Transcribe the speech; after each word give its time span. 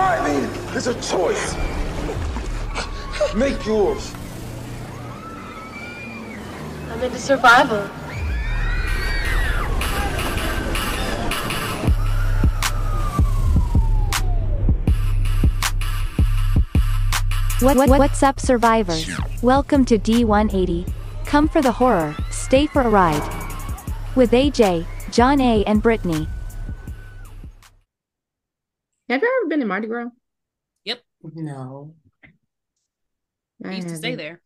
Surviving 0.00 0.44
is 0.74 0.86
a 0.86 0.94
choice. 1.02 1.54
Make 3.36 3.66
yours. 3.66 4.14
I'm 6.88 7.02
into 7.02 7.18
survival. 7.18 7.82
What, 17.60 17.76
what, 17.76 17.88
what's 17.90 18.22
up, 18.22 18.40
survivors? 18.40 19.10
Welcome 19.42 19.84
to 19.84 19.98
D180. 19.98 20.90
Come 21.26 21.46
for 21.46 21.60
the 21.60 21.72
horror, 21.72 22.16
stay 22.30 22.66
for 22.66 22.80
a 22.80 22.88
ride. 22.88 23.22
With 24.16 24.30
AJ, 24.30 24.86
John 25.12 25.42
A., 25.42 25.62
and 25.66 25.82
Brittney. 25.82 26.26
Have 29.10 29.22
you 29.22 29.40
ever 29.42 29.48
been 29.48 29.58
to 29.58 29.66
Mardi 29.66 29.88
Gras? 29.88 30.06
Yep. 30.84 31.00
No. 31.34 31.94
I 33.64 33.72
used 33.72 33.88
to 33.88 33.96
stay 33.96 34.14
there. 34.14 34.40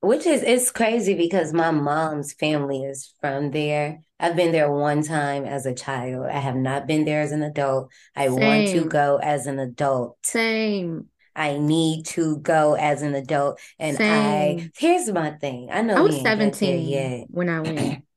Which 0.00 0.26
is 0.26 0.42
it's 0.42 0.72
crazy 0.72 1.14
because 1.14 1.52
my 1.52 1.70
mom's 1.70 2.32
family 2.32 2.82
is 2.82 3.14
from 3.20 3.52
there. 3.52 4.00
I've 4.18 4.34
been 4.34 4.50
there 4.50 4.72
one 4.72 5.04
time 5.04 5.44
as 5.44 5.66
a 5.66 5.74
child. 5.74 6.26
I 6.26 6.38
have 6.40 6.56
not 6.56 6.88
been 6.88 7.04
there 7.04 7.20
as 7.20 7.30
an 7.30 7.44
adult. 7.44 7.92
I 8.16 8.28
want 8.28 8.68
to 8.70 8.86
go 8.86 9.20
as 9.22 9.46
an 9.46 9.60
adult. 9.60 10.16
Same. 10.24 11.06
I 11.36 11.58
need 11.58 12.06
to 12.06 12.38
go 12.38 12.74
as 12.74 13.02
an 13.02 13.14
adult. 13.14 13.60
And 13.78 13.96
I 14.00 14.68
here's 14.76 15.08
my 15.12 15.30
thing. 15.30 15.68
I 15.70 15.82
know 15.82 15.94
I 15.94 16.00
was 16.00 16.16
ain't 16.16 16.24
got 16.24 16.38
there 16.38 16.52
17 16.54 16.88
yet. 16.88 17.26
when 17.30 17.48
I 17.48 17.60
went. 17.60 18.04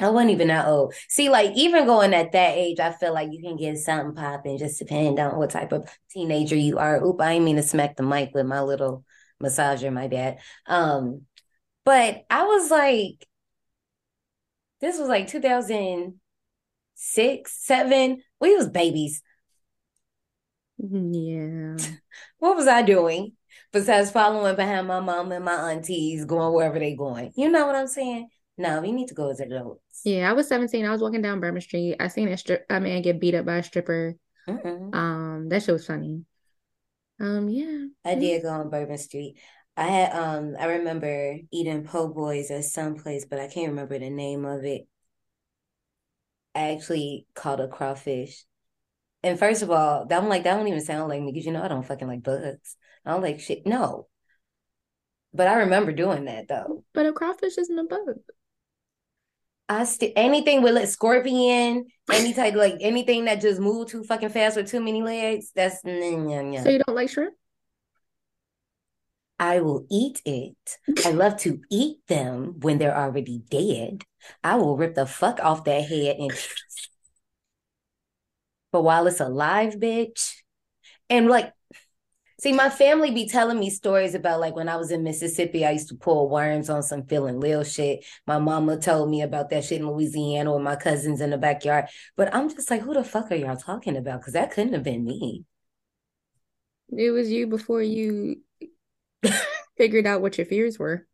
I 0.00 0.10
wasn't 0.10 0.32
even 0.32 0.48
that 0.48 0.66
old. 0.66 0.94
See, 1.08 1.28
like 1.28 1.52
even 1.54 1.86
going 1.86 2.14
at 2.14 2.32
that 2.32 2.56
age, 2.56 2.80
I 2.80 2.92
feel 2.92 3.14
like 3.14 3.32
you 3.32 3.40
can 3.40 3.56
get 3.56 3.78
something 3.78 4.14
popping, 4.14 4.58
just 4.58 4.78
depending 4.78 5.20
on 5.20 5.38
what 5.38 5.50
type 5.50 5.72
of 5.72 5.88
teenager 6.10 6.56
you 6.56 6.78
are. 6.78 7.02
Oop, 7.04 7.20
I 7.20 7.34
didn't 7.34 7.44
mean 7.44 7.56
to 7.56 7.62
smack 7.62 7.96
the 7.96 8.02
mic 8.02 8.32
with 8.34 8.46
my 8.46 8.60
little 8.60 9.04
massager, 9.42 9.92
my 9.92 10.08
bad. 10.08 10.38
Um, 10.66 11.22
but 11.84 12.24
I 12.28 12.44
was 12.44 12.70
like, 12.70 13.26
this 14.80 14.98
was 14.98 15.08
like 15.08 15.28
2006, 15.28 17.52
seven. 17.64 18.22
We 18.40 18.56
was 18.56 18.68
babies. 18.68 19.22
Yeah. 20.78 21.76
What 22.38 22.56
was 22.56 22.66
I 22.66 22.82
doing 22.82 23.32
besides 23.72 24.10
following 24.10 24.54
behind 24.54 24.86
my 24.86 25.00
mom 25.00 25.32
and 25.32 25.44
my 25.44 25.72
aunties, 25.72 26.26
going 26.26 26.52
wherever 26.52 26.78
they 26.78 26.94
going? 26.94 27.32
You 27.36 27.50
know 27.50 27.66
what 27.66 27.74
I'm 27.74 27.86
saying? 27.86 28.28
No, 28.56 28.80
we 28.80 28.92
need 28.92 29.08
to 29.08 29.14
go 29.14 29.30
as 29.30 29.40
adults. 29.40 30.02
Yeah, 30.04 30.30
I 30.30 30.32
was 30.32 30.48
17. 30.48 30.84
I 30.84 30.90
was 30.90 31.00
walking 31.00 31.22
down 31.22 31.40
Bourbon 31.40 31.60
Street. 31.60 31.96
I 31.98 32.08
seen 32.08 32.28
a 32.28 32.36
strip 32.36 32.64
a 32.70 32.80
man 32.80 33.02
get 33.02 33.20
beat 33.20 33.34
up 33.34 33.46
by 33.46 33.56
a 33.56 33.62
stripper. 33.62 34.14
Mm-mm. 34.48 34.94
Um, 34.94 35.48
that 35.48 35.62
shit 35.62 35.72
was 35.72 35.86
funny. 35.86 36.24
Um, 37.20 37.48
yeah. 37.48 37.86
I 38.04 38.14
did 38.14 38.42
go 38.42 38.50
on 38.50 38.70
Bourbon 38.70 38.98
Street. 38.98 39.38
I 39.76 39.86
had 39.86 40.12
um 40.12 40.54
I 40.58 40.66
remember 40.66 41.36
eating 41.50 41.84
po' 41.84 42.08
boys 42.08 42.50
at 42.50 42.64
some 42.64 42.94
place, 42.94 43.24
but 43.24 43.40
I 43.40 43.48
can't 43.48 43.70
remember 43.70 43.98
the 43.98 44.10
name 44.10 44.44
of 44.44 44.64
it. 44.64 44.86
I 46.54 46.72
actually 46.72 47.26
caught 47.34 47.60
a 47.60 47.66
crawfish. 47.66 48.44
And 49.24 49.38
first 49.38 49.62
of 49.62 49.70
all, 49.70 50.06
that 50.06 50.22
I'm 50.22 50.28
like, 50.28 50.44
that 50.44 50.56
don't 50.56 50.68
even 50.68 50.80
sound 50.80 51.08
like 51.08 51.20
me 51.20 51.32
because 51.32 51.46
you 51.46 51.52
know 51.52 51.62
I 51.62 51.68
don't 51.68 51.82
fucking 51.82 52.06
like 52.06 52.22
bugs. 52.22 52.76
I 53.04 53.12
don't 53.12 53.22
like 53.22 53.40
shit. 53.40 53.66
No. 53.66 54.06
But 55.32 55.48
I 55.48 55.54
remember 55.54 55.90
doing 55.90 56.26
that 56.26 56.46
though. 56.46 56.84
But 56.92 57.06
a 57.06 57.12
crawfish 57.12 57.58
isn't 57.58 57.78
a 57.78 57.84
bug. 57.84 58.20
I 59.68 59.84
still 59.84 60.10
anything 60.16 60.62
with 60.62 60.74
like 60.74 60.88
scorpion, 60.88 61.86
any 62.12 62.34
type 62.34 62.54
like 62.54 62.76
anything 62.80 63.24
that 63.26 63.40
just 63.40 63.60
move 63.60 63.88
too 63.88 64.04
fucking 64.04 64.28
fast 64.28 64.56
with 64.56 64.68
too 64.68 64.80
many 64.80 65.02
legs, 65.02 65.52
that's. 65.54 65.80
So 65.82 66.70
you 66.70 66.80
don't 66.86 66.94
like 66.94 67.10
shrimp? 67.10 67.34
I 69.38 69.60
will 69.60 69.86
eat 69.90 70.22
it. 70.24 70.56
I 71.04 71.10
love 71.10 71.38
to 71.40 71.60
eat 71.70 71.98
them 72.08 72.60
when 72.60 72.78
they're 72.78 72.96
already 72.96 73.42
dead. 73.50 74.04
I 74.42 74.56
will 74.56 74.76
rip 74.76 74.94
the 74.94 75.06
fuck 75.06 75.40
off 75.42 75.64
that 75.64 75.86
head 75.86 76.16
and 76.18 76.30
but 78.72 78.82
while 78.82 79.06
it's 79.06 79.20
alive, 79.20 79.74
bitch. 79.74 80.34
And 81.10 81.28
like 81.28 81.52
see, 82.44 82.52
my 82.52 82.68
family 82.68 83.10
be 83.10 83.26
telling 83.26 83.58
me 83.58 83.70
stories 83.70 84.14
about 84.14 84.38
like 84.38 84.54
when 84.54 84.68
I 84.68 84.76
was 84.76 84.90
in 84.90 85.02
Mississippi, 85.02 85.64
I 85.64 85.70
used 85.70 85.88
to 85.88 85.94
pull 85.94 86.28
worms 86.28 86.68
on 86.68 86.82
some 86.82 87.04
feeling 87.06 87.40
lil 87.40 87.64
shit. 87.64 88.04
My 88.26 88.38
mama 88.38 88.76
told 88.76 89.08
me 89.08 89.22
about 89.22 89.48
that 89.48 89.64
shit 89.64 89.80
in 89.80 89.88
Louisiana 89.88 90.52
with 90.52 90.62
my 90.62 90.76
cousins 90.76 91.22
in 91.22 91.30
the 91.30 91.38
backyard. 91.38 91.86
But 92.16 92.34
I'm 92.34 92.50
just 92.50 92.70
like, 92.70 92.82
who 92.82 92.92
the 92.92 93.02
fuck 93.02 93.32
are 93.32 93.34
y'all 93.34 93.56
talking 93.56 93.96
about? 93.96 94.20
Because 94.20 94.34
that 94.34 94.50
couldn't 94.50 94.74
have 94.74 94.82
been 94.82 95.06
me. 95.06 95.44
It 96.94 97.12
was 97.12 97.32
you 97.32 97.46
before 97.46 97.82
you 97.82 98.42
figured 99.78 100.06
out 100.06 100.20
what 100.20 100.36
your 100.36 100.44
fears 100.44 100.78
were. 100.78 101.06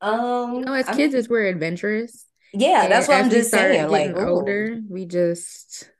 Um, 0.00 0.54
You 0.54 0.64
know, 0.64 0.72
as 0.72 0.88
kids, 0.96 1.14
as 1.14 1.28
we're 1.28 1.46
adventurous. 1.48 2.24
yeah, 2.54 2.84
and 2.84 2.92
that's 2.92 3.08
what 3.08 3.18
I'm 3.18 3.28
just 3.30 3.50
saying. 3.50 3.90
Like, 3.90 4.16
ooh. 4.16 4.26
older, 4.26 4.80
we 4.88 5.04
just 5.04 5.90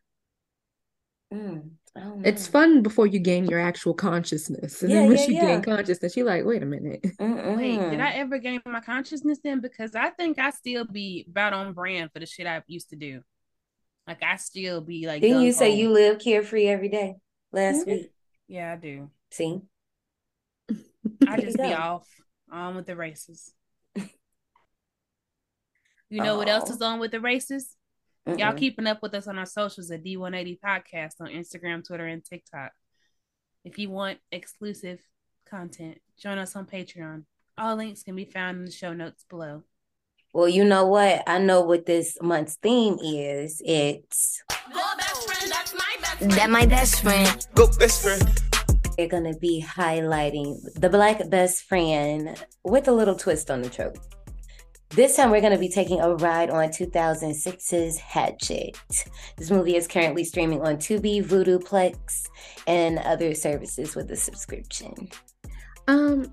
Mm, 1.33 1.73
I 1.95 2.01
don't 2.01 2.27
it's 2.27 2.47
fun 2.47 2.83
before 2.83 3.07
you 3.07 3.19
gain 3.19 3.45
your 3.47 3.61
actual 3.61 3.93
consciousness. 3.95 4.83
And 4.83 4.91
Yeah, 4.91 5.01
then 5.01 5.07
once 5.09 5.21
yeah, 5.21 5.27
you 5.27 5.35
yeah. 5.35 5.47
gain 5.49 5.63
consciousness, 5.63 6.17
you're 6.17 6.27
like, 6.27 6.45
wait 6.45 6.63
a 6.63 6.67
minute. 6.67 7.05
Wait, 7.19 7.21
Mm-mm. 7.21 7.91
did 7.91 8.01
I 8.01 8.13
ever 8.13 8.39
gain 8.39 8.63
my 8.65 8.81
consciousness 8.81 9.39
then? 9.45 9.61
Because 9.61 9.95
I 9.95 10.11
think 10.11 10.39
I 10.39 10.51
still 10.51 10.85
be 10.87 11.27
about 11.29 11.53
on 11.53 11.73
brand 11.75 12.11
for 12.13 12.19
the 12.19 12.27
shit 12.27 12.47
I 12.47 12.63
used 12.67 12.91
to 12.91 12.97
do. 12.97 13.21
Like 14.07 14.23
I 14.23 14.37
still 14.37 14.81
be 14.81 15.07
like. 15.07 15.21
Didn't 15.21 15.43
you 15.43 15.53
say 15.53 15.71
you 15.75 15.91
live 15.91 16.19
carefree 16.19 16.67
every 16.67 16.89
day 16.89 17.17
last 17.53 17.87
Mhm. 17.87 17.93
week? 17.93 18.13
Yeah, 18.49 18.73
I 18.73 18.77
do. 18.77 19.11
See? 19.31 19.61
I 21.27 21.41
just 21.41 21.57
be 21.57 21.69
go. 21.69 21.75
off 21.75 22.09
on 22.51 22.75
with 22.75 22.87
the 22.87 22.97
races. 22.97 23.53
You 26.11 26.21
know 26.21 26.37
what 26.37 26.49
else 26.49 26.69
is 26.71 26.83
on 26.83 27.01
with 27.01 27.11
the 27.11 27.21
races? 27.21 27.75
Y'all 28.27 28.55
keeping 28.55 28.87
up 28.87 29.03
with 29.03 29.15
us 29.15 29.27
on 29.27 29.39
our 29.39 29.47
socials 29.47 29.91
at 29.91 30.05
D180 30.05 30.61
Podcast 30.61 31.21
on 31.21 31.29
Instagram, 31.29 31.85
Twitter, 31.87 32.07
and 32.07 32.25
TikTok. 32.25 32.71
If 33.65 33.79
you 33.79 33.91
want 33.91 34.19
exclusive 34.31 35.01
content, 35.49 35.99
join 36.21 36.39
us 36.39 36.55
on 36.55 36.67
Patreon. 36.67 37.25
All 37.59 37.77
links 37.77 38.03
can 38.03 38.15
be 38.15 38.25
found 38.25 38.59
in 38.59 38.65
the 38.65 38.71
show 38.71 38.93
notes 38.93 39.25
below. 39.29 39.65
Well, 40.33 40.49
you 40.49 40.65
know 40.65 40.87
what? 40.87 41.23
I 41.27 41.39
know 41.39 41.61
what 41.63 41.85
this 41.85 42.17
month's 42.23 42.55
theme 42.57 42.99
is. 43.03 43.61
It's 43.65 44.43
That 46.21 46.49
my 46.49 46.65
best 46.67 47.03
friend. 47.03 47.47
Go 47.55 47.67
best 47.79 48.03
friend. 48.03 48.41
they're 48.97 49.09
gonna 49.09 49.37
be 49.37 49.65
highlighting 49.67 50.59
the 50.81 50.89
black 50.89 51.29
best 51.29 51.65
friend 51.65 52.43
with 52.65 52.87
a 52.89 52.93
little 52.93 53.17
twist 53.17 53.51
on 53.51 53.63
the 53.63 53.69
trope. 53.69 53.99
This 54.95 55.17
time 55.17 55.31
we're 55.31 55.41
going 55.41 55.55
to 55.55 55.59
be 55.59 55.71
taking 55.71 56.03
a 56.03 56.15
ride 56.17 56.51
on 56.51 56.69
2006's 56.69 57.97
Hatchet. 57.97 58.77
This 59.39 59.51
movie 59.51 59.75
is 59.75 59.89
currently 59.89 60.23
streaming 60.23 60.61
on 60.61 60.77
Tubi, 60.77 61.25
Vudu 61.25 61.59
Plex, 61.59 62.29
and 62.67 62.99
other 62.99 63.35
services 63.35 63.97
with 63.97 64.11
a 64.11 64.17
subscription. 64.17 65.09
Um, 65.89 66.31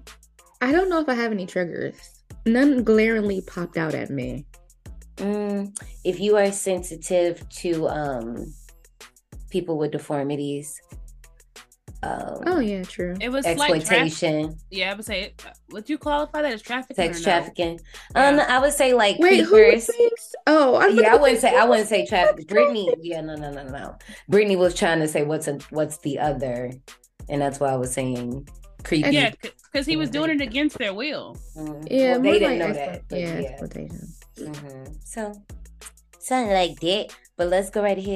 I 0.60 0.74
don't 0.74 0.90
know 0.90 1.00
if 1.00 1.08
I 1.08 1.14
have 1.14 1.32
any 1.32 1.46
triggers. 1.46 1.96
None 2.46 2.84
glaringly 2.84 3.40
popped 3.40 3.78
out 3.78 3.96
at 3.96 4.10
me. 4.10 4.46
Mm, 5.16 5.74
if 6.04 6.20
you 6.20 6.36
are 6.36 6.52
sensitive 6.52 7.48
to 7.50 7.88
um, 7.88 8.54
people 9.50 9.78
with 9.78 9.92
deformities, 9.92 10.82
um, 12.02 12.44
Oh 12.46 12.60
yeah, 12.60 12.84
true. 12.84 13.16
It 13.20 13.30
was 13.30 13.46
like 13.46 13.58
traffic. 13.58 13.76
exploitation, 13.82 14.58
Yeah, 14.72 14.92
I 14.92 14.96
would 14.96 15.06
say. 15.06 15.34
Would 15.72 15.90
you 15.90 15.98
qualify 15.98 16.42
that 16.42 16.54
as 16.54 16.62
trafficking? 16.62 16.96
sex 16.96 17.18
or 17.18 17.20
no? 17.20 17.24
trafficking. 17.26 17.80
Um, 18.16 18.40
I 18.40 18.60
would 18.60 18.74
say 18.74 18.94
like 18.94 19.18
Wait, 19.20 19.42
who 19.42 19.50
creepers. 19.50 19.88
thinks? 19.88 20.36
Oh, 20.48 20.76
I 20.76 20.88
Yeah, 20.88 21.14
I 21.14 21.18
wouldn't 21.18 21.40
say 21.42 21.56
I 21.56 21.66
wouldn't 21.66 21.90
say 21.90 22.06
traffic. 22.06 22.48
Brittney, 22.48 22.94
yeah, 23.02 23.22
no, 23.22 23.36
no, 23.36 23.52
no, 23.52 23.64
no. 23.68 23.98
Brittney 24.32 24.58
was 24.58 24.74
trying 24.76 25.00
to 25.00 25.08
say 25.08 25.24
what's 25.24 25.48
a, 25.48 25.58
what's 25.72 25.98
the 25.98 26.20
other, 26.20 26.72
and 27.28 27.42
that's 27.42 27.60
why 27.60 27.70
I 27.70 27.76
was 27.76 27.92
saying 27.94 28.48
creepy. 28.84 29.10
Yeah, 29.10 29.32
because 29.72 29.86
he 29.86 29.98
was 29.98 30.10
doing 30.10 30.30
it 30.32 30.42
against 30.42 30.78
their 30.78 30.94
will. 30.94 31.38
Mhm. 31.58 31.88
Yeah, 31.92 32.12
well, 32.14 32.22
they 32.22 32.40
didn't 32.40 32.60
like 32.60 32.68
know 32.70 32.74
that. 32.74 33.04
Yeah, 33.12 33.18
yeah, 33.40 33.50
exploitation. 33.50 34.08
Mhm. 34.40 34.96
So 35.04 35.34
something 36.20 36.54
like 36.54 36.80
that. 36.80 37.08
But 37.36 37.48
let's 37.50 37.70
go 37.70 37.82
right 37.84 37.98
ahead. 37.98 38.16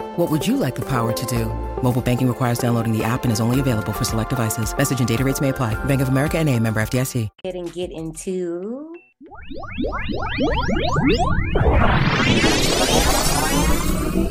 What 0.17 0.29
would 0.29 0.45
you 0.45 0.57
like 0.57 0.75
the 0.75 0.81
power 0.81 1.13
to 1.13 1.25
do? 1.25 1.45
Mobile 1.81 2.01
banking 2.01 2.27
requires 2.27 2.59
downloading 2.59 2.91
the 2.91 3.01
app 3.01 3.23
and 3.23 3.31
is 3.31 3.39
only 3.39 3.61
available 3.61 3.93
for 3.93 4.03
select 4.03 4.29
devices. 4.29 4.75
Message 4.77 4.99
and 4.99 5.07
data 5.07 5.23
rates 5.23 5.39
may 5.39 5.49
apply. 5.49 5.73
Bank 5.85 6.01
of 6.01 6.09
America 6.09 6.37
and 6.37 6.49
a 6.49 6.59
member 6.59 6.81
FDIC. 6.81 7.29
Ahead 7.45 7.55
and 7.55 7.71
get 7.71 7.91
into 7.91 8.93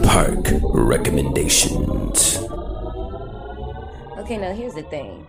Park 0.03 0.49
recommendations. 0.75 2.37
Okay, 4.19 4.37
now 4.37 4.53
here's 4.53 4.75
the 4.75 4.87
thing. 4.91 5.27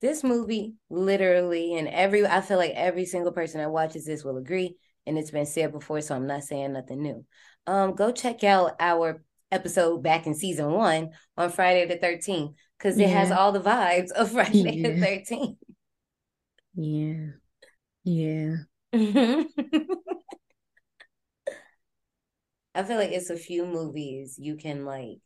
This 0.00 0.24
movie, 0.24 0.74
literally, 0.90 1.76
and 1.76 1.86
every 1.86 2.26
I 2.26 2.40
feel 2.40 2.58
like 2.58 2.72
every 2.74 3.06
single 3.06 3.30
person 3.30 3.60
that 3.60 3.70
watches 3.70 4.06
this 4.06 4.24
will 4.24 4.38
agree, 4.38 4.76
and 5.06 5.16
it's 5.16 5.30
been 5.30 5.46
said 5.46 5.70
before, 5.70 6.00
so 6.00 6.16
I'm 6.16 6.26
not 6.26 6.42
saying 6.42 6.72
nothing 6.72 7.00
new. 7.00 7.24
Um, 7.68 7.94
go 7.94 8.10
check 8.10 8.42
out 8.42 8.72
our 8.80 9.22
episode 9.50 10.02
back 10.02 10.26
in 10.26 10.34
season 10.34 10.70
one 10.72 11.10
on 11.36 11.50
Friday 11.50 11.86
the 11.86 11.96
13th 11.96 12.54
because 12.78 12.98
it 12.98 13.08
has 13.08 13.30
all 13.30 13.52
the 13.52 13.60
vibes 13.60 14.10
of 14.10 14.32
Friday 14.32 14.82
the 14.82 15.00
13th. 15.00 15.56
Yeah. 16.74 17.30
Yeah. 18.04 18.56
I 22.74 22.82
feel 22.82 22.96
like 22.96 23.12
it's 23.12 23.30
a 23.30 23.36
few 23.36 23.64
movies 23.64 24.36
you 24.38 24.56
can 24.56 24.84
like 24.84 25.18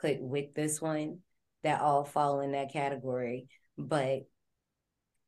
put 0.00 0.20
with 0.20 0.54
this 0.54 0.80
one 0.80 1.20
that 1.62 1.80
all 1.80 2.04
fall 2.04 2.40
in 2.40 2.52
that 2.52 2.72
category, 2.72 3.48
but 3.76 4.20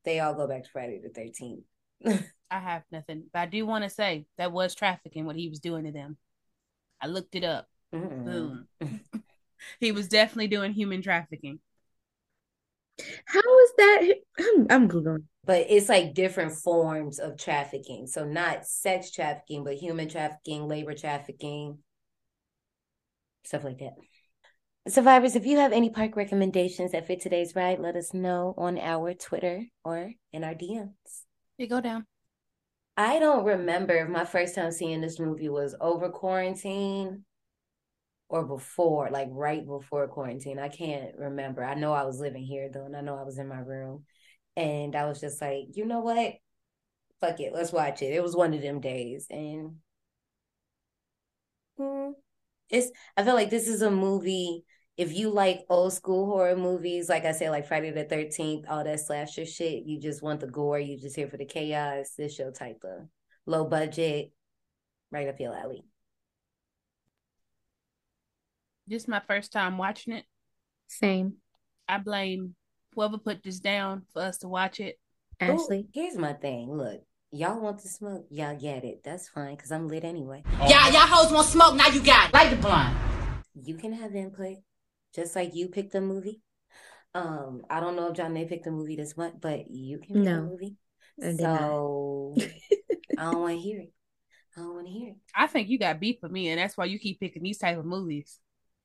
they 0.04 0.20
all 0.20 0.34
go 0.34 0.46
back 0.46 0.64
to 0.64 0.70
Friday 0.70 1.00
the 1.02 1.08
13th. 1.08 2.22
I 2.50 2.58
have 2.58 2.82
nothing, 2.90 3.24
but 3.32 3.38
I 3.40 3.46
do 3.46 3.64
want 3.64 3.84
to 3.84 3.90
say 3.90 4.26
that 4.36 4.52
was 4.52 4.74
trafficking 4.74 5.24
what 5.24 5.36
he 5.36 5.48
was 5.48 5.60
doing 5.60 5.84
to 5.84 5.92
them. 5.92 6.16
I 7.00 7.06
looked 7.06 7.34
it 7.34 7.44
up. 7.44 7.69
Boom. 7.92 8.66
he 9.80 9.92
was 9.92 10.08
definitely 10.08 10.48
doing 10.48 10.72
human 10.72 11.02
trafficking. 11.02 11.60
How 13.24 13.58
is 13.60 13.72
that? 13.78 14.14
I'm, 14.38 14.66
I'm 14.70 14.88
Googling. 14.88 15.24
But 15.44 15.66
it's 15.68 15.88
like 15.88 16.14
different 16.14 16.52
forms 16.52 17.18
of 17.18 17.38
trafficking. 17.38 18.06
So 18.06 18.24
not 18.24 18.66
sex 18.66 19.10
trafficking, 19.10 19.64
but 19.64 19.74
human 19.74 20.08
trafficking, 20.08 20.68
labor 20.68 20.94
trafficking, 20.94 21.78
stuff 23.44 23.64
like 23.64 23.78
that. 23.78 23.94
Survivors, 24.88 25.36
if 25.36 25.46
you 25.46 25.58
have 25.58 25.72
any 25.72 25.90
park 25.90 26.16
recommendations 26.16 26.92
that 26.92 27.06
fit 27.06 27.20
today's 27.20 27.54
ride, 27.54 27.78
let 27.78 27.96
us 27.96 28.14
know 28.14 28.54
on 28.56 28.78
our 28.78 29.14
Twitter 29.14 29.64
or 29.84 30.12
in 30.32 30.44
our 30.44 30.54
DMs. 30.54 31.24
You 31.58 31.68
go 31.68 31.80
down. 31.80 32.06
I 32.96 33.18
don't 33.18 33.44
remember 33.44 33.94
if 33.94 34.08
my 34.08 34.24
first 34.24 34.54
time 34.54 34.72
seeing 34.72 35.00
this 35.00 35.18
movie 35.18 35.48
was 35.48 35.74
over 35.80 36.10
quarantine 36.10 37.24
or 38.30 38.44
before, 38.46 39.10
like 39.10 39.28
right 39.32 39.66
before 39.66 40.06
quarantine. 40.08 40.58
I 40.60 40.68
can't 40.68 41.16
remember. 41.18 41.64
I 41.64 41.74
know 41.74 41.92
I 41.92 42.04
was 42.04 42.20
living 42.20 42.44
here 42.44 42.70
though, 42.72 42.84
and 42.84 42.96
I 42.96 43.00
know 43.00 43.16
I 43.16 43.24
was 43.24 43.38
in 43.38 43.48
my 43.48 43.58
room. 43.58 44.04
And 44.56 44.94
I 44.94 45.06
was 45.06 45.20
just 45.20 45.42
like, 45.42 45.64
you 45.74 45.84
know 45.84 46.00
what? 46.00 46.34
Fuck 47.20 47.40
it, 47.40 47.52
let's 47.52 47.72
watch 47.72 48.02
it. 48.02 48.14
It 48.14 48.22
was 48.22 48.36
one 48.36 48.54
of 48.54 48.62
them 48.62 48.80
days. 48.80 49.26
And 49.30 49.76
hmm, 51.76 52.10
it's 52.70 52.90
I 53.16 53.24
feel 53.24 53.34
like 53.34 53.50
this 53.50 53.68
is 53.68 53.82
a 53.82 53.90
movie. 53.90 54.64
If 54.96 55.12
you 55.12 55.30
like 55.30 55.62
old 55.68 55.92
school 55.92 56.26
horror 56.26 56.56
movies, 56.56 57.08
like 57.08 57.24
I 57.24 57.32
said, 57.32 57.50
like 57.50 57.66
Friday 57.66 57.90
the 57.90 58.04
13th, 58.04 58.64
all 58.68 58.84
that 58.84 59.00
slasher 59.00 59.46
shit, 59.46 59.84
you 59.86 60.00
just 60.00 60.22
want 60.22 60.40
the 60.40 60.46
gore, 60.46 60.78
you 60.78 60.98
just 60.98 61.16
here 61.16 61.28
for 61.28 61.36
the 61.36 61.46
chaos. 61.46 62.14
This 62.16 62.34
show 62.34 62.52
type 62.52 62.82
of 62.84 63.08
low 63.46 63.64
budget, 63.64 64.32
right 65.10 65.28
up 65.28 65.40
your 65.40 65.56
alley. 65.56 65.84
This 68.90 69.02
is 69.02 69.08
my 69.08 69.22
first 69.28 69.52
time 69.52 69.78
watching 69.78 70.14
it. 70.14 70.24
Same. 70.88 71.34
I 71.88 71.98
blame 71.98 72.56
whoever 72.92 73.18
put 73.18 73.44
this 73.44 73.60
down 73.60 74.02
for 74.12 74.20
us 74.22 74.38
to 74.38 74.48
watch 74.48 74.80
it. 74.80 74.98
Ooh, 75.42 75.46
Ashley. 75.52 75.86
here's 75.94 76.16
my 76.16 76.32
thing. 76.32 76.68
Look, 76.72 77.00
y'all 77.30 77.60
want 77.60 77.78
to 77.82 77.88
smoke, 77.88 78.26
y'all 78.30 78.56
get 78.58 78.82
it. 78.84 79.02
That's 79.04 79.28
fine, 79.28 79.54
because 79.54 79.70
I'm 79.70 79.86
lit 79.86 80.02
anyway. 80.02 80.42
Y'all, 80.58 80.90
y'all 80.90 81.06
hoes 81.06 81.32
want 81.32 81.46
smoke, 81.46 81.76
now 81.76 81.86
you 81.86 82.02
got 82.02 82.30
it. 82.30 82.34
Light 82.34 82.50
the 82.50 82.56
blunt. 82.56 82.96
You 83.54 83.76
can 83.76 83.92
have 83.92 84.16
input, 84.16 84.56
just 85.14 85.36
like 85.36 85.54
you 85.54 85.68
picked 85.68 85.94
a 85.94 86.00
movie. 86.00 86.40
Um, 87.14 87.62
I 87.70 87.78
don't 87.78 87.94
know 87.94 88.08
if 88.08 88.16
John 88.16 88.32
May 88.32 88.44
picked 88.44 88.66
a 88.66 88.72
movie 88.72 88.96
this 88.96 89.16
month, 89.16 89.36
but 89.40 89.70
you 89.70 89.98
can 89.98 90.16
pick 90.16 90.16
a 90.16 90.30
No, 90.30 90.42
movie. 90.42 90.76
I. 91.22 91.36
So 91.36 92.34
I 93.18 93.22
don't 93.30 93.40
want 93.40 93.54
to 93.54 93.60
hear 93.60 93.80
it. 93.82 93.92
I 94.56 94.60
don't 94.62 94.74
want 94.74 94.86
to 94.88 94.92
hear 94.92 95.10
it. 95.10 95.16
I 95.32 95.46
think 95.46 95.68
you 95.68 95.78
got 95.78 96.00
beef 96.00 96.16
with 96.22 96.32
me, 96.32 96.48
and 96.48 96.58
that's 96.58 96.76
why 96.76 96.86
you 96.86 96.98
keep 96.98 97.20
picking 97.20 97.44
these 97.44 97.58
type 97.58 97.78
of 97.78 97.84
movies. 97.84 98.40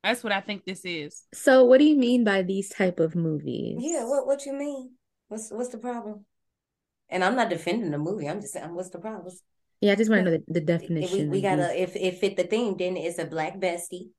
That's 0.06 0.24
what 0.24 0.31
I 0.31 0.40
think 0.40 0.66
this 0.66 0.86
is. 0.86 1.24
So 1.34 1.63
what 1.66 1.80
do 1.80 1.84
you 1.84 1.96
mean 1.98 2.24
by 2.24 2.44
these 2.44 2.69
type 2.69 3.00
of 3.00 3.16
movies? 3.16 3.78
Yeah, 3.80 4.06
what 4.06 4.28
what 4.28 4.46
you 4.46 4.54
mean? 4.54 4.92
What's 5.30 5.50
what's 5.50 5.69
the 5.69 5.80
problem? 5.80 6.25
And 7.10 7.24
I'm 7.24 7.36
not 7.36 7.50
defending 7.50 7.90
the 7.90 7.98
movie. 7.98 8.30
I'm 8.30 8.40
just 8.40 8.54
saying, 8.54 8.75
what's 8.75 8.92
the 8.92 9.00
problem? 9.00 9.34
Yeah, 9.81 9.94
I 9.94 9.96
just 9.96 10.12
want 10.12 10.24
to 10.24 10.31
know 10.31 10.38
the, 10.38 10.54
the 10.54 10.62
definition. 10.62 11.31
we, 11.31 11.38
we 11.38 11.42
gotta 11.42 11.81
if 11.81 11.96
if 11.96 12.19
fit 12.19 12.38
the 12.38 12.44
theme, 12.44 12.78
then 12.78 12.98
it's 12.98 13.18
a 13.18 13.25
black 13.25 13.57
bestie. 13.57 14.10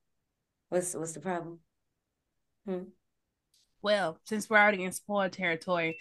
What's 0.70 0.92
what's 0.96 1.12
the 1.12 1.20
problem? 1.20 1.60
Hmm. 2.66 2.82
Well, 3.80 4.18
since 4.24 4.50
we're 4.50 4.58
already 4.58 4.82
in 4.82 4.90
spoiler 4.90 5.28
territory, 5.28 5.98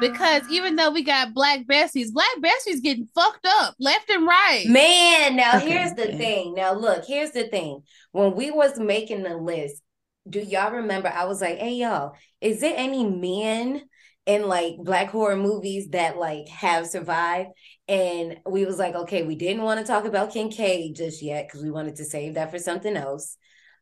because 0.00 0.42
even 0.50 0.76
though 0.76 0.90
we 0.90 1.02
got 1.02 1.34
black 1.34 1.66
besties, 1.66 2.12
black 2.12 2.34
besties 2.40 2.82
getting 2.82 3.08
fucked 3.14 3.46
up 3.46 3.74
left 3.78 4.10
and 4.10 4.26
right. 4.26 4.66
Man, 4.68 5.36
now 5.36 5.56
Okay, 5.56 5.70
here's 5.70 5.94
the 5.94 6.12
thing. 6.16 6.54
Now 6.54 6.72
look, 6.72 7.04
here's 7.06 7.32
the 7.32 7.48
thing. 7.48 7.82
When 8.12 8.34
we 8.34 8.50
was 8.50 8.78
making 8.78 9.22
the 9.22 9.36
list, 9.36 9.82
do 10.28 10.40
y'all 10.40 10.72
remember 10.72 11.08
I 11.08 11.24
was 11.24 11.40
like, 11.40 11.58
hey 11.58 11.74
y'all, 11.74 12.14
is 12.40 12.60
there 12.60 12.74
any 12.76 13.08
men 13.08 13.82
in 14.26 14.46
like 14.46 14.76
black 14.78 15.08
horror 15.08 15.36
movies 15.36 15.88
that 15.90 16.18
like 16.18 16.48
have 16.48 16.86
survived? 16.86 17.50
And 17.88 18.38
we 18.46 18.66
was 18.66 18.78
like, 18.78 18.94
okay, 18.94 19.22
we 19.22 19.34
didn't 19.34 19.62
want 19.62 19.80
to 19.80 19.86
talk 19.86 20.04
about 20.04 20.32
Kincaid 20.32 20.96
just 20.96 21.22
yet 21.22 21.46
because 21.46 21.62
we 21.62 21.70
wanted 21.70 21.96
to 21.96 22.04
save 22.04 22.34
that 22.34 22.50
for 22.50 22.58
something 22.58 22.96
else. 22.96 23.36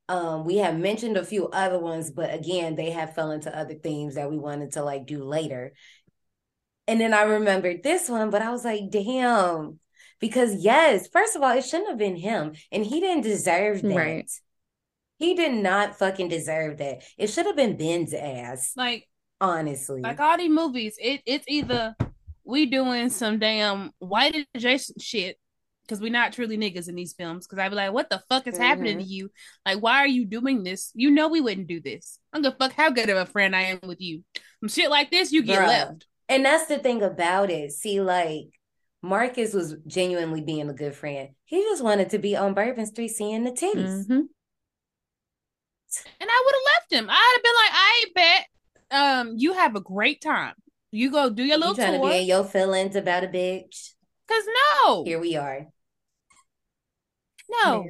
Um, 0.09 0.45
we 0.45 0.59
have 0.59 0.77
mentioned 0.79 1.17
a 1.17 1.25
few 1.25 1.49
other 1.49 1.79
ones, 1.79 2.11
but 2.11 2.33
again, 2.33 2.77
they 2.77 2.91
have 2.91 3.15
fell 3.15 3.33
into 3.33 3.57
other 3.57 3.75
themes 3.75 4.15
that 4.15 4.31
we 4.31 4.39
wanted 4.39 4.73
to 4.73 4.83
like 4.85 5.07
do 5.07 5.25
later. 5.25 5.73
And 6.87 7.01
then 7.01 7.13
I 7.13 7.23
remembered 7.23 7.83
this 7.83 8.09
one, 8.09 8.31
but 8.31 8.43
I 8.43 8.51
was 8.51 8.65
like, 8.65 8.91
damn. 8.91 9.81
Because 10.21 10.65
yes, 10.65 11.09
first 11.09 11.35
of 11.37 11.43
all, 11.43 11.57
it 11.57 11.65
shouldn't 11.65 11.89
have 11.89 11.99
been 11.99 12.17
him. 12.17 12.55
And 12.71 12.87
he 12.87 13.01
didn't 13.01 13.25
deserve 13.25 13.83
that. 13.83 13.97
Right. 13.97 14.31
He 15.19 15.35
did 15.35 15.53
not 15.53 15.99
fucking 15.99 16.29
deserve 16.29 16.79
that. 16.79 17.03
It 17.19 17.29
should 17.29 17.47
have 17.47 17.57
been 17.57 17.77
Ben's 17.77 18.15
ass, 18.15 18.73
Like, 18.77 19.09
honestly. 19.41 20.03
like 20.03 20.21
all 20.21 20.37
these 20.39 20.51
movies, 20.51 20.97
it 21.01 21.23
it's 21.27 21.47
either 21.49 21.97
we 22.45 22.67
doing 22.67 23.11
some 23.11 23.39
damn 23.39 23.91
white 23.99 24.47
adjacent 24.55 25.01
shit 25.03 25.39
because 25.87 26.01
we're 26.01 26.11
not 26.11 26.33
truly 26.33 26.59
niggas 26.59 26.89
in 26.89 26.95
these 26.97 27.13
films. 27.13 27.47
Because 27.47 27.59
I'd 27.59 27.69
be 27.69 27.77
like, 27.77 27.93
what 27.93 28.11
the 28.11 28.23
fuck 28.29 28.47
is 28.47 28.59
happening 28.59 28.99
to 28.99 29.05
Mhm. 29.05 29.09
you? 29.09 29.31
Like, 29.65 29.79
why 29.79 29.99
are 29.99 30.07
you 30.09 30.25
doing 30.25 30.63
this? 30.65 30.91
You 30.95 31.11
know 31.11 31.29
we 31.29 31.41
wouldn't 31.41 31.67
do 31.69 31.81
this. 31.81 32.19
I'm 32.33 32.43
gonna 32.43 32.57
fuck 32.59 32.73
how 32.73 32.91
good 32.91 33.09
of 33.09 33.17
a 33.17 33.27
friend 33.27 33.55
I 33.55 33.63
am 33.63 33.81
with 33.85 34.01
you. 34.01 34.25
Some 34.61 34.69
shit 34.69 34.91
like 34.91 35.11
this, 35.11 35.33
you 35.33 35.43
get 35.43 35.61
Bruh. 35.63 35.67
left. 35.69 36.07
And 36.29 36.45
that's 36.45 36.67
the 36.67 36.79
thing 36.79 37.03
about 37.03 37.51
it. 37.51 37.73
See, 37.73 38.01
like 38.01 38.49
Marcus 39.03 39.55
was 39.55 39.77
genuinely 39.87 40.41
being 40.41 40.69
a 40.69 40.75
good 40.75 40.95
friend. 40.95 41.31
He 41.45 41.61
just 41.63 41.85
wanted 41.85 42.11
to 42.11 42.19
be 42.19 42.35
on 42.37 42.55
Bourbon 42.55 42.87
Street 42.87 43.09
seeing 43.09 43.45
the 43.45 43.53
titties. 43.53 44.07
Mhm. 44.09 44.29
and 46.21 46.29
I 46.29 46.43
would 46.45 46.55
have 46.55 46.63
left 46.75 46.93
him. 46.93 47.09
I'd 47.09 47.33
have 47.37 47.43
been 47.43 47.55
like, 47.63 47.73
I 47.73 48.05
bet 48.15 48.47
um 48.91 49.35
you 49.39 49.53
have 49.55 49.77
a 49.77 49.81
great 49.81 50.21
time. 50.21 50.55
You 50.91 51.11
go 51.11 51.31
do 51.31 51.43
your 51.43 51.55
You 51.57 51.61
little 51.61 51.75
trying 51.75 52.01
to 52.01 52.07
be 52.07 52.19
in 52.23 52.27
your 52.27 52.45
feelings 52.45 52.97
about 52.97 53.25
a 53.25 53.29
bitch? 53.29 53.93
Cause 54.29 54.45
no, 54.83 55.05
Here 55.05 55.21
we 55.21 55.37
are. 55.37 55.69
No, 57.49 57.87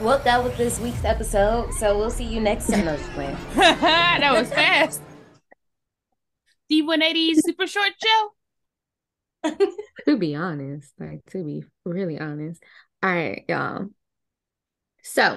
Well, 0.00 0.18
that 0.20 0.42
was 0.42 0.56
this 0.56 0.78
week's 0.80 1.04
episode. 1.04 1.72
So 1.74 1.96
we'll 1.98 2.10
see 2.10 2.24
you 2.24 2.40
next 2.40 2.68
time. 2.68 2.84
No, 2.84 2.96
just 2.96 3.10
playing. 3.10 3.36
that 3.54 4.32
was 4.32 4.50
fast. 4.50 5.02
D180 6.72 7.34
super 7.36 7.66
short 7.66 7.92
show. 8.02 8.30
To 10.04 10.16
be 10.16 10.34
honest, 10.34 10.92
like 10.98 11.20
to 11.32 11.44
be 11.44 11.64
really 11.84 12.18
honest. 12.18 12.62
All 13.02 13.10
right, 13.10 13.44
y'all. 13.46 13.88
So, 15.02 15.36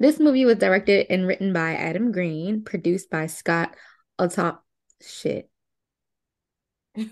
this 0.00 0.18
movie 0.18 0.44
was 0.44 0.56
directed 0.58 1.06
and 1.08 1.26
written 1.26 1.52
by 1.52 1.74
Adam 1.74 2.10
Green, 2.10 2.64
produced 2.64 3.10
by 3.10 3.26
Scott 3.26 3.76
Autumn. 4.18 4.58
Shit. 5.00 5.48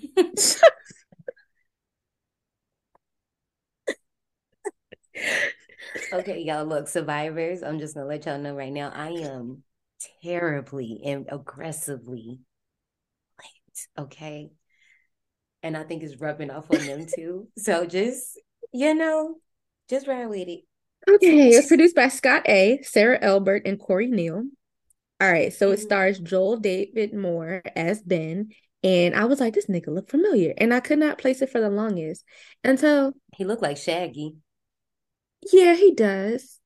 Okay, 6.12 6.40
y'all, 6.40 6.64
look, 6.64 6.88
survivors, 6.88 7.62
I'm 7.62 7.78
just 7.78 7.94
gonna 7.94 8.06
let 8.06 8.26
y'all 8.26 8.38
know 8.38 8.54
right 8.54 8.73
now, 8.73 8.90
I 8.94 9.09
am 9.09 9.62
terribly 10.23 11.00
and 11.04 11.26
aggressively 11.30 12.40
late, 13.38 13.88
okay? 13.99 14.50
And 15.62 15.76
I 15.76 15.83
think 15.83 16.02
it's 16.02 16.21
rubbing 16.21 16.50
off 16.50 16.71
on 16.71 16.87
them 16.87 17.06
too. 17.06 17.49
So 17.56 17.87
just, 17.87 18.38
you 18.73 18.94
know, 18.94 19.37
just 19.88 20.06
ride 20.06 20.26
with 20.26 20.49
it. 20.49 20.61
Okay, 21.09 21.52
it 21.52 21.56
was 21.56 21.66
produced 21.66 21.97
by 21.97 22.09
Scott 22.09 22.49
A., 22.49 22.80
Sarah 22.83 23.18
Elbert, 23.21 23.62
and 23.66 23.78
Cory 23.78 24.06
Neal. 24.06 24.44
All 25.21 25.33
right, 25.33 25.52
so 25.52 25.71
it 25.73 25.78
Mhm. 25.78 25.83
stars 25.83 26.18
Joel 26.18 26.59
David 26.59 27.14
Moore 27.14 27.62
as 27.76 28.02
Ben, 28.02 28.50
And 28.83 29.14
I 29.14 29.25
was 29.25 29.40
like, 29.40 29.54
this 29.54 29.66
nigga 29.66 29.88
look 29.88 30.11
familiar. 30.11 30.54
And 30.59 30.75
I 30.75 30.80
could 30.80 30.99
not 30.99 31.18
place 31.18 31.40
it 31.42 31.50
for 31.50 31.61
the 31.61 31.71
longest 31.71 32.25
until 32.62 33.14
He 33.37 33.44
looked 33.44 33.62
like 33.62 33.76
Shaggy, 33.76 34.37
yeah, 35.53 35.75
he 35.75 35.93
does. 35.95 36.61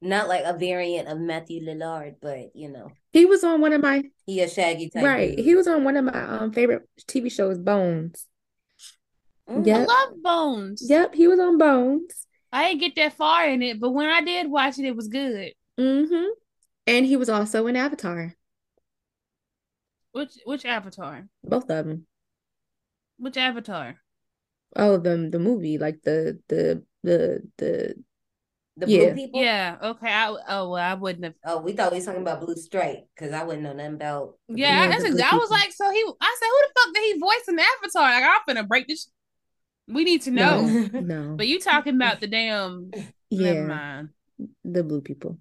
not 0.00 0.28
like 0.28 0.44
a 0.44 0.56
variant 0.58 1.08
of 1.08 1.18
Matthew 1.18 1.62
Lillard, 1.64 2.16
but 2.20 2.54
you 2.54 2.68
know, 2.70 2.90
He 3.12 3.24
was 3.24 3.42
on 3.44 3.60
one 3.60 3.72
of 3.72 3.80
my 3.82 4.04
he 4.26 4.40
a 4.40 4.48
Shaggy 4.48 4.90
type. 4.90 5.04
right. 5.04 5.36
dude. 5.36 5.44
He 5.44 5.54
was 5.54 5.66
on 5.66 5.84
one 5.84 5.96
of 5.96 6.04
my 6.04 6.12
um 6.22 6.52
favorite 6.52 6.88
TV 7.06 7.30
shows, 7.30 7.58
Bones. 7.58 8.26
Mm. 9.48 9.66
Yep. 9.66 9.76
I 9.76 9.84
love 9.84 10.22
Bones. 10.22 10.86
Yep, 10.88 11.14
he 11.14 11.26
was 11.28 11.38
on 11.40 11.58
Bones. 11.58 12.26
I 12.52 12.68
didn't 12.68 12.80
get 12.80 12.94
that 12.96 13.14
far 13.14 13.46
in 13.48 13.62
it, 13.62 13.80
but 13.80 13.90
when 13.90 14.08
I 14.08 14.20
did 14.22 14.50
watch 14.50 14.78
it, 14.78 14.84
it 14.84 14.94
was 14.96 15.08
good. 15.08 15.52
Mm-hmm. 15.78 16.26
And 16.86 17.04
he 17.06 17.16
was 17.16 17.28
also 17.28 17.66
in 17.66 17.76
Avatar. 17.76 18.34
Which 20.12 20.32
which 20.44 20.64
Avatar? 20.64 21.26
Both 21.42 21.70
of 21.70 21.86
them. 21.86 22.06
Which 23.18 23.36
Avatar? 23.36 23.96
Oh, 24.76 24.96
the 24.98 25.28
the 25.30 25.38
movie, 25.38 25.78
like 25.78 26.02
the 26.02 26.38
the 26.48 26.84
the 27.04 27.42
the 27.58 27.94
The 28.76 28.86
Yeah. 28.88 28.98
blue 28.98 29.14
people. 29.14 29.40
Yeah. 29.40 29.76
Okay. 29.82 30.08
I 30.10 30.28
oh 30.48 30.70
well, 30.70 30.74
I 30.76 30.94
wouldn't 30.94 31.24
have. 31.24 31.34
Oh, 31.44 31.60
we 31.60 31.72
thought 31.72 31.92
we 31.92 31.98
was 31.98 32.04
talking 32.06 32.22
about 32.22 32.40
Blue 32.40 32.56
Strike 32.56 33.06
because 33.14 33.32
I 33.32 33.44
wouldn't 33.44 33.62
know 33.62 33.72
nothing 33.72 33.94
about. 33.94 34.34
Yeah, 34.48 34.74
Yeah, 34.74 34.88
that's 34.88 35.02
the 35.04 35.10
ex- 35.10 35.14
blue 35.14 35.22
I 35.22 35.36
was 35.38 35.50
like, 35.50 35.72
so 35.72 35.90
he. 35.90 36.04
I 36.20 36.36
said, 36.40 36.46
who 36.46 36.60
the 36.62 36.72
fuck 36.74 36.94
did 36.94 37.04
he 37.14 37.20
voice 37.20 37.48
in 37.48 37.58
Avatar? 37.58 38.08
Like, 38.10 38.24
I'm 38.24 38.40
finna 38.56 38.66
break 38.68 38.88
this. 38.88 39.08
We 39.86 40.02
need 40.04 40.22
to 40.22 40.30
know. 40.30 40.66
no, 40.66 40.88
no. 41.00 41.36
But 41.36 41.46
you 41.46 41.60
talking 41.60 41.94
about 41.94 42.20
the 42.20 42.26
damn? 42.26 42.90
Never 43.30 43.60
Yeah, 43.60 43.66
mind. 43.68 44.08
the 44.64 44.82
blue 44.82 45.02
people. 45.02 45.38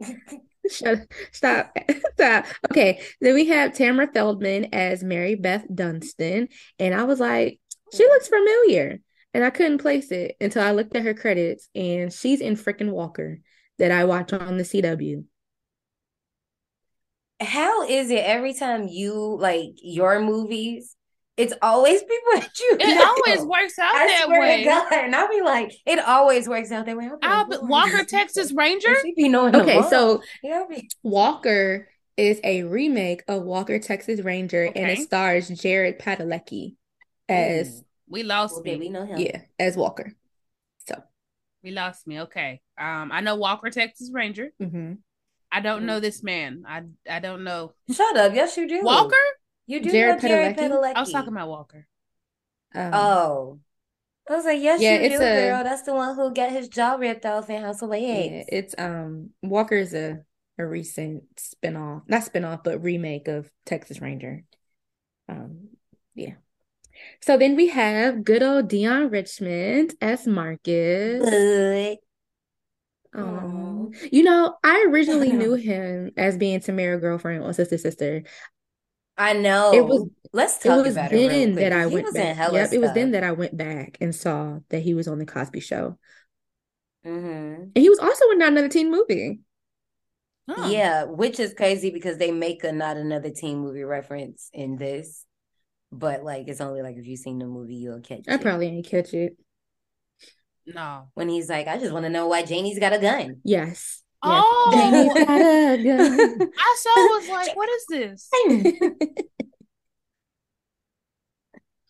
Shut 0.70 1.06
stop. 1.32 1.76
Stop. 2.14 2.46
Okay. 2.70 3.00
Then 3.20 3.34
we 3.34 3.46
have 3.46 3.74
Tamara 3.74 4.08
Feldman 4.12 4.68
as 4.72 5.04
Mary 5.04 5.34
Beth 5.34 5.64
Dunstan. 5.72 6.48
And 6.78 6.94
I 6.94 7.04
was 7.04 7.20
like, 7.20 7.60
she 7.94 8.04
oh. 8.04 8.08
looks 8.08 8.28
familiar. 8.28 9.00
And 9.34 9.44
I 9.44 9.50
couldn't 9.50 9.78
place 9.78 10.10
it 10.10 10.34
until 10.40 10.62
I 10.62 10.70
looked 10.70 10.96
at 10.96 11.04
her 11.04 11.12
credits 11.12 11.68
and 11.74 12.10
she's 12.10 12.40
in 12.40 12.56
freaking 12.56 12.90
Walker 12.90 13.40
that 13.78 13.92
I 13.92 14.04
watch 14.04 14.32
on 14.32 14.56
the 14.56 14.62
CW. 14.62 15.24
How 17.40 17.86
is 17.86 18.10
it 18.10 18.24
every 18.24 18.54
time 18.54 18.88
you 18.88 19.36
like 19.38 19.72
your 19.82 20.20
movies? 20.20 20.95
It's 21.36 21.52
always 21.60 22.00
people 22.02 22.32
that 22.40 22.48
you 22.60 22.76
It 22.80 22.94
know. 22.94 23.04
always 23.04 23.46
works 23.46 23.78
out 23.78 23.94
I 23.94 24.06
that 24.06 24.22
swear 24.26 24.40
way. 24.40 24.58
to 24.58 24.64
God, 24.64 24.92
and 24.92 25.14
I'll 25.14 25.28
be 25.28 25.42
like, 25.42 25.72
it 25.84 25.98
always 25.98 26.48
works 26.48 26.72
out 26.72 26.86
that 26.86 26.96
way. 26.96 27.06
I'll 27.06 27.18
be 27.18 27.26
I'll 27.26 27.46
be, 27.48 27.56
Walker, 27.66 28.04
Texas? 28.04 28.52
Ranger. 28.52 28.94
She 29.02 29.12
be 29.14 29.28
knowing 29.28 29.54
Okay, 29.54 29.82
so 29.90 30.22
yeah, 30.42 30.64
be- 30.68 30.88
Walker 31.02 31.88
is 32.16 32.40
a 32.42 32.62
remake 32.62 33.22
of 33.28 33.42
Walker, 33.42 33.78
Texas 33.78 34.20
Ranger, 34.20 34.64
and 34.64 34.90
it 34.90 35.00
stars 35.00 35.48
Jared 35.48 35.98
Padalecki 35.98 36.76
as 37.28 37.80
Ooh. 37.80 37.82
We 38.08 38.22
lost 38.22 38.58
okay, 38.60 38.76
we 38.76 38.88
know 38.88 39.04
him. 39.04 39.18
yeah, 39.18 39.40
as 39.58 39.76
Walker. 39.76 40.12
So 40.88 41.02
We 41.62 41.72
lost 41.72 42.06
me. 42.06 42.20
Okay. 42.22 42.60
Um, 42.78 43.10
I 43.12 43.20
know 43.20 43.34
Walker, 43.36 43.68
Texas 43.68 44.10
Ranger. 44.12 44.52
mhm. 44.62 44.98
I 45.52 45.60
don't 45.60 45.82
Mm. 45.82 45.86
know 45.86 46.00
this 46.00 46.22
man. 46.22 46.64
I 46.66 46.82
I 47.10 47.18
don't 47.20 47.44
know 47.44 47.72
Shut 47.92 48.16
up. 48.16 48.32
Yes, 48.34 48.56
you 48.56 48.66
do. 48.68 48.80
Walker. 48.82 49.16
You 49.66 49.80
do 49.80 49.90
Jared 49.90 50.16
know 50.16 50.28
Jared 50.28 50.56
Padalecki? 50.56 50.70
Padalecki. 50.70 50.96
I 50.96 51.00
was 51.00 51.12
talking 51.12 51.32
about 51.32 51.48
Walker. 51.48 51.86
Um, 52.74 52.92
Oh. 52.94 53.60
I 54.28 54.34
was 54.36 54.44
like, 54.44 54.60
yes, 54.60 54.80
Yeah, 54.80 54.94
you 54.98 55.00
it's 55.06 55.18
do, 55.18 55.24
a- 55.24 55.50
girl. 55.50 55.64
That's 55.64 55.82
the 55.82 55.94
one 55.94 56.16
who 56.16 56.34
got 56.34 56.50
his 56.50 56.68
jaw 56.68 56.94
ripped 56.94 57.24
off 57.26 57.48
in 57.48 57.62
House 57.62 57.80
of 57.82 57.90
yeah, 57.94 57.96
Eggs. 58.14 58.46
it's 58.48 58.74
um 58.78 59.30
Walker's 59.42 59.94
a 59.94 60.24
a 60.58 60.66
recent 60.66 61.24
spinoff, 61.36 62.02
not 62.08 62.22
spinoff, 62.22 62.64
but 62.64 62.82
remake 62.82 63.28
of 63.28 63.50
Texas 63.66 64.00
Ranger. 64.00 64.44
Um, 65.28 65.68
yeah. 66.14 66.34
So 67.20 67.36
then 67.36 67.56
we 67.56 67.68
have 67.68 68.24
good 68.24 68.42
old 68.42 68.68
Deon 68.70 69.12
Richmond 69.12 69.94
as 70.00 70.26
Marcus. 70.26 71.22
Good. 71.24 71.98
Um, 73.14 73.90
you 74.12 74.22
know, 74.22 74.56
I 74.62 74.86
originally 74.88 75.32
knew 75.32 75.54
him 75.54 76.10
as 76.16 76.36
being 76.36 76.60
Tamara 76.60 76.98
girlfriend 77.00 77.42
or 77.44 77.52
sister 77.52 77.78
sister. 77.78 78.22
I 79.18 79.32
know. 79.32 79.72
It 79.72 79.86
was 79.86 80.08
Let's 80.32 80.58
it 80.64 80.68
talk 80.68 80.82
was 80.82 80.92
about 80.92 81.12
it 81.12 81.22
real 81.22 81.28
then 81.28 81.52
quick, 81.52 81.70
that 81.70 81.72
I 81.72 81.84
'cause 81.84 81.90
he 81.90 81.94
went 81.94 82.04
was 82.04 82.18
in 82.18 82.34
back. 82.36 82.36
hella 82.36 82.52
Yep, 82.54 82.72
it 82.72 82.78
was 82.78 82.92
then 82.92 83.08
stuff. 83.08 83.12
that 83.12 83.24
I 83.24 83.32
went 83.32 83.56
back 83.56 83.98
and 84.00 84.14
saw 84.14 84.60
that 84.70 84.80
he 84.80 84.94
was 84.94 85.08
on 85.08 85.18
the 85.18 85.26
Cosby 85.26 85.60
Show. 85.60 85.98
Mhm. 87.04 87.72
And 87.74 87.82
he 87.82 87.88
was 87.88 87.98
also 87.98 88.28
in 88.30 88.38
Not 88.38 88.52
Another 88.52 88.68
Teen 88.68 88.90
Movie. 88.90 89.40
Huh. 90.48 90.68
Yeah, 90.70 91.04
which 91.04 91.40
is 91.40 91.54
crazy 91.54 91.90
because 91.90 92.18
they 92.18 92.30
make 92.30 92.62
a 92.64 92.72
not 92.72 92.96
another 92.96 93.30
teen 93.30 93.58
movie 93.58 93.82
reference 93.82 94.48
in 94.52 94.76
this, 94.76 95.24
but 95.92 96.22
like 96.24 96.48
it's 96.48 96.60
only 96.60 96.82
like 96.82 96.96
if 96.96 97.06
you've 97.06 97.20
seen 97.20 97.38
the 97.38 97.46
movie, 97.46 97.76
you'll 97.76 98.00
catch 98.00 98.20
it. 98.20 98.28
I 98.28 98.34
it. 98.34 98.40
probably 98.42 98.68
ain't 98.68 98.86
catch 98.86 99.12
it. 99.14 99.36
No. 100.66 101.10
When 101.14 101.28
he's 101.28 101.48
like, 101.48 101.68
I 101.68 101.78
just 101.78 101.92
want 101.92 102.04
to 102.04 102.10
know 102.10 102.26
why 102.28 102.42
Janie's 102.44 102.78
got 102.78 102.92
a 102.92 102.98
gun. 102.98 103.40
Yes. 103.44 104.02
Yes. 104.24 104.42
Oh, 104.44 104.70
Janie's 104.72 105.14
got 105.14 105.40
a 105.40 105.82
gun. 105.84 106.50
I 106.58 106.76
saw. 106.78 106.90
Was 106.94 107.28
like, 107.28 107.56
what 107.56 107.68
is 107.68 107.86
this? 107.88 108.30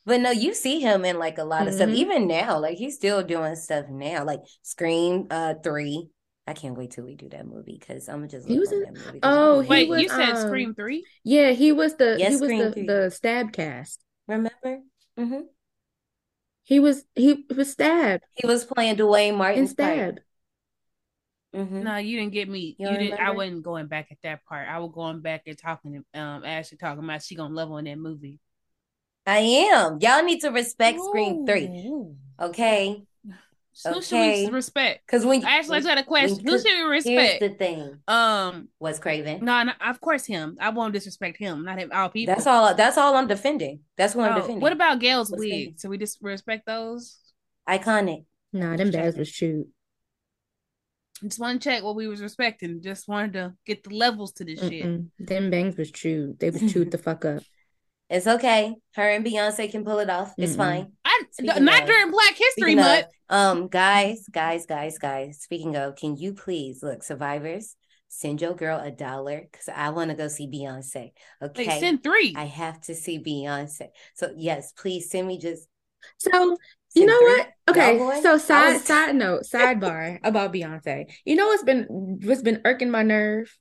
But 0.05 0.21
no, 0.21 0.31
you 0.31 0.55
see 0.55 0.79
him 0.81 1.05
in 1.05 1.19
like 1.19 1.39
a 1.39 1.45
lot 1.45 1.67
of 1.67 1.75
stuff, 1.75 1.89
Mhm. 1.89 1.95
even 1.97 2.27
now. 2.29 2.61
Like 2.61 2.79
he's 2.79 2.95
still 2.95 3.25
doing 3.25 3.57
stuff 3.57 3.87
now, 3.89 4.25
like 4.25 4.41
Scream 4.63 5.27
uh 5.31 5.55
three. 5.65 6.09
I 6.47 6.53
can't 6.53 6.77
wait 6.79 6.93
till 6.93 7.05
we 7.05 7.17
do 7.17 7.29
that 7.31 7.45
movie 7.45 7.77
because 7.77 8.09
I'm 8.09 8.29
just 8.29 8.47
He 8.47 8.57
was 8.57 8.71
in- 8.71 8.83
that 8.83 8.93
movie. 8.93 9.19
'cause 9.19 9.21
Oh, 9.25 9.61
he 9.63 9.69
Wait, 9.69 9.89
was, 9.89 10.03
you 10.03 10.09
said 10.09 10.31
um, 10.31 10.47
Scream 10.47 10.75
Three? 10.77 11.05
Yeah, 11.25 11.51
he 11.51 11.73
was 11.73 11.97
the 11.97 12.15
Yes, 12.21 12.35
he 12.35 12.37
was 12.37 12.49
Scream 12.51 12.59
the 12.63 12.73
three. 12.73 12.87
the 12.87 13.11
stab 13.11 13.53
cast. 13.53 14.01
remember? 14.29 14.83
hmm 15.19 15.41
He 16.63 16.79
was 16.79 17.05
he 17.17 17.45
was 17.57 17.73
stabbed 17.73 18.23
He 18.35 18.47
was 18.47 18.65
playing 18.65 18.97
Dwayne 18.97 19.37
Martin 19.37 19.67
Martin's 19.67 19.71
part. 21.57 21.67
stabbed. 21.67 21.71
hmm 21.71 21.85
No, 21.85 21.97
you 21.97 22.19
didn't 22.19 22.33
get 22.33 22.49
me. 22.49 22.77
You 22.79 22.91
You 22.91 22.99
didn't. 22.99 23.21
I 23.21 23.31
wasn't 23.31 23.63
going 23.63 23.87
back 23.87 24.09
at 24.11 24.19
that 24.23 24.45
part. 24.45 24.69
I 24.69 24.79
was 24.79 24.93
going 24.95 25.21
back 25.21 25.43
and 25.47 25.59
talking 25.59 26.05
to 26.15 26.21
um 26.21 26.45
Ashley 26.45 26.79
talking 26.79 27.05
about 27.05 27.23
she 27.23 27.35
gonna 27.35 27.55
love 27.55 27.71
on 27.73 27.85
that 27.85 27.99
movie. 27.99 28.39
I 29.27 29.39
am. 29.39 29.99
Y'all 30.01 30.23
need 30.23 30.41
to 30.43 30.51
respect 30.51 31.01
Scream 31.01 31.47
three, 31.47 31.67
Ooh. 31.89 32.17
okay? 32.41 33.03
Who 33.89 34.03
should 34.03 34.17
Okay. 34.17 34.45
we 34.47 34.51
respect? 34.53 35.07
Because 35.07 35.25
when 35.27 35.45
Actually, 35.45 35.79
I 35.79 35.81
got 35.83 35.99
a 35.99 36.05
question. 36.05 36.47
Who 36.47 36.59
should 36.59 36.65
we 36.65 36.83
here's 36.83 36.95
respect? 37.07 37.41
the 37.41 37.49
thing: 37.51 37.99
Um, 38.09 38.69
Wes 38.81 38.99
Craven. 38.99 39.45
no, 39.45 39.63
no, 39.65 39.73
of 39.85 40.01
course 40.01 40.25
him. 40.27 40.57
I 40.61 40.71
won't 40.71 40.93
disrespect 40.95 41.39
him. 41.39 41.65
Not 41.65 41.79
him. 41.79 41.91
All 41.93 42.09
people. 42.09 42.35
That's 42.35 42.47
all. 42.47 42.75
That's 42.75 42.97
all 42.97 43.17
I'm 43.17 43.27
defending. 43.27 43.81
That's 43.97 44.15
what 44.15 44.29
I'm 44.29 44.33
Oh, 44.33 44.41
defending. 44.41 44.63
what 44.63 44.73
about 44.73 44.99
Gail's 45.01 45.31
What's 45.31 45.41
wig? 45.41 45.51
Craven? 45.51 45.79
So 45.79 45.89
we 45.89 45.99
just 45.99 46.19
respect 46.23 46.67
those. 46.67 47.19
iconic? 47.69 48.25
Nah, 48.53 48.77
them 48.77 48.91
bags 48.91 49.17
was 49.17 49.29
shoot. 49.29 49.69
Just 51.23 51.39
want 51.41 51.63
to 51.63 51.69
check 51.69 51.83
what 51.83 51.97
we 51.97 52.07
was 52.09 52.21
respecting. 52.21 52.83
Just 52.83 53.09
wanted 53.09 53.33
to 53.35 53.55
get 53.65 53.83
the 53.85 53.95
levels 53.95 54.33
to 54.33 54.45
this 54.45 54.61
shit. 54.61 54.85
Mm-mm. 54.85 55.09
Them 55.19 55.51
bangs 55.51 55.77
was 55.77 55.91
chewed. 55.91 56.39
They 56.39 56.51
was 56.51 56.73
chewed 56.73 56.91
the 56.91 56.99
fuck 56.99 57.25
up. 57.25 57.43
It's 58.09 58.29
okay. 58.29 58.73
Her 58.95 59.11
and 59.11 59.27
Beyonce 59.27 59.69
can 59.69 59.85
pull 59.85 59.99
it 59.99 60.09
off. 60.09 60.33
It's 60.39 60.53
Mm-mm. 60.53 60.57
fine. 60.59 60.93
I 61.05 61.23
Speaking 61.33 61.65
not 61.65 61.83
of- 61.83 61.89
during 61.89 62.13
Black 62.13 62.35
History 62.37 62.63
Speaking 62.63 62.79
of, 62.79 62.85
Month. 62.85 63.07
um, 63.31 63.67
guys, 63.67 64.23
guys, 64.31 64.65
guys, 64.65 64.97
guys. 64.99 65.41
Speaking 65.41 65.75
of, 65.75 65.97
can 65.97 66.17
you 66.17 66.33
please 66.33 66.85
look, 66.85 67.03
survivors, 67.03 67.75
send 68.07 68.41
your 68.41 68.55
girl 68.55 68.79
a 68.79 68.93
dollar 68.93 69.41
because 69.51 69.69
I 69.75 69.91
want 69.91 70.11
to 70.13 70.17
go 70.17 70.29
see 70.29 70.47
Beyonce. 70.47 71.11
Like 71.41 71.59
Okay, 71.59 71.81
send 71.81 72.05
three. 72.05 72.33
I 72.37 72.45
have 72.45 72.81
to 72.83 72.95
see 72.95 73.19
Beyonce. 73.19 73.89
So 74.15 74.33
yes, 74.37 74.71
please 74.71 75.11
send 75.11 75.27
me 75.27 75.39
just. 75.41 75.67
So 76.19 76.57
you 76.95 77.07
know 77.07 77.19
three. 77.19 77.39
what? 77.39 77.49
Okay, 77.69 77.97
Y'all 77.99 78.23
so 78.23 78.35
I 78.35 78.39
side 78.39 78.73
was- 78.75 78.85
side 78.85 79.15
note, 79.17 79.43
sidebar 79.43 80.19
about 80.25 80.53
Beyonce. 80.53 81.07
You 81.25 81.35
know 81.37 81.47
what's 81.49 81.65
been 81.65 81.87
what's 82.23 82.43
been 82.43 82.61
irking 82.65 82.91
my 82.91 83.03
nerve? 83.03 83.57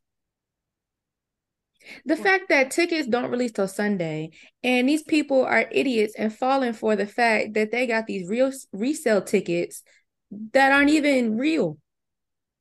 The 2.05 2.15
What? 2.15 2.23
fact 2.23 2.49
that 2.49 2.71
tickets 2.71 3.07
don't 3.07 3.29
release 3.29 3.51
till 3.51 3.67
Sunday, 3.67 4.31
and 4.63 4.89
these 4.89 5.03
people 5.03 5.45
are 5.45 5.67
idiots 5.71 6.15
and 6.17 6.33
falling 6.33 6.73
for 6.73 6.95
the 6.95 7.05
fact 7.05 7.53
that 7.53 7.71
they 7.71 7.85
got 7.85 8.07
these 8.07 8.27
real 8.27 8.51
resale 8.73 9.21
tickets 9.21 9.83
that 10.53 10.71
aren't 10.71 10.89
even 10.89 11.37
real. 11.37 11.77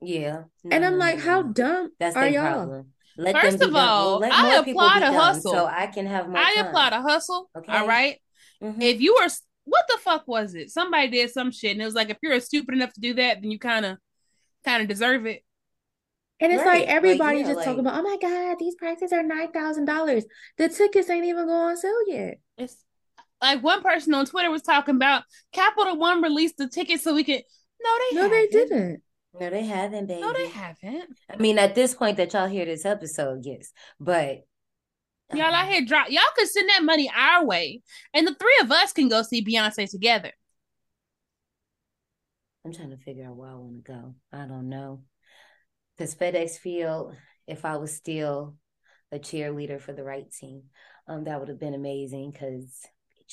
Yeah, 0.03 0.43
And 0.71 0.85
I'm 0.85 0.99
like, 0.99 1.17
no, 1.17 1.23
how 1.25 1.41
no. 1.41 1.53
dumb 1.55 1.91
That's 1.99 2.15
are 2.17 2.29
y'all? 2.29 2.43
problem. 2.53 2.89
Let 3.17 3.35
First 3.41 3.59
them 3.59 3.59
be 3.61 3.65
of 3.69 3.73
dumb. 3.73 3.89
all, 3.89 4.11
Well, 4.11 4.19
let 4.21 4.33
I 4.35 4.43
more 4.57 4.65
people 4.65 4.83
applaud 4.83 4.99
be 5.01 5.05
a 5.07 5.11
dumb 5.11 5.15
hustle. 5.15 5.53
so 5.53 5.67
I 5.67 5.87
can 5.87 6.07
have 6.07 6.29
more 6.29 6.37
I 6.39 6.55
time. 6.57 6.67
applaud 6.67 6.93
a 6.93 7.01
hustle. 7.03 7.49
Okay. 7.57 7.73
All 7.73 7.87
right. 7.87 8.21
Mhm. 8.63 8.83
If 8.83 9.01
you 9.01 9.15
were, 9.19 9.29
what 9.65 9.85
the 9.89 9.99
fuck 9.99 10.27
was 10.29 10.55
it? 10.55 10.71
Somebody 10.71 11.09
did 11.09 11.31
some 11.31 11.51
shit, 11.51 11.73
and 11.73 11.83
it 11.83 11.85
was 11.87 11.95
like, 11.95 12.11
if 12.11 12.19
you're 12.23 12.39
stupid 12.41 12.75
enough 12.75 12.93
to 12.95 13.01
do 13.01 13.15
that, 13.15 13.41
then 13.41 13.51
you 13.51 13.59
kind 13.59 13.85
of, 13.87 13.99
kind 14.65 14.83
of 14.83 14.89
deserve 14.89 15.27
it. 15.27 15.43
And 16.41 16.53
it's 16.53 16.65
Right, 16.65 16.87
like 16.87 17.19
like, 17.19 17.39
yeah, 17.39 17.43
just 17.45 17.57
like- 17.57 17.65
talking 17.65 17.81
about, 17.81 17.99
oh 17.99 18.03
my 18.03 18.17
God, 18.21 18.57
these 18.59 18.75
prices 18.75 19.13
are 19.13 19.23
nine 19.23 19.53
thousand 19.53 19.85
dollars. 19.87 20.25
The 20.59 20.69
tickets 20.69 21.09
ain't 21.09 21.25
even 21.25 21.47
going 21.47 21.71
on 21.71 21.77
sale 21.77 22.09
yet. 22.09 22.41
It's 22.59 22.77
like 23.41 23.63
one 23.63 23.83
person 23.83 24.15
on 24.15 24.27
Twitter 24.27 24.51
was 24.51 24.63
talking 24.63 24.97
about 24.97 25.23
Capital 25.53 25.97
One 25.97 26.23
released 26.23 26.57
the 26.57 26.69
tickets 26.69 27.05
so 27.05 27.15
we 27.15 27.25
could. 27.25 27.43
No, 27.83 27.91
they 28.11 28.17
No, 28.17 28.29
they 28.29 28.37
haven't. 28.37 28.53
didn't. 28.53 29.03
No, 29.41 29.51
they 29.51 29.65
haven't, 29.65 30.07
baby. 30.07 30.21
No, 30.21 30.33
they 30.33 30.49
haven't. 30.49 31.05
I 31.31 31.37
mean, 31.39 31.59
at 31.59 31.75
this 31.75 31.95
point 31.95 32.17
that 32.19 32.33
y'all 32.33 32.47
hear 32.49 32.65
this 32.65 32.85
episode, 32.85 33.41
yes. 33.45 33.73
But 34.01 34.45
Y'all 35.33 35.55
out 35.55 35.69
here 35.69 35.85
drop. 35.85 36.11
Y'all 36.11 36.23
could 36.37 36.49
send 36.49 36.69
that 36.69 36.85
money 36.85 37.11
our 37.17 37.45
way, 37.45 37.81
and 38.13 38.27
the 38.27 38.35
three 38.35 38.59
of 38.63 38.71
us 38.71 38.93
can 38.93 39.09
go 39.09 39.23
see 39.23 39.45
Beyonce 39.45 39.91
together. 39.91 40.33
I'm 42.65 42.73
trying 42.73 42.91
to 42.91 42.97
figure 42.97 43.27
out 43.27 43.37
where 43.37 43.51
I 43.51 43.55
want 43.55 43.85
to 43.85 43.93
go. 43.93 44.15
I 44.33 44.47
don't 44.47 44.69
know. 44.69 45.03
Because 45.97 46.15
FedEx 46.15 46.59
Field, 46.59 47.15
if 47.47 47.65
I 47.65 47.77
was 47.77 47.95
still 47.95 48.57
a 49.13 49.19
cheerleader 49.19 49.81
for 49.81 49.93
the 49.93 50.03
right 50.05 50.31
team, 50.31 50.65
um, 51.07 51.25
that 51.25 51.39
would 51.39 51.49
have 51.49 51.61
been 51.61 51.75
amazing 51.75 52.31
because 52.31 52.81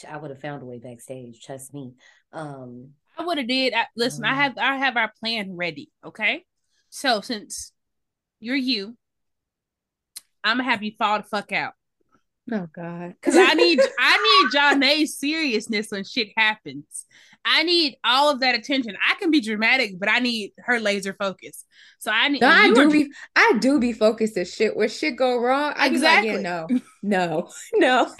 I 0.07 0.17
would 0.17 0.31
have 0.31 0.41
found 0.41 0.61
a 0.61 0.65
way 0.65 0.79
backstage. 0.79 1.41
Trust 1.41 1.73
me. 1.73 1.93
Um, 2.33 2.91
I 3.17 3.25
would 3.25 3.37
have 3.37 3.47
did. 3.47 3.73
I, 3.73 3.87
listen, 3.95 4.25
I 4.25 4.31
Um, 4.31 4.35
have 4.35 4.57
I 4.57 4.75
have 4.77 4.97
our 4.97 5.11
plan 5.19 5.55
ready. 5.55 5.91
Okay, 6.03 6.45
so 6.89 7.21
since 7.21 7.71
you're 8.39 8.55
you, 8.55 8.97
I'm 10.43 10.57
gonna 10.57 10.69
have 10.69 10.83
you 10.83 10.91
fall 10.97 11.17
the 11.17 11.23
fuck 11.23 11.51
out 11.51 11.73
Oh 12.51 12.67
God. 12.73 13.13
because 13.19 13.35
I 13.37 13.53
need 13.53 13.79
I 13.99 14.17
need 14.51 14.57
Janae's 14.59 15.17
seriousness 15.17 15.87
when 15.89 16.03
shit 16.03 16.29
happens. 16.37 17.05
I 17.43 17.63
need 17.63 17.95
all 18.03 18.29
of 18.29 18.41
that 18.41 18.53
attention. 18.53 18.95
I 19.07 19.15
can 19.15 19.31
be 19.31 19.41
dramatic, 19.41 19.99
but 19.99 20.07
I 20.09 20.19
need 20.19 20.51
her 20.59 20.79
laser 20.79 21.13
focus. 21.13 21.65
So 21.99 22.11
I 22.11 22.27
need. 22.27 22.41
No, 22.41 22.47
I 22.49 22.71
do 22.71 22.81
are- 22.81 22.89
be 22.89 23.11
I 23.35 23.53
do 23.59 23.79
be 23.79 23.93
focused 23.93 24.37
as 24.37 24.53
shit. 24.53 24.75
Where 24.75 24.87
shit 24.87 25.15
go 25.17 25.39
wrong, 25.39 25.73
I 25.75 25.87
Exactly. 25.87 26.31
like, 26.33 26.43
yeah, 26.43 26.67
no, 26.67 26.79
no, 27.03 27.49
no. 27.75 28.13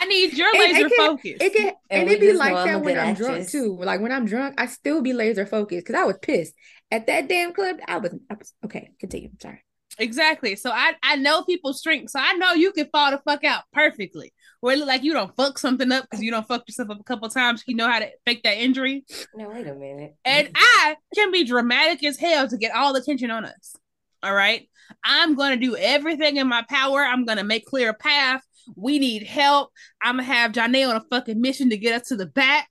I 0.00 0.04
need 0.06 0.34
your 0.34 0.48
And 0.48 0.56
it 0.56 0.72
laser 0.74 0.88
can- 0.88 0.96
focus. 1.06 1.36
It 1.40 1.54
can 1.54 1.66
And 1.90 2.02
and 2.02 2.10
it 2.10 2.20
be 2.20 2.32
like 2.34 2.52
know 2.52 2.58
I'm 2.58 2.68
a 2.68 2.72
that 2.72 2.84
when 2.84 2.98
I'm 2.98 3.14
drunk 3.14 3.32
actress. 3.32 3.52
too. 3.52 3.76
Like 3.80 4.00
when 4.00 4.12
I'm 4.12 4.26
drunk, 4.26 4.54
I 4.58 4.66
still 4.66 5.00
be 5.02 5.12
laser 5.12 5.46
focused 5.46 5.86
because 5.86 5.98
I 6.00 6.04
was 6.04 6.16
pissed 6.20 6.52
at 6.90 7.06
that 7.06 7.28
damn 7.28 7.52
club. 7.54 7.76
I 7.88 7.98
was, 7.98 8.14
I 8.30 8.34
was 8.34 8.52
okay. 8.66 8.90
Continue. 9.00 9.30
Sorry. 9.40 9.62
Exactly. 9.98 10.56
So 10.56 10.70
I 10.70 10.94
I 11.02 11.16
know 11.16 11.42
people's 11.42 11.78
strengths. 11.78 12.12
So 12.12 12.20
I 12.20 12.34
know 12.34 12.52
you 12.52 12.72
can 12.72 12.88
fall 12.92 13.10
the 13.10 13.18
fuck 13.18 13.44
out 13.44 13.62
perfectly. 13.72 14.32
Where 14.60 14.74
it 14.74 14.78
look 14.78 14.88
like 14.88 15.02
you 15.02 15.12
don't 15.12 15.34
fuck 15.36 15.58
something 15.58 15.90
up 15.92 16.04
because 16.04 16.22
you 16.22 16.30
don't 16.30 16.46
fuck 16.46 16.64
yourself 16.66 16.90
up 16.90 17.00
a 17.00 17.04
couple 17.04 17.28
times. 17.28 17.62
You 17.66 17.76
know 17.76 17.88
how 17.88 18.00
to 18.00 18.10
fake 18.24 18.42
that 18.44 18.58
injury. 18.58 19.04
no, 19.34 19.48
wait 19.48 19.66
a 19.66 19.74
minute. 19.74 20.16
And 20.24 20.50
I 20.54 20.96
can 21.14 21.30
be 21.30 21.44
dramatic 21.44 22.04
as 22.04 22.18
hell 22.18 22.48
to 22.48 22.56
get 22.56 22.74
all 22.74 22.92
the 22.92 23.00
attention 23.00 23.30
on 23.30 23.44
us. 23.44 23.76
All 24.22 24.34
right. 24.34 24.68
I'm 25.04 25.34
gonna 25.34 25.56
do 25.56 25.76
everything 25.76 26.36
in 26.36 26.48
my 26.48 26.64
power. 26.68 27.02
I'm 27.02 27.24
gonna 27.24 27.44
make 27.44 27.66
clear 27.66 27.90
a 27.90 27.94
path. 27.94 28.42
We 28.74 28.98
need 28.98 29.22
help. 29.22 29.70
I'm 30.02 30.16
gonna 30.16 30.24
have 30.24 30.52
Janae 30.52 30.88
on 30.88 30.96
a 30.96 31.04
fucking 31.10 31.40
mission 31.40 31.70
to 31.70 31.76
get 31.76 32.00
us 32.00 32.08
to 32.08 32.16
the 32.16 32.26
back. 32.26 32.68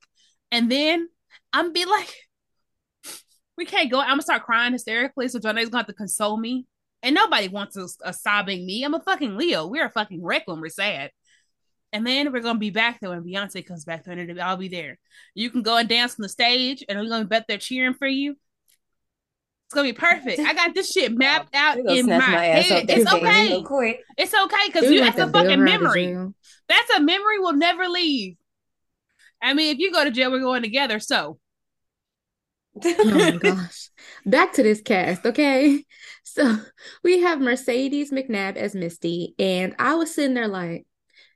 And 0.50 0.70
then 0.70 1.08
I'm 1.52 1.72
be 1.72 1.84
like, 1.84 2.14
we 3.56 3.64
can't 3.64 3.90
go. 3.90 4.00
I'm 4.00 4.08
gonna 4.08 4.22
start 4.22 4.44
crying 4.44 4.72
hysterically. 4.72 5.28
So 5.28 5.38
Janae's 5.38 5.68
gonna 5.68 5.78
have 5.78 5.86
to 5.86 5.94
console 5.94 6.36
me. 6.36 6.66
And 7.02 7.14
nobody 7.14 7.48
wants 7.48 7.76
a, 7.76 7.82
a 8.04 8.08
uh, 8.08 8.12
sobbing 8.12 8.66
me. 8.66 8.82
I'm 8.82 8.94
a 8.94 9.00
fucking 9.00 9.36
Leo. 9.36 9.66
We're 9.66 9.86
a 9.86 9.90
fucking 9.90 10.22
wreck 10.24 10.42
when 10.46 10.60
we're 10.60 10.68
sad. 10.68 11.10
And 11.92 12.06
then 12.06 12.32
we're 12.32 12.40
gonna 12.40 12.58
be 12.58 12.70
back 12.70 13.00
there 13.00 13.10
when 13.10 13.22
Beyonce 13.22 13.64
comes 13.64 13.84
back 13.84 14.04
there, 14.04 14.18
and 14.18 14.40
I'll 14.40 14.56
be 14.56 14.68
there. 14.68 14.98
You 15.34 15.50
can 15.50 15.62
go 15.62 15.76
and 15.76 15.88
dance 15.88 16.12
on 16.18 16.22
the 16.22 16.28
stage, 16.28 16.84
and 16.88 16.98
we're 16.98 17.08
gonna 17.08 17.24
be 17.24 17.28
back 17.28 17.46
there 17.46 17.58
cheering 17.58 17.94
for 17.94 18.08
you. 18.08 18.32
It's 18.32 19.74
gonna 19.74 19.88
be 19.88 19.92
perfect. 19.92 20.40
I 20.40 20.52
got 20.52 20.74
this 20.74 20.90
shit 20.92 21.16
mapped 21.16 21.54
out 21.54 21.78
in 21.78 22.06
my, 22.06 22.18
my 22.18 22.44
head. 22.44 22.90
up 22.90 22.96
It's 22.98 23.12
okay. 23.12 23.48
real 23.48 23.64
quick. 23.64 24.02
It's 24.18 24.34
okay 24.34 24.66
because 24.66 24.90
you 24.90 25.00
want 25.00 25.16
that's 25.16 25.28
a 25.28 25.32
fucking 25.32 25.58
her 25.58 25.68
out 25.68 25.74
of 25.74 25.80
memory. 25.82 26.32
That's 26.68 26.90
a 26.90 27.00
memory 27.00 27.38
will 27.38 27.54
never 27.54 27.88
leave. 27.88 28.36
I 29.40 29.54
mean, 29.54 29.72
if 29.72 29.78
you 29.78 29.92
go 29.92 30.04
to 30.04 30.10
jail, 30.10 30.30
we're 30.30 30.40
going 30.40 30.62
together. 30.62 30.98
So 30.98 31.38
Oh 32.84 33.04
my 33.04 33.30
gosh. 33.32 33.90
Back 34.24 34.52
to 34.54 34.62
this 34.62 34.80
cast, 34.80 35.24
okay? 35.26 35.84
So 36.26 36.58
we 37.04 37.20
have 37.20 37.40
Mercedes 37.40 38.10
McNab 38.10 38.56
as 38.56 38.74
Misty, 38.74 39.34
and 39.38 39.74
I 39.78 39.94
was 39.94 40.14
sitting 40.14 40.34
there 40.34 40.48
like, 40.48 40.84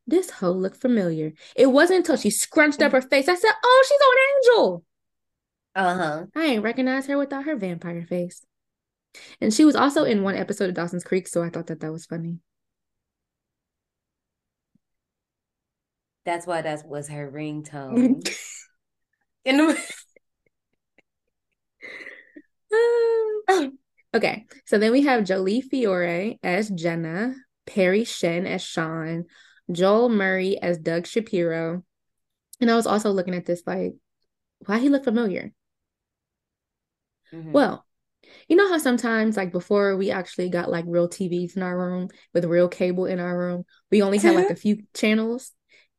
this 0.06 0.30
hoe 0.30 0.50
looked 0.50 0.80
familiar. 0.80 1.32
It 1.54 1.66
wasn't 1.66 1.98
until 1.98 2.16
she 2.16 2.30
scrunched 2.30 2.82
up 2.82 2.92
her 2.92 3.00
face. 3.00 3.28
I 3.28 3.36
said, 3.36 3.52
Oh, 3.62 3.84
she's 3.88 4.00
on 4.00 4.16
Angel. 4.66 4.84
Uh-huh. 5.76 6.26
I 6.34 6.44
ain't 6.46 6.64
recognize 6.64 7.06
her 7.06 7.16
without 7.16 7.44
her 7.44 7.54
vampire 7.54 8.04
face. 8.04 8.44
And 9.40 9.54
she 9.54 9.64
was 9.64 9.76
also 9.76 10.02
in 10.04 10.24
one 10.24 10.34
episode 10.34 10.68
of 10.68 10.74
Dawson's 10.74 11.04
Creek, 11.04 11.28
so 11.28 11.42
I 11.42 11.50
thought 11.50 11.68
that 11.68 11.80
that 11.80 11.92
was 11.92 12.06
funny. 12.06 12.38
That's 16.24 16.46
why 16.46 16.62
that 16.62 16.86
was 16.86 17.08
her 17.08 17.30
ringtone. 17.30 18.28
In 19.44 19.56
the 19.56 19.78
okay, 24.14 24.46
so 24.66 24.78
then 24.78 24.92
we 24.92 25.02
have 25.02 25.24
Jolie 25.24 25.60
Fiore 25.60 26.38
as 26.42 26.68
Jenna, 26.70 27.34
Parry 27.66 28.04
Shen 28.04 28.46
as 28.46 28.62
Sean, 28.62 29.24
Joel 29.70 30.08
Murray 30.08 30.58
as 30.60 30.78
Doug 30.78 31.06
Shapiro. 31.06 31.84
And 32.60 32.70
I 32.70 32.74
was 32.74 32.86
also 32.86 33.10
looking 33.10 33.34
at 33.34 33.46
this 33.46 33.62
like, 33.66 33.94
why 34.66 34.78
he 34.78 34.88
look 34.88 35.04
familiar? 35.04 35.52
Mhm. 37.32 37.52
Well, 37.52 37.86
you 38.48 38.56
know 38.56 38.68
how 38.68 38.78
sometimes, 38.78 39.36
like 39.36 39.52
before 39.52 39.96
we 39.96 40.10
actually 40.10 40.50
got 40.50 40.70
like 40.70 40.84
real 40.86 41.08
TVs 41.08 41.56
in 41.56 41.62
our 41.62 41.76
room 41.76 42.08
with 42.34 42.44
real 42.44 42.68
cable 42.68 43.06
in 43.06 43.18
our 43.20 43.36
room, 43.36 43.64
we 43.90 44.02
only 44.02 44.18
had 44.18 44.34
like 44.34 44.50
a 44.50 44.56
few 44.56 44.82
channels, 44.94 45.52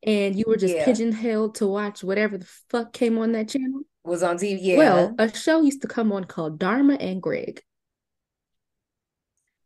and 0.04 0.36
you 0.38 0.46
were 0.48 0.58
just 0.58 0.76
Yeah. 0.76 0.86
pigeonholed 0.86 1.56
to 1.56 1.68
watch 1.68 2.04
whatever 2.04 2.38
the 2.38 2.48
fuck 2.70 2.94
came 2.94 3.18
on 3.18 3.32
that 3.34 3.50
channel. 3.50 3.82
was 4.04 4.24
on 4.24 4.38
TV. 4.38 4.60
Yeah. 4.62 4.78
Well, 4.78 5.16
a 5.18 5.34
show 5.36 5.62
used 5.62 5.82
to 5.84 5.88
come 5.88 6.12
on 6.12 6.26
called 6.26 6.60
Dharma 6.60 6.96
and 6.96 7.22
Greg. 7.22 7.62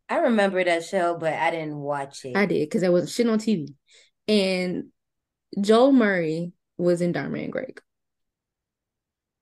I 0.09 0.17
remember 0.17 0.63
that 0.63 0.83
show, 0.83 1.17
but 1.17 1.33
I 1.33 1.51
didn't 1.51 1.77
watch 1.77 2.25
it. 2.25 2.37
I 2.37 2.45
did 2.45 2.67
because 2.69 2.83
I 2.83 2.89
was 2.89 3.13
shit 3.13 3.27
on 3.27 3.39
TV, 3.39 3.73
and 4.27 4.85
Joel 5.59 5.91
Murray 5.91 6.53
was 6.77 7.01
in 7.01 7.11
Dharma 7.11 7.39
and 7.39 7.51
Greg. 7.51 7.81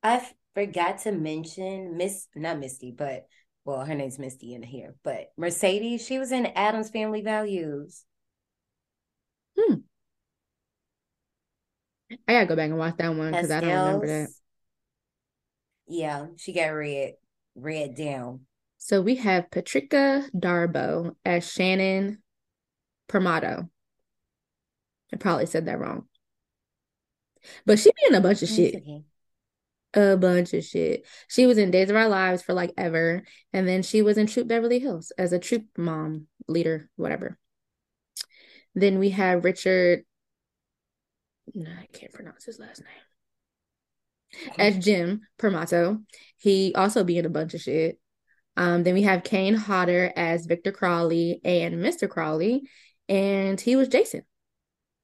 I 0.02 0.26
forgot 0.54 1.00
to 1.00 1.12
mention 1.12 1.98
Miss, 1.98 2.28
not 2.36 2.60
Misty, 2.60 2.94
but 2.98 3.26
well, 3.66 3.86
her 3.86 3.96
name's 3.96 4.20
Misty 4.20 4.54
in 4.54 4.64
here, 4.64 4.96
but 5.04 5.32
Mercedes, 5.38 6.06
she 6.06 6.20
was 6.20 6.32
in 6.32 6.46
Addams 6.46 6.90
Family 6.90 7.22
Values. 7.22 8.04
Hmm. 9.58 9.76
I 12.28 12.34
gotta 12.34 12.46
go 12.46 12.56
back 12.56 12.70
and 12.70 12.78
watch 12.78 12.96
that 12.98 13.16
one 13.16 13.32
because 13.32 13.52
I 13.52 13.62
don't 13.62 13.70
remember 13.70 14.08
that. 14.08 14.30
Yeah, 15.88 16.28
she 16.38 16.54
got 16.54 16.68
red, 16.68 17.14
red 17.56 17.96
down. 17.96 18.42
So 18.84 19.00
we 19.00 19.16
have 19.16 19.50
Patrika 19.50 20.30
Darbo 20.36 21.16
as 21.24 21.50
Shannon 21.50 22.22
Permatteo. 23.08 23.70
I 25.14 25.16
probably 25.16 25.46
said 25.46 25.68
that 25.68 25.80
wrong. 25.80 26.10
But 27.66 27.80
she 27.80 27.92
be 27.92 28.08
in 28.10 28.16
a 28.16 28.20
bunch 28.20 28.44
of 28.44 28.50
shit. 28.50 28.76
okay. 28.76 29.06
A 29.94 30.18
bunch 30.18 30.54
of 30.54 30.66
shit. 30.66 31.08
She 31.30 31.46
was 31.46 31.58
in 31.58 31.72
Days 31.72 31.90
of 31.90 31.96
Our 31.96 32.10
Lives 32.10 32.44
for 32.44 32.54
like 32.54 32.74
ever. 32.78 33.24
And 33.54 33.66
then 33.66 33.84
she 33.84 34.02
was 34.02 34.18
in 34.18 34.28
Troop 34.28 34.50
Beverly 34.50 34.80
Hills 34.80 35.14
as 35.18 35.32
a 35.32 35.40
troop 35.40 35.64
mom, 35.78 36.28
leader, 36.50 36.90
whatever. 36.98 37.40
Then 38.76 39.00
we 39.00 39.12
have 39.12 39.46
Richard. 39.46 40.04
No, 41.54 41.72
I 41.72 41.88
can't 41.94 42.12
pronounce 42.12 42.44
his 42.44 42.60
last 42.60 42.82
name. 42.82 44.52
As 44.58 44.78
Jim 44.78 45.22
Permatteo. 45.40 46.04
He 46.36 46.74
also 46.76 47.06
be 47.06 47.18
in 47.18 47.26
a 47.26 47.30
bunch 47.30 47.54
of 47.54 47.62
shit. 47.62 47.98
Um, 48.56 48.84
then 48.84 48.94
we 48.94 49.04
have 49.04 49.24
Kane 49.24 49.56
Hodder 49.56 50.12
as 50.16 50.46
Victor 50.46 50.72
Crowley 50.72 51.42
and 51.44 51.76
Mr. 51.76 52.10
Crowley. 52.10 52.64
And 53.10 53.60
he 53.60 53.76
was 53.76 53.88
Jason 53.88 54.24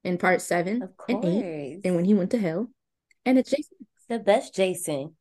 in 0.04 0.18
part 0.18 0.42
seven 0.42 0.84
Of 0.84 0.90
and 1.08 1.26
eight. 1.26 1.82
And 1.84 1.96
when 1.96 2.06
he 2.06 2.14
went 2.14 2.32
to 2.32 2.40
hell. 2.40 2.70
And 3.26 3.38
it's 3.38 3.50
Jason. 3.50 3.78
the 4.08 4.20
best 4.20 4.56
Jason, 4.56 5.16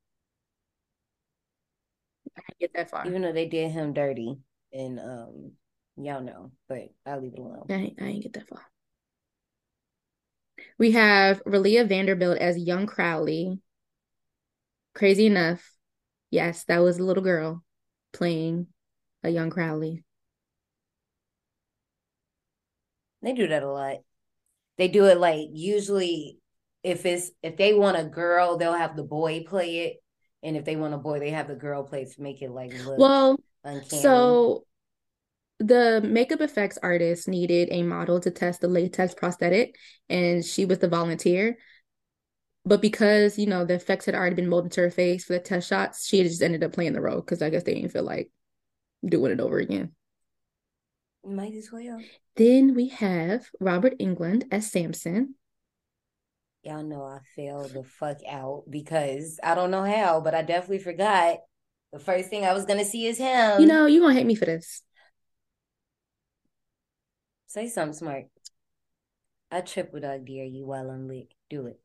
I 2.37 2.43
get 2.61 2.73
that 2.75 2.91
far. 2.91 3.07
even 3.07 3.23
though 3.23 3.33
they 3.33 3.47
did 3.47 3.73
him 3.73 3.93
dirty, 3.93 4.39
and 4.73 5.01
um, 5.01 5.53
y'all 5.97 6.23
know, 6.23 6.53
but 6.69 6.89
I'll 7.05 7.21
leave 7.21 7.35
it 7.35 7.41
alone. 7.41 7.67
I 7.69 7.75
ain't, 7.75 8.01
I 8.01 8.05
ain't 8.05 8.23
get 8.23 8.35
that 8.35 8.49
far. 8.49 8.63
We 10.79 10.93
have 10.93 11.43
Rileah 11.45 11.89
Vanderbilt 11.89 12.39
as 12.39 12.57
young 12.57 12.87
Crowley. 12.87 13.59
Crazy 14.95 15.27
enough, 15.27 15.75
yes, 16.31 16.65
that 16.65 16.79
was 16.79 16.99
a 16.99 17.05
little 17.05 17.23
girl 17.23 17.63
playing 18.13 18.69
a 19.23 19.31
young 19.31 19.51
Crowley. 19.51 20.05
They 23.23 23.33
do 23.33 23.49
that 23.49 23.63
a 23.63 23.71
lot. 23.71 23.97
They 24.77 24.89
do 24.89 25.07
it 25.07 25.19
like 25.19 25.49
usually 25.53 26.39
if 26.83 27.05
it's 27.07 27.31
if 27.43 27.57
they 27.57 27.75
want 27.75 27.99
a 27.99 28.05
girl, 28.05 28.57
they'll 28.57 28.73
have 28.75 28.97
the 28.97 29.03
boy 29.03 29.45
play 29.45 29.81
it. 29.81 29.97
And 30.43 30.57
if 30.57 30.65
they 30.65 30.77
want 30.77 30.95
a 30.95 30.99
boy, 30.99 31.19
they 31.19 31.31
have 31.31 31.49
the 31.49 31.57
girl 31.57 31.83
play 31.85 32.03
it 32.03 32.13
to 32.13 32.23
make 32.23 32.43
it 32.43 32.51
like 32.51 32.71
look 32.73 32.99
Well, 32.99 33.37
uncanny. 33.65 34.01
so 34.01 34.65
the 35.61 36.01
makeup 36.05 36.41
effects 36.41 36.79
artist 36.83 37.29
needed 37.29 37.69
a 37.73 37.83
model 37.83 38.21
to 38.21 38.31
test 38.31 38.61
the 38.61 38.69
latex 38.69 39.15
prosthetic, 39.15 39.77
and 40.09 40.45
she 40.45 40.65
was 40.65 40.79
the 40.79 40.89
volunteer. 40.89 41.59
But 42.69 42.83
because, 42.83 43.39
you 43.39 43.47
know, 43.47 43.65
the 43.65 43.75
effects 43.75 44.05
had 44.05 44.15
already 44.15 44.37
been 44.37 44.51
molded 44.51 44.73
to 44.73 44.83
her 44.83 44.91
face 44.91 45.25
for 45.25 45.33
the 45.33 45.41
test 45.41 45.71
shots, 45.71 46.07
she 46.07 46.23
just 46.23 46.43
ended 46.43 46.63
up 46.63 46.75
playing 46.75 46.93
the 46.93 47.01
role 47.01 47.21
because 47.21 47.41
I 47.41 47.49
guess 47.49 47.63
they 47.63 47.73
didn't 47.73 47.93
feel 47.93 48.03
like 48.03 48.31
doing 49.03 49.33
it 49.33 49.41
over 49.41 49.57
again. 49.59 49.93
Might 51.25 51.55
as 51.55 51.71
well. 51.73 51.99
Then 52.37 52.75
we 52.75 52.89
have 52.89 53.49
Robert 53.59 53.99
Englund 53.99 54.45
as 54.53 54.71
Samson. 54.71 55.37
Y'all 56.63 56.83
know 56.83 57.05
I 57.05 57.21
failed 57.35 57.71
the 57.71 57.85
fuck 57.85 58.19
out 58.29 58.65
because 58.69 59.41
I 59.43 59.55
don't 59.55 59.71
know 59.71 59.85
how, 59.85 60.21
but 60.21 60.35
I 60.35 60.43
definitely 60.43 60.81
forgot. 60.81 61.39
The 61.95 61.99
first 61.99 62.29
thing 62.29 62.45
I 62.45 62.53
was 62.53 62.67
gonna 62.67 62.85
see 62.85 63.07
is 63.07 63.17
him. 63.17 63.63
You 63.63 63.67
know, 63.67 63.87
you 63.87 64.03
gonna 64.03 64.13
hate 64.13 64.27
me 64.27 64.35
for 64.35 64.45
this. 64.45 64.83
Say 67.47 67.69
something 67.69 67.97
smart. 67.97 68.27
I 69.51 69.63
triple 69.63 70.01
dog 70.01 70.27
dare 70.27 70.45
you 70.45 70.67
while 70.67 70.91
I'm 70.91 71.09
lit. 71.09 71.33
Do 71.49 71.65
it. 71.65 71.81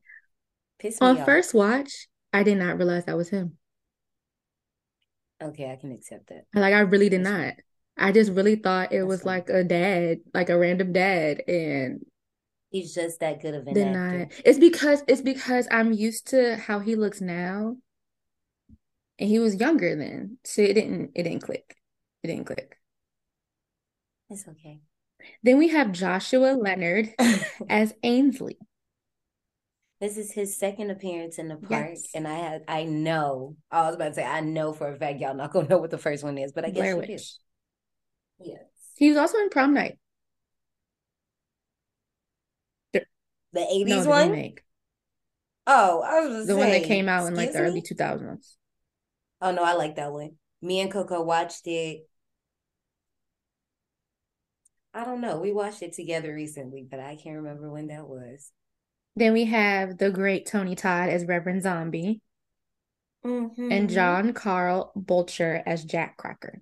Piss 0.78 1.00
me 1.00 1.06
On 1.06 1.16
off. 1.16 1.24
first 1.24 1.54
watch, 1.54 2.08
I 2.32 2.42
did 2.42 2.58
not 2.58 2.78
realize 2.78 3.04
that 3.04 3.16
was 3.16 3.28
him. 3.30 3.58
Okay, 5.42 5.70
I 5.70 5.76
can 5.76 5.92
accept 5.92 6.28
that. 6.28 6.46
Like 6.54 6.74
I 6.74 6.80
really 6.80 7.08
did 7.08 7.20
not. 7.22 7.54
I 7.96 8.12
just 8.12 8.32
really 8.32 8.56
thought 8.56 8.92
it 8.92 8.96
That's 8.98 9.06
was 9.06 9.24
like 9.24 9.48
a 9.48 9.62
dad, 9.64 10.18
like 10.32 10.48
a 10.50 10.58
random 10.58 10.92
dad, 10.92 11.42
and 11.48 12.04
He's 12.70 12.92
just 12.92 13.20
that 13.20 13.40
good 13.40 13.54
of 13.54 13.66
an 13.68 13.74
then 13.74 13.94
actor. 13.94 14.28
I. 14.30 14.42
It's 14.44 14.58
because 14.58 15.02
it's 15.06 15.20
because 15.22 15.68
I'm 15.70 15.92
used 15.92 16.26
to 16.28 16.56
how 16.56 16.80
he 16.80 16.96
looks 16.96 17.20
now, 17.20 17.76
and 19.18 19.28
he 19.28 19.38
was 19.38 19.56
younger 19.56 19.96
then, 19.96 20.38
so 20.44 20.62
it 20.62 20.74
didn't 20.74 21.12
it 21.14 21.22
didn't 21.24 21.42
click. 21.42 21.76
It 22.22 22.28
didn't 22.28 22.46
click. 22.46 22.78
It's 24.28 24.46
okay. 24.48 24.80
Then 25.44 25.58
we 25.58 25.68
have 25.68 25.92
Joshua 25.92 26.54
Leonard 26.60 27.14
as 27.68 27.94
Ainsley. 28.02 28.58
This 30.04 30.18
is 30.18 30.32
his 30.32 30.54
second 30.58 30.90
appearance 30.90 31.38
in 31.38 31.48
the 31.48 31.56
park, 31.56 31.92
Yes. 31.94 32.08
and 32.14 32.28
I 32.28 32.34
had 32.34 32.64
I 32.68 32.84
know 32.84 33.56
I 33.70 33.86
was 33.86 33.94
about 33.94 34.08
to 34.08 34.14
say 34.16 34.22
I 34.22 34.40
know 34.40 34.74
for 34.74 34.92
a 34.92 34.98
fact 34.98 35.18
y'all 35.18 35.32
not 35.34 35.50
gonna 35.50 35.66
know 35.66 35.78
what 35.78 35.90
the 35.90 35.96
first 35.96 36.22
one 36.22 36.36
is, 36.36 36.52
but 36.52 36.62
I 36.62 36.68
guess 36.68 36.82
Blair. 36.82 36.96
Witch. 36.98 37.38
Yes, 38.38 38.64
He 38.98 39.08
was 39.08 39.16
also 39.16 39.38
in 39.38 39.48
Prom 39.48 39.72
Night. 39.72 39.98
the 42.92 43.02
eighties 43.54 44.04
the 44.04 44.10
one. 44.10 44.28
remake. 44.30 44.62
Oh, 45.66 46.02
I 46.02 46.20
was 46.26 46.46
The 46.48 46.56
one 46.56 46.68
that 46.68 46.84
came 46.84 47.08
out 47.08 47.26
in 47.26 47.34
like 47.34 47.52
the 47.52 47.64
excuse 47.64 47.70
early 47.70 47.80
2000s. 47.80 48.56
Oh 49.40 49.52
no, 49.52 49.64
I 49.64 49.72
like 49.72 49.96
that 49.96 50.12
one. 50.12 50.32
Me 50.60 50.80
and 50.80 50.92
Coco 50.92 51.22
watched 51.22 51.66
it. 51.66 52.06
I 54.92 55.06
don't 55.06 55.22
know. 55.22 55.38
We 55.40 55.50
watched 55.50 55.80
it 55.80 55.94
together 55.94 56.34
recently, 56.34 56.86
but 56.90 57.00
I 57.00 57.16
can't 57.16 57.36
remember 57.36 57.70
when 57.70 57.86
that 57.86 58.06
was. 58.06 58.52
Then 59.16 59.32
we 59.32 59.44
have 59.46 59.98
the 59.98 60.10
great 60.10 60.46
Tony 60.46 60.74
Todd 60.74 61.08
as 61.08 61.24
Reverend 61.24 61.62
Zombie 61.62 62.20
and 63.22 63.52
Mhm. 63.52 63.90
John 63.90 64.32
Carl 64.32 64.92
Buechler 64.96 65.62
as 65.64 65.84
Jack 65.84 66.16
Cracker. 66.16 66.60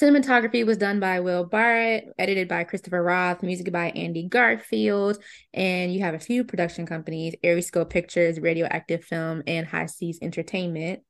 Cinematography 0.00 0.64
was 0.64 0.76
done 0.76 1.00
by 1.00 1.20
Will 1.20 1.48
Barratt, 1.48 2.12
edited 2.18 2.48
by 2.48 2.64
Christopher 2.64 3.02
Roth, 3.02 3.42
music 3.42 3.70
by 3.72 3.90
Andy 3.90 4.28
Garfield, 4.28 5.22
and 5.52 5.92
you 5.92 6.00
have 6.00 6.14
a 6.14 6.20
few 6.20 6.44
production 6.44 6.86
companies, 6.86 7.34
ArieScope 7.44 7.90
Pictures, 7.90 8.40
Radioactive 8.40 9.04
Film, 9.04 9.42
and 9.46 9.66
High 9.66 9.86
Seas 9.86 10.18
Entertainment. 10.22 11.02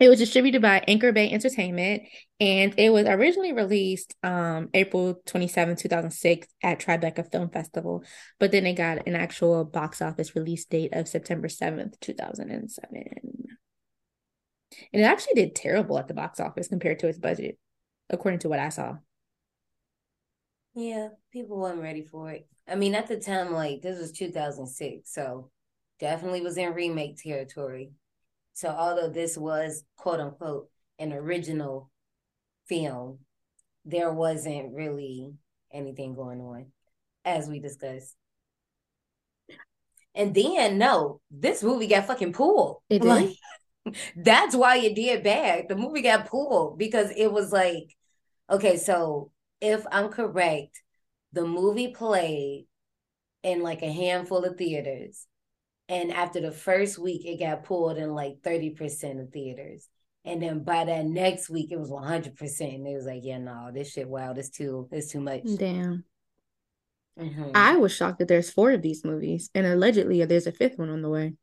It 0.00 0.08
was 0.08 0.18
distributed 0.18 0.60
by 0.60 0.82
Anchor 0.88 1.12
Bay 1.12 1.30
Entertainment, 1.30 2.02
and 2.40 2.74
it 2.76 2.90
was 2.90 3.06
originally 3.06 3.52
released 3.52 4.16
um, 4.24 4.68
April 4.74 5.22
27, 5.26 5.76
2006 5.76 6.48
at 6.64 6.80
Tribeca 6.80 7.30
Film 7.30 7.48
Festival, 7.48 8.02
but 8.40 8.50
then 8.50 8.66
it 8.66 8.74
got 8.74 9.06
an 9.06 9.14
actual 9.14 9.64
box 9.64 10.02
office 10.02 10.34
release 10.34 10.64
date 10.64 10.92
of 10.92 11.06
September 11.06 11.46
7th, 11.46 12.00
2007. 12.00 13.04
And 14.92 15.02
it 15.02 15.04
actually 15.04 15.34
did 15.34 15.54
terrible 15.54 15.96
at 15.96 16.08
the 16.08 16.14
box 16.14 16.40
office 16.40 16.66
compared 16.66 16.98
to 16.98 17.08
its 17.08 17.18
budget, 17.18 17.58
according 18.10 18.40
to 18.40 18.48
what 18.48 18.58
I 18.58 18.70
saw. 18.70 18.96
Yeah, 20.74 21.10
people 21.32 21.60
weren't 21.60 21.80
ready 21.80 22.02
for 22.02 22.32
it. 22.32 22.48
I 22.66 22.74
mean, 22.74 22.96
at 22.96 23.06
the 23.06 23.20
time, 23.20 23.52
like 23.52 23.80
this 23.80 24.00
was 24.00 24.10
2006, 24.10 25.12
so 25.12 25.50
definitely 26.00 26.40
was 26.40 26.56
in 26.56 26.74
remake 26.74 27.22
territory. 27.22 27.92
So 28.54 28.68
although 28.68 29.08
this 29.08 29.36
was 29.36 29.84
quote 29.96 30.20
unquote 30.20 30.68
an 30.98 31.12
original 31.12 31.90
film, 32.68 33.18
there 33.84 34.12
wasn't 34.12 34.74
really 34.74 35.34
anything 35.72 36.14
going 36.14 36.40
on, 36.40 36.66
as 37.24 37.48
we 37.48 37.58
discussed. 37.58 38.14
And 40.14 40.34
then 40.34 40.78
no, 40.78 41.20
this 41.30 41.62
movie 41.62 41.88
got 41.88 42.06
fucking 42.06 42.32
pulled. 42.32 42.78
It 42.88 43.02
did? 43.02 43.08
Like 43.08 43.30
that's 44.16 44.54
why 44.54 44.78
it 44.78 44.94
did 44.94 45.24
bad. 45.24 45.68
The 45.68 45.76
movie 45.76 46.02
got 46.02 46.28
pulled 46.28 46.78
because 46.78 47.10
it 47.16 47.32
was 47.32 47.52
like, 47.52 47.94
okay, 48.48 48.76
so 48.76 49.32
if 49.60 49.84
I'm 49.90 50.08
correct, 50.10 50.80
the 51.32 51.44
movie 51.44 51.88
played 51.88 52.66
in 53.42 53.62
like 53.62 53.82
a 53.82 53.92
handful 53.92 54.44
of 54.44 54.56
theaters. 54.56 55.26
And 55.88 56.12
after 56.12 56.40
the 56.40 56.52
first 56.52 56.98
week, 56.98 57.26
it 57.26 57.38
got 57.38 57.64
pulled 57.64 57.98
in 57.98 58.14
like 58.14 58.40
30% 58.42 59.20
of 59.20 59.30
theaters. 59.30 59.88
And 60.24 60.42
then 60.42 60.64
by 60.64 60.84
that 60.84 61.04
next 61.04 61.50
week, 61.50 61.70
it 61.70 61.78
was 61.78 61.90
100%. 61.90 62.74
And 62.74 62.86
it 62.86 62.94
was 62.94 63.04
like, 63.04 63.20
yeah, 63.22 63.38
no, 63.38 63.70
this 63.72 63.92
shit, 63.92 64.08
wow, 64.08 64.32
this 64.32 64.48
too, 64.48 64.88
it's 64.90 65.12
too 65.12 65.20
much. 65.20 65.42
Damn. 65.56 66.04
Mhm. 67.18 67.52
I 67.54 67.76
was 67.76 67.92
shocked 67.92 68.18
that 68.18 68.28
there's 68.28 68.50
four 68.50 68.72
of 68.72 68.82
these 68.82 69.04
movies, 69.04 69.50
and 69.54 69.66
allegedly 69.66 70.24
there's 70.24 70.46
a 70.48 70.52
fifth 70.52 70.78
one 70.78 70.90
on 70.90 71.02
the 71.02 71.10
way. 71.10 71.34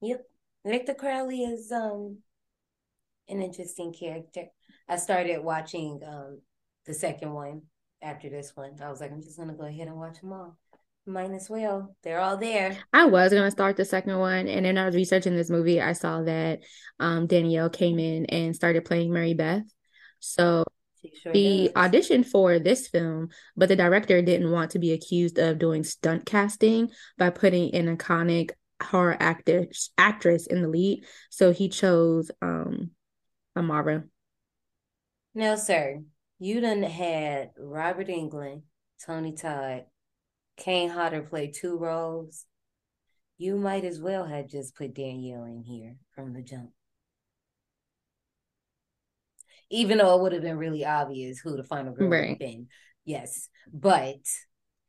Yep. 0.00 0.24
Victor 0.64 0.94
Crowley 0.94 1.42
is 1.42 1.72
um 1.72 2.18
an 3.28 3.42
interesting 3.42 3.92
character. 3.92 4.46
I 4.88 4.96
started 4.96 5.42
watching 5.42 6.00
um 6.06 6.40
the 6.86 6.94
second 6.94 7.32
one 7.32 7.62
after 8.00 8.28
this 8.28 8.54
one. 8.54 8.76
I 8.80 8.90
was 8.90 9.00
like, 9.00 9.10
I'm 9.10 9.22
just 9.22 9.38
gonna 9.38 9.54
go 9.54 9.64
ahead 9.64 9.88
and 9.88 9.96
watch 9.96 10.20
them 10.20 10.32
all. 10.32 10.56
Might 11.04 11.32
as 11.32 11.50
well. 11.50 11.96
They're 12.02 12.20
all 12.20 12.36
there. 12.36 12.78
I 12.92 13.06
was 13.06 13.32
gonna 13.32 13.50
start 13.50 13.76
the 13.76 13.84
second 13.84 14.18
one, 14.18 14.46
and 14.46 14.64
then 14.64 14.78
I 14.78 14.86
was 14.86 14.94
researching 14.94 15.34
this 15.34 15.50
movie. 15.50 15.80
I 15.80 15.94
saw 15.94 16.22
that 16.22 16.60
um, 17.00 17.26
Danielle 17.26 17.70
came 17.70 17.98
in 17.98 18.26
and 18.26 18.54
started 18.54 18.84
playing 18.84 19.12
Mary 19.12 19.34
Beth. 19.34 19.64
So 20.20 20.64
She 21.00 21.12
sure 21.20 21.34
she 21.34 21.70
auditioned 21.74 22.26
for 22.26 22.60
this 22.60 22.86
film, 22.86 23.30
but 23.56 23.68
the 23.68 23.74
director 23.74 24.22
didn't 24.22 24.52
want 24.52 24.70
to 24.72 24.78
be 24.78 24.92
accused 24.92 25.38
of 25.38 25.58
doing 25.58 25.82
stunt 25.82 26.24
casting 26.24 26.90
by 27.18 27.30
putting 27.30 27.74
an 27.74 27.96
iconic 27.96 28.52
horror 28.80 29.16
actor 29.18 29.66
actress 29.98 30.46
in 30.46 30.62
the 30.62 30.68
lead. 30.68 31.04
So 31.30 31.52
he 31.52 31.68
chose 31.68 32.30
um, 32.40 32.92
Amara. 33.56 34.04
Now, 35.34 35.56
sir, 35.56 36.02
you 36.38 36.60
done 36.60 36.82
had 36.84 37.50
Robert 37.58 38.08
Englund, 38.08 38.62
Tony 39.04 39.32
Todd, 39.32 39.86
Kane 40.56 40.90
Hodder 40.90 41.22
play 41.22 41.48
two 41.48 41.78
roles. 41.78 42.44
You 43.38 43.56
might 43.56 43.84
as 43.84 44.00
well 44.00 44.24
have 44.24 44.48
just 44.48 44.76
put 44.76 44.94
Danielle 44.94 45.44
in 45.44 45.62
here 45.62 45.96
from 46.14 46.32
the 46.32 46.42
jump. 46.42 46.70
Even 49.70 49.98
though 49.98 50.14
it 50.16 50.22
would 50.22 50.32
have 50.32 50.42
been 50.42 50.58
really 50.58 50.84
obvious 50.84 51.38
who 51.38 51.56
the 51.56 51.64
final 51.64 51.92
girl 51.92 52.08
would 52.08 52.28
have 52.28 52.38
been. 52.38 52.68
Yes. 53.04 53.48
But 53.72 54.18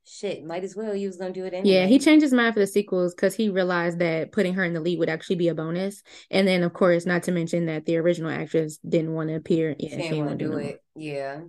shit, 0.03 0.43
might 0.43 0.63
as 0.63 0.75
well. 0.75 0.95
You 0.95 1.07
was 1.07 1.17
gonna 1.17 1.33
do 1.33 1.45
it 1.45 1.53
anyway. 1.53 1.75
Yeah, 1.75 1.87
he 1.87 1.99
changed 1.99 2.23
his 2.23 2.33
mind 2.33 2.53
for 2.53 2.59
the 2.59 2.67
sequels 2.67 3.15
because 3.15 3.33
he 3.33 3.49
realized 3.49 3.99
that 3.99 4.31
putting 4.31 4.53
her 4.55 4.63
in 4.63 4.73
the 4.73 4.81
lead 4.81 4.99
would 4.99 5.09
actually 5.09 5.37
be 5.37 5.47
a 5.47 5.55
bonus. 5.55 6.03
And 6.29 6.47
then, 6.47 6.63
of 6.63 6.73
course, 6.73 7.05
not 7.05 7.23
to 7.23 7.31
mention 7.31 7.67
that 7.67 7.85
the 7.85 7.97
original 7.97 8.29
actress 8.29 8.77
didn't 8.77 9.13
want 9.13 9.29
to 9.29 9.35
appear. 9.35 9.75
Yeah, 9.79 9.89
she 9.89 9.95
didn't 9.95 10.25
want 10.25 10.39
to 10.39 10.45
do 10.45 10.51
do 10.51 10.51
no 10.51 10.57
it. 10.57 10.83
Yeah. 10.95 11.41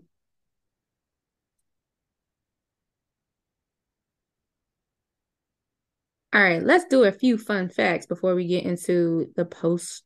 All 6.34 6.42
right, 6.42 6.62
let's 6.62 6.84
do 6.86 7.04
a 7.04 7.12
few 7.12 7.38
fun 7.38 7.68
facts 7.68 8.06
before 8.06 8.34
we 8.34 8.46
get 8.48 8.64
into 8.64 9.32
the 9.36 9.44
posters. 9.44 10.04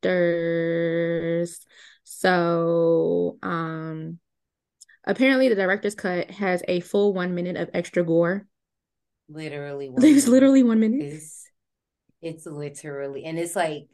So, 2.04 3.38
um, 3.42 4.18
apparently 5.06 5.48
the 5.48 5.54
director's 5.56 5.94
cut 5.96 6.30
has 6.30 6.62
a 6.68 6.80
full 6.80 7.14
one 7.14 7.34
minute 7.34 7.56
of 7.56 7.70
extra 7.74 8.04
gore. 8.04 8.46
Literally 9.28 9.88
one 9.90 10.02
There's 10.02 10.26
minute. 10.26 10.28
literally 10.28 10.62
one 10.62 10.80
minute. 10.80 11.06
It's 11.06 11.46
it's 12.22 12.46
literally 12.46 13.24
and 13.24 13.38
it's 13.38 13.56
like 13.56 13.88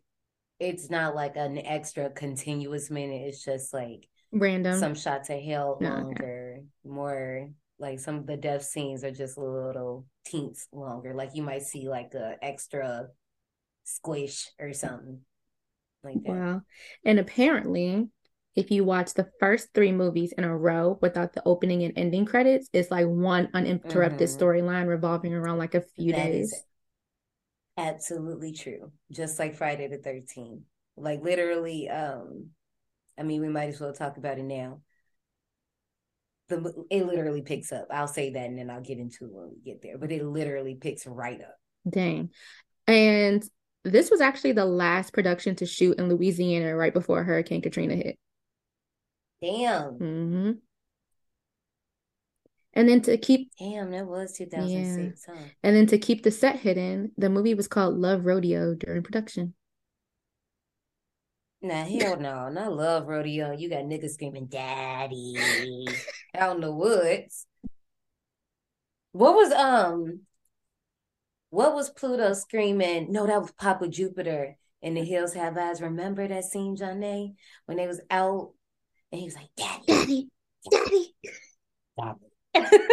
it's 0.61 0.91
not 0.91 1.15
like 1.15 1.37
an 1.37 1.59
extra 1.59 2.11
continuous 2.11 2.91
minute. 2.91 3.23
It's 3.29 3.45
just 3.45 3.75
like 3.75 4.09
Random. 4.33 4.81
some 4.81 4.95
shots 4.95 5.31
are 5.31 5.41
held 5.41 5.81
Yeah, 5.81 5.95
okay. 6.13 6.25
longer, 6.25 6.63
more 6.85 7.51
like 7.85 8.01
some 8.01 8.17
of 8.17 8.27
the 8.27 8.39
death 8.39 8.65
scenes 8.65 9.05
are 9.05 9.13
just 9.13 9.39
a 9.39 9.43
little 9.43 10.07
teens 10.27 10.69
longer. 10.73 11.15
Like 11.15 11.33
you 11.37 11.45
might 11.45 11.65
see 11.65 11.89
like 11.89 12.15
a 12.15 12.37
extra 12.43 13.09
squish 13.85 14.51
or 14.61 14.73
something 14.75 15.21
like 16.05 16.23
that. 16.25 16.45
Wow. 16.45 16.63
And 17.05 17.19
apparently, 17.19 18.09
if 18.57 18.71
you 18.71 18.85
watch 18.85 19.15
the 19.15 19.31
first 19.41 19.75
three 19.75 19.93
movies 19.93 20.33
in 20.39 20.45
a 20.45 20.57
row 20.57 20.99
without 21.03 21.33
the 21.33 21.43
opening 21.45 21.83
and 21.83 21.93
ending 21.99 22.25
credits, 22.25 22.69
it's 22.73 22.91
like 22.91 23.07
one 23.07 23.51
uninterrupted 23.53 24.29
Mhm. 24.29 24.31
storyline 24.31 24.87
revolving 24.89 25.35
around 25.35 25.59
like 25.59 25.75
a 25.75 25.81
few 25.83 26.13
That 26.13 26.15
days. 26.15 26.65
Absolutely 27.77 28.53
true. 28.53 28.93
Just 29.11 29.39
like 29.39 29.55
Friday 29.55 29.89
the 29.89 29.99
13th. 29.99 30.63
Like 30.97 31.23
literally, 31.23 31.89
um, 31.89 32.51
I 33.19 33.23
mean, 33.25 33.41
we 33.43 33.49
might 33.49 33.71
as 33.71 33.81
well 33.81 33.93
talk 33.93 34.17
about 34.19 34.39
it 34.39 34.45
now. 34.45 34.83
The 36.63 36.85
it 36.91 37.07
literally 37.07 37.43
picks 37.43 37.73
up. 37.73 37.87
I'll 37.91 38.09
say 38.09 38.31
that 38.31 38.47
and 38.47 38.59
then 38.59 38.71
I'll 38.71 38.81
get 38.81 38.99
into 38.99 39.25
it 39.25 39.33
when 39.33 39.51
we 39.51 39.61
get 39.65 39.83
there. 39.83 39.99
But 39.99 40.13
it 40.13 40.25
literally 40.25 40.75
picks 40.75 41.07
right 41.07 41.41
up. 41.41 41.57
Dang. 41.89 42.31
And 42.87 43.45
this 43.85 44.11
was 44.11 44.21
actually 44.21 44.53
the 44.53 44.65
last 44.65 45.13
production 45.13 45.57
to 45.57 45.67
shoot 45.67 45.99
in 45.99 46.09
Louisiana 46.09 46.75
right 46.75 46.93
before 46.93 47.23
Hurricane 47.23 47.63
Katrina 47.63 47.97
hit. 47.97 48.19
Damn. 49.43 49.95
hmm 49.95 50.51
And 52.73 52.89
then 52.89 53.03
to 53.03 53.17
keep 53.17 53.51
Damn, 53.59 53.91
that 53.91 54.07
was 54.07 54.33
2006, 54.37 55.25
huh? 55.27 55.35
and 55.63 55.77
then 55.77 55.87
to 55.87 55.99
keep 55.99 56.23
the 56.23 56.31
set 56.31 56.61
hidden, 56.61 57.13
the 57.17 57.31
movie 57.31 57.55
was 57.55 57.69
called 57.69 57.97
Love 57.97 58.25
Rodeo 58.25 58.75
during 58.75 59.03
production. 59.03 59.55
Nah, 61.65 61.87
hell 61.87 62.21
no, 62.21 62.51
not 62.51 62.75
love 62.75 63.09
rodeo. 63.09 63.53
You 63.53 63.71
got 63.71 63.85
niggas 63.85 64.11
screaming 64.11 64.49
daddy 64.49 65.87
out 66.37 66.57
in 66.57 66.61
the 66.61 66.71
woods. 66.71 67.47
What 69.13 69.35
was 69.35 69.51
um 69.51 70.21
what 71.49 71.75
was 71.75 71.89
Pluto 71.89 72.35
screaming? 72.35 73.11
No, 73.11 73.27
that 73.27 73.41
was 73.41 73.53
Papa 73.53 73.89
Jupiter 73.89 74.59
in 74.83 74.93
the 74.93 75.03
hills 75.03 75.33
have 75.33 75.57
eyes. 75.57 75.81
Remember 75.81 76.29
that 76.29 76.45
scene, 76.45 76.77
Johnny? 76.77 77.35
When 77.65 77.79
they 77.79 77.87
was 77.87 78.03
out 78.11 78.53
and 79.11 79.19
he 79.19 79.27
was 79.27 79.35
like, 79.35 79.49
Daddy, 79.57 80.29
Daddy, 80.71 81.15
Daddy. 82.55 82.75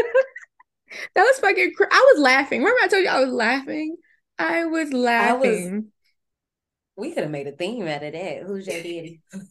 That 1.15 1.23
was 1.23 1.39
fucking 1.39 1.73
cr- 1.75 1.85
I 1.91 2.11
was 2.13 2.21
laughing. 2.21 2.61
Remember 2.61 2.79
I 2.81 2.87
told 2.87 3.03
you 3.03 3.09
I 3.09 3.19
was 3.21 3.33
laughing? 3.33 3.97
I 4.39 4.65
was 4.65 4.91
laughing. 4.93 5.91
We 7.01 7.13
could 7.13 7.23
have 7.23 7.31
made 7.31 7.47
a 7.47 7.51
theme 7.51 7.87
out 7.87 8.03
of 8.03 8.13
that. 8.13 8.43
Who's 8.45 8.67
your 8.67 8.77
daddy? 8.77 9.21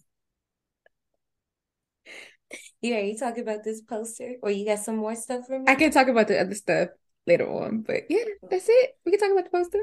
yeah, 2.80 3.00
you 3.00 3.18
talking 3.18 3.42
about 3.42 3.64
this 3.64 3.80
poster? 3.82 4.34
Or 4.42 4.50
you 4.50 4.64
got 4.64 4.78
some 4.78 4.96
more 4.96 5.14
stuff 5.14 5.46
for 5.46 5.58
me? 5.58 5.64
I 5.68 5.74
can 5.74 5.90
talk 5.90 6.08
about 6.08 6.28
the 6.28 6.40
other 6.40 6.54
stuff 6.54 6.88
later 7.26 7.48
on, 7.50 7.82
but 7.82 8.02
yeah, 8.08 8.24
that's 8.48 8.66
it. 8.68 8.90
We 9.04 9.12
can 9.12 9.20
talk 9.20 9.32
about 9.32 9.44
the 9.44 9.56
poster. 9.58 9.82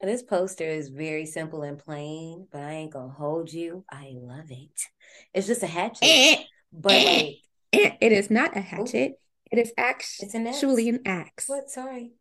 This 0.00 0.22
poster 0.22 0.64
is 0.64 0.88
very 0.90 1.26
simple 1.26 1.62
and 1.62 1.78
plain, 1.78 2.46
but 2.52 2.62
I 2.62 2.72
ain't 2.72 2.92
gonna 2.92 3.12
hold 3.12 3.52
you. 3.52 3.84
I 3.90 4.12
love 4.14 4.50
it. 4.50 4.80
It's 5.34 5.46
just 5.46 5.62
a 5.62 5.66
hatchet. 5.66 5.98
Eh, 6.04 6.36
but 6.72 6.92
eh. 6.92 7.22
like 7.22 7.34
Eh, 7.72 7.90
It 8.00 8.12
is 8.12 8.30
not 8.30 8.56
a 8.56 8.60
hatchet. 8.60 9.20
It 9.50 9.58
is 9.58 9.72
act- 9.76 10.16
It's 10.20 10.34
an 10.34 10.46
axe. 10.46 10.56
actually 10.56 10.88
an 10.88 11.00
axe. 11.04 11.48
what 11.48 11.68
sorry. 11.68 12.12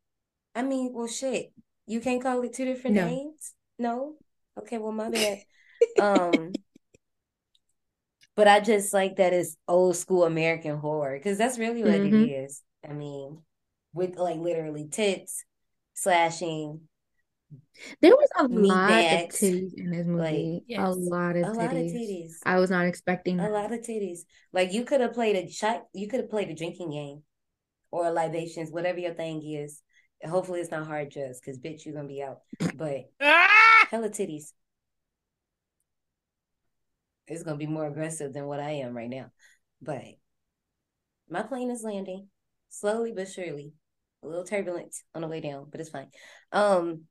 I 0.56 0.64
mean, 0.64 0.92
well 0.94 1.08
shit. 1.08 1.54
You 1.86 2.02
can't 2.02 2.22
call 2.22 2.42
it 2.42 2.54
two 2.54 2.66
different 2.66 2.96
No. 2.96 3.06
names? 3.08 3.54
No? 3.78 4.16
Okay, 4.58 4.78
well 4.78 4.92
my 4.92 5.10
bad. 5.10 5.42
um 6.00 6.60
but 8.36 8.48
I 8.48 8.60
just 8.60 8.94
like 8.94 9.16
that 9.18 9.34
it's 9.34 9.58
old 9.68 9.96
school 9.96 10.24
American 10.24 10.78
horror 10.78 11.18
because 11.18 11.38
that's 11.38 11.58
really 11.58 11.84
what 11.84 12.04
Mhm. 12.04 12.06
it 12.06 12.16
is. 12.46 12.62
I 12.88 12.94
mean, 12.94 13.42
with 13.94 14.16
like 14.18 14.38
literally 14.38 14.88
tits, 14.88 15.44
slashing, 15.94 16.82
There 18.02 18.16
was 18.16 18.30
a 18.38 18.48
lot 18.48 19.06
bags. 19.08 19.14
of 19.14 19.40
titties 19.40 19.74
in 19.76 19.92
this 19.92 20.06
movie. 20.08 20.64
Like, 20.64 20.64
yes, 20.68 20.80
a 20.80 20.92
lot 20.94 21.36
of 21.36 21.48
a 21.48 21.54
lot 21.54 21.78
of 21.78 21.86
titties. 21.86 21.94
titties. 21.94 22.34
I 22.44 22.58
was 22.60 22.70
not 22.70 22.86
expecting 22.88 23.40
A 23.40 23.50
lot 23.50 23.72
of 23.72 23.82
titties. 23.82 24.22
Like 24.54 24.74
you 24.74 24.84
could 24.84 25.02
have 25.02 25.14
played 25.14 25.36
a 25.36 25.50
shot. 25.52 25.86
You 25.94 26.08
could 26.08 26.22
have 26.22 26.30
played 26.30 26.50
a 26.50 26.56
drinking 26.56 26.92
game, 26.92 27.24
or 27.92 28.12
libations, 28.12 28.72
whatever 28.72 29.00
your 29.00 29.14
thing 29.14 29.44
is. 29.44 29.82
Hopefully, 30.26 30.60
it's 30.60 30.72
not 30.72 30.88
hard 30.88 31.10
drugs, 31.10 31.40
because 31.40 31.60
bitch, 31.60 31.86
you're 31.86 31.96
gonna 31.96 32.08
be 32.08 32.24
out. 32.24 32.40
But 32.76 33.12
Ah! 33.22 33.88
hella 33.92 34.10
titties. 34.10 34.54
It's 37.28 37.44
gonna 37.44 37.58
be 37.58 37.68
more 37.68 37.88
aggressive 37.88 38.34
than 38.34 38.46
what 38.46 38.60
I 38.60 38.72
am 38.72 38.96
right 38.96 39.10
now. 39.10 39.32
But 39.82 40.04
my 41.30 41.44
plane 41.44 41.70
is 41.70 41.84
landing 41.84 42.30
slowly 42.70 43.12
but 43.12 43.30
surely. 43.30 43.74
A 44.24 44.28
little 44.28 44.44
turbulent 44.44 44.96
on 45.14 45.22
the 45.22 45.28
way 45.28 45.40
down, 45.42 45.68
but 45.70 45.80
it's 45.80 45.92
fine. 45.92 46.08
Um, 46.52 47.04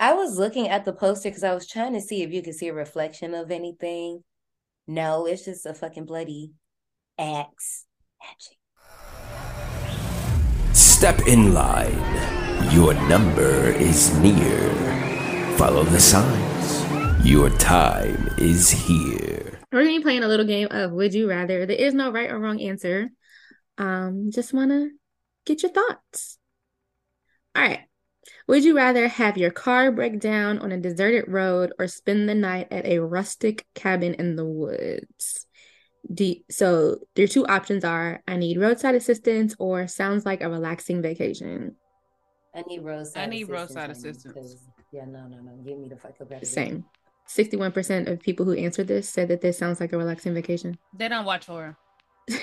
I 0.00 0.14
was 0.14 0.38
looking 0.38 0.68
at 0.68 0.84
the 0.84 0.92
poster 0.92 1.28
because 1.28 1.44
I 1.44 1.54
was 1.54 1.68
trying 1.68 1.92
to 1.92 2.00
see 2.00 2.22
if 2.22 2.32
you 2.32 2.42
could 2.42 2.54
see 2.54 2.68
a 2.68 2.74
reflection 2.74 3.32
of 3.32 3.50
anything. 3.50 4.24
No, 4.86 5.26
it's 5.26 5.44
just 5.44 5.66
a 5.66 5.74
fucking 5.74 6.06
bloody 6.06 6.52
axe. 7.16 7.86
Hatchet. 8.18 8.56
Step 11.00 11.26
in 11.26 11.54
line. 11.54 11.96
Your 12.74 12.92
number 13.08 13.70
is 13.70 14.14
near. 14.18 14.68
Follow 15.56 15.82
the 15.82 15.98
signs. 15.98 16.84
Your 17.26 17.48
time 17.56 18.28
is 18.36 18.68
here. 18.68 19.60
We're 19.72 19.84
gonna 19.84 19.96
be 19.96 20.02
playing 20.02 20.24
a 20.24 20.28
little 20.28 20.44
game 20.44 20.68
of 20.70 20.92
Would 20.92 21.14
You 21.14 21.26
Rather. 21.26 21.64
There 21.64 21.74
is 21.74 21.94
no 21.94 22.12
right 22.12 22.30
or 22.30 22.38
wrong 22.38 22.60
answer. 22.60 23.08
Um, 23.78 24.30
just 24.30 24.52
wanna 24.52 24.90
get 25.46 25.62
your 25.62 25.72
thoughts. 25.72 26.36
All 27.56 27.62
right. 27.62 27.80
Would 28.46 28.64
you 28.64 28.76
rather 28.76 29.08
have 29.08 29.38
your 29.38 29.52
car 29.52 29.90
break 29.90 30.20
down 30.20 30.58
on 30.58 30.70
a 30.70 30.76
deserted 30.76 31.32
road 31.32 31.72
or 31.78 31.88
spend 31.88 32.28
the 32.28 32.34
night 32.34 32.68
at 32.70 32.84
a 32.84 32.98
rustic 32.98 33.66
cabin 33.74 34.12
in 34.12 34.36
the 34.36 34.44
woods? 34.44 35.46
Do 36.12 36.34
so 36.50 36.98
your 37.14 37.28
two 37.28 37.46
options 37.46 37.84
are 37.84 38.22
I 38.26 38.36
need 38.36 38.58
roadside 38.58 38.94
assistance 38.94 39.54
or 39.58 39.86
sounds 39.86 40.24
like 40.26 40.40
a 40.42 40.48
relaxing 40.48 41.02
vacation. 41.02 41.76
I 42.54 42.62
need 42.62 42.80
roadside. 42.82 43.22
I 43.22 43.26
need 43.26 43.42
assistance 43.42 43.50
roadside 43.60 43.76
right 43.76 43.86
now, 43.88 43.92
assistance. 43.92 44.34
'cause- 44.34 44.68
Yeah, 44.92 45.04
no, 45.04 45.28
no, 45.28 45.36
no. 45.40 45.52
Give 45.64 45.78
me 45.78 45.88
the 45.88 45.96
fuck 45.96 46.12
up 46.20 46.22
out 46.22 46.24
of 46.24 46.28
there. 46.40 46.44
Same. 46.44 46.84
61% 47.28 48.08
of 48.08 48.18
people 48.18 48.44
who 48.44 48.54
answered 48.54 48.88
this 48.88 49.08
said 49.08 49.28
that 49.28 49.40
this 49.40 49.56
sounds 49.56 49.78
like 49.78 49.92
a 49.92 49.98
relaxing 49.98 50.34
vacation. 50.34 50.76
They 50.98 51.06
don't 51.08 51.24
watch 51.24 51.46
horror. 51.46 51.76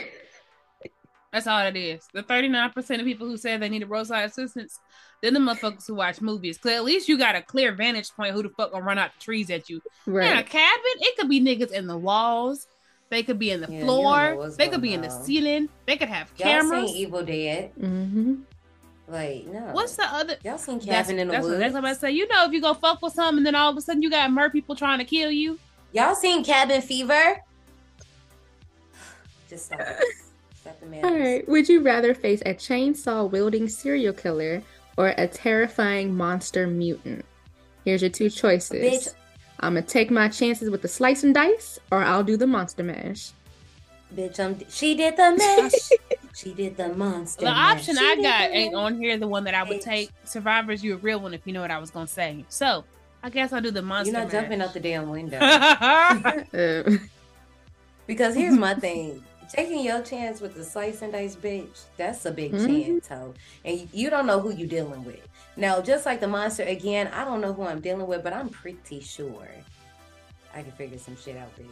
That's 1.33 1.45
all 1.45 1.59
it 1.67 1.75
is. 1.75 2.07
The 2.13 2.23
39% 2.23 2.99
of 2.99 3.05
people 3.05 3.27
who 3.27 3.35
said 3.35 3.61
they 3.61 3.67
needed 3.67 3.89
roadside 3.89 4.29
assistance, 4.29 4.79
then 5.21 5.33
the 5.33 5.41
motherfuckers 5.41 5.85
who 5.85 5.95
watch 5.95 6.21
movies. 6.21 6.57
Cause 6.57 6.71
at 6.71 6.85
least 6.85 7.09
you 7.09 7.17
got 7.17 7.35
a 7.35 7.41
clear 7.41 7.73
vantage 7.75 8.09
point 8.11 8.33
who 8.33 8.43
the 8.43 8.49
fuck 8.49 8.71
gonna 8.71 8.85
run 8.85 8.97
out 8.97 9.11
the 9.17 9.21
trees 9.23 9.49
at 9.49 9.69
you. 9.69 9.81
In 10.07 10.15
a 10.15 10.41
cabin, 10.43 10.91
it 11.01 11.17
could 11.17 11.27
be 11.29 11.41
niggas 11.41 11.71
in 11.73 11.85
the 11.87 11.97
walls. 11.97 12.65
They 13.09 13.23
could 13.23 13.39
be 13.39 13.51
in 13.51 13.61
the 13.61 13.67
Yeah, 13.67 13.73
you 13.79 13.85
don't 13.85 13.87
know 13.87 14.01
floor. 14.35 14.49
They 14.57 14.65
could 14.65 14.71
going 14.71 14.81
be 14.81 14.93
in 14.93 15.01
the 15.01 15.09
ceiling. 15.09 15.69
They 15.85 15.95
could 15.97 16.09
have 16.09 16.31
Y'all 16.37 16.47
cameras. 16.49 16.89
seen 16.91 16.97
Evil 16.97 17.23
Dead? 17.23 17.71
Mm-hmm. 17.79 18.35
Like, 19.07 19.47
no. 19.47 19.59
What's 19.71 19.95
the 19.95 20.03
other? 20.03 20.35
Y'all 20.43 20.57
seen 20.57 20.79
That's, 20.79 21.07
Cabin 21.07 21.19
in 21.19 21.27
the 21.29 21.31
that's 21.33 21.43
what, 21.43 21.49
Woods? 21.51 21.59
that's 21.61 21.71
what 21.73 21.77
I'm 21.79 21.85
about 21.85 21.93
to 21.93 21.99
say. 22.01 22.11
You 22.11 22.27
know, 22.27 22.45
if 22.45 22.51
you 22.51 22.59
go 22.61 22.73
fuck 22.73 23.01
with 23.01 23.13
something, 23.13 23.37
and 23.37 23.45
then 23.45 23.55
all 23.55 23.71
of 23.71 23.77
a 23.77 23.81
sudden 23.81 24.01
you 24.01 24.09
got 24.09 24.29
mer 24.31 24.49
people 24.49 24.75
trying 24.75 24.99
to 24.99 25.05
kill 25.05 25.31
you. 25.31 25.57
Y'all 25.93 26.13
seen 26.15 26.43
Cabin 26.43 26.81
Fever? 26.81 27.37
Just 29.49 29.67
stop. 29.67 29.79
Stop 30.61 30.79
the 30.81 30.85
All 30.87 30.91
madness. 30.91 31.21
right. 31.21 31.47
Would 31.49 31.69
you 31.69 31.79
rather 31.81 32.13
face 32.13 32.41
a 32.45 32.53
chainsaw 32.53 33.31
wielding 33.31 33.69
serial 33.69 34.13
killer 34.13 34.61
or 34.97 35.13
a 35.17 35.25
terrifying 35.27 36.13
monster 36.13 36.67
mutant? 36.67 37.23
Here's 37.85 38.01
your 38.01 38.11
two 38.11 38.29
choices. 38.29 39.07
Bitch. 39.07 39.13
I'm 39.59 39.73
gonna 39.73 39.85
take 39.85 40.11
my 40.11 40.29
chances 40.29 40.69
with 40.69 40.81
the 40.81 40.87
slice 40.87 41.23
and 41.23 41.33
dice, 41.33 41.79
or 41.91 42.03
I'll 42.03 42.23
do 42.23 42.37
the 42.37 42.47
monster 42.47 42.83
mash. 42.83 43.31
Bitch, 44.15 44.39
I'm, 44.39 44.57
she 44.69 44.95
did 44.95 45.17
the 45.17 45.35
mash. 45.35 45.89
she 46.35 46.53
did 46.53 46.77
the 46.77 46.89
monster. 46.89 47.45
The 47.45 47.51
mash. 47.51 47.77
option 47.79 47.95
She 47.97 48.05
I 48.05 48.15
got 48.21 48.51
ain't 48.51 48.73
mash. 48.73 48.79
on 48.81 49.01
here. 49.01 49.17
The 49.17 49.27
one 49.27 49.43
that 49.45 49.53
I 49.53 49.63
would 49.63 49.79
Bitch. 49.79 49.83
take. 49.83 50.11
Survivors, 50.23 50.83
you 50.83 50.93
a 50.93 50.97
real 50.97 51.19
one 51.19 51.33
if 51.33 51.41
you 51.45 51.53
know 51.53 51.61
what 51.61 51.71
I 51.71 51.79
was 51.79 51.89
gonna 51.91 52.07
say. 52.07 52.45
So 52.49 52.85
I 53.23 53.29
guess 53.29 53.51
I'll 53.51 53.61
do 53.61 53.71
the 53.71 53.81
monster. 53.81 54.13
You're 54.13 54.21
not 54.21 54.31
jumping 54.31 54.59
mash. 54.59 54.67
out 54.69 54.73
the 54.73 54.79
damn 54.79 55.09
window. 55.09 55.39
Uh, 56.53 56.97
because 58.05 58.35
here's 58.35 58.55
my 58.55 58.73
thing. 58.73 59.21
Taking 59.51 59.83
your 59.83 60.01
chance 60.01 60.41
with 60.41 60.55
the 60.55 60.63
slice 60.63 61.01
and 61.01 61.13
dice 61.13 61.36
bitch, 61.36 61.83
that's 61.95 62.25
a 62.25 62.31
big 62.31 62.51
Mhm. 62.53 62.67
chance, 62.86 63.07
ho. 63.07 63.33
And 63.63 63.88
you 63.93 64.10
don't 64.10 64.25
know 64.27 64.39
who 64.39 64.53
you're 64.53 64.67
dealing 64.67 65.05
with. 65.05 65.25
Now, 65.55 65.81
just 65.81 66.05
like 66.05 66.19
the 66.19 66.27
monster, 66.27 66.63
again, 66.63 67.07
I 67.07 67.23
don't 67.23 67.39
know 67.41 67.53
who 67.53 67.63
I'm 67.63 67.79
dealing 67.79 68.07
with, 68.07 68.23
but 68.23 68.33
I'm 68.33 68.49
pretty 68.49 68.99
sure 68.99 69.47
I 70.53 70.62
can 70.63 70.71
figure 70.73 70.97
some 70.97 71.15
shit 71.17 71.38
out, 71.38 71.55
bitch. 71.57 71.65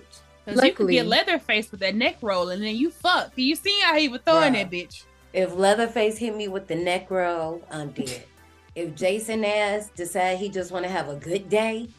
Cause 0.45 0.55
you 0.55 0.61
could 0.61 0.63
Luckily- 0.63 0.93
get 0.93 1.07
Leatherface 1.07 1.71
with 1.71 1.79
that 1.81 1.95
neck 1.95 2.17
roll, 2.21 2.49
and 2.49 2.63
then 2.63 2.75
you 2.75 2.91
fuck. 2.91 3.31
You 3.35 3.55
see 3.55 3.79
how 3.81 3.97
he 3.97 4.07
was 4.07 4.21
throwing 4.25 4.53
Bruh. 4.53 4.69
that 4.69 4.71
bitch? 4.71 5.03
If 5.33 5.55
Leatherface 5.55 6.17
hit 6.17 6.35
me 6.35 6.47
with 6.47 6.67
the 6.67 6.75
neck 6.75 7.11
roll, 7.11 7.61
I'm 7.69 7.89
dead. 7.91 8.23
if 8.75 8.95
Jason 8.95 9.43
ass 9.43 9.89
decide 9.95 10.38
he 10.38 10.49
just 10.49 10.71
want 10.71 10.85
to 10.85 10.91
have 10.91 11.09
a 11.09 11.15
good 11.15 11.49
day, 11.49 11.89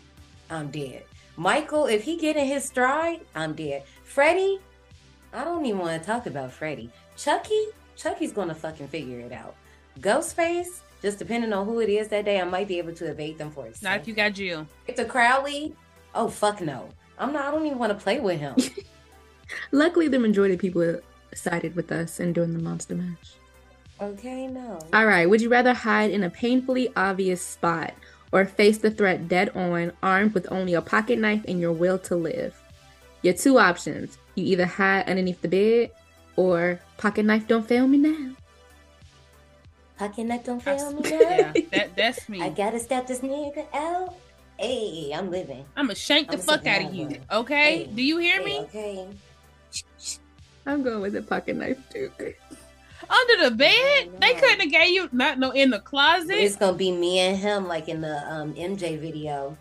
I'm 0.49 0.71
dead. 0.71 1.03
Michael, 1.37 1.87
if 1.87 2.05
he 2.05 2.17
get 2.17 2.37
in 2.37 2.47
his 2.47 2.65
stride, 2.65 3.21
I'm 3.35 3.53
dead. 3.55 3.83
Freddy, 4.05 4.59
I 5.37 5.45
don't 5.45 5.67
even 5.67 5.81
want 5.81 6.01
to 6.01 6.07
talk 6.07 6.25
about 6.25 6.51
Freddy. 6.51 6.91
Chucky, 7.15 7.67
Chucky's 7.95 8.33
gonna 8.33 8.55
fucking 8.55 8.89
figure 8.89 9.21
it 9.21 9.33
out. 9.33 9.55
Ghostface, 10.01 10.81
just 11.03 11.19
depending 11.19 11.53
on 11.53 11.67
who 11.67 11.81
it 11.81 11.91
is 11.91 12.09
that 12.09 12.25
day, 12.25 12.41
I 12.41 12.45
might 12.45 12.67
be 12.67 12.79
able 12.79 12.95
to 12.95 13.11
evade 13.11 13.37
them 13.37 13.51
for 13.51 13.67
a 13.67 13.75
second. 13.75 13.85
Not 13.85 14.01
if 14.01 14.09
you 14.09 14.15
got 14.15 14.33
Jill. 14.33 14.67
Victor 14.87 15.05
Crowley, 15.05 15.75
oh 16.15 16.29
fuck 16.29 16.63
no. 16.63 16.89
I'm 17.19 17.35
not 17.35 17.45
I 17.45 17.51
don't 17.51 17.67
even 17.67 17.79
want 17.79 17.93
to 17.93 18.03
play 18.03 18.19
with 18.19 18.41
him. 18.41 18.57
luckily, 19.73 20.09
the 20.09 20.19
majority 20.19 20.55
of 20.55 20.61
people 20.61 21.01
sided 21.35 21.77
with 21.77 21.93
us 21.93 22.19
in 22.19 22.33
doing 22.33 22.55
the 22.55 22.59
monster 22.59 22.95
mash. 22.95 23.35
Okay, 24.01 24.47
no. 24.47 24.79
All 24.95 25.05
right. 25.05 25.29
Would 25.29 25.43
you 25.43 25.51
rather 25.51 25.75
hide 25.75 26.13
in 26.13 26.23
a 26.23 26.31
painfully 26.31 26.91
obvious 26.97 27.43
spot 27.43 27.93
or 28.33 28.47
face 28.47 28.79
the 28.79 28.91
threat 28.91 29.29
dead 29.29 29.51
on, 29.51 29.93
armed 30.03 30.33
with 30.33 30.51
only 30.51 30.73
a 30.73 30.81
pocket 30.81 31.19
knife 31.19 31.45
and 31.47 31.61
your 31.61 31.73
will 31.73 31.99
to 32.01 32.17
live? 32.17 32.59
Your 33.21 33.35
two 33.35 33.59
options. 33.59 34.17
You 34.37 34.45
either 34.45 34.67
hide 34.67 35.09
underneath 35.09 35.41
the 35.43 35.49
bed 35.49 35.91
or 36.37 36.79
pocket 36.99 37.25
knife 37.25 37.49
don't 37.49 37.67
fail 37.67 37.89
me 37.89 37.97
now. 37.99 38.37
Pocket 39.99 40.25
knife 40.25 40.45
don't 40.45 40.61
fail 40.63 40.93
me 40.93 41.01
now. 41.11 41.11
Yeah, 41.19 41.53
that 41.73 41.97
that's 41.97 42.29
me. 42.29 42.43
I 42.43 42.51
gotta 42.51 42.79
step 42.79 43.07
this 43.07 43.21
nigga 43.21 43.67
out. 43.75 44.15
Hey, 44.59 45.11
I'm 45.15 45.31
living. 45.31 45.65
I'm 45.75 45.87
gonna 45.87 45.95
shank 45.95 46.29
the 46.31 46.35
I'm 46.37 46.43
fuck 46.43 46.67
out 46.67 46.85
of 46.85 46.95
you. 46.95 47.09
survivor. 47.09 47.25
Okay? 47.33 47.79
Hey, 47.79 47.87
Do 47.87 48.03
you 48.03 48.19
hear 48.19 48.39
hey, 48.41 48.45
me? 48.45 48.61
Okay. 48.61 49.09
I'm 50.67 50.83
going 50.83 51.01
with 51.01 51.15
the 51.15 51.23
pocket 51.23 51.57
knife 51.57 51.79
too. 51.91 52.11
Under 53.09 53.49
the 53.51 53.57
bed? 53.57 54.21
They 54.21 54.35
couldn't 54.35 54.61
have 54.61 54.71
gave 54.71 54.91
you 54.91 55.09
not 55.13 55.39
no 55.39 55.51
in 55.53 55.71
the 55.71 55.79
closet. 55.79 56.33
It's 56.37 56.57
gonna 56.57 56.77
be 56.77 56.93
me 56.93 57.21
and 57.21 57.39
him 57.39 57.67
like 57.69 57.89
in 57.89 58.03
the 58.03 58.17
um 58.31 58.53
MJ 58.55 58.99
video. 59.01 59.57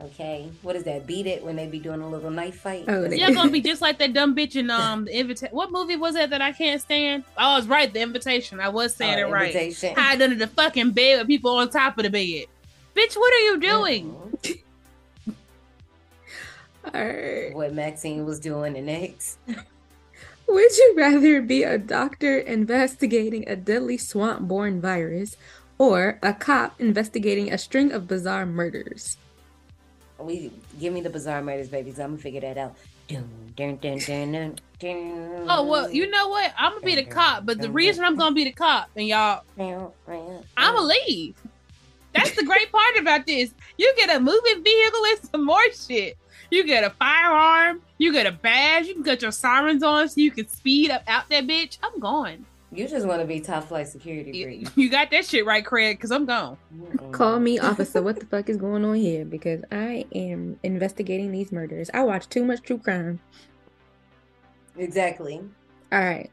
Okay. 0.00 0.48
What 0.62 0.76
is 0.76 0.84
that? 0.84 1.06
Beat 1.08 1.26
it 1.26 1.42
when 1.44 1.56
they 1.56 1.66
be 1.66 1.80
doing 1.80 2.00
a 2.00 2.08
little 2.08 2.30
knife 2.30 2.60
fight. 2.60 2.84
Oh, 2.86 3.08
they- 3.08 3.18
You're 3.18 3.32
gonna 3.34 3.50
be 3.50 3.60
just 3.72 3.82
like 3.82 3.98
that 3.98 4.12
dumb 4.12 4.36
bitch 4.36 4.54
in 4.54 4.70
um 4.70 5.06
the 5.06 5.18
invitation. 5.18 5.54
What 5.54 5.72
movie 5.72 5.96
was 5.96 6.14
that 6.14 6.30
that 6.30 6.40
I 6.40 6.52
can't 6.52 6.80
stand? 6.80 7.24
I 7.36 7.56
was 7.56 7.66
right. 7.66 7.92
The 7.92 8.00
invitation. 8.00 8.60
I 8.60 8.68
was 8.68 8.94
saying 8.94 9.16
Oh, 9.16 9.28
it 9.28 9.32
right. 9.32 9.46
Invitation. 9.54 9.96
Hide 9.96 10.22
under 10.22 10.36
the 10.36 10.46
fucking 10.46 10.92
bed 10.92 11.18
with 11.18 11.26
people 11.26 11.50
on 11.56 11.68
top 11.70 11.98
of 11.98 12.04
the 12.04 12.10
bed. 12.10 12.46
Bitch, 12.94 13.16
what 13.16 13.32
are 13.34 13.40
you 13.40 13.58
doing? 13.60 14.14
All 16.84 16.92
right. 17.04 17.54
What 17.54 17.74
Maxine 17.74 18.24
was 18.24 18.38
doing 18.40 18.76
in 18.76 18.88
X. 18.88 19.36
Would 20.46 20.76
you 20.78 20.94
rather 20.96 21.42
be 21.42 21.62
a 21.64 21.76
doctor 21.76 22.38
investigating 22.38 23.46
a 23.48 23.56
deadly 23.56 23.98
swamp 23.98 24.48
born 24.48 24.80
virus 24.80 25.36
or 25.76 26.18
a 26.22 26.32
cop 26.32 26.80
investigating 26.80 27.52
a 27.52 27.58
string 27.58 27.92
of 27.92 28.06
bizarre 28.08 28.46
murders? 28.46 29.18
We 30.18 30.50
give 30.80 30.92
me 30.92 31.00
the 31.00 31.10
bizarre 31.10 31.42
murders, 31.42 31.68
babies. 31.68 31.98
I'm 31.98 32.12
gonna 32.12 32.22
figure 32.22 32.40
that 32.40 32.58
out. 32.58 32.76
Dun, 33.08 33.28
dun, 33.56 33.76
dun, 33.76 33.98
dun, 33.98 34.32
dun, 34.32 34.56
dun. 34.78 35.46
Oh 35.48 35.64
well, 35.64 35.90
you 35.90 36.10
know 36.10 36.28
what? 36.28 36.52
I'm 36.58 36.72
gonna 36.72 36.84
be 36.84 36.94
the 36.96 37.04
cop, 37.04 37.46
but 37.46 37.60
the 37.60 37.70
reason 37.70 38.04
I'm 38.04 38.16
gonna 38.16 38.34
be 38.34 38.44
the 38.44 38.52
cop 38.52 38.90
and 38.96 39.06
y'all, 39.06 39.44
I'm 40.56 40.74
gonna 40.74 40.86
leave. 41.06 41.36
That's 42.14 42.32
the 42.32 42.44
great 42.44 42.72
part 42.72 42.96
about 42.98 43.26
this. 43.26 43.54
You 43.76 43.92
get 43.96 44.14
a 44.14 44.18
moving 44.18 44.64
vehicle 44.64 45.04
and 45.06 45.30
some 45.30 45.44
more 45.44 45.72
shit. 45.72 46.16
You 46.50 46.64
get 46.64 46.82
a 46.82 46.90
firearm. 46.90 47.82
You 47.98 48.12
get 48.12 48.26
a 48.26 48.32
badge. 48.32 48.86
You 48.86 48.94
can 48.94 49.02
get 49.02 49.22
your 49.22 49.30
sirens 49.30 49.82
on 49.82 50.08
so 50.08 50.20
you 50.20 50.30
can 50.30 50.48
speed 50.48 50.90
up 50.90 51.02
out 51.06 51.28
that 51.28 51.46
bitch. 51.46 51.78
I'm 51.82 52.00
going. 52.00 52.44
You 52.70 52.86
just 52.86 53.06
want 53.06 53.20
to 53.22 53.26
be 53.26 53.40
top 53.40 53.68
flight 53.68 53.88
security, 53.88 54.36
You, 54.36 54.68
you 54.74 54.90
got 54.90 55.10
that 55.10 55.24
shit 55.24 55.46
right, 55.46 55.64
Craig, 55.64 55.96
because 55.96 56.10
I'm 56.10 56.26
gone. 56.26 56.58
Call 57.12 57.40
me 57.40 57.58
officer. 57.58 58.02
What 58.02 58.20
the 58.20 58.26
fuck 58.26 58.50
is 58.50 58.58
going 58.58 58.84
on 58.84 58.96
here? 58.96 59.24
Because 59.24 59.62
I 59.72 60.04
am 60.14 60.58
investigating 60.62 61.32
these 61.32 61.50
murders. 61.50 61.90
I 61.94 62.02
watch 62.02 62.28
too 62.28 62.44
much 62.44 62.60
true 62.62 62.78
crime. 62.78 63.20
Exactly. 64.76 65.40
All 65.90 65.98
right. 65.98 66.30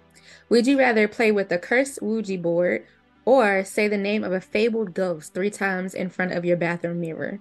Would 0.50 0.68
you 0.68 0.78
rather 0.78 1.08
play 1.08 1.32
with 1.32 1.52
a 1.52 1.58
cursed 1.58 2.02
Ouija 2.02 2.38
board 2.38 2.86
or 3.24 3.64
say 3.64 3.88
the 3.88 3.98
name 3.98 4.24
of 4.24 4.34
a 4.34 4.42
fabled 4.42 4.94
ghost 4.94 5.34
three 5.34 5.50
times 5.50 5.94
in 5.94 6.10
front 6.10 6.34
of 6.34 6.44
your 6.44 6.58
bathroom 6.58 7.00
mirror? 7.00 7.40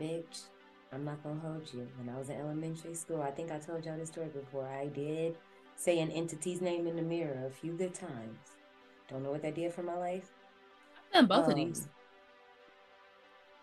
Bitch, 0.00 0.44
I'm 0.92 1.04
not 1.04 1.22
gonna 1.22 1.40
hold 1.40 1.62
you. 1.72 1.88
When 1.98 2.14
I 2.14 2.18
was 2.18 2.28
in 2.28 2.36
elementary 2.36 2.94
school, 2.94 3.22
I 3.22 3.30
think 3.30 3.50
I 3.50 3.58
told 3.58 3.84
y'all 3.84 3.96
this 3.96 4.10
story 4.10 4.28
before. 4.28 4.68
I 4.68 4.86
did 4.86 5.36
say 5.80 5.98
an 6.00 6.10
entity's 6.10 6.60
name 6.60 6.86
in 6.86 6.94
the 6.96 7.02
mirror 7.02 7.46
a 7.46 7.50
few 7.50 7.72
good 7.72 7.94
times. 7.94 8.38
Don't 9.08 9.22
know 9.22 9.30
what 9.30 9.40
that 9.42 9.54
did 9.54 9.72
for 9.72 9.82
my 9.82 9.96
life. 9.96 10.30
I've 11.08 11.12
done 11.14 11.26
both 11.26 11.46
of 11.46 11.54
Um, 11.54 11.64
these. 11.64 11.88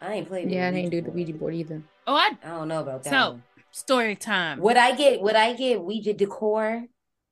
I 0.01 0.13
ain't 0.13 0.27
played. 0.27 0.49
Yeah, 0.51 0.67
I 0.67 0.71
didn't 0.71 0.89
do 0.91 1.01
the 1.01 1.11
Ouija 1.11 1.33
board 1.33 1.53
either. 1.53 1.81
Oh, 2.07 2.15
I 2.15 2.31
I 2.43 2.49
don't 2.49 2.67
know 2.67 2.81
about 2.81 3.03
that. 3.03 3.09
so 3.11 3.31
one. 3.31 3.43
story 3.71 4.15
time. 4.15 4.59
Would 4.61 4.77
I 4.77 4.95
get? 4.95 5.21
Would 5.21 5.35
I 5.35 5.53
get 5.53 5.81
Ouija 5.83 6.13
decor? 6.13 6.85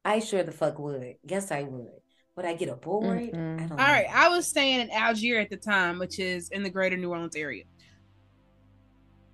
I 0.04 0.20
sure 0.20 0.44
the 0.44 0.52
fuck 0.52 0.78
would. 0.80 1.16
Guess 1.26 1.52
I 1.52 1.64
would. 1.64 1.90
Would 2.36 2.46
I 2.46 2.54
get 2.54 2.70
a 2.70 2.76
board? 2.76 3.32
Mm-mm. 3.32 3.56
I 3.56 3.60
don't. 3.68 3.72
All 3.72 3.78
know. 3.78 3.84
right, 3.84 4.08
I 4.14 4.30
was 4.30 4.46
staying 4.48 4.82
in 4.82 4.90
Algiers 4.92 5.44
at 5.46 5.50
the 5.50 5.58
time, 5.58 5.98
which 6.00 6.20
is 6.20 6.50
in 6.50 6.62
the 6.64 6.70
greater 6.70 6.96
New 6.98 7.10
Orleans 7.10 7.36
area. 7.36 7.64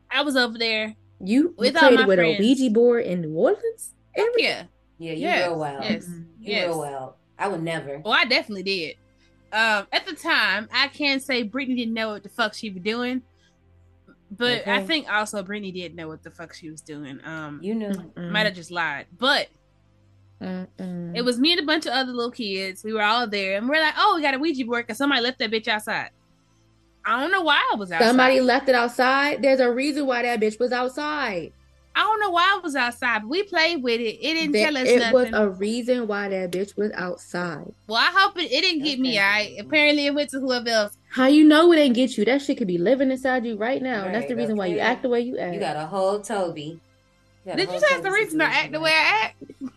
I 0.09 0.21
was 0.23 0.35
over 0.35 0.57
there. 0.57 0.95
You, 1.19 1.35
you 1.41 1.55
With 1.57 1.75
played 1.75 2.05
with 2.05 2.19
friends. 2.19 2.39
a 2.39 2.41
Ouija 2.41 2.69
board 2.71 3.05
in 3.05 3.21
New 3.21 3.33
Orleans? 3.33 3.93
Every- 4.15 4.43
Yeah. 4.43 4.63
Yeah, 5.01 5.13
you 5.13 5.19
Yes, 5.21 5.47
real 5.47 5.57
wild. 5.59 5.83
yes, 5.83 6.07
You 6.07 6.25
yes. 6.39 6.67
real 6.67 6.79
wild. 6.79 7.13
I 7.39 7.47
would 7.47 7.63
never. 7.63 7.99
Well, 7.99 8.13
I 8.13 8.25
definitely 8.25 8.63
did. 8.63 8.95
Um, 9.51 9.87
at 9.91 10.05
the 10.05 10.13
time, 10.13 10.69
I 10.71 10.87
can't 10.89 11.21
say 11.23 11.43
Brittney 11.43 11.75
didn't 11.75 11.93
know 11.93 12.09
what 12.09 12.23
the 12.23 12.29
fuck 12.29 12.53
she 12.53 12.69
was 12.69 12.83
doing, 12.83 13.21
but 14.29 14.67
I 14.67 14.83
think 14.83 15.11
also 15.11 15.41
Brittney 15.43 15.73
didn't 15.73 15.95
know 15.95 16.07
what 16.07 16.21
the 16.23 16.29
fuck 16.31 16.53
she 16.53 16.69
was 16.69 16.81
doing. 16.81 17.19
Um, 17.25 17.59
You 17.61 17.73
knew. 17.75 17.93
Might 18.15 18.45
have 18.45 18.53
just 18.55 18.69
lied, 18.71 19.07
but 19.17 19.47
Mm-mm. 20.41 21.15
it 21.17 21.23
was 21.23 21.39
me 21.39 21.51
and 21.51 21.61
a 21.61 21.65
bunch 21.65 21.85
of 21.85 21.91
other 21.93 22.11
little 22.11 22.31
kids. 22.31 22.83
We 22.83 22.93
were 22.93 23.01
all 23.03 23.27
there, 23.27 23.57
and 23.57 23.67
we're 23.67 23.81
like, 23.81 23.93
"Oh, 23.97 24.13
we 24.15 24.21
got 24.21 24.33
a 24.33 24.39
Ouija 24.39 24.65
board 24.65 24.85
because 24.87 24.97
somebody 24.97 25.21
left 25.21 25.39
that 25.39 25.51
bitch 25.51 25.67
outside." 25.67 26.09
I 27.03 27.19
don't 27.19 27.31
know 27.31 27.41
why 27.41 27.59
I 27.71 27.75
was 27.75 27.91
outside. 27.91 28.07
Somebody 28.07 28.39
left 28.41 28.69
it 28.69 28.75
outside. 28.75 29.41
There's 29.41 29.59
a 29.59 29.71
reason 29.71 30.05
why 30.05 30.21
that 30.21 30.39
bitch 30.39 30.59
was 30.59 30.71
outside. 30.71 31.51
I 31.95 31.99
don't 32.01 32.19
know 32.21 32.29
why 32.29 32.53
I 32.55 32.59
was 32.63 32.75
outside. 32.75 33.19
But 33.23 33.29
we 33.29 33.43
played 33.43 33.83
with 33.83 33.99
it. 33.99 34.17
It 34.21 34.33
didn't 34.35 34.51
There- 34.53 34.65
tell 34.67 34.77
us 34.77 34.87
it 34.87 34.99
nothing. 34.99 35.13
was 35.13 35.29
a 35.33 35.49
reason 35.49 36.07
why 36.07 36.29
that 36.29 36.51
bitch 36.51 36.77
was 36.77 36.91
outside. 36.95 37.73
well, 37.87 37.97
I 37.97 38.11
hope 38.15 38.37
it, 38.37 38.51
it 38.51 38.61
didn't 38.61 38.83
get 38.83 38.99
me. 38.99 39.19
I 39.19 39.55
apparently 39.59 40.05
it 40.05 40.13
went 40.15 40.29
to 40.31 40.39
whoever 40.39 40.69
else. 40.69 40.97
How 41.09 41.27
you 41.27 41.43
know 41.43 41.71
it 41.73 41.77
ain't 41.79 41.95
get 41.95 42.17
you? 42.17 42.23
That 42.25 42.41
shit 42.41 42.57
could 42.57 42.67
be 42.67 42.77
living 42.77 43.11
inside 43.11 43.45
you 43.45 43.57
right 43.57 43.81
now. 43.81 44.05
and 44.05 44.15
that's 44.15 44.27
the 44.27 44.35
Right, 44.35 44.41
reason 44.41 44.55
why 44.57 44.67
you 44.67 44.79
act 44.79 45.01
the 45.03 45.09
way 45.09 45.19
you 45.21 45.37
act. 45.37 45.53
You 45.53 45.59
got 45.59 45.75
a 45.75 45.85
whole 45.85 46.19
Toby. 46.21 46.79
got 47.45 47.55
a 47.55 47.57
Did 47.57 47.63
you 47.67 47.71
whole 47.71 47.79
say 47.81 48.01
the 48.01 48.11
reason 48.11 48.39
I 48.41 48.45
act 48.45 48.71
the 48.71 48.79
way 48.79 48.91
I 48.91 49.25
act? 49.25 49.43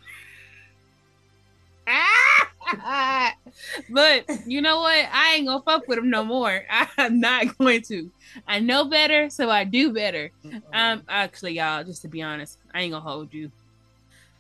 Ah! 1.86 2.48
but 3.90 4.28
you 4.46 4.60
know 4.60 4.80
what? 4.80 5.08
I 5.12 5.34
ain't 5.34 5.46
gonna 5.46 5.62
fuck 5.62 5.86
with 5.88 5.98
him 5.98 6.10
no 6.10 6.24
more. 6.24 6.64
I'm 6.98 7.20
not 7.20 7.56
going 7.58 7.82
to. 7.82 8.10
I 8.46 8.60
know 8.60 8.84
better, 8.84 9.30
so 9.30 9.50
I 9.50 9.64
do 9.64 9.92
better. 9.92 10.30
right? 10.44 10.62
Um, 10.72 11.02
actually, 11.08 11.54
y'all, 11.54 11.84
just 11.84 12.02
to 12.02 12.08
be 12.08 12.22
honest, 12.22 12.58
I 12.72 12.82
ain't 12.82 12.92
gonna 12.92 13.04
hold 13.04 13.32
you. 13.32 13.50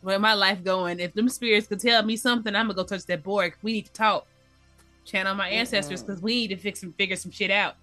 Where 0.02 0.18
my 0.18 0.34
life 0.34 0.62
going? 0.62 1.00
If 1.00 1.14
them 1.14 1.28
spirits 1.28 1.66
could 1.66 1.80
tell 1.80 2.02
me 2.02 2.16
something, 2.16 2.54
I'm 2.54 2.66
gonna 2.66 2.74
go 2.74 2.84
touch 2.84 3.06
that 3.06 3.22
board. 3.22 3.54
We 3.62 3.72
need 3.72 3.86
to 3.86 3.92
talk. 3.92 4.26
Channel 5.04 5.34
my 5.34 5.48
ancestors 5.48 6.02
because 6.02 6.22
we 6.22 6.34
need 6.34 6.48
to 6.48 6.56
fix 6.56 6.82
and 6.82 6.94
figure 6.94 7.16
some 7.16 7.30
shit 7.30 7.50
out. 7.50 7.76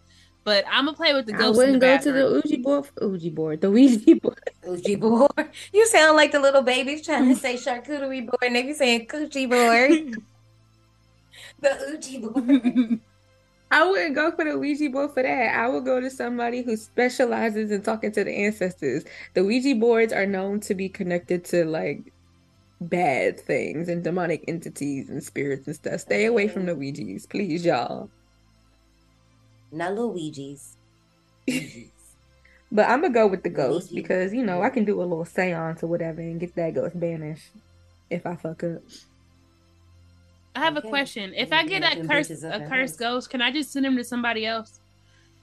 But 0.44 0.66
I'm 0.68 0.86
gonna 0.86 0.98
play 0.98 1.14
with 1.14 1.28
the 1.28 1.36
I 1.36 1.38
ghosts 1.38 1.62
in 1.62 1.80
the 1.80 1.80
wouldn't 1.80 2.04
go 2.04 2.12
to 2.12 2.12
the 2.12 2.42
Ouija 2.44 2.58
board. 2.64 2.90
Ouija 3.00 3.30
board. 3.32 3.62
The 3.62 3.70
Ouija 3.70 4.16
board. 4.22 4.40
Ouija 4.66 4.98
board. 4.98 5.50
You 5.72 5.86
sound 5.88 6.18
like 6.18 6.32
the 6.32 6.40
little 6.40 6.64
babies 6.64 7.06
trying 7.06 7.30
to 7.30 7.36
say 7.36 7.56
charcuterie 7.56 8.26
board, 8.26 8.42
and 8.42 8.56
they 8.56 8.64
be 8.64 8.74
saying 8.74 9.08
coochie 9.08 9.50
board. 9.50 10.16
The 11.62 12.00
Ouija 12.02 12.28
board. 12.28 13.00
I 13.72 13.90
wouldn't 13.90 14.16
go 14.16 14.32
for 14.32 14.44
the 14.44 14.60
Ouija 14.60 14.90
board 14.90 15.12
for 15.14 15.24
that. 15.24 15.56
I 15.58 15.68
would 15.70 15.86
go 15.86 16.02
to 16.02 16.10
somebody 16.10 16.62
who 16.62 16.76
specializes 16.76 17.72
in 17.72 17.82
talking 17.84 18.12
to 18.12 18.24
the 18.24 18.32
ancestors. 18.32 19.06
The 19.34 19.46
Ouija 19.46 19.76
boards 19.76 20.12
are 20.12 20.26
known 20.26 20.60
to 20.62 20.76
be 20.76 20.90
connected 20.90 21.46
to 21.46 21.64
like 21.64 22.12
bad 22.82 23.40
things 23.40 23.88
and 23.88 24.04
demonic 24.04 24.44
entities 24.48 25.10
and 25.10 25.24
spirits 25.24 25.68
and 25.68 25.76
stuff. 25.76 26.02
Stay 26.02 26.26
away 26.26 26.50
from 26.50 26.66
the 26.66 26.76
Ouijas, 26.76 27.30
please, 27.30 27.64
y'all. 27.64 28.10
Not 29.72 29.92
little 29.94 30.12
Ouija's. 30.14 30.76
Ouija's. 31.48 31.88
But 32.74 32.88
I'm 32.88 33.02
gonna 33.02 33.14
go 33.14 33.28
with 33.28 33.44
the 33.44 33.50
ghost 33.50 33.92
Ouija. 33.92 34.02
because 34.02 34.34
you 34.34 34.46
know 34.46 34.62
I 34.62 34.70
can 34.70 34.86
do 34.86 35.02
a 35.02 35.04
little 35.04 35.26
seance 35.26 35.84
or 35.84 35.88
whatever 35.88 36.22
and 36.22 36.40
get 36.40 36.56
that 36.56 36.74
ghost 36.74 36.98
banished 36.98 37.50
if 38.10 38.26
I 38.26 38.38
fuck 38.38 38.64
up. 38.64 38.82
I 40.56 40.60
have 40.60 40.78
Okay. 40.78 40.88
a 40.88 40.90
question. 40.90 41.34
If 41.36 41.50
You 41.50 41.58
I 41.58 41.66
get 41.66 41.82
let 41.82 41.98
a 41.98 42.08
curse, 42.08 42.30
a 42.44 42.60
curse 42.60 42.92
house. 42.92 42.96
ghost, 42.98 43.30
can 43.30 43.42
I 43.42 43.52
just 43.52 43.72
send 43.72 43.86
him 43.86 43.96
to 43.98 44.04
somebody 44.04 44.46
else? 44.46 44.80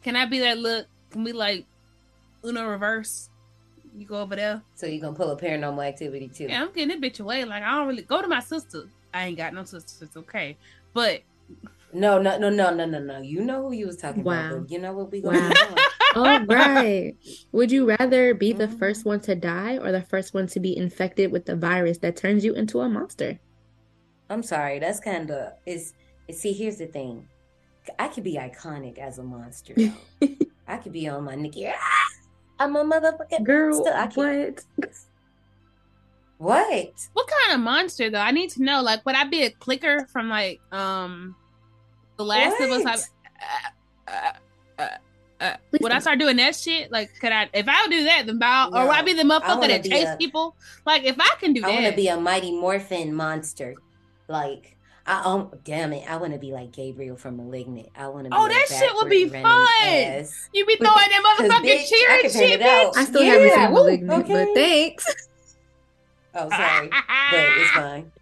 Can 0.03 0.17
I 0.17 0.27
be 0.27 0.41
like, 0.41 0.59
look, 0.59 0.87
can 1.11 1.25
we 1.25 1.33
like 1.33 1.67
Uno 2.45 2.69
reverse? 2.69 3.29
You 3.97 4.07
go 4.07 4.21
over 4.21 4.37
there. 4.37 4.63
So 4.75 4.87
you 4.87 5.01
gonna 5.01 5.17
pull 5.17 5.31
a 5.31 5.37
paranormal 5.37 5.87
activity 5.87 6.29
too? 6.29 6.47
Yeah, 6.49 6.63
I'm 6.63 6.73
getting 6.73 6.89
that 6.89 7.01
bitch 7.01 7.21
away. 7.21 7.45
Like 7.45 7.63
I 7.63 7.73
don't 7.77 7.89
really 7.89 8.03
go 8.03 8.21
to 8.23 8.29
my 8.29 8.41
sister. 8.41 8.85
I 9.15 9.27
ain't 9.29 9.37
got 9.39 9.55
no 9.55 9.65
sisters. 9.65 10.03
It's 10.03 10.17
okay. 10.17 10.57
But 10.93 11.23
No, 11.93 12.21
no, 12.21 12.39
no, 12.39 12.51
no, 12.51 12.75
no, 12.75 12.85
no, 12.85 12.99
no. 13.01 13.21
You 13.21 13.43
know 13.43 13.63
who 13.63 13.73
you 13.73 13.87
was 13.87 13.97
talking 13.97 14.23
Wow. 14.23 14.49
about. 14.49 14.61
But 14.63 14.71
you 14.71 14.79
know 14.79 14.93
what 14.93 15.11
we 15.11 15.23
Wow. 15.23 15.33
gonna 15.33 15.55
do? 16.15 16.21
All 16.21 16.41
right. 16.45 17.15
Would 17.53 17.73
you 17.73 17.89
rather 17.89 18.35
be 18.35 18.53
the 18.53 18.69
Mhm. 18.69 18.79
first 18.79 19.07
one 19.07 19.21
to 19.21 19.35
die 19.35 19.79
or 19.79 19.91
the 19.91 20.03
first 20.03 20.35
one 20.35 20.47
to 20.49 20.61
be 20.61 20.77
infected 20.77 21.33
with 21.33 21.47
the 21.47 21.57
virus 21.57 21.99
that 21.99 22.17
turns 22.17 22.45
you 22.45 22.55
into 22.55 22.81
a 22.81 22.89
monster? 22.89 23.41
I'm 24.31 24.43
sorry. 24.43 24.79
That's 24.79 25.01
kind 25.01 25.31
of 25.31 25.53
is. 25.67 25.95
See, 26.31 26.53
here's 26.53 26.77
the 26.77 26.87
thing. 26.87 27.27
I 27.99 28.09
could 28.09 28.25
be 28.25 28.35
iconic 28.35 28.99
as 28.99 29.19
a 29.19 29.23
monster. 29.23 29.75
I 30.69 30.77
could 30.77 30.93
be 30.93 31.09
on 31.09 31.25
my 31.25 31.35
Nicki. 31.35 31.67
"Ah, 31.67 31.75
I'm 32.59 32.77
a 32.77 32.85
motherfucking 32.85 33.45
Girl, 33.45 33.75
monster. 33.75 33.95
I 33.95 34.07
can, 34.07 34.55
what? 34.55 34.65
What? 36.39 36.93
What 37.15 37.27
kind 37.27 37.55
of 37.55 37.61
monster 37.61 38.11
though? 38.11 38.21
I 38.21 38.31
need 38.31 38.51
to 38.51 38.63
know. 38.63 38.83
Like, 38.83 39.05
would 39.07 39.15
I 39.15 39.25
be 39.25 39.45
a 39.45 39.51
clicker 39.51 40.07
from 40.13 40.29
like 40.29 40.61
um 40.73 41.35
The 42.17 42.25
Last 42.25 42.61
of 42.61 42.71
Us? 42.71 42.85
What? 42.85 43.09
I, 43.41 44.09
uh, 44.09 44.33
uh, 44.79 44.83
uh, 44.83 44.89
uh, 45.41 45.57
would 45.81 45.93
I 45.93 45.99
start 46.01 46.19
doing 46.19 46.37
that 46.37 46.55
shit? 46.55 46.91
Like, 46.91 47.11
could 47.21 47.33
I? 47.33 47.49
If 47.53 47.69
I 47.69 47.83
would 47.83 47.91
do 47.91 48.05
that, 48.05 48.27
then 48.27 48.39
I'll, 48.43 48.77
or 48.77 48.87
would 48.89 48.97
I 48.97 49.03
be 49.03 49.15
the 49.15 49.23
motherfucker 49.23 49.69
that 49.69 49.85
chase 49.85 50.09
a- 50.09 50.17
people? 50.17 50.57
Like, 50.85 51.05
if 51.05 51.17
I 51.19 51.35
can 51.41 51.53
do 51.53 51.61
that. 51.63 51.71
I 51.71 51.75
want 51.75 51.87
to 51.87 51.97
be 51.97 52.09
a 52.09 52.19
mighty 52.19 52.53
morphin 52.53 53.15
monster. 53.15 53.75
Like, 54.29 54.77
I 55.07 55.23
um, 55.25 55.51
damn 55.65 55.93
it, 55.95 56.09
I 56.09 56.17
want 56.17 56.35
to 56.35 56.39
be 56.39 56.53
like 56.53 56.71
Gabriel 56.73 57.17
from 57.17 57.39
*Malignant*. 57.39 57.89
I 57.97 58.09
want 58.09 58.27
to. 58.27 58.31
Oh, 58.37 58.45
a 58.45 58.49
that 58.49 58.67
shit 58.69 58.95
would 58.95 59.09
be 59.09 59.29
fun. 59.29 59.45
ass. 59.83 60.49
you 60.53 60.67
be 60.67 60.77
throwing 60.77 60.95
that 60.95 61.37
motherfucking 61.41 61.65
bitch, 61.65 61.81
I 61.81 61.87
cheering 61.87 62.31
shit, 62.51 62.61
bitch. 62.61 62.97
I 62.97 63.05
still 63.05 63.23
haven't 63.23 63.49
Yeah, 63.49 63.67
seen 63.67 63.75
woo, 63.75 63.85
Malignant, 63.85 64.25
okay. 64.25 64.33
but 64.33 64.55
thanks. 64.55 65.07
Oh, 66.35 66.49
sorry, 66.51 66.91
but 66.91 67.47
it's 67.57 67.71
fine. 67.71 68.13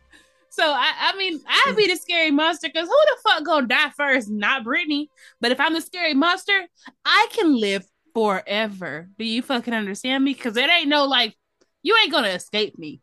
So 0.49 0.63
I, 0.65 1.13
I 1.13 1.17
mean, 1.19 1.39
I'd 1.47 1.75
be 1.77 1.89
the 1.89 1.97
scary 1.97 2.31
monster 2.31 2.69
because 2.73 2.89
who 2.89 2.95
the 2.95 3.17
fuck 3.29 3.45
gonna 3.45 3.67
die 3.67 3.91
first? 3.95 4.31
Not 4.31 4.65
Brittney. 4.65 5.09
But 5.39 5.53
if 5.53 5.61
I'm 5.61 5.75
the 5.75 5.83
scary 5.83 6.15
monster, 6.15 6.67
I 7.05 7.27
can 7.33 7.61
live 7.61 7.85
forever. 8.15 9.09
Do 9.19 9.25
you 9.25 9.43
fucking 9.43 9.75
understand 9.75 10.25
me? 10.25 10.33
Because 10.33 10.57
it 10.57 10.71
ain't 10.71 10.89
no 10.89 11.05
like 11.05 11.37
you 11.83 11.95
ain't 12.03 12.13
gonna 12.13 12.29
escape 12.29 12.79
me. 12.79 13.03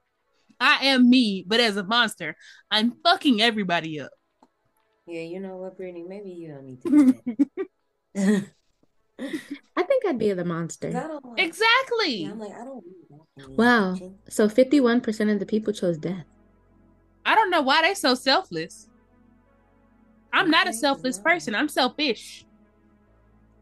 I 0.60 0.88
am 0.88 1.10
me, 1.10 1.44
but 1.48 1.60
as 1.60 1.78
a 1.78 1.84
monster, 1.84 2.36
I'm 2.72 2.94
fucking 3.04 3.42
everybody 3.42 4.00
up. 4.00 4.12
Yeah, 5.08 5.22
you 5.22 5.40
know 5.40 5.58
what, 5.58 5.78
Brittney? 5.78 6.08
Maybe 6.08 6.30
you 6.30 6.50
don't 6.50 6.66
need 6.66 6.82
to 6.82 6.90
do 6.90 7.22
that. 8.16 8.48
I 9.76 9.84
think 9.84 10.06
I'd 10.06 10.20
be 10.20 10.30
the 10.30 10.44
'Cause 10.44 10.46
I 10.46 10.54
monster. 10.54 10.90
don't 10.92 11.26
want. 11.26 11.40
Exactly. 11.40 12.24
Yeah, 12.24 12.32
I'm 12.32 12.40
like, 12.40 12.54
I 12.54 12.64
don't. 12.66 12.84
Wow. 13.58 13.96
So 14.30 14.48
51% 14.48 15.32
of 15.32 15.40
the 15.40 15.46
people 15.46 15.74
chose 15.74 15.98
death. 15.98 16.26
I 17.26 17.36
don't 17.36 17.50
know 17.50 17.62
why 17.62 17.82
they're 17.82 17.96
so 17.96 18.16
selfless. 18.16 18.88
I'm 20.32 20.50
not 20.50 20.68
a 20.68 20.74
selfless 20.74 21.18
wow. 21.18 21.24
person. 21.24 21.56
I'm 21.56 21.70
selfish. 21.70 22.46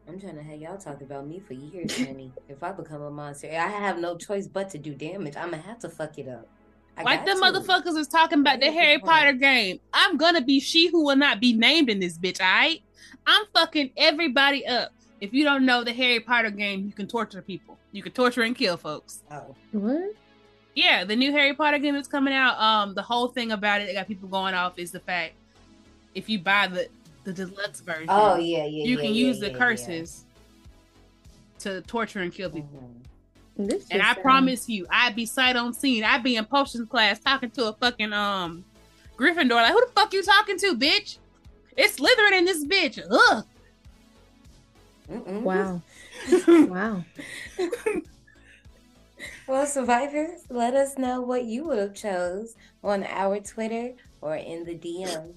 I'm 0.08 0.18
trying 0.18 0.36
to 0.36 0.42
have 0.42 0.60
y'all 0.60 0.78
talk 0.78 1.00
about 1.00 1.26
me 1.26 1.38
for 1.40 1.54
years, 1.54 1.96
honey. 1.96 2.32
if 2.48 2.62
I 2.62 2.72
become 2.72 3.02
a 3.02 3.10
monster, 3.10 3.48
I 3.48 3.68
have 3.68 3.98
no 3.98 4.16
choice 4.16 4.46
but 4.48 4.68
to 4.70 4.78
do 4.78 4.94
damage. 4.94 5.36
I'm 5.36 5.50
gonna 5.50 5.62
have 5.62 5.78
to 5.80 5.88
fuck 5.88 6.18
it 6.18 6.28
up. 6.28 6.48
I 6.96 7.02
like 7.02 7.24
the 7.24 7.34
to. 7.34 7.40
motherfuckers 7.40 7.96
is 7.96 8.06
talking 8.08 8.40
about 8.40 8.60
the 8.60 8.70
Harry. 8.70 8.98
Potter 8.98 9.32
game. 9.32 9.80
I'm 9.92 10.16
gonna 10.16 10.40
be 10.42 10.60
she 10.60 10.88
who 10.88 11.04
will 11.04 11.16
not 11.16 11.40
be 11.40 11.52
named 11.52 11.88
in 11.88 12.00
this 12.00 12.18
bitch, 12.18 12.40
alright? 12.40 12.82
I'm 13.26 13.44
fucking 13.54 13.90
everybody 13.96 14.66
up. 14.66 14.92
If 15.20 15.32
you 15.32 15.44
don't 15.44 15.64
know 15.64 15.84
the 15.84 15.92
Harry 15.92 16.20
Potter 16.20 16.50
game, 16.50 16.84
you 16.84 16.92
can 16.92 17.06
torture 17.06 17.40
people. 17.42 17.78
You 17.92 18.02
can 18.02 18.12
torture 18.12 18.42
and 18.42 18.56
kill 18.56 18.76
folks. 18.76 19.22
Oh, 19.30 19.54
What? 19.72 20.14
Yeah, 20.74 21.04
the 21.04 21.14
new 21.14 21.30
Harry 21.32 21.54
Potter 21.54 21.78
game 21.78 21.94
that's 21.94 22.08
coming 22.08 22.32
out. 22.34 22.58
Um, 22.58 22.94
the 22.94 23.02
whole 23.02 23.28
thing 23.28 23.52
about 23.52 23.82
it 23.82 23.86
that 23.86 23.92
got 23.94 24.08
people 24.08 24.28
going 24.28 24.54
off 24.54 24.78
is 24.78 24.90
the 24.90 25.00
fact 25.00 25.34
if 26.14 26.28
you 26.28 26.38
buy 26.38 26.66
the 26.66 26.88
the 27.24 27.32
deluxe 27.32 27.80
version, 27.80 28.06
oh 28.08 28.36
yeah, 28.36 28.64
yeah. 28.64 28.84
you 28.84 28.96
yeah, 28.96 29.02
can 29.02 29.14
yeah, 29.14 29.26
use 29.26 29.38
the 29.38 29.50
yeah, 29.50 29.58
curses 29.58 30.24
to 31.60 31.80
torture 31.82 32.20
and 32.20 32.32
kill 32.34 32.48
yeah. 32.50 32.56
people. 32.56 32.80
Mhm. 32.80 33.06
This 33.56 33.86
And 33.90 34.00
I 34.02 34.06
sounds- 34.14 34.18
promise 34.22 34.68
you, 34.68 34.86
I'd 34.90 35.14
be 35.14 35.26
sight 35.26 35.56
on 35.56 35.74
scene. 35.74 36.04
I'd 36.04 36.22
be 36.22 36.36
in 36.36 36.44
potions 36.46 36.88
class 36.88 37.18
talking 37.18 37.50
to 37.50 37.68
a 37.68 37.72
fucking 37.74 38.12
um 38.12 38.64
Gryffindor. 39.18 39.50
Like, 39.50 39.72
who 39.72 39.80
the 39.86 39.92
fuck 39.94 40.12
you 40.14 40.22
talking 40.22 40.58
to, 40.58 40.74
bitch? 40.76 41.18
It's 41.76 41.98
Slytherin 41.98 42.32
in 42.38 42.44
this 42.46 42.64
bitch. 42.64 42.98
Ugh. 43.10 43.44
Mm-mm. 45.10 45.42
Wow. 45.42 45.82
Wow. 46.68 47.04
Well, 49.46 49.66
survivors, 49.66 50.44
let 50.48 50.74
us 50.74 50.96
know 50.98 51.20
what 51.20 51.44
you 51.44 51.64
would 51.64 51.78
have 51.78 51.94
chose 51.94 52.54
on 52.82 53.04
our 53.04 53.38
Twitter 53.40 53.94
or 54.20 54.36
in 54.36 54.64
the 54.64 54.74
DMs. 54.74 55.34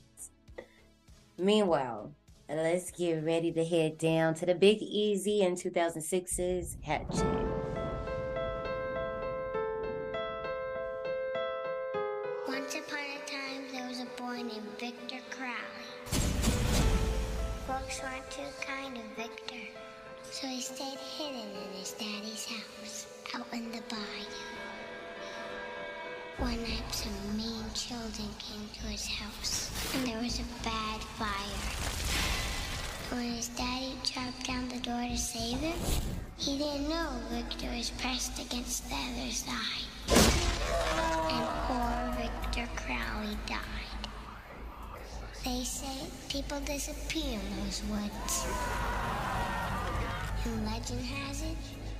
Meanwhile, 1.37 2.11
let's 2.47 2.91
get 2.91 3.23
ready 3.25 3.51
to 3.51 3.65
head 3.65 3.97
down 3.97 4.35
to 4.35 4.45
the 4.45 4.55
Big 4.55 4.77
Easy 4.81 5.41
in 5.41 5.55
2006's 5.55 6.77
Hatchet. 6.83 7.44
Once 12.65 12.77
upon 12.77 12.97
a 12.97 13.29
time, 13.29 13.63
there 13.71 13.87
was 13.87 13.99
a 13.99 14.05
boy 14.19 14.37
named 14.37 14.65
Victor 14.79 15.19
Crowley. 15.29 15.53
Folks 17.67 18.01
weren't 18.01 18.31
too 18.31 18.41
kind 18.65 18.95
to 18.95 19.21
Victor, 19.21 19.61
so 20.31 20.47
he 20.47 20.59
stayed 20.59 20.97
hidden 20.97 21.51
in 21.51 21.77
his 21.77 21.91
daddy's 21.91 22.47
house, 22.47 23.05
out 23.35 23.45
in 23.53 23.71
the 23.71 23.83
bayou. 23.87 24.25
One 26.37 26.59
night, 26.63 26.91
some 26.91 27.37
mean 27.37 27.65
children 27.75 28.29
came 28.39 28.67
to 28.81 28.87
his 28.87 29.05
house, 29.05 29.69
and 29.93 30.07
there 30.07 30.19
was 30.19 30.39
a 30.39 30.63
bad 30.63 31.01
fire. 31.19 31.69
When 33.11 33.31
his 33.33 33.49
daddy 33.49 33.93
chopped 34.03 34.47
down 34.47 34.69
the 34.69 34.79
door 34.79 35.05
to 35.07 35.17
save 35.19 35.59
him, 35.59 35.77
he 36.39 36.57
didn't 36.57 36.89
know 36.89 37.09
Victor 37.29 37.67
was 37.77 37.91
pressed 37.91 38.39
against 38.39 38.89
the 38.89 38.95
other 38.95 39.31
side 39.31 39.85
and 40.07 41.47
poor 41.67 42.04
Victor 42.55 42.71
Crowley 42.75 43.37
died. 43.47 44.07
They 45.43 45.65
say 45.65 46.07
people 46.29 46.57
disappear 46.61 47.33
in 47.33 47.63
those 47.63 47.83
woods. 47.89 48.47
And 50.45 50.65
legend 50.65 51.03
has 51.03 51.41
it, 51.41 51.57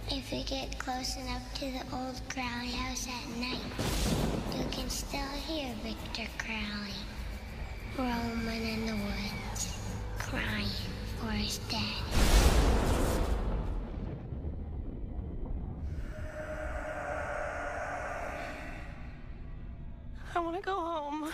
if 0.09 0.31
you 0.31 0.43
get 0.45 0.79
close 0.79 1.17
enough 1.17 1.43
to 1.55 1.65
the 1.65 1.81
old 1.93 2.21
Crowley 2.29 2.71
house 2.71 3.05
at 3.05 3.37
night, 3.37 3.59
you 4.57 4.63
can 4.71 4.89
still 4.89 5.19
hear 5.45 5.73
Victor 5.83 6.31
Crowley 6.37 6.95
roaming 7.97 8.67
in 8.69 8.85
the 8.85 8.93
woods, 8.93 9.77
crying 10.19 10.69
for 11.19 11.31
his 11.31 11.57
dad. 11.69 12.44
Go 20.65 20.73
home. 20.73 21.31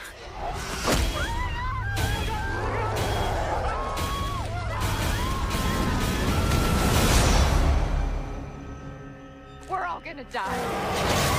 We're 9.70 9.86
all 9.86 10.02
gonna 10.02 10.26
die. 10.26 11.32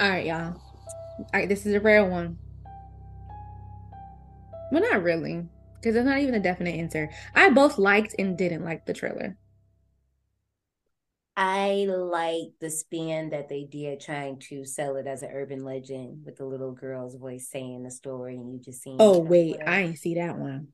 All 0.00 0.08
right, 0.08 0.24
y'all. 0.24 0.54
All 1.18 1.26
right, 1.34 1.48
this 1.48 1.66
is 1.66 1.74
a 1.74 1.80
rare 1.80 2.08
one. 2.08 2.38
Well, 4.70 4.80
not 4.80 5.02
really, 5.02 5.48
because 5.80 5.96
it's 5.96 6.06
not 6.06 6.18
even 6.18 6.34
a 6.34 6.40
definite 6.40 6.74
answer. 6.74 7.10
I 7.34 7.50
both 7.50 7.78
liked 7.78 8.14
and 8.18 8.36
didn't 8.36 8.64
like 8.64 8.86
the 8.86 8.94
trailer. 8.94 9.36
I 11.36 11.86
like 11.88 12.58
the 12.60 12.68
spin 12.68 13.30
that 13.30 13.48
they 13.48 13.62
did 13.64 14.00
trying 14.00 14.40
to 14.48 14.64
sell 14.64 14.96
it 14.96 15.06
as 15.06 15.22
an 15.22 15.30
urban 15.32 15.64
legend 15.64 16.24
with 16.24 16.36
the 16.36 16.44
little 16.44 16.72
girl's 16.72 17.14
voice 17.14 17.48
saying 17.48 17.84
the 17.84 17.92
story 17.92 18.34
and 18.34 18.52
you 18.52 18.58
just 18.58 18.82
seen 18.82 18.98
Oh 18.98 19.20
wait. 19.20 19.56
I 19.64 19.82
ain't 19.82 19.98
see 19.98 20.16
that 20.16 20.36
one. 20.36 20.68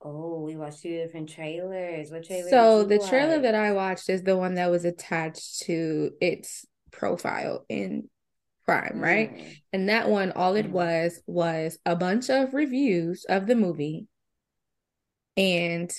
Oh, 0.00 0.42
we 0.42 0.56
watched 0.56 0.82
two 0.82 0.90
different 0.90 1.28
trailers. 1.28 2.10
What 2.10 2.24
trailer 2.24 2.50
So 2.50 2.84
the 2.84 2.98
trailer 2.98 3.40
that 3.40 3.54
I 3.54 3.72
watched 3.72 4.08
is 4.08 4.22
the 4.22 4.36
one 4.36 4.54
that 4.54 4.70
was 4.70 4.84
attached 4.84 5.62
to 5.62 6.12
its 6.20 6.66
profile 6.92 7.64
in 7.68 8.08
Prime, 8.68 9.00
right? 9.00 9.34
Mm. 9.34 9.56
And 9.72 9.88
that 9.88 10.10
one, 10.10 10.30
all 10.32 10.54
it 10.54 10.66
Mhm. 10.66 10.72
was 10.72 11.22
was 11.26 11.78
a 11.86 11.96
bunch 11.96 12.28
of 12.28 12.52
reviews 12.52 13.24
of 13.26 13.46
the 13.46 13.54
movie. 13.54 14.08
And 15.38 15.90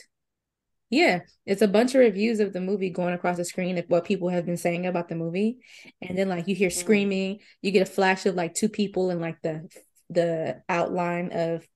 yeah, 0.91 1.21
it's 1.47 1.63
a 1.63 1.67
bunch 1.67 1.95
of 1.95 1.99
reviews 2.01 2.39
of 2.39 2.53
the 2.53 2.61
movie 2.61 2.91
going 2.91 3.15
across 3.15 3.37
the 3.37 3.45
screen 3.45 3.79
of 3.79 3.85
what 3.87 4.05
people 4.05 4.29
have 4.29 4.45
been 4.45 4.57
saying 4.57 4.85
about 4.85 5.09
the 5.09 5.15
movie. 5.15 5.57
And 5.99 6.15
then 6.15 6.29
like 6.29 6.47
you 6.47 6.53
hear 6.53 6.69
Mhm. 6.69 6.73
screaming, 6.73 7.39
you 7.63 7.71
get 7.71 7.87
a 7.87 7.91
flash 7.91 8.27
of 8.27 8.35
like 8.35 8.53
two 8.53 8.69
people 8.69 9.09
and 9.09 9.19
like 9.19 9.41
the 9.41 9.67
the 10.11 10.61
outline 10.69 11.31
of 11.31 11.67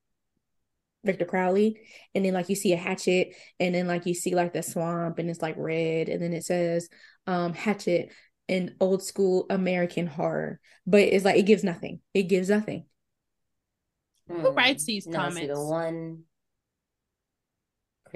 Victor 1.04 1.26
Crowley. 1.26 1.80
And 2.14 2.24
then 2.24 2.34
like 2.36 2.50
you 2.50 2.56
see 2.56 2.74
a 2.74 2.78
hatchet 2.78 3.36
and 3.60 3.74
then 3.74 3.88
like 3.88 4.06
you 4.06 4.14
see 4.14 4.36
like 4.36 4.54
the 4.54 4.62
swamp 4.64 5.18
and 5.18 5.30
it's 5.30 5.42
like 5.42 5.56
red 5.58 6.08
and 6.10 6.22
then 6.22 6.34
it 6.34 6.46
says 6.46 6.88
um 7.28 7.54
hatchet 7.54 8.12
in 8.48 8.76
old 8.80 9.04
school 9.04 9.46
American 9.50 10.08
horror. 10.08 10.60
But 10.86 11.02
it's 11.02 11.26
like 11.26 11.38
it 11.38 11.44
gives 11.46 11.64
nothing. 11.64 12.02
It 12.14 12.24
gives 12.24 12.50
nothing. 12.50 12.86
Who 14.42 14.54
Mm. 14.54 14.54
writes 14.54 14.86
these 14.86 15.08
No, 15.08 15.30
see 15.30 15.48
the 15.48 15.60
comments? 15.62 15.62
one 15.62 16.26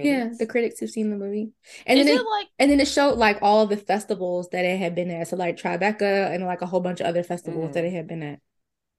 Yeah, 0.02 0.30
the 0.38 0.46
critics 0.46 0.80
who've 0.80 0.90
seen 0.90 1.10
the 1.10 1.18
movie. 1.18 1.52
And 1.86 2.00
Is 2.00 2.08
then 2.08 2.08
it 2.08 2.22
it, 2.22 2.30
like 2.32 2.48
and 2.60 2.72
then 2.72 2.80
it 2.80 2.88
showed 2.88 3.18
like 3.18 3.40
all 3.42 3.66
the 3.68 3.78
festivals 3.78 4.50
that 4.50 4.66
it 4.66 4.80
had 4.80 4.96
been 4.96 5.10
at. 5.12 5.28
So 5.28 5.36
like 5.36 5.58
Tribeca 5.58 6.34
and 6.34 6.46
like 6.46 6.62
a 6.62 6.66
whole 6.68 6.80
bunch 6.82 7.00
of 7.02 7.08
other 7.08 7.24
festivals 7.24 7.72
that 7.74 7.84
Mhm. 7.84 7.86
it 7.86 7.94
had 7.94 8.08
been 8.08 8.24
at. 8.24 8.40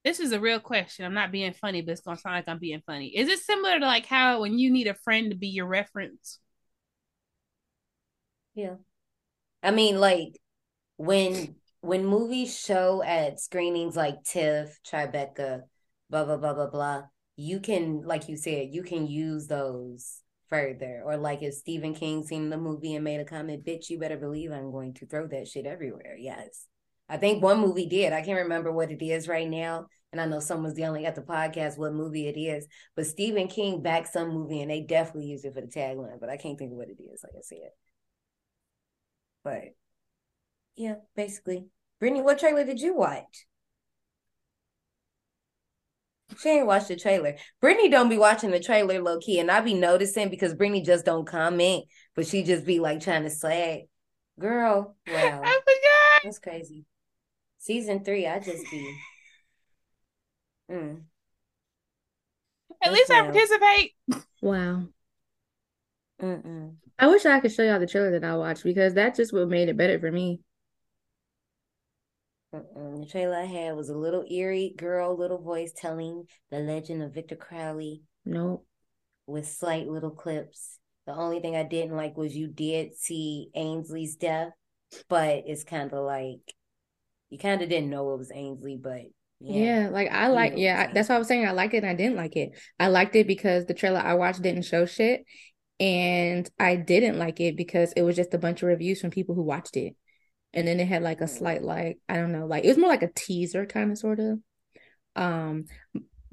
This 0.05 0.21
is 0.21 0.33
a 0.33 0.41
real 0.41 0.61
question. 0.61 1.05
I'm 1.05 1.15
not 1.15 1.33
being 1.33 1.53
funny, 1.53 1.83
but 1.83 1.93
it's 1.93 2.01
gonna 2.01 2.17
sound 2.19 2.37
like 2.37 2.49
I'm 2.49 2.59
being 2.59 2.83
funny. 2.87 3.17
Is 3.17 3.29
it 3.29 3.41
similar 3.41 3.79
to 3.79 3.85
like 3.87 4.07
how 4.07 4.41
when 4.41 4.59
you 4.59 4.71
need 4.71 4.87
a 4.87 4.95
friend 4.95 5.31
to 5.31 5.37
be 5.37 5.49
your 5.49 5.67
reference? 5.67 6.39
Yeah. 8.55 8.77
I 9.63 9.71
mean, 9.73 10.01
like 10.01 10.39
when 10.99 11.55
when 11.81 12.05
movies 12.05 12.59
show 12.59 13.03
at 13.03 13.41
screenings 13.41 13.97
like 13.97 14.23
TIFF, 14.25 14.79
Tribeca, 14.87 15.63
blah 16.11 16.25
blah 16.25 16.37
blah 16.37 16.55
blah 16.55 16.69
blah, 16.69 17.03
you 17.37 17.61
can, 17.61 18.03
like 18.03 18.29
you 18.29 18.37
said, 18.37 18.69
you 18.73 18.83
can 18.83 19.07
use 19.07 19.47
those 19.47 20.21
further. 20.51 21.03
Or 21.05 21.17
like 21.17 21.43
if 21.43 21.55
Stephen 21.55 21.95
King 21.95 22.25
seen 22.25 22.51
the 22.51 22.59
movie 22.59 22.95
and 22.95 23.05
made 23.05 23.21
a 23.21 23.25
comment, 23.25 23.65
bitch, 23.65 23.89
you 23.89 23.99
better 23.99 24.17
believe 24.17 24.51
I'm 24.51 24.73
going 24.73 24.95
to 24.95 25.07
throw 25.07 25.29
that 25.29 25.49
shit 25.49 25.67
everywhere. 25.67 26.17
Yes. 26.19 26.67
I 27.09 27.17
think 27.17 27.43
one 27.43 27.61
movie 27.61 27.87
did. 27.87 28.13
I 28.13 28.21
can't 28.21 28.43
remember 28.43 28.71
what 28.71 28.91
it 28.91 29.03
is 29.03 29.29
right 29.29 29.49
now. 29.49 29.87
And 30.13 30.21
I 30.21 30.27
know 30.27 30.41
someone's 30.41 30.79
yelling 30.79 31.07
at 31.07 31.15
the 31.15 31.23
podcast 31.23 31.79
what 31.79 31.95
movie 31.95 32.27
it 32.27 32.39
is. 32.39 32.67
But 32.97 33.07
Stephen 33.07 33.47
King 33.47 33.83
backed 33.83 34.13
some 34.13 34.31
movie 34.31 34.61
and 34.61 34.71
they 34.71 34.83
definitely 34.83 35.27
used 35.27 35.45
it 35.45 35.55
for 35.55 35.61
the 35.61 35.69
tagline, 35.69 36.21
but 36.21 36.29
I 36.29 36.37
can't 36.37 36.59
think 36.59 36.73
of 36.73 36.77
what 36.77 36.89
it 36.89 37.01
is, 37.01 37.23
like 37.23 37.35
I 37.37 37.43
said. 37.43 37.71
But 39.45 39.75
yeah, 40.79 40.95
basically. 41.15 41.67
Brittney, 42.01 42.23
what 42.23 42.39
trailer 42.39 42.65
did 42.65 42.81
you 42.81 42.95
watch? 42.95 43.47
She 46.39 46.51
ain't 46.51 46.67
watched 46.67 46.89
the 46.89 46.97
trailer. 46.97 47.37
Brittney 47.63 47.91
don't 47.91 48.09
be 48.09 48.19
watching 48.19 48.51
the 48.51 48.61
trailer 48.61 49.01
low 49.03 49.19
key, 49.19 49.41
and 49.41 49.51
I 49.51 49.61
be 49.61 49.75
noticing 49.75 50.29
because 50.29 50.55
Brittney 50.55 50.85
just 50.85 51.05
don't 51.05 51.27
comment, 51.27 51.85
but 52.15 52.27
she 52.27 52.43
just 52.45 52.65
be 52.67 52.81
like 52.81 53.01
trying 53.01 53.25
to 53.25 53.31
slag. 53.31 53.83
Girl, 54.39 54.97
wow, 55.07 55.41
I 55.45 55.61
forgot. 55.65 56.23
that's 56.23 56.39
crazy. 56.39 56.85
Season 57.59 58.05
three, 58.05 58.27
I 58.27 58.41
just 58.41 58.71
be. 58.71 58.97
Mm. 60.71 61.09
At 62.83 62.91
Yes, 62.91 62.95
least 62.95 63.11
I 63.11 63.23
participate. 63.23 63.95
Wow. 64.41 64.89
Mm-mm. 66.23 66.77
I 66.99 67.07
wish 67.09 67.27
I 67.27 67.41
could 67.41 67.53
show 67.53 67.63
y'all 67.63 67.81
the 67.81 67.87
trailer 67.87 68.11
that 68.13 68.25
I 68.25 68.37
watched 68.37 68.65
because 68.65 68.95
that 68.95 69.15
just 69.17 69.33
what 69.33 69.49
made 69.49 69.69
it 69.69 69.77
better 69.77 69.99
for 69.99 70.11
me. 70.11 70.41
Mm-mm. 72.55 73.01
The 73.01 73.07
trailer 73.11 73.37
I 73.37 73.45
had 73.45 73.77
was 73.77 73.91
a 73.91 73.97
little 73.97 74.25
eerie 74.31 74.75
girl, 74.77 75.17
little 75.17 75.41
voice 75.41 75.73
telling 75.77 76.25
the 76.51 76.61
legend 76.61 77.03
of 77.03 77.13
Victor 77.13 77.37
Crowley 77.37 78.03
Nope. 78.25 78.67
with 79.27 79.47
slight 79.47 79.87
little 79.87 80.11
clips. 80.11 80.79
The 81.07 81.15
only 81.15 81.41
thing 81.41 81.57
I 81.57 81.63
didn't 81.63 81.97
like 81.97 82.17
was 82.17 82.37
you 82.37 82.49
did 82.49 82.97
see 82.97 83.51
Ainsley's 83.55 84.17
death, 84.17 84.53
but 85.09 85.45
it's 85.47 85.65
kind 85.65 85.93
of 85.93 86.05
like 86.05 86.41
you 87.31 87.39
kind 87.39 87.61
of 87.63 87.69
didn't 87.69 87.91
know 87.91 88.13
it 88.15 88.19
was 88.19 88.33
Ainsley, 88.35 88.79
but 88.83 89.03
yeah. 89.41 89.85
Yeah, 89.85 89.89
like 89.91 90.11
I 90.11 90.29
like 90.29 90.55
yeah, 90.57 90.87
I'm 90.89 90.95
that's 90.95 91.09
why 91.09 91.15
I 91.15 91.19
was 91.19 91.29
saying 91.29 91.47
I 91.47 91.53
liked 91.53 91.75
it 91.75 91.79
and 91.79 91.87
I 91.87 91.95
didn't 91.95 92.17
like 92.17 92.37
it. 92.37 92.59
I 92.81 92.89
liked 92.89 93.15
it 93.15 93.27
because 93.27 93.67
the 93.67 93.75
trailer 93.75 94.01
I 94.01 94.15
watched 94.15 94.43
didn't 94.43 94.63
show 94.63 94.87
shit, 94.87 95.25
and 95.79 96.49
I 96.59 96.77
didn't 96.77 97.19
like 97.19 97.41
it 97.41 97.57
because 97.57 97.93
it 97.93 98.03
was 98.03 98.17
just 98.17 98.35
a 98.35 98.39
bunch 98.39 98.63
of 98.63 98.69
reviews 98.69 99.01
from 99.01 99.11
people 99.11 99.35
who 99.35 99.43
watched 99.43 99.77
it. 99.77 99.95
And 100.55 100.67
then 100.67 100.81
it 100.81 100.89
had 100.89 101.03
like 101.03 101.21
a 101.21 101.29
slight 101.29 101.63
like 101.63 101.99
I 102.09 102.17
don't 102.17 102.33
know, 102.33 102.47
like 102.47 102.65
it 102.65 102.69
was 102.69 102.79
more 102.79 102.89
like 102.91 103.03
a 103.03 103.13
teaser 103.15 103.67
kind 103.67 103.91
of 103.93 103.99
sort 103.99 104.21
of. 104.21 104.39
Um 105.17 105.67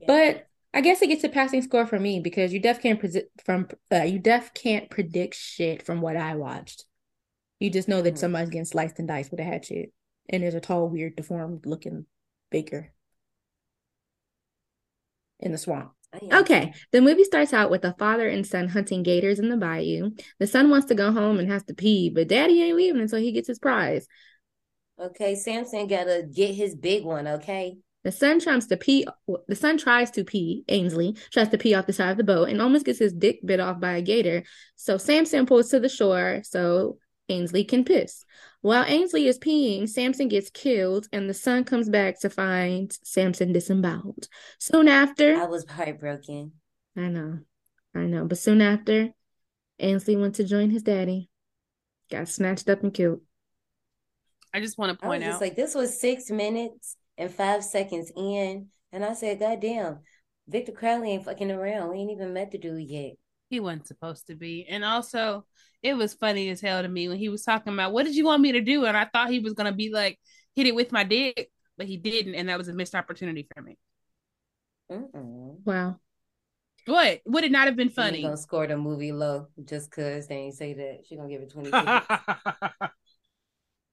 but 0.07 0.47
I 0.73 0.81
guess 0.81 1.01
it 1.01 1.07
gets 1.07 1.23
a 1.23 1.29
passing 1.29 1.61
score 1.61 1.85
for 1.87 1.99
me 1.99 2.19
because 2.19 2.53
you 2.53 2.59
def 2.59 2.81
can't 2.81 2.99
predict 2.99 3.41
from 3.45 3.67
uh, 3.91 4.03
you 4.03 4.19
def 4.19 4.53
can't 4.53 4.89
predict 4.89 5.35
shit 5.35 5.83
from 5.83 6.01
what 6.01 6.17
I 6.17 6.35
watched. 6.35 6.85
You 7.59 7.69
just 7.69 7.87
know 7.87 8.01
that 8.01 8.15
Mhm. 8.15 8.19
somebody's 8.19 8.49
getting 8.49 8.65
sliced 8.65 8.99
and 8.99 9.07
diced 9.07 9.31
with 9.31 9.39
a 9.39 9.43
hatchet, 9.43 9.93
and 10.29 10.43
there's 10.43 10.55
a 10.55 10.61
tall, 10.61 10.89
weird, 10.89 11.15
deformed 11.15 11.65
looking 11.65 12.05
baker 12.51 12.93
in 15.39 15.51
the 15.51 15.57
swamp. 15.57 15.93
Okay, 16.31 16.73
the 16.91 17.01
movie 17.01 17.23
starts 17.23 17.53
out 17.53 17.69
with 17.69 17.83
a 17.83 17.93
father 17.99 18.27
and 18.27 18.45
son 18.45 18.69
hunting 18.69 19.03
gators 19.03 19.39
in 19.39 19.49
the 19.49 19.57
bayou. 19.57 20.11
The 20.39 20.47
son 20.47 20.69
wants 20.69 20.87
to 20.87 20.95
go 20.95 21.11
home 21.11 21.39
and 21.39 21.51
has 21.51 21.63
to 21.65 21.73
pee, 21.73 22.09
but 22.09 22.27
daddy 22.27 22.61
ain't 22.61 22.77
leaving 22.77 23.01
until 23.01 23.19
he 23.19 23.31
gets 23.31 23.47
his 23.47 23.59
prize. 23.59 24.07
Okay, 24.99 25.35
Samson 25.35 25.87
gotta 25.87 26.23
get 26.31 26.55
his 26.55 26.73
big 26.75 27.03
one, 27.03 27.27
okay? 27.27 27.77
The 28.05 28.11
son 28.11 28.39
tries 28.39 28.67
to 28.67 28.77
pee. 28.77 29.05
The 29.47 29.55
son 29.55 29.77
tries 29.77 30.11
to 30.11 30.23
pee. 30.23 30.63
Ainsley 30.69 31.17
tries 31.31 31.49
to 31.49 31.57
pee 31.57 31.73
off 31.73 31.87
the 31.87 31.93
side 31.93 32.11
of 32.11 32.17
the 32.17 32.23
boat 32.23 32.49
and 32.49 32.61
almost 32.61 32.85
gets 32.85 32.99
his 32.99 33.11
dick 33.11 33.39
bit 33.43 33.59
off 33.59 33.79
by 33.79 33.93
a 33.93 34.01
gator. 34.01 34.43
So 34.75 34.97
Samson 34.97 35.47
pulls 35.47 35.69
to 35.69 35.79
the 35.79 35.89
shore 35.89 36.41
so 36.43 36.99
Ainsley 37.29 37.63
can 37.63 37.83
piss. 37.83 38.23
While 38.65 38.85
Ainsley 38.87 39.27
is 39.27 39.37
peeing, 39.37 39.87
Samson 39.87 40.27
gets 40.27 40.49
killed, 40.49 41.07
and 41.13 41.29
the 41.29 41.35
son 41.35 41.65
comes 41.65 41.87
back 41.87 42.19
to 42.21 42.31
find 42.31 42.91
Samson 43.03 43.53
disemboweled. 43.53 44.27
Soon 44.59 44.87
after, 44.87 45.35
I 45.35 45.45
was 45.45 45.69
heartbroken. 45.69 46.53
I 46.97 47.09
know, 47.09 47.41
I 47.93 48.07
know, 48.07 48.25
but 48.25 48.39
soon 48.39 48.61
after, 48.63 49.11
Ainsley 49.77 50.15
went 50.15 50.33
to 50.37 50.43
join 50.43 50.71
his 50.71 50.81
daddy, 50.81 51.29
got 52.09 52.27
snatched 52.27 52.67
up 52.67 52.81
and 52.81 52.91
killed. 52.91 53.21
I 54.51 54.61
just 54.61 54.79
want 54.79 54.97
to 54.97 55.05
I 55.05 55.09
was 55.09 55.13
point 55.13 55.25
just 55.25 55.35
out 55.35 55.41
like, 55.41 55.55
this 55.55 55.75
was 55.75 56.01
six 56.01 56.31
minutes 56.31 56.97
and 57.19 57.31
five 57.31 57.63
seconds 57.63 58.11
in, 58.17 58.69
and 58.91 59.05
I 59.05 59.13
said, 59.13 59.37
God 59.37 59.61
damn, 59.61 59.99
Victor 60.47 60.71
Crowley 60.71 61.11
ain't 61.11 61.25
fucking 61.25 61.51
around. 61.51 61.91
We 61.91 61.97
ain't 61.97 62.09
even 62.13 62.33
met 62.33 62.49
the 62.49 62.57
dude 62.57 62.89
yet. 62.89 63.11
He 63.49 63.59
wasn't 63.59 63.87
supposed 63.87 64.27
to 64.27 64.35
be. 64.35 64.65
And 64.69 64.83
also, 64.83 65.45
it 65.81 65.93
was 65.95 66.13
funny 66.13 66.49
as 66.49 66.61
hell 66.61 66.81
to 66.81 66.87
me 66.87 67.07
when 67.07 67.17
he 67.17 67.29
was 67.29 67.43
talking 67.43 67.73
about 67.73 67.93
what 67.93 68.05
did 68.05 68.15
you 68.15 68.25
want 68.25 68.41
me 68.41 68.53
to 68.53 68.61
do? 68.61 68.85
And 68.85 68.97
I 68.97 69.05
thought 69.05 69.29
he 69.29 69.39
was 69.39 69.53
gonna 69.53 69.71
be 69.71 69.91
like 69.91 70.19
hit 70.55 70.67
it 70.67 70.75
with 70.75 70.91
my 70.91 71.03
dick, 71.03 71.51
but 71.77 71.87
he 71.87 71.97
didn't, 71.97 72.35
and 72.35 72.49
that 72.49 72.57
was 72.57 72.67
a 72.67 72.73
missed 72.73 72.95
opportunity 72.95 73.47
for 73.53 73.61
me. 73.61 73.77
Mm-mm. 74.91 75.57
Wow. 75.65 75.99
What 76.85 77.21
would 77.25 77.43
it 77.43 77.51
not 77.51 77.65
have 77.65 77.75
been 77.75 77.89
She 77.89 77.95
funny? 77.95 78.21
gonna 78.21 78.37
score 78.37 78.67
the 78.67 78.77
movie 78.77 79.11
low 79.11 79.47
just 79.63 79.89
cause 79.91 80.27
they 80.27 80.35
ain't 80.35 80.55
say 80.55 80.73
that. 80.73 81.05
She 81.07 81.15
gonna 81.15 81.29
give 81.29 81.41
it 81.41 81.51
20. 81.51 81.71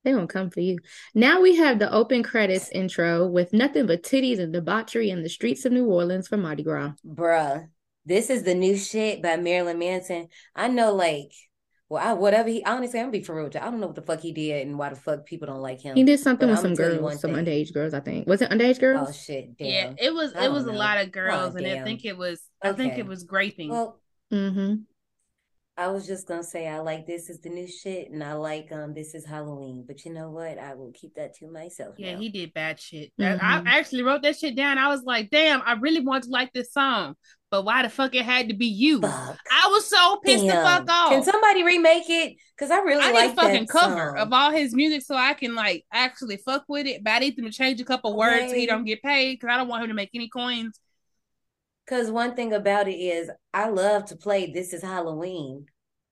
They 0.04 0.14
won't 0.14 0.30
come 0.30 0.50
for 0.50 0.58
you. 0.60 0.78
Now 1.14 1.40
we 1.40 1.54
have 1.56 1.78
the 1.78 1.92
open 1.92 2.24
credits 2.24 2.68
intro 2.70 3.24
with 3.28 3.52
nothing 3.52 3.86
but 3.86 4.02
titties 4.02 4.40
and 4.40 4.52
debauchery 4.52 5.10
in 5.10 5.22
the 5.22 5.28
streets 5.28 5.64
of 5.64 5.70
New 5.72 5.86
Orleans 5.86 6.26
for 6.26 6.36
Mardi 6.36 6.64
Gras. 6.64 6.94
Bruh, 7.06 7.68
this 8.04 8.30
is 8.30 8.42
the 8.42 8.54
new 8.54 8.76
shit 8.76 9.22
by 9.22 9.36
Marilyn 9.36 9.78
Manson. 9.78 10.28
I 10.54 10.68
know, 10.68 10.94
like, 10.94 11.32
well, 11.88 12.02
I, 12.02 12.12
whatever 12.14 12.48
he 12.48 12.64
honestly, 12.64 12.98
I'm 13.00 13.06
gonna 13.06 13.12
be 13.18 13.22
for 13.22 13.34
real. 13.34 13.46
I 13.46 13.70
don't 13.70 13.80
know 13.80 13.86
what 13.86 13.96
the 13.96 14.02
fuck 14.02 14.20
he 14.20 14.32
did 14.32 14.66
and 14.66 14.78
why 14.78 14.88
the 14.88 14.96
fuck 14.96 15.26
people 15.26 15.46
don't 15.46 15.60
like 15.60 15.80
him. 15.80 15.94
He 15.94 16.04
did 16.04 16.20
something 16.20 16.48
But 16.48 16.52
with 16.52 16.60
some 16.60 16.66
I'ma 16.72 16.76
tell 16.76 16.94
you 16.94 17.00
one 17.00 17.10
girls, 17.10 17.20
some 17.20 17.34
thing. 17.34 17.44
underage 17.44 17.72
girls, 17.74 17.94
I 17.94 18.00
think. 18.00 18.26
Was 18.26 18.42
it 18.42 18.50
underage 18.50 18.80
girls? 18.80 19.08
Oh 19.10 19.12
shit, 19.12 19.56
damn. 19.58 19.66
Yeah, 19.68 19.92
it 19.98 20.14
was 20.14 20.32
I 20.34 20.46
it 20.46 20.52
was 20.52 20.64
a 20.64 20.72
lot 20.72 20.98
of 20.98 21.12
girls, 21.12 21.54
Oh, 21.54 21.58
and 21.58 21.66
I 21.66 21.84
think 21.84 22.04
it 22.04 22.16
was 22.16 22.42
I 22.62 22.72
think 22.72 22.98
it 22.98 23.06
was 23.06 23.24
graping. 23.24 23.70
Well, 23.70 23.98
Mm-hmm. 24.32 24.74
I 25.74 25.88
was 25.88 26.06
just 26.06 26.28
gonna 26.28 26.42
say 26.44 26.68
I 26.68 26.80
like 26.80 27.06
this 27.06 27.30
is 27.30 27.40
the 27.40 27.48
new 27.48 27.66
shit, 27.66 28.10
and 28.10 28.22
I 28.22 28.34
like 28.34 28.70
um 28.72 28.92
this 28.92 29.14
is 29.14 29.24
Halloween. 29.24 29.84
But 29.86 30.04
you 30.04 30.12
know 30.12 30.28
what? 30.30 30.58
I 30.58 30.74
will 30.74 30.92
keep 30.92 31.14
that 31.14 31.34
to 31.36 31.50
myself. 31.50 31.94
yeah, 31.98 32.12
now. 32.14 32.20
he 32.20 32.28
did 32.28 32.52
bad 32.52 32.78
shit. 32.78 33.10
That- 33.16 33.40
Mhm. 33.40 33.66
I 33.66 33.78
actually 33.78 34.02
wrote 34.02 34.22
that 34.22 34.36
shit 34.38 34.54
down. 34.54 34.76
I 34.76 34.88
was 34.88 35.02
like, 35.04 35.30
damn, 35.30 35.62
I 35.64 35.72
really 35.74 36.00
want 36.00 36.24
to 36.24 36.30
like 36.30 36.52
this 36.52 36.72
song, 36.74 37.14
but 37.50 37.64
why 37.64 37.82
the 37.82 37.88
fuck 37.88 38.14
it 38.14 38.24
had 38.24 38.50
to 38.50 38.54
be 38.54 38.66
you? 38.66 39.00
Fuck. 39.00 39.38
I 39.50 39.68
was 39.68 39.88
so 39.88 40.18
pissed 40.22 40.44
the 40.44 40.52
fuck 40.52 40.90
off. 40.90 41.10
Can 41.10 41.22
somebody 41.22 41.62
remake 41.64 42.04
it? 42.10 42.36
Cause 42.58 42.70
I 42.70 42.78
really 42.80 43.02
I 43.02 43.06
need 43.08 43.14
like 43.14 43.32
a 43.32 43.34
fucking 43.36 43.60
that 43.64 43.68
cover 43.70 44.10
song. 44.14 44.18
of 44.18 44.32
all 44.32 44.50
his 44.50 44.74
music 44.74 45.00
so 45.02 45.16
I 45.16 45.32
can 45.32 45.54
like 45.54 45.84
actually 45.90 46.36
fuck 46.36 46.64
with 46.68 46.86
it. 46.86 47.02
But 47.02 47.12
I 47.14 47.18
need 47.20 47.36
them 47.36 47.46
to 47.46 47.50
change 47.50 47.80
a 47.80 47.84
couple 47.84 48.14
words 48.14 48.50
so 48.50 48.54
he 48.56 48.66
don't 48.66 48.84
get 48.84 49.02
paid 49.02 49.34
because 49.40 49.48
I 49.52 49.56
don't 49.56 49.68
want 49.68 49.82
him 49.84 49.88
to 49.88 49.94
make 49.94 50.10
any 50.14 50.28
coins. 50.28 50.78
Cause 51.88 52.10
one 52.10 52.34
thing 52.36 52.52
about 52.52 52.88
it 52.88 52.94
is 52.96 53.30
I 53.52 53.68
love 53.68 54.04
to 54.06 54.16
play 54.16 54.52
This 54.52 54.72
Is 54.72 54.82
Halloween 54.82 55.66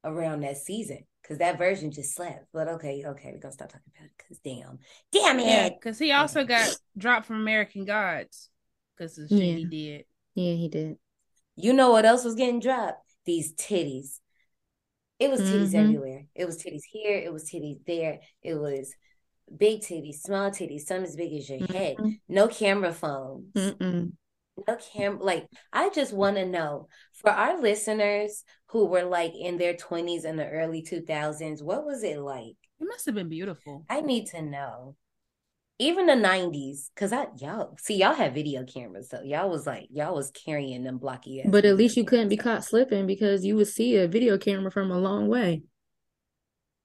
around 0.05 0.41
that 0.41 0.57
season. 0.59 1.05
Cause 1.27 1.39
that 1.39 1.59
version 1.59 1.93
just 1.93 2.15
slapped. 2.17 2.47
But 2.53 2.67
okay, 2.69 3.05
okay, 3.07 3.31
we're 3.33 3.39
gonna 3.39 3.53
stop 3.53 3.69
talking 3.71 3.93
about 3.97 4.07
it. 4.07 4.25
Cause 4.27 4.39
damn. 4.45 4.79
Damn 5.13 5.39
it. 5.39 5.75
because 5.79 5.99
he 5.99 6.11
also 6.13 6.45
got 6.45 6.69
dropped 6.99 7.27
from 7.27 7.37
American 7.37 7.85
Gods 7.85 8.49
because 8.97 9.17
of 9.17 9.29
the 9.29 9.39
shit 9.39 9.59
he 9.59 9.65
did. 9.67 10.05
Yeah, 10.35 10.55
he 10.55 10.69
did. 10.69 10.97
You 11.57 11.73
know 11.73 11.91
what 11.93 12.05
else 12.05 12.25
was 12.25 12.35
getting 12.35 12.59
dropped? 12.59 13.07
These 13.27 13.55
titties. 13.55 14.19
It 15.21 15.31
was 15.31 15.41
titties 15.43 15.71
Mhm. 15.73 15.85
everywhere. 15.85 16.27
It 16.35 16.47
was 16.47 16.61
titties 16.61 16.83
here, 16.91 17.17
it 17.19 17.33
was 17.33 17.45
titties 17.49 17.85
there, 17.87 18.21
it 18.43 18.55
was 18.55 18.93
big 19.55 19.81
titties, 19.83 20.21
small 20.21 20.51
titties, 20.51 20.83
some 20.83 21.05
as 21.05 21.15
big 21.15 21.33
as 21.35 21.49
your 21.49 21.67
head. 21.67 21.97
Mhm. 21.99 22.21
No 22.29 22.49
camera 22.49 22.93
phones. 22.93 23.53
Mm-mm. 23.53 24.13
No 24.67 24.77
cam 24.77 25.19
like 25.19 25.47
I 25.73 25.91
just 25.91 26.13
want 26.13 26.37
to 26.37 26.47
know 26.47 26.89
for 27.15 27.31
our 27.31 27.61
listeners 27.61 28.45
who 28.69 28.87
were 28.87 29.05
like 29.05 29.33
in 29.39 29.59
their 29.59 29.75
20s 29.75 30.25
and 30.25 30.39
the 30.39 30.49
early 30.49 30.83
2000s 30.83 31.63
what 31.63 31.85
was 31.85 32.03
it 32.03 32.19
like 32.19 32.57
It 32.79 32.87
must 32.89 33.07
have 33.07 33.15
been 33.15 33.29
beautiful. 33.29 33.85
I 33.89 34.01
need 34.01 34.27
to 34.29 34.43
know 34.43 34.97
even 35.79 36.07
the 36.07 36.13
90s 36.13 36.91
cuz 36.95 37.13
I 37.13 37.27
y'all 37.39 37.77
see 37.79 37.97
y'all 37.97 38.15
had 38.15 38.35
video 38.35 38.65
cameras 38.65 39.09
so 39.09 39.23
y'all 39.23 39.49
was 39.49 39.67
like 39.67 39.89
y'all 39.91 40.15
was 40.15 40.31
carrying 40.31 40.85
them 40.85 40.99
blocky 40.99 41.41
ass 41.41 41.49
But 41.51 41.65
at 41.65 41.77
least 41.77 41.97
you 41.97 42.05
couldn't 42.05 42.29
be 42.29 42.37
caught 42.37 42.65
slipping 42.65 43.07
because 43.07 43.45
you 43.45 43.57
would 43.57 43.69
see 43.69 43.97
a 43.97 44.07
video 44.07 44.37
camera 44.37 44.71
from 44.71 44.91
a 44.91 44.99
long 44.99 45.29
way. 45.29 45.63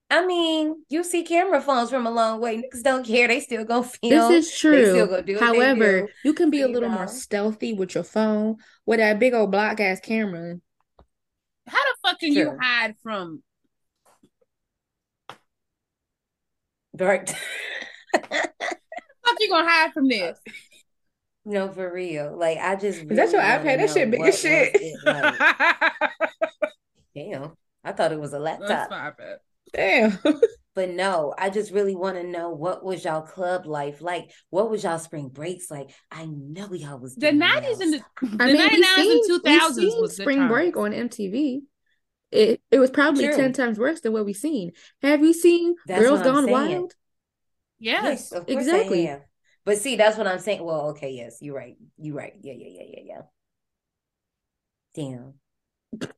I 0.09 0.25
mean, 0.25 0.83
you 0.89 1.03
see 1.03 1.23
camera 1.23 1.59
phones 1.61 1.89
from 1.89 2.05
a 2.05 2.11
long 2.11 2.39
way. 2.39 2.57
Niggas 2.57 2.83
don't 2.83 3.05
care. 3.05 3.27
They 3.27 3.39
still 3.39 3.65
gonna 3.65 3.83
film. 3.83 3.99
This 4.29 4.45
is 4.45 4.51
They 4.51 4.57
true. 4.57 4.85
still 4.91 5.07
gonna 5.07 5.23
do 5.23 5.33
what 5.35 5.39
they 5.41 5.45
However, 5.59 6.01
do. 6.01 6.07
you 6.23 6.33
can 6.33 6.49
be 6.51 6.61
a 6.61 6.67
You 6.67 6.73
little 6.73 6.89
know. 6.89 6.95
more 6.95 7.07
stealthy 7.07 7.73
with 7.73 7.95
your 7.95 8.03
phone 8.03 8.57
with 8.85 8.99
that 8.99 9.19
big 9.19 9.33
old 9.33 9.51
block 9.51 9.79
ass 9.79 9.99
camera. 9.99 10.57
How 11.67 11.77
the 11.79 11.95
fuck 12.09 12.19
can 12.19 12.31
you 12.33 12.55
hide 12.61 12.95
from? 13.01 13.41
Right. 16.97 17.29
Fuck 18.13 19.37
you 19.39 19.49
gonna 19.49 19.67
hide 19.69 19.93
from 19.93 20.07
this? 20.07 20.39
No, 21.47 21.71
for 21.71 21.93
real. 21.93 22.35
Like 22.35 22.57
I 22.57 22.75
just 22.75 23.01
Is 23.03 23.07
that 23.17 23.31
your 23.31 23.39
iPad? 23.39 23.63
That 23.77 23.79
know 23.81 23.87
shit 23.87 24.09
big 24.09 24.21
as 24.21 24.39
shit. 24.39 24.75
like. 25.05 25.35
Damn. 27.13 27.51
I 27.83 27.91
thought 27.91 28.11
it 28.13 28.19
was 28.19 28.33
a 28.33 28.39
That's 28.39 28.59
laptop. 28.61 28.89
my 28.89 29.11
bad. 29.11 29.37
Damn. 29.73 30.17
But 30.75 30.89
no, 30.89 31.33
I 31.37 31.49
just 31.49 31.71
really 31.71 31.95
want 31.95 32.17
to 32.17 32.23
know 32.23 32.49
what 32.49 32.83
was 32.83 33.05
y'all 33.05 33.21
club 33.21 33.65
life 33.65 34.01
like? 34.01 34.29
What 34.49 34.69
was 34.69 34.83
y'all 34.83 34.99
spring 34.99 35.29
breaks 35.29 35.71
like? 35.71 35.89
I 36.11 36.25
know 36.25 36.73
y'all 36.73 36.99
was 36.99 37.15
The 37.15 37.27
doing 37.27 37.39
nineties 37.39 37.79
and 37.79 37.93
the, 37.93 38.01
the 38.21 38.43
I 38.43 38.47
mean, 38.47 38.57
we 38.57 38.83
99s 38.83 38.95
seen, 38.95 39.11
and 39.11 39.23
two 39.25 39.41
we 39.45 39.57
thousands 39.57 39.93
seen 39.93 40.01
was 40.01 40.17
Spring 40.17 40.37
times. 40.37 40.51
Break 40.51 40.75
on 40.75 40.91
MTV. 40.91 41.61
It 42.31 42.61
it 42.71 42.79
was 42.79 42.89
probably 42.89 43.23
True. 43.23 43.37
ten 43.37 43.53
times 43.53 43.79
worse 43.79 44.01
than 44.01 44.11
what 44.11 44.25
we've 44.25 44.35
seen. 44.35 44.73
Have 45.01 45.23
you 45.23 45.31
seen 45.31 45.75
That's 45.87 46.01
Girls 46.01 46.21
Gone 46.21 46.43
saying. 46.43 46.51
Wild? 46.51 46.93
Yes. 47.79 48.03
Yes, 48.03 48.31
of 48.33 48.45
course 48.45 48.57
exactly. 48.57 49.07
I 49.07 49.11
have. 49.11 49.21
But 49.63 49.77
see, 49.77 49.95
that's 49.95 50.17
what 50.17 50.27
I'm 50.27 50.39
saying. 50.39 50.61
Well, 50.61 50.89
okay, 50.89 51.11
yes, 51.11 51.37
you're 51.39 51.55
right. 51.55 51.77
You're 51.97 52.15
right. 52.15 52.33
Yeah, 52.41 52.53
yeah, 52.53 52.67
yeah, 52.67 52.83
yeah, 52.97 53.03
yeah. 53.05 53.21
Damn. 54.93 56.09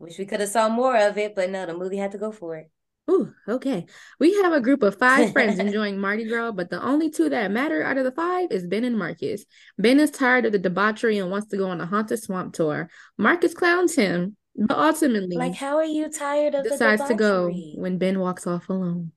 Wish 0.00 0.18
we 0.18 0.24
could 0.24 0.40
have 0.40 0.48
saw 0.48 0.68
more 0.68 0.96
of 0.96 1.18
it, 1.18 1.34
but 1.34 1.50
no, 1.50 1.66
the 1.66 1.74
movie 1.74 1.98
had 1.98 2.12
to 2.12 2.18
go 2.18 2.32
for 2.32 2.56
it. 2.56 2.70
Ooh, 3.10 3.34
okay. 3.46 3.86
We 4.18 4.34
have 4.42 4.52
a 4.52 4.60
group 4.60 4.82
of 4.82 4.96
five 4.96 5.32
friends 5.32 5.58
enjoying 5.58 5.98
Mardi 5.98 6.26
Gras, 6.26 6.52
but 6.52 6.70
the 6.70 6.82
only 6.82 7.10
two 7.10 7.28
that 7.28 7.50
matter 7.50 7.82
out 7.82 7.98
of 7.98 8.04
the 8.04 8.12
five 8.12 8.50
is 8.50 8.66
Ben 8.66 8.84
and 8.84 8.98
Marcus. 8.98 9.44
Ben 9.78 10.00
is 10.00 10.10
tired 10.10 10.46
of 10.46 10.52
the 10.52 10.58
debauchery 10.58 11.18
and 11.18 11.30
wants 11.30 11.48
to 11.48 11.58
go 11.58 11.68
on 11.68 11.80
a 11.80 11.86
haunted 11.86 12.22
swamp 12.22 12.54
tour. 12.54 12.88
Marcus 13.18 13.52
clowns 13.52 13.94
him, 13.94 14.36
but 14.56 14.78
ultimately 14.78 15.36
Like, 15.36 15.54
how 15.54 15.76
are 15.76 15.84
you 15.84 16.08
tired 16.10 16.54
of 16.54 16.64
decides 16.64 17.02
the 17.02 17.08
to 17.08 17.14
go 17.14 17.50
when 17.76 17.98
Ben 17.98 18.20
walks 18.20 18.46
off 18.46 18.70
alone. 18.70 19.12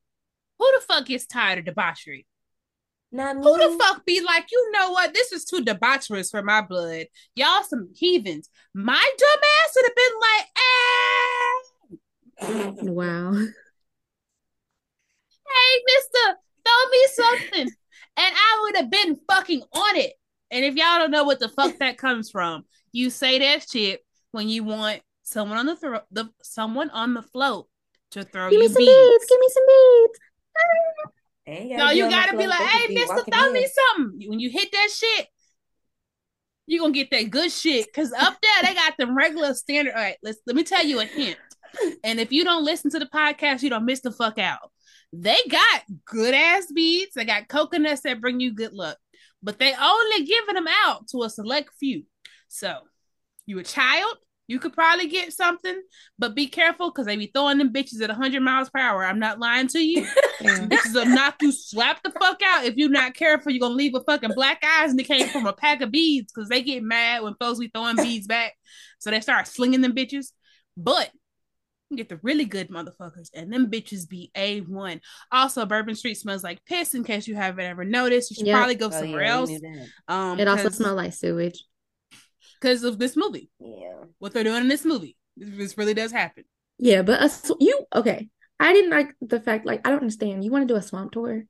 Who 0.60 0.72
the 0.76 0.86
fuck 0.86 1.10
is 1.10 1.26
tired 1.26 1.60
of 1.60 1.66
debauchery? 1.66 2.26
Not 3.16 3.38
me. 3.38 3.44
Who 3.44 3.58
the 3.58 3.78
fuck 3.78 4.04
be 4.06 4.22
like, 4.22 4.48
you 4.52 4.72
know 4.72 4.92
what? 4.92 5.14
This 5.14 5.32
is 5.32 5.46
too 5.46 5.62
debaucherous 5.64 6.32
for 6.32 6.42
my 6.42 6.62
blood. 6.62 7.06
Y'all 7.36 7.62
some 7.64 7.90
heathens. 7.96 8.50
My 8.74 8.94
dumb 9.18 9.40
ass 9.66 9.76
would 9.76 9.86
have 9.86 9.96
been 9.96 10.14
like, 10.20 10.48
eh, 12.88 12.92
Wow. 12.92 13.34
hey, 15.48 15.84
mister, 15.86 16.38
throw 16.66 16.90
me 16.92 17.08
something. 17.14 17.68
And 18.18 18.36
I 18.36 18.60
would 18.64 18.76
have 18.78 18.90
been 18.90 19.16
fucking 19.30 19.62
on 19.72 19.96
it. 19.96 20.14
And 20.52 20.66
if 20.66 20.76
y'all 20.76 20.98
don't 21.00 21.12
know 21.12 21.24
what 21.24 21.40
the 21.40 21.50
fuck 21.50 21.78
that 21.80 21.98
comes 21.98 22.30
from, 22.32 22.66
you 22.92 23.10
say 23.10 23.40
that 23.40 23.68
shit 23.70 24.04
when 24.32 24.50
you 24.50 24.64
want 24.64 25.02
someone 25.24 25.58
on 25.60 25.66
the 25.68 25.76
thro- 25.76 26.02
the 26.12 26.30
someone 26.42 26.90
on 26.90 27.14
the 27.14 27.22
float 27.22 27.68
to 28.12 28.24
throw 28.24 28.50
Give 28.50 28.60
me 28.60 28.68
some 28.68 28.78
beads. 28.78 28.92
beads. 28.92 29.26
Give 29.30 29.40
me 29.40 29.50
some 29.50 29.64
beads. 29.68 30.20
No, 31.78 31.90
you 31.92 32.10
gotta 32.10 32.38
be 32.38 32.48
like, 32.48 32.60
hey, 32.62 32.94
mister, 32.94 33.24
throw 33.32 33.52
me 33.52 33.68
something. 33.96 34.30
When 34.30 34.40
you 34.40 34.50
hit 34.50 34.72
that 34.72 34.90
shit, 34.92 35.28
you 36.66 36.80
gonna 36.80 36.94
get 36.94 37.12
that 37.12 37.30
good 37.30 37.52
shit. 37.52 37.92
Cause 37.94 38.14
up 38.14 38.38
there 38.42 38.64
they 38.64 38.74
got 38.74 38.96
them 38.98 39.18
regular 39.18 39.54
standard. 39.54 39.94
All 39.94 40.02
right, 40.02 40.18
let's 40.24 40.40
let 40.48 40.56
me 40.56 40.64
tell 40.64 40.86
you 40.86 41.00
a 41.00 41.06
hint. 41.06 41.38
And 42.04 42.20
if 42.20 42.32
you 42.32 42.44
don't 42.44 42.64
listen 42.64 42.92
to 42.92 43.00
the 43.00 43.08
podcast, 43.08 43.62
you 43.62 43.70
don't 43.70 43.86
miss 43.86 44.02
the 44.02 44.12
fuck 44.12 44.38
out. 44.38 44.72
They 45.12 45.38
got 45.50 45.82
good 46.06 46.34
ass 46.34 46.72
beads. 46.72 47.14
They 47.16 47.26
got 47.26 47.48
coconuts 47.48 48.02
that 48.02 48.22
bring 48.22 48.40
you 48.40 48.54
good 48.54 48.74
luck, 48.74 48.98
but 49.42 49.60
they 49.60 49.74
only 49.74 50.26
giving 50.26 50.56
them 50.56 50.68
out 50.86 51.08
to 51.10 51.24
a 51.24 51.30
select 51.30 51.70
few. 51.80 52.04
So, 52.48 52.78
you 53.46 53.60
a 53.60 53.64
child, 53.64 54.18
you 54.48 54.60
could 54.60 54.74
probably 54.74 55.08
get 55.08 55.32
something, 55.34 55.82
but 56.20 56.36
be 56.36 56.48
careful 56.48 56.90
because 56.92 57.06
they 57.06 57.16
be 57.16 57.32
throwing 57.34 57.58
them 57.58 57.72
bitches 57.72 58.02
at 58.02 58.10
100 58.10 58.42
miles 58.42 58.70
per 58.70 58.80
hour. 58.80 59.06
I'm 59.06 59.20
not 59.20 59.40
lying 59.40 59.68
to 59.70 59.80
you. 59.80 60.06
Yeah. 60.42 60.68
Bitches 60.68 60.94
will 60.94 61.06
knock 61.06 61.36
you 61.42 61.54
slap 61.54 62.04
the 62.04 62.12
fuck 62.12 62.42
out 62.44 62.66
if 62.66 62.76
you're 62.76 62.90
not 62.90 63.14
careful. 63.14 63.50
You're 63.54 63.62
gonna 63.62 63.76
leave 63.76 63.96
a 63.96 64.02
fucking 64.04 64.32
black 64.36 64.62
eyes 64.66 64.92
and 64.92 65.00
it 65.00 65.06
came 65.06 65.30
from 65.30 65.46
a 65.46 65.54
pack 65.54 65.80
of 65.80 65.90
beads 65.92 66.34
because 66.34 66.50
they 66.50 66.62
get 66.62 66.84
mad 66.84 67.24
when 67.24 67.36
folks 67.40 67.60
be 67.60 67.70
throwing 67.74 67.96
beads 67.96 68.28
back. 68.28 68.54
So 69.00 69.10
they 69.10 69.22
start 69.22 69.48
slinging 69.48 69.80
them 69.80 69.94
bitches. 69.96 70.34
But 70.76 71.10
you 71.90 71.96
get 71.96 72.10
the 72.10 72.20
really 72.24 72.44
good 72.44 72.70
motherfuckers, 72.70 73.30
and 73.34 73.54
them 73.54 73.70
bitches 73.72 74.10
be 74.10 74.32
A1. 74.36 75.00
Also, 75.32 75.66
Bourbon 75.66 75.96
Street 75.96 76.16
smells 76.16 76.44
like 76.44 76.66
piss 76.66 76.94
in 76.94 77.04
case 77.06 77.26
you 77.28 77.36
haven't 77.36 77.64
ever 77.66 77.86
noticed. 77.86 78.32
You 78.32 78.36
should 78.36 78.48
Yep. 78.48 78.58
probably 78.58 78.76
go 78.76 78.88
Oh, 78.88 78.90
somewhere 78.90 79.22
yeah, 79.24 79.32
else. 79.32 79.52
Um 80.10 80.40
It 80.42 80.48
also 80.50 80.64
because- 80.64 80.78
smells 80.78 80.96
like 80.98 81.14
sewage. 81.14 81.64
Because 82.64 82.86
of 82.86 82.98
this 82.98 83.18
movie. 83.18 83.50
Yeah. 83.60 84.06
What 84.20 84.34
they're 84.34 84.46
doing 84.46 84.62
in 84.62 84.68
this 84.70 84.86
movie. 84.86 85.18
This 85.36 85.78
really 85.78 85.94
does 85.94 86.14
happen. 86.14 86.46
Yeah, 86.78 87.02
but 87.02 87.22
a, 87.22 87.28
sw- 87.28 87.60
you 87.60 87.86
okay? 87.94 88.30
I 88.58 88.72
didn't 88.72 88.92
like 88.92 89.10
the 89.20 89.42
fact. 89.42 89.66
Like, 89.66 89.86
I 89.86 89.90
don't 89.90 90.00
understand. 90.00 90.46
You 90.46 90.52
want 90.52 90.66
to 90.66 90.74
do 90.74 90.78
a 90.78 90.82
swamp 90.82 91.12
tour? 91.12 91.44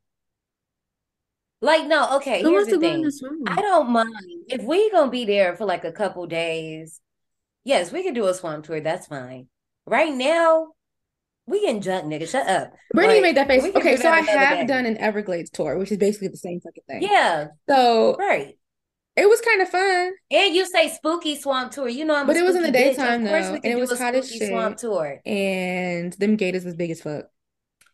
Like, 1.62 1.86
no, 1.88 2.18
okay, 2.18 2.42
Who 2.42 2.50
here's 2.50 2.66
wants 2.66 2.70
to 2.72 2.76
the 2.78 2.82
go 2.82 2.88
in 2.88 2.94
thing. 2.96 3.04
the 3.04 3.12
swamp? 3.12 3.42
I 3.48 3.62
don't 3.62 3.92
mind 3.92 4.10
if 4.48 4.64
we 4.64 4.90
gonna 4.90 5.12
be 5.12 5.24
there 5.26 5.56
for 5.56 5.66
like 5.66 5.86
a 5.86 5.92
couple 5.92 6.26
days. 6.26 7.00
Yes, 7.64 7.92
we 7.92 8.02
could 8.04 8.16
do 8.16 8.26
a 8.28 8.34
swamp 8.34 8.66
tour. 8.66 8.82
That's 8.82 9.06
fine. 9.06 9.48
Right 9.86 10.12
now, 10.14 10.70
we 11.46 11.62
getting 11.62 11.80
drunk, 11.80 12.06
nigga. 12.06 12.28
Shut 12.28 12.48
up. 12.48 12.74
Brittney 12.96 13.08
Like, 13.08 13.22
made 13.22 13.38
that 13.38 13.48
face. 13.48 13.64
Okay, 13.64 13.98
so 13.98 14.10
I 14.10 14.22
have 14.22 14.58
day. 14.60 14.66
done 14.66 14.86
an 14.88 14.98
Everglades 14.98 15.52
tour, 15.52 15.78
which 15.78 15.92
is 15.92 15.98
basically 16.00 16.30
the 16.30 16.38
same 16.38 16.60
fucking 16.60 16.84
thing. 16.90 17.04
Yeah, 17.04 17.48
So 17.70 18.16
right. 18.18 18.58
It 19.16 19.30
was 19.30 19.42
kind 19.42 19.62
of 19.62 19.70
fun. 19.70 20.14
And 20.32 20.56
you 20.56 20.66
say 20.66 20.90
spooky 20.90 21.36
swamp 21.36 21.72
tour. 21.72 21.88
You 21.88 22.06
know 22.06 22.16
I'm 22.16 22.24
a 22.24 22.28
But 22.28 22.38
it 22.38 22.44
was 22.44 22.56
in 22.56 22.64
the 22.64 22.70
spooky 22.70 22.84
bitch. 22.84 22.92
Of 22.92 22.98
daytime, 22.98 23.28
course 23.28 23.46
though, 23.46 23.52
we 23.54 23.60
and 23.64 23.66
it 23.66 23.80
was 23.80 23.92
a 23.92 23.98
hot 23.98 24.16
as 24.16 24.30
spooky 24.30 24.48
swamp 24.48 24.78
tour. 24.78 25.22
And 25.26 26.14
them 26.14 26.36
gators 26.36 26.66
was 26.66 26.76
big 26.76 26.92
as 26.92 27.02
fuck. 27.02 27.26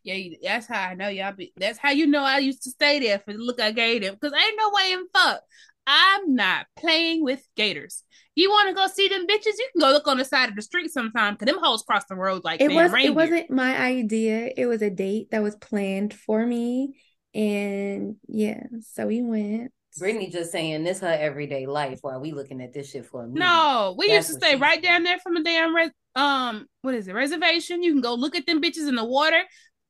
Yeah, 0.03 0.35
that's 0.41 0.65
how 0.67 0.81
I 0.81 0.93
know 0.95 1.09
y'all 1.09 1.33
be. 1.33 1.51
That's 1.57 1.77
how 1.77 1.91
you 1.91 2.07
know 2.07 2.23
I 2.23 2.39
used 2.39 2.63
to 2.63 2.69
stay 2.71 2.99
there 2.99 3.19
for 3.19 3.33
the 3.33 3.39
look 3.39 3.59
I 3.59 3.71
gave 3.71 4.01
them. 4.01 4.15
Because 4.19 4.33
ain't 4.33 4.57
no 4.57 4.71
way 4.73 4.93
in 4.93 5.05
fuck. 5.13 5.41
I'm 5.85 6.35
not 6.35 6.67
playing 6.77 7.23
with 7.23 7.45
gators. 7.55 8.03
You 8.35 8.49
want 8.49 8.69
to 8.69 8.75
go 8.75 8.87
see 8.87 9.09
them 9.09 9.27
bitches? 9.27 9.57
You 9.57 9.69
can 9.73 9.81
go 9.81 9.91
look 9.91 10.07
on 10.07 10.17
the 10.17 10.23
side 10.23 10.47
of 10.47 10.55
the 10.55 10.61
street 10.61 10.91
sometime. 10.91 11.35
Cause 11.35 11.47
them 11.47 11.57
hoes 11.61 11.81
cross 11.81 12.05
the 12.05 12.15
road 12.15 12.43
like 12.45 12.61
It 12.61 12.71
was. 12.71 12.91
reindeer. 12.91 13.11
It 13.11 13.15
wasn't 13.15 13.51
my 13.51 13.77
idea. 13.77 14.49
It 14.55 14.67
was 14.67 14.81
a 14.81 14.89
date 14.89 15.31
that 15.31 15.43
was 15.43 15.55
planned 15.57 16.13
for 16.13 16.45
me, 16.45 17.01
and 17.33 18.15
yeah, 18.27 18.63
so 18.93 19.07
we 19.07 19.21
went. 19.21 19.73
Brittney 19.99 20.31
just 20.31 20.51
saying 20.51 20.83
this 20.83 20.99
her 20.99 21.07
everyday 21.07 21.65
life 21.65 21.99
while 22.01 22.19
we 22.19 22.31
looking 22.31 22.61
at 22.61 22.73
this 22.73 22.91
shit 22.91 23.05
for 23.05 23.23
a 23.23 23.27
minute. 23.27 23.39
No, 23.39 23.95
we 23.97 24.07
That's 24.07 24.29
used 24.29 24.39
to 24.39 24.45
stay 24.45 24.55
she 24.55 24.61
right 24.61 24.81
down 24.81 25.03
there 25.03 25.19
from 25.19 25.35
the 25.35 25.43
damn 25.43 25.75
res- 25.75 25.91
um 26.15 26.67
what 26.81 26.95
is 26.95 27.07
it 27.07 27.13
reservation. 27.13 27.83
You 27.83 27.93
can 27.93 28.01
go 28.01 28.13
look 28.13 28.35
at 28.35 28.45
them 28.45 28.61
bitches 28.61 28.87
in 28.87 28.95
the 28.95 29.05
water. 29.05 29.41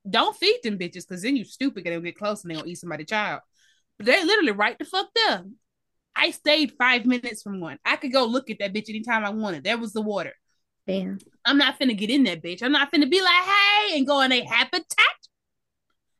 Don't 0.08 0.36
feed 0.36 0.60
them 0.62 0.78
bitches 0.78 1.06
because 1.06 1.22
then 1.22 1.36
you 1.36 1.44
stupid. 1.44 1.86
And 1.86 1.92
they'll 1.92 2.00
get 2.00 2.16
close 2.16 2.42
and 2.42 2.54
they'll 2.54 2.66
eat 2.66 2.78
somebody's 2.78 3.08
child. 3.08 3.40
But 3.98 4.06
they 4.06 4.24
literally 4.24 4.52
right 4.52 4.78
the 4.78 4.84
fuck 4.84 5.08
there. 5.14 5.44
I 6.16 6.30
stayed 6.30 6.72
five 6.78 7.06
minutes 7.06 7.42
from 7.42 7.60
one. 7.60 7.78
I 7.84 7.96
could 7.96 8.12
go 8.12 8.24
look 8.24 8.50
at 8.50 8.58
that 8.58 8.74
bitch 8.74 8.88
anytime 8.88 9.24
I 9.24 9.30
wanted. 9.30 9.64
There 9.64 9.78
was 9.78 9.92
the 9.92 10.02
water. 10.02 10.34
Damn. 10.86 11.18
I'm 11.44 11.58
not 11.58 11.78
finna 11.78 11.96
get 11.96 12.10
in 12.10 12.24
that 12.24 12.42
bitch. 12.42 12.62
I'm 12.62 12.72
not 12.72 12.92
finna 12.92 13.10
be 13.10 13.20
like, 13.20 13.44
hey, 13.44 13.96
and 13.98 14.06
go 14.06 14.20
in 14.22 14.32
a 14.32 14.44
habitat. 14.44 14.84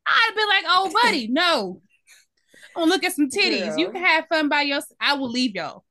I'd 0.06 0.32
be 0.34 0.44
like, 0.44 0.64
oh, 0.68 0.90
buddy, 1.02 1.28
no. 1.28 1.82
I'm 2.80 2.88
gonna 2.88 2.92
look 2.92 3.04
at 3.04 3.12
some 3.14 3.28
titties. 3.28 3.78
You 3.78 3.90
can 3.90 4.02
have 4.02 4.26
fun 4.28 4.48
by 4.48 4.62
yourself. 4.62 4.96
I 4.98 5.14
will 5.14 5.28
leave 5.28 5.54
y'all. 5.54 5.84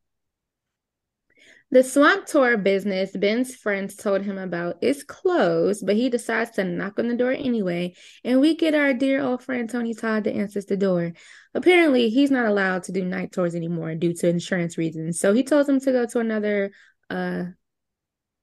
The 1.69 1.83
swamp 1.83 2.25
tour 2.25 2.57
business 2.57 3.11
Ben's 3.15 3.55
friends 3.55 3.95
told 3.95 4.23
him 4.23 4.39
about 4.39 4.77
is 4.81 5.03
closed, 5.03 5.85
but 5.85 5.95
he 5.95 6.09
decides 6.09 6.49
to 6.51 6.63
knock 6.63 6.97
on 6.97 7.07
the 7.07 7.15
door 7.15 7.31
anyway, 7.31 7.93
and 8.23 8.41
we 8.41 8.55
get 8.55 8.73
our 8.73 8.91
dear 8.91 9.21
old 9.21 9.43
friend 9.43 9.69
Tony 9.69 9.93
Todd 9.93 10.23
to 10.23 10.33
answer 10.33 10.61
the 10.61 10.77
door. 10.77 11.13
Apparently, 11.53 12.09
he's 12.09 12.31
not 12.31 12.47
allowed 12.47 12.83
to 12.83 12.91
do 12.91 13.05
night 13.05 13.31
tours 13.31 13.53
anymore 13.53 13.93
due 13.93 14.15
to 14.15 14.27
insurance 14.27 14.79
reasons, 14.79 15.19
so 15.19 15.31
he 15.31 15.43
tells 15.43 15.69
him 15.69 15.79
to 15.81 15.91
go 15.91 16.07
to 16.07 16.19
another 16.19 16.71
uh 17.11 17.43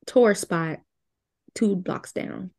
tour 0.06 0.36
spot 0.36 0.78
two 1.56 1.74
blocks 1.74 2.12
down. 2.12 2.52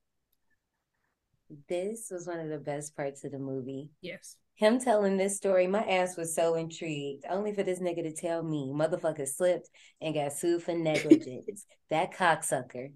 This 1.70 2.10
was 2.12 2.28
one 2.28 2.42
of 2.42 2.50
the 2.50 2.58
best 2.58 2.94
parts 2.94 3.24
of 3.24 3.32
the 3.32 3.40
movie. 3.40 3.92
Yes. 4.02 4.36
Him 4.58 4.80
telling 4.80 5.18
this 5.18 5.38
story, 5.38 5.68
my 5.68 5.84
ass 5.84 6.18
was 6.18 6.34
so 6.34 6.56
intrigued. 6.56 7.26
Only 7.30 7.54
for 7.54 7.62
this 7.62 7.80
nigga 7.80 8.02
to 8.04 8.12
tell 8.12 8.42
me, 8.42 8.72
motherfucker 8.74 9.28
slipped 9.28 9.70
and 10.02 10.16
got 10.16 10.34
sued 10.34 10.64
for 10.64 10.74
negligence. 10.74 11.66
that 11.92 12.12
cocksucker. 12.12 12.92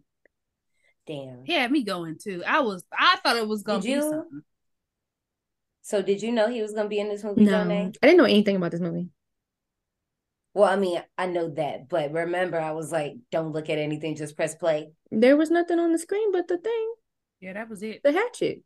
Damn. 1.06 1.46
He 1.46 1.54
had 1.54 1.72
me 1.72 1.84
going 1.84 2.18
too. 2.20 2.44
I 2.48 2.62
was 2.62 2.84
I 2.92 3.18
thought 3.24 3.38
it 3.38 3.48
was 3.48 3.62
gonna 3.62 3.80
Did 3.80 3.86
be 3.88 3.92
you? 3.94 4.02
something. 4.02 4.42
So 5.84 6.02
did 6.02 6.24
you 6.24 6.32
know 6.32 6.50
he 6.50 6.64
was 6.64 6.74
gonna 6.74 6.90
be 6.90 7.00
in 7.00 7.10
this 7.10 7.24
movie, 7.24 7.44
No, 7.44 7.52
Jonne? 7.52 7.72
I 7.72 8.08
didn't 8.08 8.18
know 8.18 8.24
anything 8.26 8.56
about 8.56 8.72
this 8.72 8.82
movie. 8.82 9.10
Well, 10.54 10.70
I 10.70 10.76
mean, 10.76 11.02
I 11.18 11.28
know 11.28 11.50
that, 11.52 11.88
but 11.90 12.12
remember, 12.12 12.60
I 12.60 12.72
was 12.72 12.92
like, 12.92 13.14
don't 13.32 13.52
look 13.54 13.70
at 13.70 13.78
anything, 13.78 14.16
just 14.16 14.36
press 14.36 14.54
play. 14.56 14.92
There 15.12 15.38
was 15.38 15.50
nothing 15.50 15.80
on 15.80 15.92
the 15.92 16.00
screen 16.00 16.32
but 16.32 16.48
the 16.48 16.58
thing. 16.58 16.94
Yeah, 17.40 17.54
that 17.54 17.70
was 17.70 17.82
it. 17.84 18.02
The 18.04 18.12
hatchet. 18.12 18.64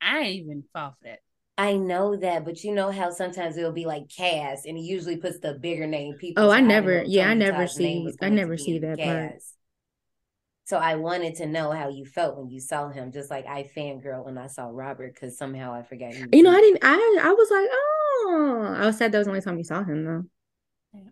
I 0.00 0.20
ain't 0.20 0.44
even 0.44 0.64
fall 0.72 0.90
for 0.90 1.08
that. 1.08 1.20
I 1.56 1.76
know 1.76 2.16
that, 2.16 2.44
but 2.44 2.64
you 2.64 2.74
know 2.74 2.90
how 2.90 3.10
sometimes 3.10 3.56
it'll 3.56 3.72
be 3.72 3.86
like 3.86 4.08
cast, 4.08 4.66
and 4.66 4.76
he 4.76 4.84
usually 4.84 5.16
puts 5.16 5.38
the 5.38 5.54
bigger 5.54 5.86
name 5.86 6.14
people. 6.14 6.42
Oh, 6.42 6.48
so 6.48 6.50
I 6.50 6.56
didn't 6.56 6.68
never- 6.68 7.02
yeah, 7.04 7.28
I 7.28 7.34
never 7.34 7.66
see- 7.68 8.12
I 8.20 8.28
never 8.28 8.56
see 8.56 8.76
in 8.76 8.82
that 8.82 8.98
part. 8.98 9.32
cast. 9.32 9.54
So 10.66 10.78
I 10.78 10.96
wanted 10.96 11.36
to 11.36 11.46
know 11.46 11.70
how 11.70 11.90
you 11.90 12.06
felt 12.06 12.38
when 12.38 12.48
you 12.48 12.58
saw 12.58 12.88
him, 12.88 13.12
just 13.12 13.30
like 13.30 13.46
I 13.46 13.70
fangirl 13.76 14.24
when 14.24 14.38
I 14.38 14.46
saw 14.46 14.68
Robert, 14.72 15.12
because 15.14 15.36
somehow 15.36 15.72
I 15.74 15.82
forgot. 15.82 16.14
He 16.14 16.22
was 16.22 16.28
You 16.32 16.42
know, 16.42 16.50
I 16.50 16.60
didn't. 16.60 16.80
I 16.82 16.94
I 17.22 17.32
was 17.32 17.50
like, 17.50 17.68
oh, 17.70 18.74
I 18.78 18.86
was 18.86 18.96
sad 18.96 19.12
that 19.12 19.18
was 19.18 19.26
the 19.26 19.30
only 19.30 19.42
time 19.42 19.58
you 19.58 19.64
saw 19.64 19.84
him 19.84 20.04
though. 20.04 20.24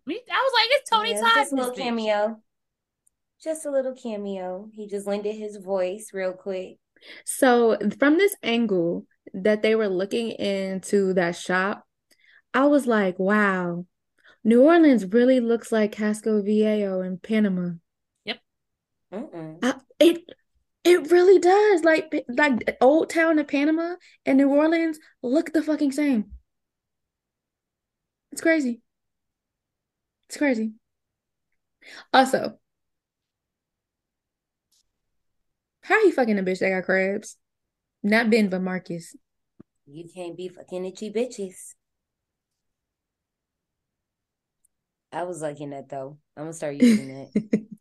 Me, 0.07 0.21
I 0.31 0.43
was 0.43 0.53
like, 0.55 0.69
it's 0.71 0.91
Tony 0.91 1.11
Yeah, 1.11 1.21
Todd. 1.21 1.35
just 1.35 1.53
a 1.53 1.57
little 1.57 1.75
cameo. 1.75 2.41
Just 3.43 3.67
a 3.67 3.71
little 3.71 3.95
cameo. 3.95 4.69
He 4.73 4.87
just 4.87 5.07
lended 5.07 5.35
his 5.37 5.57
voice 5.57 6.11
real 6.15 6.33
quick. 6.33 6.79
So 7.25 7.77
from 7.99 8.17
this 8.17 8.35
angle 8.43 9.07
that 9.35 9.63
they 9.63 9.75
were 9.75 9.89
looking 9.89 10.31
into 10.31 11.15
that 11.15 11.37
shop, 11.37 11.87
I 12.55 12.67
was 12.67 12.87
like, 12.87 13.19
wow, 13.19 13.87
New 14.45 14.63
Orleans 14.63 15.07
really 15.07 15.41
looks 15.41 15.73
like 15.73 15.93
Casco 15.93 16.43
Viejo 16.43 17.01
in 17.01 17.19
Panama. 17.19 17.73
Mm-mm. 19.13 19.59
I, 19.63 19.75
it 20.01 20.25
it 20.85 21.11
really 21.11 21.39
does. 21.39 21.85
Like 21.85 22.25
like 22.29 22.77
Old 22.81 23.11
Town 23.11 23.39
of 23.39 23.47
Panama 23.47 23.97
and 24.25 24.39
New 24.39 24.49
Orleans 24.49 24.99
look 25.23 25.53
the 25.53 25.63
fucking 25.63 25.93
same. 25.93 26.33
It's 28.33 28.41
crazy. 28.41 28.81
It's 30.29 30.39
crazy. 30.39 30.73
Also, 32.13 32.59
how 35.83 36.03
he 36.05 36.11
fucking 36.11 36.39
a 36.39 36.43
bitch 36.43 36.61
that 36.61 36.71
got 36.71 36.85
crabs? 36.85 37.37
Not 38.03 38.31
Ben, 38.31 38.49
but 38.49 38.63
Marcus. 38.63 39.15
You 39.87 40.09
can't 40.13 40.37
be 40.37 40.49
fucking 40.49 40.85
itchy 40.85 41.13
bitches. 41.13 41.75
I 45.13 45.25
was 45.25 45.43
liking 45.43 45.71
that 45.71 45.89
though. 45.89 46.19
I'm 46.37 46.45
gonna 46.45 46.53
start 46.53 46.77
using 46.77 47.09
that. 47.09 47.67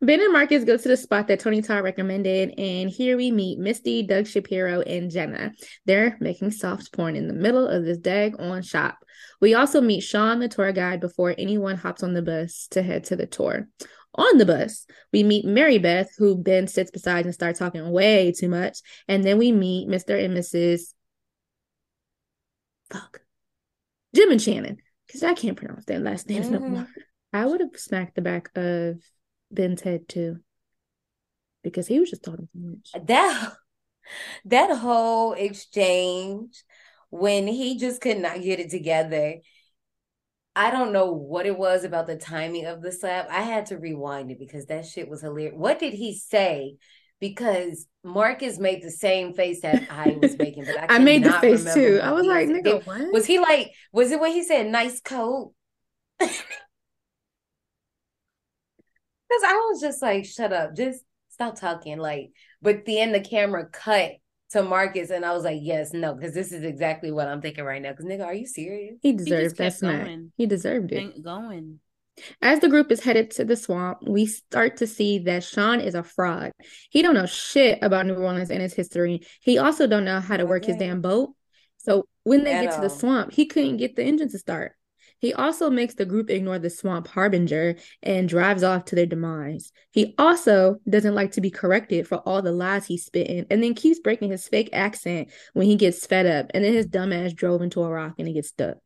Ben 0.00 0.20
and 0.20 0.32
Marcus 0.32 0.62
go 0.62 0.76
to 0.76 0.88
the 0.88 0.96
spot 0.96 1.26
that 1.26 1.40
Tony 1.40 1.60
Todd 1.60 1.82
recommended, 1.82 2.54
and 2.56 2.88
here 2.88 3.16
we 3.16 3.32
meet 3.32 3.58
Misty, 3.58 4.04
Doug 4.04 4.28
Shapiro, 4.28 4.80
and 4.82 5.10
Jenna. 5.10 5.52
They're 5.86 6.16
making 6.20 6.52
soft 6.52 6.92
porn 6.92 7.16
in 7.16 7.26
the 7.26 7.34
middle 7.34 7.66
of 7.66 7.84
this 7.84 7.98
dag 7.98 8.36
on 8.38 8.62
shop. 8.62 8.98
We 9.40 9.54
also 9.54 9.80
meet 9.80 10.02
Sean, 10.02 10.38
the 10.38 10.46
tour 10.46 10.70
guide, 10.70 11.00
before 11.00 11.34
anyone 11.36 11.76
hops 11.76 12.04
on 12.04 12.14
the 12.14 12.22
bus 12.22 12.68
to 12.70 12.82
head 12.82 13.04
to 13.04 13.16
the 13.16 13.26
tour. 13.26 13.68
On 14.18 14.36
the 14.36 14.44
bus, 14.44 14.84
we 15.12 15.22
meet 15.22 15.44
Mary 15.44 15.78
Beth, 15.78 16.10
who 16.18 16.36
Ben 16.36 16.66
sits 16.66 16.90
beside 16.90 17.24
and 17.24 17.32
starts 17.32 17.60
talking 17.60 17.88
way 17.90 18.32
too 18.32 18.48
much. 18.48 18.80
And 19.06 19.24
then 19.24 19.38
we 19.38 19.52
meet 19.52 19.88
Mr. 19.88 20.22
and 20.22 20.36
Mrs. 20.36 20.92
Fuck. 22.90 23.20
Jim 24.14 24.32
and 24.32 24.42
Shannon, 24.42 24.78
because 25.06 25.22
I 25.22 25.34
can't 25.34 25.56
pronounce 25.56 25.84
their 25.84 26.00
last 26.00 26.28
names 26.28 26.50
no 26.50 26.58
Mhm. 26.58 26.68
more. 26.68 26.88
I 27.32 27.46
would 27.46 27.60
have 27.60 27.76
smacked 27.76 28.16
the 28.16 28.22
back 28.22 28.50
of 28.56 28.96
Ben's 29.52 29.82
head 29.82 30.08
too, 30.08 30.42
because 31.62 31.86
he 31.86 32.00
was 32.00 32.10
just 32.10 32.24
talking 32.24 32.48
too 32.52 32.58
much. 32.58 33.06
that 33.06 33.52
that 34.46 34.76
whole 34.78 35.34
exchange 35.34 36.64
when 37.10 37.46
he 37.46 37.78
just 37.78 38.00
could 38.00 38.18
not 38.18 38.42
get 38.42 38.58
it 38.58 38.70
together. 38.70 39.36
I 40.58 40.72
don't 40.72 40.92
know 40.92 41.12
what 41.12 41.46
it 41.46 41.56
was 41.56 41.84
about 41.84 42.08
the 42.08 42.16
timing 42.16 42.66
of 42.66 42.82
the 42.82 42.90
slap. 42.90 43.28
I 43.30 43.42
had 43.42 43.66
to 43.66 43.78
rewind 43.78 44.32
it 44.32 44.40
because 44.40 44.66
that 44.66 44.86
shit 44.86 45.08
was 45.08 45.20
hilarious. 45.20 45.54
What 45.56 45.78
did 45.78 45.94
he 45.94 46.18
say? 46.18 46.78
Because 47.20 47.86
Marcus 48.02 48.58
made 48.58 48.82
the 48.82 48.90
same 48.90 49.34
face 49.34 49.60
that 49.62 49.84
I 49.88 50.18
was 50.20 50.36
making, 50.40 50.64
but 50.64 50.90
I, 50.90 50.96
I 50.96 50.98
made 50.98 51.22
the 51.22 51.32
face 51.34 51.62
too. 51.72 52.00
I 52.02 52.10
was 52.10 52.26
like, 52.26 52.48
said. 52.48 52.64
nigga, 52.64 52.84
what? 52.84 53.12
Was 53.12 53.24
he 53.24 53.38
like? 53.38 53.70
Was 53.92 54.10
it 54.10 54.18
when 54.18 54.32
he 54.32 54.42
said 54.42 54.66
"nice 54.66 55.00
coat"? 55.00 55.52
Because 59.30 59.42
I 59.44 59.52
was 59.70 59.80
just 59.82 60.00
like, 60.00 60.24
"Shut 60.24 60.54
up, 60.54 60.74
just 60.74 61.04
stop 61.28 61.60
talking." 61.60 61.98
Like, 61.98 62.30
but 62.62 62.86
then 62.86 63.12
the 63.12 63.20
camera 63.20 63.66
cut 63.70 64.12
to 64.50 64.62
Marcus, 64.62 65.10
and 65.10 65.24
I 65.24 65.32
was 65.32 65.44
like, 65.44 65.60
"Yes, 65.60 65.92
no," 65.92 66.14
because 66.14 66.34
this 66.34 66.52
is 66.52 66.64
exactly 66.64 67.12
what 67.12 67.28
I'm 67.28 67.40
thinking 67.40 67.64
right 67.64 67.82
now. 67.82 67.90
Because 67.90 68.06
nigga, 68.06 68.24
are 68.24 68.34
you 68.34 68.46
serious? 68.46 68.96
He 69.02 69.12
just 69.12 69.26
deserved 69.26 69.56
that 69.56 69.64
kept 69.64 69.76
smack. 69.76 70.04
going. 70.04 70.32
He 70.36 70.46
deserved 70.46 70.92
it. 70.92 70.96
Ain't 70.96 71.24
going. 71.24 71.80
As 72.42 72.60
the 72.60 72.68
group 72.68 72.90
is 72.90 73.00
headed 73.00 73.30
to 73.32 73.44
the 73.44 73.56
swamp, 73.56 73.98
we 74.06 74.26
start 74.26 74.78
to 74.78 74.86
see 74.86 75.20
that 75.20 75.44
Sean 75.44 75.80
is 75.80 75.94
a 75.94 76.02
fraud. 76.02 76.52
He 76.90 77.02
don't 77.02 77.14
know 77.14 77.26
shit 77.26 77.78
about 77.82 78.06
New 78.06 78.14
Orleans 78.14 78.50
and 78.50 78.62
its 78.62 78.74
history. 78.74 79.20
He 79.40 79.58
also 79.58 79.86
don't 79.86 80.04
know 80.04 80.20
how 80.20 80.36
to 80.36 80.46
work 80.46 80.64
his 80.64 80.76
damn 80.76 81.00
boat. 81.00 81.30
So 81.76 82.06
when 82.24 82.44
they 82.44 82.52
At 82.52 82.64
get 82.64 82.74
to 82.74 82.80
the 82.80 82.90
swamp, 82.90 83.32
he 83.32 83.46
couldn't 83.46 83.76
get 83.76 83.96
the 83.96 84.02
engine 84.02 84.28
to 84.30 84.38
start. 84.38 84.72
He 85.20 85.34
also 85.34 85.70
makes 85.70 85.94
the 85.94 86.04
group 86.04 86.30
ignore 86.30 86.58
the 86.58 86.70
swamp 86.70 87.08
harbinger 87.08 87.76
and 88.02 88.28
drives 88.28 88.62
off 88.62 88.84
to 88.86 88.94
their 88.94 89.06
demise. 89.06 89.72
He 89.90 90.14
also 90.18 90.76
doesn't 90.88 91.14
like 91.14 91.32
to 91.32 91.40
be 91.40 91.50
corrected 91.50 92.06
for 92.06 92.18
all 92.18 92.42
the 92.42 92.52
lies 92.52 92.86
he's 92.86 93.04
spitting 93.04 93.46
and 93.50 93.62
then 93.62 93.74
keeps 93.74 93.98
breaking 93.98 94.30
his 94.30 94.46
fake 94.46 94.70
accent 94.72 95.30
when 95.54 95.66
he 95.66 95.76
gets 95.76 96.06
fed 96.06 96.26
up. 96.26 96.50
And 96.54 96.64
then 96.64 96.72
his 96.72 96.86
dumbass 96.86 97.34
drove 97.34 97.62
into 97.62 97.82
a 97.82 97.90
rock 97.90 98.14
and 98.18 98.28
he 98.28 98.34
gets 98.34 98.48
stuck. 98.48 98.76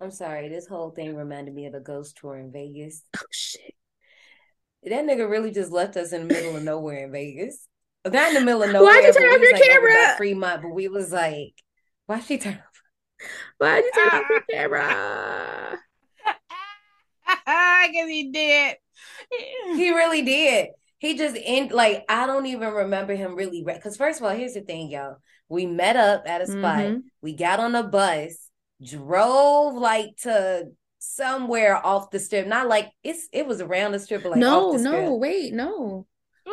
I'm 0.00 0.10
sorry. 0.10 0.48
This 0.48 0.66
whole 0.66 0.90
thing 0.90 1.14
reminded 1.14 1.54
me 1.54 1.66
of 1.66 1.74
the 1.74 1.80
ghost 1.80 2.16
tour 2.16 2.38
in 2.38 2.50
Vegas. 2.50 3.02
Oh 3.16 3.20
shit. 3.30 3.74
That 4.82 5.04
nigga 5.04 5.28
really 5.28 5.50
just 5.50 5.70
left 5.70 5.98
us 5.98 6.12
in 6.12 6.26
the 6.26 6.34
middle 6.34 6.56
of 6.56 6.62
nowhere 6.62 7.04
in 7.04 7.12
Vegas. 7.12 7.68
Not 8.06 8.28
in 8.28 8.34
the 8.34 8.40
middle 8.40 8.62
of 8.62 8.72
nowhere. 8.72 8.94
Why'd 8.94 9.04
you 9.04 9.12
turn 9.12 9.28
off 9.28 9.40
your 9.42 9.52
like 9.52 9.62
camera? 9.62 10.14
Fremont, 10.16 10.62
but 10.62 10.70
we 10.70 10.88
was 10.88 11.12
like, 11.12 11.52
why 12.06 12.20
she 12.20 12.38
turn? 12.38 12.62
Why'd 13.58 13.84
you 13.84 13.92
turn 13.94 14.20
off 14.20 14.30
your 14.30 14.40
camera? 14.50 15.78
I 17.46 17.90
guess 17.92 18.08
he 18.08 18.30
did. 18.30 18.76
He 19.76 19.90
really 19.90 20.22
did. 20.22 20.68
He 20.98 21.16
just 21.16 21.36
end 21.42 21.72
like 21.72 22.04
I 22.08 22.26
don't 22.26 22.46
even 22.46 22.72
remember 22.72 23.14
him 23.14 23.34
really 23.34 23.62
because 23.64 23.96
first 23.96 24.20
of 24.20 24.26
all, 24.26 24.34
here's 24.34 24.54
the 24.54 24.60
thing, 24.60 24.90
y'all. 24.90 25.16
We 25.48 25.66
met 25.66 25.96
up 25.96 26.24
at 26.26 26.42
a 26.42 26.46
spot. 26.46 26.78
Mhm. 26.80 27.02
We 27.22 27.34
got 27.34 27.58
on 27.60 27.74
a 27.74 27.82
bus, 27.82 28.36
drove 28.82 29.74
like 29.74 30.16
to 30.22 30.64
somewhere 30.98 31.74
off 31.84 32.10
the 32.10 32.18
strip. 32.18 32.46
Not 32.46 32.68
like 32.68 32.90
it's 33.02 33.28
it 33.32 33.46
was 33.46 33.60
around 33.60 33.92
the 33.92 33.98
strip, 33.98 34.22
but 34.22 34.32
like 34.32 34.40
no, 34.40 34.66
off 34.68 34.72
the 34.74 34.78
strip. 34.80 35.04
no, 35.04 35.14
wait, 35.16 35.52
no. 35.54 36.06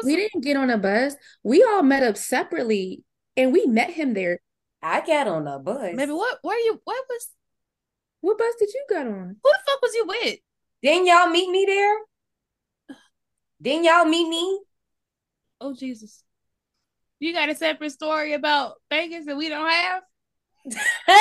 We 0.04 0.16
didn't 0.16 0.44
get 0.44 0.58
on 0.58 0.70
a 0.70 0.78
bus. 0.78 1.16
We 1.44 1.64
all 1.64 1.82
met 1.82 2.04
up 2.04 2.18
separately 2.18 3.04
and 3.36 3.52
we 3.52 3.66
met 3.66 3.90
him 3.90 4.14
there. 4.14 4.40
I 4.88 5.06
got 5.06 5.28
on 5.28 5.48
a 5.48 5.60
bus. 5.60 5.92
Maybe 5.94 6.12
what? 6.12 6.40
Where 6.42 6.60
you? 6.60 6.80
What 6.84 7.04
was? 7.10 7.28
What 8.22 8.38
bus 8.38 8.54
did 8.60 8.70
you 8.74 8.86
get 8.90 9.06
on? 9.06 9.36
Who 9.44 9.52
the 9.52 9.60
fuck 9.66 9.82
was 9.82 9.94
you 9.94 10.06
with? 10.08 10.40
Didn't 10.82 11.08
y'all 11.08 11.30
meet 11.30 11.50
me 11.50 11.66
there? 11.66 12.98
Didn't 13.62 13.86
y'all 13.86 14.06
meet 14.06 14.30
me? 14.30 14.62
Oh 15.60 15.74
Jesus! 15.74 16.24
You 17.20 17.34
got 17.34 17.50
a 17.50 17.56
separate 17.56 17.92
story 17.92 18.34
about 18.34 18.76
Vegas 18.90 19.26
that 19.26 19.38
we 19.38 19.50
don't 19.50 19.70
have? 19.70 20.04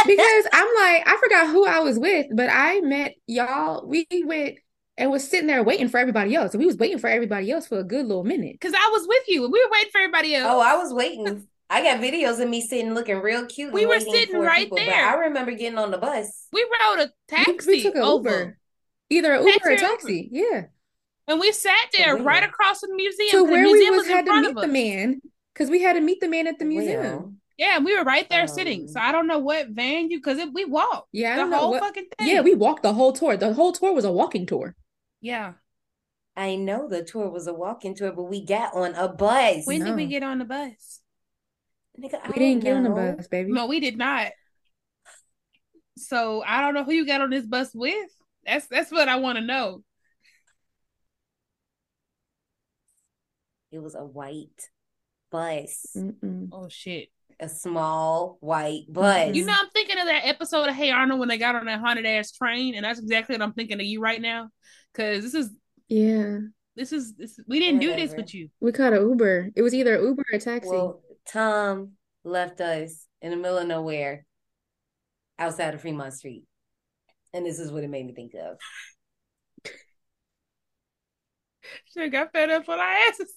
Because 0.07 0.47
I'm 0.53 0.69
like, 0.75 1.07
I 1.07 1.17
forgot 1.23 1.49
who 1.49 1.67
I 1.67 1.81
was 1.81 1.99
with, 1.99 2.27
but 2.35 2.51
I 2.53 2.81
met 2.81 3.15
y'all. 3.27 3.87
We 3.87 4.07
went 4.25 4.59
and 4.97 5.11
was 5.11 5.29
sitting 5.29 5.47
there 5.47 5.63
waiting 5.63 5.89
for 5.89 5.99
everybody 5.99 6.35
else. 6.35 6.53
And 6.53 6.61
we 6.61 6.67
was 6.67 6.77
waiting 6.77 6.99
for 6.99 7.09
everybody 7.09 7.51
else 7.51 7.67
for 7.67 7.79
a 7.79 7.85
good 7.85 8.07
little 8.07 8.25
minute. 8.25 8.55
Because 8.55 8.75
I 8.75 8.91
was 8.93 9.07
with 9.07 9.25
you 9.29 9.45
and 9.45 9.53
we 9.53 9.63
were 9.65 9.71
waiting 9.71 9.91
for 9.93 9.99
everybody 9.99 10.35
oh, 10.37 10.39
else. 10.41 10.55
Oh, 10.55 10.61
I 10.61 10.77
was 10.77 10.93
waiting. 10.93 11.47
I 11.69 11.83
got 11.83 12.01
videos 12.01 12.41
of 12.41 12.49
me 12.49 12.61
sitting 12.61 12.95
looking 12.95 13.21
real 13.21 13.45
cute. 13.47 13.73
We 13.73 13.87
were 13.87 13.99
sitting 14.01 14.39
right 14.39 14.65
people, 14.65 14.79
there. 14.79 15.05
I 15.07 15.15
remember 15.27 15.53
getting 15.53 15.79
on 15.79 15.91
the 15.91 15.99
bus. 15.99 16.47
we 16.53 16.65
rode 16.81 17.01
a 17.01 17.13
taxi 17.29 17.67
we 17.69 17.83
took 17.83 17.97
an 17.97 18.03
over. 18.03 18.29
Uber. 18.31 18.59
Either 19.11 19.33
an 19.35 19.47
Uber 19.47 19.59
or 19.65 19.71
or 19.71 19.75
a 19.75 19.79
taxi. 19.79 20.29
Yeah. 20.31 20.63
And 21.29 21.41
we 21.41 21.51
sat 21.53 21.75
there 21.97 22.15
where? 22.15 22.25
right 22.25 22.45
across 22.45 22.81
from 22.81 22.91
the 22.91 22.97
museum. 22.97 23.31
To 23.31 23.37
'cause 23.39 23.47
the 23.47 23.53
where 23.53 23.65
we 23.65 23.73
museum 23.73 23.97
was 23.97 24.07
had 24.07 24.27
to 24.27 24.41
meet 24.43 24.55
the 24.57 24.69
man. 24.69 25.23
Because 25.53 25.71
we 25.71 25.83
had 25.83 25.95
to 25.95 26.01
meet 26.01 26.21
the 26.21 26.29
man 26.29 26.47
at 26.47 26.59
the 26.61 26.65
museum. 26.65 27.03
Well, 27.03 27.33
Yeah, 27.59 27.77
and 27.77 27.85
we 27.85 27.97
were 27.97 28.05
right 28.05 28.29
there 28.31 28.47
sitting. 28.47 28.83
Um, 28.83 28.89
So 28.89 29.01
I 29.01 29.11
don't 29.11 29.27
know 29.27 29.39
what 29.41 29.69
van 29.71 30.11
you 30.11 30.19
because 30.19 30.39
we 30.53 30.65
walked 30.67 31.09
Yeah, 31.13 31.33
I 31.33 31.37
the 31.37 31.41
don't 31.43 31.51
know 31.51 31.59
whole 31.59 31.71
what- 31.73 31.83
fucking 31.83 32.07
thing. 32.17 32.29
Yeah, 32.29 32.43
we 32.43 32.55
walked 32.55 32.83
the 32.85 32.93
whole 32.93 33.13
tour. 33.13 33.37
The 33.37 33.55
whole 33.55 33.73
tour 33.73 33.93
was 33.93 34.05
a 34.05 34.13
walking 34.13 34.47
tour. 34.47 34.77
yeah. 35.21 35.55
I 36.39 36.57
know 36.57 36.87
the 36.87 37.03
tour 37.03 37.31
was 37.31 37.47
a 37.47 37.55
walking 37.55 37.95
tour, 37.95 38.13
but 38.13 38.25
we 38.25 38.45
got 38.45 38.75
on 38.75 38.95
a 38.95 39.09
bus. 39.09 39.67
When 39.67 39.83
did 39.83 39.97
we 39.97 40.07
get 40.07 40.23
on 40.23 40.39
the 40.39 40.45
bus? 40.45 41.01
Nigga, 42.01 42.21
I 42.23 42.29
We 42.29 42.35
didn't 42.35 42.63
get 42.63 42.77
on 42.77 42.83
the 42.83 42.91
bus, 42.91 43.29
baby. 43.29 43.53
No, 43.53 43.67
we 43.67 43.81
did 43.81 43.97
not. 43.97 44.33
So 45.97 46.43
I 46.47 46.61
don't 46.61 46.75
know 46.75 46.85
who 46.85 46.93
you 46.93 47.07
got 47.07 47.21
on 47.21 47.31
this 47.31 47.47
bus 47.47 47.71
with. 47.75 48.11
That's 48.45 48.67
that's 48.67 48.93
what 48.93 49.09
I 49.09 49.17
want 49.17 49.39
to 49.39 49.45
know. 49.45 49.83
It 53.73 53.79
was 53.81 53.95
a 53.95 54.05
white 54.05 54.71
bus, 55.31 55.87
Mm-mm. 55.97 56.49
Oh 56.53 56.69
shit! 56.69 57.09
a 57.41 57.49
small 57.49 58.39
white 58.41 58.85
bus. 58.89 59.35
You 59.35 59.45
know, 59.45 59.55
I'm 59.57 59.71
thinking 59.71 59.99
of 59.99 60.07
that 60.07 60.23
episode 60.25 60.69
of 60.69 60.75
Hey 60.75 60.91
Arnold 60.91 61.21
when 61.21 61.29
they 61.29 61.39
got 61.39 61.57
on 61.57 61.67
that 61.67 61.81
haunted 61.81 62.07
ass 62.07 62.33
train, 62.33 62.75
and 62.75 62.85
that's 62.85 63.01
exactly 63.01 63.35
what 63.35 63.43
I'm 63.43 63.53
thinking 63.53 63.81
of 63.81 63.87
you 63.87 64.01
right 64.01 64.21
now. 64.21 64.51
Because 64.93 65.25
this 65.25 65.35
is 65.35 65.51
Yeah. 65.89 66.39
This 66.77 66.93
is 66.93 67.15
this. 67.15 67.41
We 67.47 67.59
didn't 67.59 67.81
do 67.81 67.97
this 67.97 68.15
with 68.15 68.35
you. 68.35 68.51
We 68.61 68.71
caught 68.71 68.93
an 68.93 69.01
Uber. 69.01 69.51
It 69.57 69.63
was 69.63 69.75
either 69.75 69.99
Uber 69.99 70.25
or 70.31 70.39
taxi. 70.39 70.69
Well, 70.69 71.01
Tom 71.31 71.93
left 72.25 72.61
us 72.61 73.07
in 73.21 73.31
the 73.31 73.37
middle 73.37 73.59
of 73.59 73.67
nowhere 73.67 74.25
outside 75.39 75.75
of 75.75 75.81
Fremont 75.83 76.13
Street. 76.13 76.45
And 77.33 77.45
this 77.45 77.59
is 77.59 77.71
what 77.71 77.85
it 77.85 77.91
made 77.91 78.07
me 78.07 78.15
think 78.15 78.33
of. 78.35 78.59
Should 81.93 82.13
got 82.13 82.33
fed 82.33 82.51
up 82.51 82.69
on 82.69 82.79
our 82.79 82.85
asses. 83.09 83.33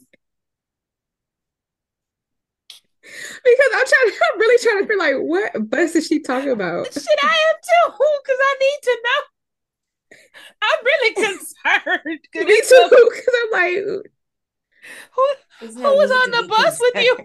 because 3.02 3.70
I'm 3.76 3.86
trying, 3.86 4.12
I'm 4.34 4.40
really 4.40 4.64
trying 4.64 4.82
to 4.84 4.88
feel 4.88 4.98
like 5.00 5.16
what 5.18 5.70
bus 5.70 5.96
is 5.96 6.08
she 6.08 6.20
talking 6.20 6.52
about? 6.52 6.86
Shit, 6.94 7.06
I 7.24 7.28
am 7.50 7.56
too. 7.64 7.92
Because 8.24 8.40
I 8.42 8.56
need 8.62 8.80
to 8.84 8.98
know. 9.04 9.22
I'm 10.62 10.86
really 10.86 11.14
concerned. 11.16 12.20
'cause 12.34 12.46
Me 12.46 12.62
too. 12.62 12.88
Because 12.90 13.36
I'm 13.44 13.52
like, 13.52 13.76
Who, 15.16 15.26
who 15.60 15.98
was 15.98 16.12
on 16.12 16.32
the 16.32 16.48
bus 16.48 16.80
with 16.80 17.04
you? 17.04 17.18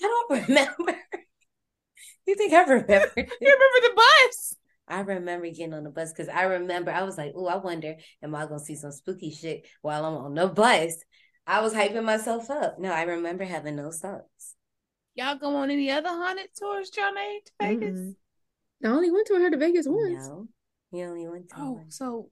Concerned. 0.00 0.02
I 0.02 0.06
don't 0.06 0.48
remember. 0.48 0.98
You 2.26 2.34
think 2.36 2.52
I 2.52 2.62
remember? 2.62 3.10
You 3.16 3.24
remember 3.40 3.80
the 3.82 3.92
bus? 3.96 4.54
I 4.86 5.00
remember 5.00 5.46
getting 5.48 5.74
on 5.74 5.84
the 5.84 5.90
bus 5.90 6.12
because 6.12 6.28
I 6.28 6.42
remember 6.42 6.90
I 6.90 7.02
was 7.02 7.16
like, 7.16 7.32
oh, 7.34 7.46
I 7.46 7.56
wonder, 7.56 7.96
am 8.22 8.34
I 8.34 8.44
gonna 8.44 8.60
see 8.60 8.76
some 8.76 8.92
spooky 8.92 9.30
shit 9.30 9.66
while 9.82 10.04
I'm 10.04 10.14
on 10.14 10.34
the 10.34 10.46
bus? 10.46 10.94
I 11.46 11.60
was 11.60 11.72
hyping 11.72 12.04
myself 12.04 12.50
up. 12.50 12.78
No, 12.78 12.92
I 12.92 13.02
remember 13.02 13.44
having 13.44 13.76
those 13.76 13.98
thoughts. 13.98 14.54
Y'all 15.14 15.36
go 15.36 15.56
on 15.56 15.70
any 15.70 15.90
other 15.90 16.08
haunted 16.08 16.48
tours, 16.56 16.90
Jonne 16.90 17.14
to 17.14 17.52
Vegas? 17.60 17.90
Mm-mm. 17.90 18.14
I 18.84 18.88
only 18.88 19.10
went 19.10 19.26
to 19.28 19.34
her 19.34 19.50
to 19.50 19.56
Vegas 19.56 19.86
once. 19.88 20.28
No, 20.28 20.48
you 20.92 21.04
only 21.04 21.28
went 21.28 21.48
to 21.48 21.54
Oh, 21.58 21.72
one. 21.72 21.90
so 21.90 22.30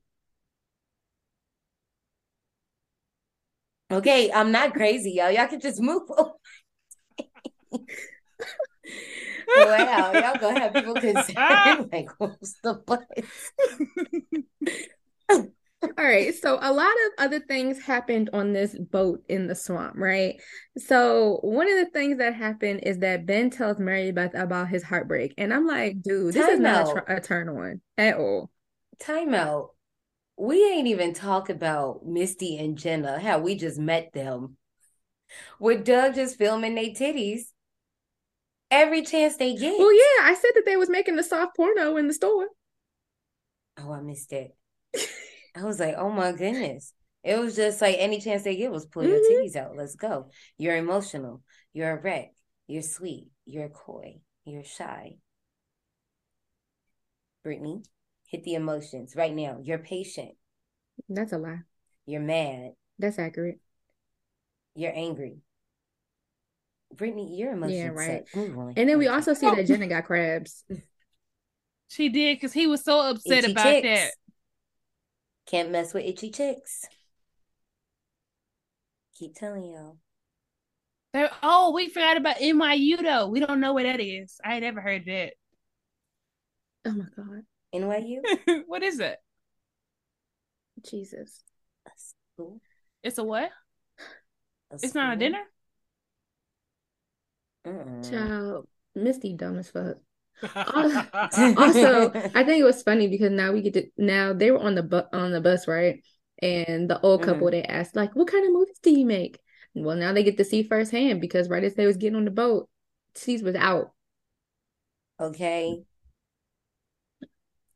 Okay, 3.91 4.31
I'm 4.31 4.53
not 4.53 4.75
crazy, 4.75 5.13
y'all. 5.13 5.31
Y'all 5.31 5.47
can 5.49 5.61
just 5.61 5.81
move. 5.81 6.03
on. 7.73 7.87
wow, 9.57 10.13
y'all 10.13 10.39
gonna 10.39 10.61
have 10.61 10.75
people 10.75 10.95
concerned. 10.95 11.89
like, 11.93 12.11
what's 12.19 12.55
the 12.63 12.75
bus? 12.75 13.01
All 15.83 16.05
right. 16.05 16.35
So 16.35 16.59
a 16.61 16.73
lot 16.73 16.91
of 16.91 17.25
other 17.25 17.39
things 17.39 17.81
happened 17.81 18.31
on 18.33 18.53
this 18.53 18.77
boat 18.77 19.23
in 19.29 19.47
the 19.47 19.55
swamp, 19.55 19.95
right? 19.97 20.41
So 20.77 21.39
one 21.43 21.71
of 21.71 21.79
the 21.79 21.91
things 21.93 22.19
that 22.19 22.35
happened 22.35 22.81
is 22.83 22.99
that 22.99 23.27
Ben 23.27 23.51
tells 23.51 23.79
Mary 23.79 24.11
Beth 24.11 24.35
about 24.35 24.69
his 24.69 24.83
heartbreak. 24.83 25.35
And 25.39 25.55
I'm 25.55 25.67
like, 25.67 26.03
dude, 26.03 26.35
this 26.35 26.49
is 26.49 26.59
Time 26.59 26.63
not 26.63 26.97
a, 26.97 27.17
a 27.17 27.21
turn 27.21 27.49
on 27.49 27.81
at 27.97 28.17
all. 28.17 28.51
Time 28.99 29.35
out. 29.35 29.71
We 30.37 30.65
ain't 30.65 30.89
even 30.89 31.15
talk 31.15 31.49
about 31.49 32.05
Misty 32.05 32.59
and 32.59 32.77
Jenna, 32.77 33.21
how 33.21 33.39
we 33.39 33.55
just 33.55 33.79
met 33.79 34.13
them. 34.13 34.57
With 35.61 35.85
Doug 35.85 36.15
just 36.15 36.39
filming 36.39 36.75
their 36.75 36.87
titties 36.87 37.43
every 38.71 39.03
chance 39.03 39.37
they 39.37 39.55
get. 39.55 39.79
Well, 39.79 39.93
yeah, 39.93 40.23
I 40.25 40.35
said 40.35 40.51
that 40.55 40.65
they 40.67 40.77
was 40.77 40.91
making 40.91 41.17
the 41.17 41.23
soft 41.25 41.57
porno 41.57 41.97
in 41.97 42.07
the 42.09 42.15
store. 42.15 42.49
Oh, 43.79 43.93
I 43.93 44.01
missed 44.01 44.33
it. 44.33 44.57
I 45.55 45.65
was 45.65 45.81
like, 45.81 45.95
oh 45.97 46.11
my 46.11 46.33
goodness. 46.33 46.93
It 47.25 47.39
was 47.39 47.57
just 47.57 47.81
like 47.81 47.97
any 47.99 48.21
chance 48.21 48.43
they 48.45 48.57
get 48.57 48.71
was 48.71 48.87
pull 48.87 49.05
your 49.05 49.19
Mhm. 49.19 49.31
titties 49.31 49.57
out. 49.57 49.77
Let's 49.77 49.97
go. 49.97 50.31
You're 50.57 50.77
emotional. 50.77 51.43
You're 51.73 51.93
a 51.99 52.01
wreck. 52.01 52.33
You're 52.67 52.83
sweet. 52.83 53.29
You're 53.45 53.69
coy. 53.69 54.21
You're 54.45 54.65
shy. 54.65 55.17
Brittney, 57.45 57.85
hit 58.29 58.45
the 58.45 58.55
emotions 58.55 59.15
right 59.17 59.35
now. 59.35 59.59
You're 59.63 59.79
patient. 59.79 60.33
That's 61.09 61.33
a 61.33 61.39
lie. 61.39 61.61
You're 62.07 62.21
mad. 62.21 62.73
That's 62.99 63.19
accurate. 63.19 63.61
You're 64.75 64.95
angry. 64.95 65.39
Brittney, 66.95 67.39
your 67.39 67.53
emotions 67.53 67.79
Yeah, 67.79 67.89
right. 67.89 68.25
suck. 68.29 68.45
And 68.77 68.89
then 68.89 68.99
we 68.99 69.09
also 69.09 69.35
see 69.35 69.47
that 69.47 69.59
oh. 69.59 69.65
Jenna 69.65 69.87
got 69.87 70.05
crabs. 70.05 70.65
she 71.89 72.09
did 72.09 72.37
because 72.37 72.53
he 72.53 72.67
was 72.67 72.83
so 72.83 73.01
upset 73.01 73.45
Itchy 73.45 73.53
about 73.53 73.65
chicks. 73.65 73.87
that. 73.89 74.11
Can't 75.47 75.71
mess 75.71 75.95
with 75.95 76.05
itchy 76.05 76.31
chicks. 76.31 76.85
Keep 79.19 79.35
telling 79.35 79.65
y'all. 79.65 79.99
They're- 81.13 81.31
oh, 81.43 81.73
we 81.73 81.89
forgot 81.89 82.17
about 82.17 82.37
NYU 82.37 83.03
though. 83.03 83.29
We 83.29 83.41
don't 83.41 83.61
know 83.61 83.73
what 83.73 83.85
that 83.85 84.01
is. 84.01 84.39
I 84.45 84.55
ain't 84.55 84.63
never 84.63 84.81
heard 84.81 85.05
that. 85.07 85.33
Oh 86.85 86.93
my 86.93 87.07
God. 87.17 87.43
NYU? 87.75 88.21
what 88.67 88.83
is 88.83 89.01
it? 89.01 89.19
Jesus. 90.89 91.43
A 91.87 91.91
school? 91.97 92.61
It's 93.03 93.19
a 93.19 93.25
what? 93.25 93.51
A 94.71 94.75
It's 94.75 94.95
not 94.95 95.15
a 95.15 95.17
dinner. 95.17 95.43
Mm-mm. 97.69 98.11
Child, 98.11 98.69
Misty 98.95 99.35
dumb 99.35 99.59
as 99.59 99.71
fuck. 99.71 99.97
Also, 100.43 102.13
I 102.15 102.45
think 102.45 102.61
it 102.61 102.65
was 102.65 102.83
funny 102.83 103.09
because 103.09 103.33
now 103.33 103.53
we 103.53 103.61
get 103.61 103.75
to 103.75 103.87
now 103.97 104.33
they 104.33 104.53
were 104.53 104.61
on 104.61 104.77
the 104.77 104.85
bu- 104.85 105.09
on 105.13 105.33
the 105.33 105.41
bus, 105.41 105.67
right? 105.67 106.03
And 106.41 106.89
the 106.89 107.01
old 107.01 107.23
couple 107.23 107.49
mm-hmm. 107.49 107.51
they 107.51 107.63
asked 107.65 107.97
like, 107.97 108.15
"What 108.15 108.29
kind 108.29 108.47
of 108.47 108.53
movies 108.53 108.79
do 108.81 108.91
you 108.91 109.05
make?" 109.05 109.41
Well, 109.75 109.97
now 109.97 110.13
they 110.13 110.23
get 110.23 110.37
to 110.39 110.45
see 110.45 110.63
firsthand 110.63 111.21
because 111.21 111.49
right 111.49 111.65
as 111.65 111.75
they 111.75 111.87
was 111.87 111.97
getting 111.97 112.17
on 112.17 112.25
the 112.25 112.31
boat, 112.31 112.69
Cease 113.15 113.43
was 113.43 113.57
out. 113.57 113.93
Okay. 115.21 115.83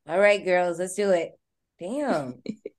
All 0.08 0.18
right, 0.18 0.44
girls, 0.44 0.78
let's 0.78 0.94
do 0.94 1.10
it. 1.10 1.32
Damn. 1.80 2.42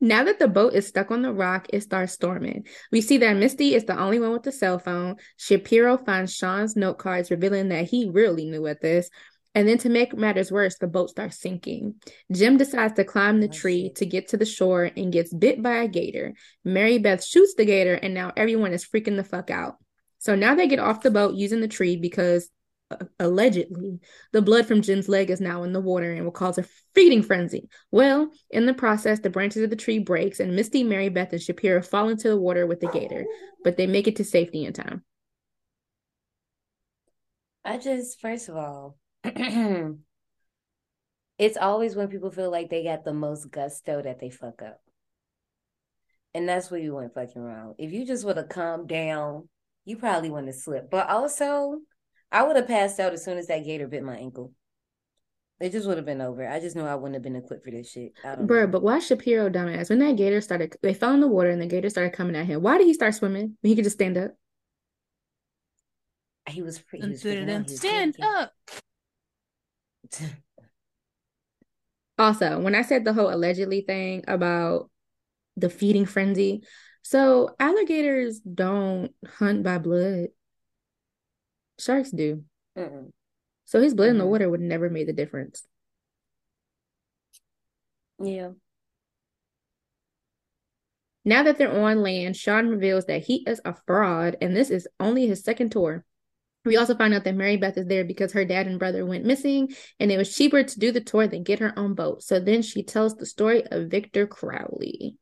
Now 0.00 0.24
that 0.24 0.38
the 0.38 0.48
boat 0.48 0.74
is 0.74 0.86
stuck 0.86 1.10
on 1.10 1.22
the 1.22 1.32
rock, 1.32 1.68
it 1.72 1.82
starts 1.82 2.12
storming. 2.12 2.66
We 2.90 3.00
see 3.00 3.18
that 3.18 3.36
Misty 3.36 3.74
is 3.74 3.84
the 3.84 3.98
only 3.98 4.18
one 4.18 4.32
with 4.32 4.42
the 4.42 4.52
cell 4.52 4.78
phone. 4.78 5.16
Shapiro 5.36 5.96
finds 5.98 6.34
Sean's 6.34 6.76
note 6.76 6.98
cards, 6.98 7.30
revealing 7.30 7.68
that 7.68 7.88
he 7.88 8.10
really 8.10 8.46
knew 8.46 8.66
at 8.66 8.80
this. 8.80 9.08
And 9.54 9.68
then 9.68 9.78
to 9.78 9.88
make 9.88 10.16
matters 10.16 10.50
worse, 10.50 10.76
the 10.78 10.88
boat 10.88 11.10
starts 11.10 11.40
sinking. 11.40 11.94
Jim 12.32 12.56
decides 12.56 12.94
to 12.94 13.04
climb 13.04 13.40
the 13.40 13.48
tree 13.48 13.92
to 13.96 14.04
get 14.04 14.28
to 14.28 14.36
the 14.36 14.44
shore 14.44 14.90
and 14.96 15.12
gets 15.12 15.32
bit 15.32 15.62
by 15.62 15.76
a 15.76 15.88
gator. 15.88 16.34
Mary 16.64 16.98
Beth 16.98 17.24
shoots 17.24 17.54
the 17.54 17.64
gator, 17.64 17.94
and 17.94 18.14
now 18.14 18.32
everyone 18.36 18.72
is 18.72 18.84
freaking 18.84 19.16
the 19.16 19.22
fuck 19.22 19.50
out. 19.50 19.76
So 20.18 20.34
now 20.34 20.56
they 20.56 20.66
get 20.66 20.80
off 20.80 21.02
the 21.02 21.10
boat 21.12 21.34
using 21.34 21.60
the 21.60 21.68
tree 21.68 21.96
because 21.96 22.50
allegedly 23.18 24.00
the 24.32 24.42
blood 24.42 24.66
from 24.66 24.82
Jim's 24.82 25.08
leg 25.08 25.30
is 25.30 25.40
now 25.40 25.62
in 25.62 25.72
the 25.72 25.80
water 25.80 26.12
and 26.12 26.24
will 26.24 26.32
cause 26.32 26.58
a 26.58 26.64
feeding 26.94 27.22
frenzy. 27.22 27.68
Well, 27.90 28.30
in 28.50 28.66
the 28.66 28.74
process, 28.74 29.20
the 29.20 29.30
branches 29.30 29.62
of 29.62 29.70
the 29.70 29.76
tree 29.76 29.98
breaks 29.98 30.40
and 30.40 30.56
Misty, 30.56 30.84
Mary 30.84 31.08
Beth, 31.08 31.32
and 31.32 31.42
Shapiro 31.42 31.82
fall 31.82 32.08
into 32.08 32.28
the 32.28 32.36
water 32.36 32.66
with 32.66 32.80
the 32.80 32.88
gator, 32.88 33.24
but 33.62 33.76
they 33.76 33.86
make 33.86 34.08
it 34.08 34.16
to 34.16 34.24
safety 34.24 34.64
in 34.64 34.72
time. 34.72 35.04
I 37.64 37.78
just, 37.78 38.20
first 38.20 38.48
of 38.48 38.56
all, 38.56 38.98
it's 41.38 41.56
always 41.56 41.96
when 41.96 42.08
people 42.08 42.30
feel 42.30 42.50
like 42.50 42.68
they 42.70 42.84
got 42.84 43.04
the 43.04 43.14
most 43.14 43.50
gusto 43.50 44.02
that 44.02 44.20
they 44.20 44.30
fuck 44.30 44.60
up. 44.62 44.80
And 46.34 46.48
that's 46.48 46.70
where 46.70 46.80
you 46.80 46.94
went 46.94 47.14
fucking 47.14 47.40
wrong. 47.40 47.74
If 47.78 47.92
you 47.92 48.04
just 48.04 48.24
would 48.24 48.36
have 48.36 48.48
calmed 48.48 48.88
down, 48.88 49.48
you 49.84 49.96
probably 49.96 50.30
wouldn't 50.30 50.48
have 50.48 50.56
slipped. 50.56 50.90
But 50.90 51.08
also, 51.08 51.78
I 52.34 52.42
would 52.42 52.56
have 52.56 52.66
passed 52.66 52.98
out 52.98 53.12
as 53.12 53.24
soon 53.24 53.38
as 53.38 53.46
that 53.46 53.64
gator 53.64 53.86
bit 53.86 54.02
my 54.02 54.16
ankle. 54.16 54.52
It 55.60 55.70
just 55.70 55.86
would 55.86 55.96
have 55.98 56.04
been 56.04 56.20
over. 56.20 56.46
I 56.46 56.58
just 56.58 56.74
knew 56.74 56.82
I 56.82 56.96
wouldn't 56.96 57.14
have 57.14 57.22
been 57.22 57.36
equipped 57.36 57.64
for 57.64 57.70
this 57.70 57.88
shit. 57.90 58.12
I 58.24 58.34
don't 58.34 58.48
Bruh, 58.48 58.62
know. 58.62 58.66
but 58.66 58.82
why 58.82 58.98
Shapiro 58.98 59.48
dumbass? 59.48 59.88
When 59.88 60.00
that 60.00 60.16
gator 60.16 60.40
started, 60.40 60.74
they 60.82 60.92
fell 60.94 61.14
in 61.14 61.20
the 61.20 61.28
water 61.28 61.50
and 61.50 61.62
the 61.62 61.66
gator 61.66 61.88
started 61.88 62.12
coming 62.12 62.34
at 62.34 62.46
him. 62.46 62.60
Why 62.60 62.76
did 62.76 62.88
he 62.88 62.92
start 62.92 63.14
swimming 63.14 63.56
when 63.60 63.68
he 63.68 63.76
could 63.76 63.84
just 63.84 63.96
stand 63.96 64.18
up? 64.18 64.32
He 66.48 66.60
was 66.60 66.80
pretty. 66.80 67.06
He 67.06 67.12
Dun, 67.12 67.12
was 67.12 67.22
freaking 67.22 67.46
dun, 67.46 67.60
out. 67.62 67.66
He 67.66 67.72
was 67.72 67.78
Stand 67.78 68.14
drinking. 68.14 68.34
up. 68.34 68.52
Also, 72.16 72.60
when 72.60 72.76
I 72.76 72.82
said 72.82 73.04
the 73.04 73.12
whole 73.12 73.28
allegedly 73.28 73.80
thing 73.80 74.22
about 74.28 74.88
the 75.56 75.68
feeding 75.68 76.06
frenzy, 76.06 76.62
so 77.02 77.56
alligators 77.58 78.38
don't 78.38 79.12
hunt 79.26 79.64
by 79.64 79.78
blood. 79.78 80.28
Sharks 81.78 82.10
do. 82.10 82.44
Mm-mm. 82.76 83.10
So 83.64 83.80
his 83.80 83.94
blood 83.94 84.10
in 84.10 84.18
the 84.18 84.26
water 84.26 84.48
would 84.48 84.60
never 84.60 84.90
made 84.90 85.08
the 85.08 85.12
difference. 85.12 85.66
Yeah. 88.22 88.50
Now 91.24 91.42
that 91.44 91.56
they're 91.56 91.72
on 91.72 92.02
land, 92.02 92.36
Sean 92.36 92.68
reveals 92.68 93.06
that 93.06 93.24
he 93.24 93.44
is 93.46 93.60
a 93.64 93.74
fraud 93.86 94.36
and 94.40 94.54
this 94.54 94.70
is 94.70 94.86
only 95.00 95.26
his 95.26 95.42
second 95.42 95.72
tour. 95.72 96.04
We 96.64 96.76
also 96.76 96.94
find 96.94 97.12
out 97.12 97.24
that 97.24 97.34
Mary 97.34 97.56
Beth 97.56 97.76
is 97.76 97.86
there 97.86 98.04
because 98.04 98.32
her 98.32 98.44
dad 98.44 98.66
and 98.66 98.78
brother 98.78 99.04
went 99.04 99.24
missing 99.24 99.74
and 99.98 100.10
it 100.10 100.16
was 100.16 100.34
cheaper 100.34 100.62
to 100.62 100.78
do 100.78 100.92
the 100.92 101.00
tour 101.00 101.26
than 101.26 101.42
get 101.42 101.58
her 101.58 101.78
own 101.78 101.94
boat. 101.94 102.22
So 102.22 102.40
then 102.40 102.62
she 102.62 102.82
tells 102.82 103.16
the 103.16 103.26
story 103.26 103.66
of 103.66 103.88
Victor 103.88 104.26
Crowley. 104.26 105.16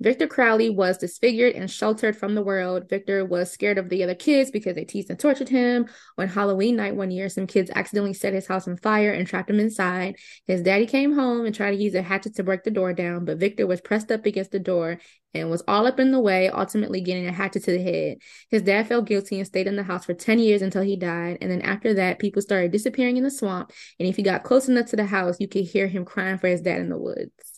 Victor 0.00 0.26
Crowley 0.26 0.70
was 0.70 0.96
disfigured 0.96 1.54
and 1.54 1.70
sheltered 1.70 2.16
from 2.16 2.34
the 2.34 2.42
world. 2.42 2.88
Victor 2.88 3.22
was 3.22 3.50
scared 3.50 3.76
of 3.76 3.90
the 3.90 4.02
other 4.02 4.14
kids 4.14 4.50
because 4.50 4.74
they 4.74 4.84
teased 4.86 5.10
and 5.10 5.18
tortured 5.18 5.50
him. 5.50 5.86
On 6.16 6.26
Halloween 6.26 6.76
night 6.76 6.96
one 6.96 7.10
year, 7.10 7.28
some 7.28 7.46
kids 7.46 7.70
accidentally 7.74 8.14
set 8.14 8.32
his 8.32 8.46
house 8.46 8.66
on 8.66 8.78
fire 8.78 9.12
and 9.12 9.26
trapped 9.26 9.50
him 9.50 9.60
inside. 9.60 10.16
His 10.46 10.62
daddy 10.62 10.86
came 10.86 11.12
home 11.14 11.44
and 11.44 11.54
tried 11.54 11.72
to 11.72 11.82
use 11.82 11.94
a 11.94 12.00
hatchet 12.00 12.34
to 12.36 12.42
break 12.42 12.64
the 12.64 12.70
door 12.70 12.94
down, 12.94 13.26
but 13.26 13.36
Victor 13.36 13.66
was 13.66 13.82
pressed 13.82 14.10
up 14.10 14.24
against 14.24 14.52
the 14.52 14.58
door 14.58 14.98
and 15.34 15.50
was 15.50 15.62
all 15.68 15.86
up 15.86 16.00
in 16.00 16.12
the 16.12 16.18
way, 16.18 16.48
ultimately 16.48 17.02
getting 17.02 17.26
a 17.26 17.32
hatchet 17.32 17.64
to 17.64 17.72
the 17.72 17.82
head. 17.82 18.18
His 18.48 18.62
dad 18.62 18.88
felt 18.88 19.06
guilty 19.06 19.36
and 19.36 19.46
stayed 19.46 19.66
in 19.66 19.76
the 19.76 19.82
house 19.82 20.06
for 20.06 20.14
10 20.14 20.38
years 20.38 20.62
until 20.62 20.82
he 20.82 20.96
died. 20.96 21.38
And 21.42 21.50
then 21.50 21.60
after 21.60 21.92
that, 21.94 22.18
people 22.18 22.40
started 22.40 22.72
disappearing 22.72 23.18
in 23.18 23.22
the 23.22 23.30
swamp. 23.30 23.70
And 23.98 24.08
if 24.08 24.16
you 24.16 24.24
got 24.24 24.44
close 24.44 24.66
enough 24.66 24.86
to 24.86 24.96
the 24.96 25.06
house, 25.06 25.36
you 25.38 25.46
could 25.46 25.66
hear 25.66 25.88
him 25.88 26.06
crying 26.06 26.38
for 26.38 26.48
his 26.48 26.62
dad 26.62 26.80
in 26.80 26.88
the 26.88 26.98
woods. 26.98 27.49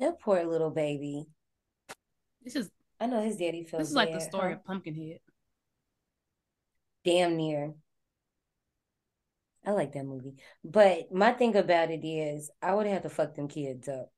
That 0.00 0.18
poor 0.18 0.44
little 0.44 0.70
baby. 0.70 1.26
This 2.42 2.56
is 2.56 2.70
I 2.98 3.06
know 3.06 3.22
his 3.22 3.36
daddy 3.36 3.64
feels 3.64 3.82
this 3.82 3.88
is 3.90 3.94
like 3.94 4.12
the 4.12 4.20
story 4.20 4.52
huh? 4.52 4.58
of 4.58 4.64
Pumpkinhead. 4.64 5.20
Damn 7.04 7.36
near. 7.36 7.74
I 9.64 9.72
like 9.72 9.92
that 9.92 10.04
movie. 10.04 10.34
But 10.64 11.12
my 11.12 11.32
thing 11.32 11.54
about 11.54 11.90
it 11.90 12.06
is 12.06 12.50
I 12.62 12.74
would 12.74 12.86
have 12.86 13.02
to 13.02 13.10
fuck 13.10 13.34
them 13.34 13.48
kids 13.48 13.88
up. 13.88 14.10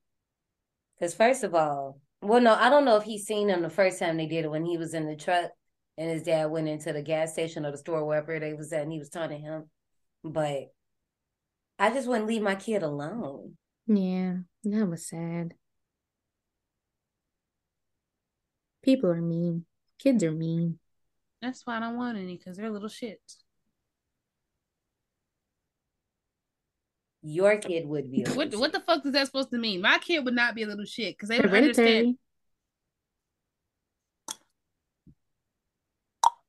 Because 0.97 1.13
first 1.13 1.43
of 1.43 1.53
all, 1.53 1.99
well, 2.21 2.39
no, 2.39 2.53
I 2.53 2.69
don't 2.69 2.85
know 2.85 2.95
if 2.95 3.03
he's 3.03 3.25
seen 3.25 3.47
them 3.47 3.61
the 3.61 3.69
first 3.69 3.99
time 3.99 4.15
they 4.15 4.25
did 4.25 4.45
it 4.45 4.51
when 4.51 4.65
he 4.65 4.77
was 4.77 4.93
in 4.93 5.05
the 5.05 5.15
truck 5.15 5.51
and 5.97 6.09
his 6.09 6.23
dad 6.23 6.45
went 6.49 6.69
into 6.69 6.93
the 6.93 7.01
gas 7.01 7.33
station 7.33 7.65
or 7.65 7.71
the 7.71 7.77
store, 7.77 8.05
wherever 8.05 8.39
they 8.39 8.53
was 8.53 8.71
at, 8.71 8.83
and 8.83 8.91
he 8.91 8.99
was 8.99 9.09
taunting 9.09 9.41
him. 9.41 9.69
But 10.23 10.71
I 11.77 11.89
just 11.89 12.07
wouldn't 12.07 12.27
leave 12.27 12.41
my 12.41 12.55
kid 12.55 12.83
alone. 12.83 13.57
Yeah, 13.87 14.37
that 14.63 14.89
was 14.89 15.07
sad. 15.07 15.55
People 18.83 19.09
are 19.09 19.21
mean. 19.21 19.65
Kids 19.97 20.23
are 20.23 20.31
mean. 20.31 20.77
That's 21.41 21.65
why 21.65 21.77
I 21.77 21.79
don't 21.79 21.97
want 21.97 22.17
any 22.17 22.37
because 22.37 22.57
they're 22.57 22.69
little 22.69 22.89
shits. 22.89 23.37
Your 27.21 27.57
kid 27.57 27.87
would 27.87 28.11
be 28.11 28.23
a 28.23 28.29
What 28.33 28.49
little 28.49 28.59
what 28.59 28.73
the 28.73 28.81
fuck 28.81 29.05
is 29.05 29.13
that 29.13 29.25
supposed 29.27 29.51
to 29.51 29.57
mean? 29.57 29.81
My 29.81 29.97
kid 29.97 30.25
would 30.25 30.35
not 30.35 30.55
be 30.55 30.63
a 30.63 30.67
little 30.67 30.85
shit 30.85 31.15
because 31.15 31.29
they 31.29 31.39
don't 31.39 31.53
understand. 31.53 31.77
Hereditary. 31.77 32.17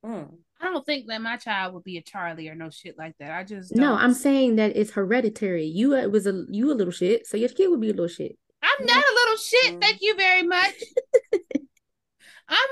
Mm. 0.05 0.37
I 0.61 0.65
don't 0.65 0.85
think 0.85 1.07
that 1.07 1.21
my 1.21 1.37
child 1.37 1.73
would 1.73 1.83
be 1.83 1.97
a 1.97 2.01
Charlie 2.01 2.49
or 2.49 2.55
no 2.55 2.69
shit 2.69 2.97
like 2.97 3.15
that. 3.19 3.31
I 3.31 3.43
just 3.43 3.75
No, 3.75 3.89
don't. 3.89 3.99
I'm 3.99 4.13
saying 4.13 4.57
that 4.57 4.75
it's 4.75 4.91
hereditary. 4.91 5.65
You 5.65 5.95
uh, 5.95 6.07
was 6.07 6.27
a 6.27 6.45
you 6.49 6.71
a 6.71 6.75
little 6.75 6.91
shit, 6.91 7.25
so 7.27 7.37
your 7.37 7.49
kid 7.49 7.69
would 7.69 7.81
be 7.81 7.89
a 7.89 7.93
little 7.93 8.07
shit. 8.07 8.37
I'm 8.61 8.85
not 8.85 9.03
a 9.03 9.13
little 9.13 9.37
shit. 9.37 9.81
Thank 9.81 10.01
you 10.01 10.15
very 10.15 10.43
much. 10.43 10.73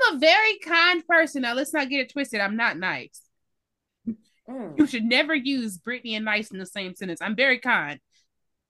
I'm 0.06 0.16
a 0.16 0.18
very 0.18 0.58
kind 0.58 1.06
person. 1.06 1.42
Now 1.42 1.54
let's 1.54 1.72
not 1.72 1.88
get 1.88 2.00
it 2.00 2.12
twisted. 2.12 2.40
I'm 2.40 2.56
not 2.56 2.78
nice. 2.78 3.20
Mm. 4.48 4.78
You 4.78 4.86
should 4.86 5.04
never 5.04 5.34
use 5.34 5.78
Brittney 5.78 6.16
and 6.16 6.24
nice 6.24 6.50
in 6.50 6.58
the 6.58 6.66
same 6.66 6.94
sentence. 6.94 7.22
I'm 7.22 7.36
very 7.36 7.58
kind, 7.58 7.98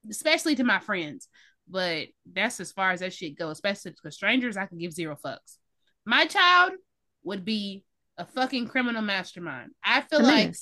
especially 0.08 0.54
to 0.56 0.64
my 0.64 0.78
friends. 0.78 1.28
But 1.68 2.08
that's 2.30 2.60
as 2.60 2.72
far 2.72 2.90
as 2.90 3.00
that 3.00 3.12
shit 3.12 3.38
goes. 3.38 3.52
Especially 3.52 3.94
to 4.02 4.10
strangers, 4.10 4.56
I 4.56 4.66
can 4.66 4.78
give 4.78 4.92
zero 4.92 5.16
fucks. 5.24 5.58
My 6.04 6.26
child 6.26 6.72
would 7.24 7.44
be 7.44 7.84
a 8.18 8.26
fucking 8.26 8.68
criminal 8.68 9.02
mastermind. 9.02 9.72
I 9.82 10.02
feel 10.02 10.22
like. 10.22 10.54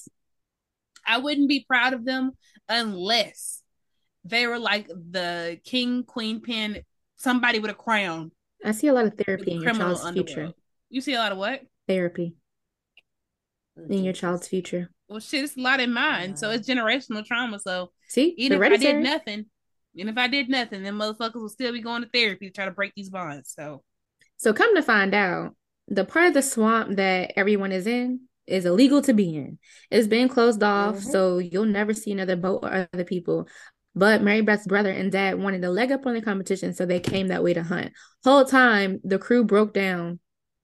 I 1.05 1.18
wouldn't 1.18 1.49
be 1.49 1.64
proud 1.66 1.95
of 1.95 2.05
them 2.05 2.31
unless 2.68 3.61
they 4.25 4.47
were 4.47 4.61
like 4.61 4.87
the 4.87 5.59
king, 5.64 6.05
queen 6.05 6.41
pin, 6.41 6.83
somebody 7.16 7.59
with 7.59 7.73
a 7.73 7.75
crown, 7.75 8.31
I 8.64 8.73
see 8.73 8.89
a 8.89 8.93
lot 8.93 9.07
of 9.07 9.14
therapy 9.14 9.53
in 9.53 9.61
your 9.61 9.75
child's 9.75 10.09
future. 10.11 10.53
Underworld. 10.93 10.95
You 10.95 11.01
see 11.01 11.14
a 11.14 11.18
lot 11.18 11.32
of 11.32 11.38
what? 11.38 11.61
Therapy 11.88 12.34
in 13.88 14.05
your 14.05 14.12
child's 14.12 14.49
future. 14.49 14.90
Well, 15.09 15.20
shit, 15.20 15.45
it's 15.45 15.57
a 15.57 15.61
lot 15.61 15.80
in 15.80 15.93
mine. 15.93 16.36
So 16.36 16.51
it's 16.51 16.68
generational 16.68 17.24
trauma. 17.24 17.59
So 17.59 17.93
See, 18.09 18.34
even 18.38 18.62
if 18.62 18.72
I 18.72 18.76
did 18.76 19.03
nothing, 19.03 19.47
and 19.99 20.09
if 20.09 20.16
I 20.16 20.28
did 20.28 20.49
nothing, 20.49 20.82
then 20.82 20.95
motherfuckers 20.95 21.34
will 21.34 21.49
still 21.49 21.72
be 21.72 21.80
going 21.80 22.03
to 22.03 22.09
therapy 22.09 22.47
to 22.47 22.53
try 22.53 22.64
to 22.64 22.70
break 22.70 22.93
these 22.95 23.11
bonds. 23.11 23.53
So 23.57 23.82
So 24.36 24.53
come 24.53 24.74
to 24.76 24.82
find 24.82 25.14
out, 25.14 25.57
the 25.88 26.05
part 26.05 26.26
of 26.28 26.34
the 26.34 26.43
swamp 26.43 26.97
that 26.97 27.32
everyone 27.36 27.72
is 27.72 27.86
in 27.86 28.20
is 28.47 28.64
illegal 28.64 29.03
to 29.03 29.12
be 29.12 29.34
in. 29.36 29.59
It's 29.90 30.07
been 30.07 30.28
closed 30.28 30.62
off, 30.62 30.97
Mhm. 30.97 31.11
so 31.11 31.38
you'll 31.38 31.64
never 31.64 31.95
see 31.95 32.12
another 32.12 32.36
boat 32.36 32.61
or 32.62 32.88
other 32.93 33.05
people. 33.05 33.49
But 33.95 34.22
Mary 34.22 34.40
Beth's 34.40 34.66
brother 34.66 34.90
and 34.90 35.12
dad 35.12 35.38
wanted 35.38 35.64
a 35.64 35.70
leg 35.70 35.93
up 35.93 36.07
on 36.07 36.14
the 36.14 36.22
competition, 36.22 36.72
so 36.72 36.86
they 36.86 37.01
came 37.01 37.28
that 37.28 37.43
way 37.43 37.53
to 37.53 37.62
hunt. 37.62 37.93
Whole 38.24 38.45
time, 38.45 39.01
the 39.05 39.18
crew 39.18 39.45
broke 39.45 39.74
down 39.74 40.18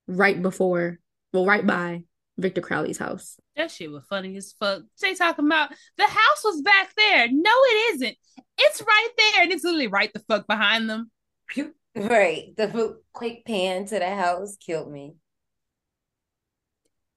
right 0.09 0.41
before, 0.41 0.99
well, 1.31 1.45
right 1.45 1.65
by 1.65 2.03
Victor 2.37 2.61
Crowley's 2.61 2.97
house. 2.97 3.37
that 3.55 3.71
shit 3.71 3.91
was 3.91 4.03
funny 4.09 4.35
as 4.37 4.53
fuck. 4.59 4.83
They 5.01 5.13
talking 5.13 5.45
about 5.45 5.71
the 5.97 6.05
house 6.05 6.43
was 6.43 6.61
back 6.61 6.91
there. 6.95 7.27
No, 7.31 7.51
it 7.51 7.95
isn't. 7.95 8.17
It's 8.57 8.81
right 8.81 9.09
there, 9.17 9.43
and 9.43 9.51
it's 9.51 9.63
literally 9.63 9.87
right 9.87 10.11
the 10.13 10.19
fuck 10.19 10.47
behind 10.47 10.89
them. 10.89 11.11
Right. 11.95 12.55
The 12.55 12.97
quick 13.13 13.45
pan 13.45 13.85
to 13.87 13.99
the 13.99 14.15
house 14.15 14.55
killed 14.57 14.91
me. 14.91 15.15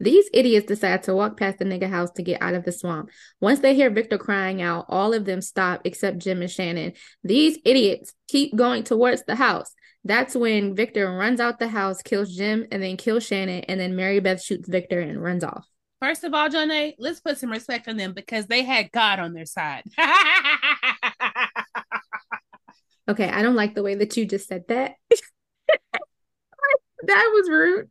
These 0.01 0.29
idiots 0.33 0.67
decide 0.67 1.05
to 1.05 1.15
walk 1.15 1.37
past 1.37 1.59
the 1.59 1.65
nigga 1.65 1.89
house 1.89 2.11
to 2.13 2.23
get 2.23 2.43
out 2.43 2.55
of 2.55 2.65
the 2.65 2.73
swamp. 2.73 3.11
Once 3.41 3.61
they 3.61 3.75
hear 3.75 3.91
Victor 3.91 4.19
crying 4.19 4.61
out, 4.61 4.87
all 4.89 5.15
of 5.15 5.25
them 5.27 5.41
stop 5.41 5.83
except 5.85 6.19
Jim 6.19 6.41
and 6.41 6.51
Shannon. 6.51 6.95
These 7.23 7.59
idiots 7.65 8.13
keep 8.27 8.57
going 8.57 8.83
towards 8.83 9.23
the 9.25 9.37
house. 9.37 9.73
That's 10.05 10.35
when 10.35 10.75
Victor 10.75 11.11
runs 11.11 11.39
out 11.39 11.59
the 11.59 11.69
house, 11.69 12.03
kills 12.03 12.35
Jim, 12.35 12.67
and 12.73 12.83
then 12.83 12.97
kills 12.97 13.25
Shannon, 13.25 13.65
and 13.65 13.79
then 13.79 13.95
Mary 13.95 14.21
Beth 14.21 14.43
shoots 14.43 14.69
Victor 14.69 15.01
and 15.01 15.23
runs 15.23 15.45
off. 15.45 15.67
First 16.01 16.25
of 16.25 16.35
all, 16.35 16.49
Jonne, 16.49 16.95
let's 16.99 17.21
put 17.21 17.39
some 17.39 17.51
respect 17.51 17.87
on 17.87 17.97
them 17.97 18.13
because 18.13 18.47
they 18.47 18.65
had 18.65 18.91
God 18.91 19.21
on 19.21 19.33
their 19.33 19.47
side. 19.47 19.85
Okay, 23.09 23.29
I 23.29 23.43
don't 23.43 23.57
like 23.57 23.75
the 23.75 23.83
way 23.83 23.97
that 23.97 24.17
you 24.17 24.25
just 24.27 24.47
said 24.47 24.63
that. 24.69 24.95
that 25.11 25.21
was 27.35 27.49
rude. 27.49 27.91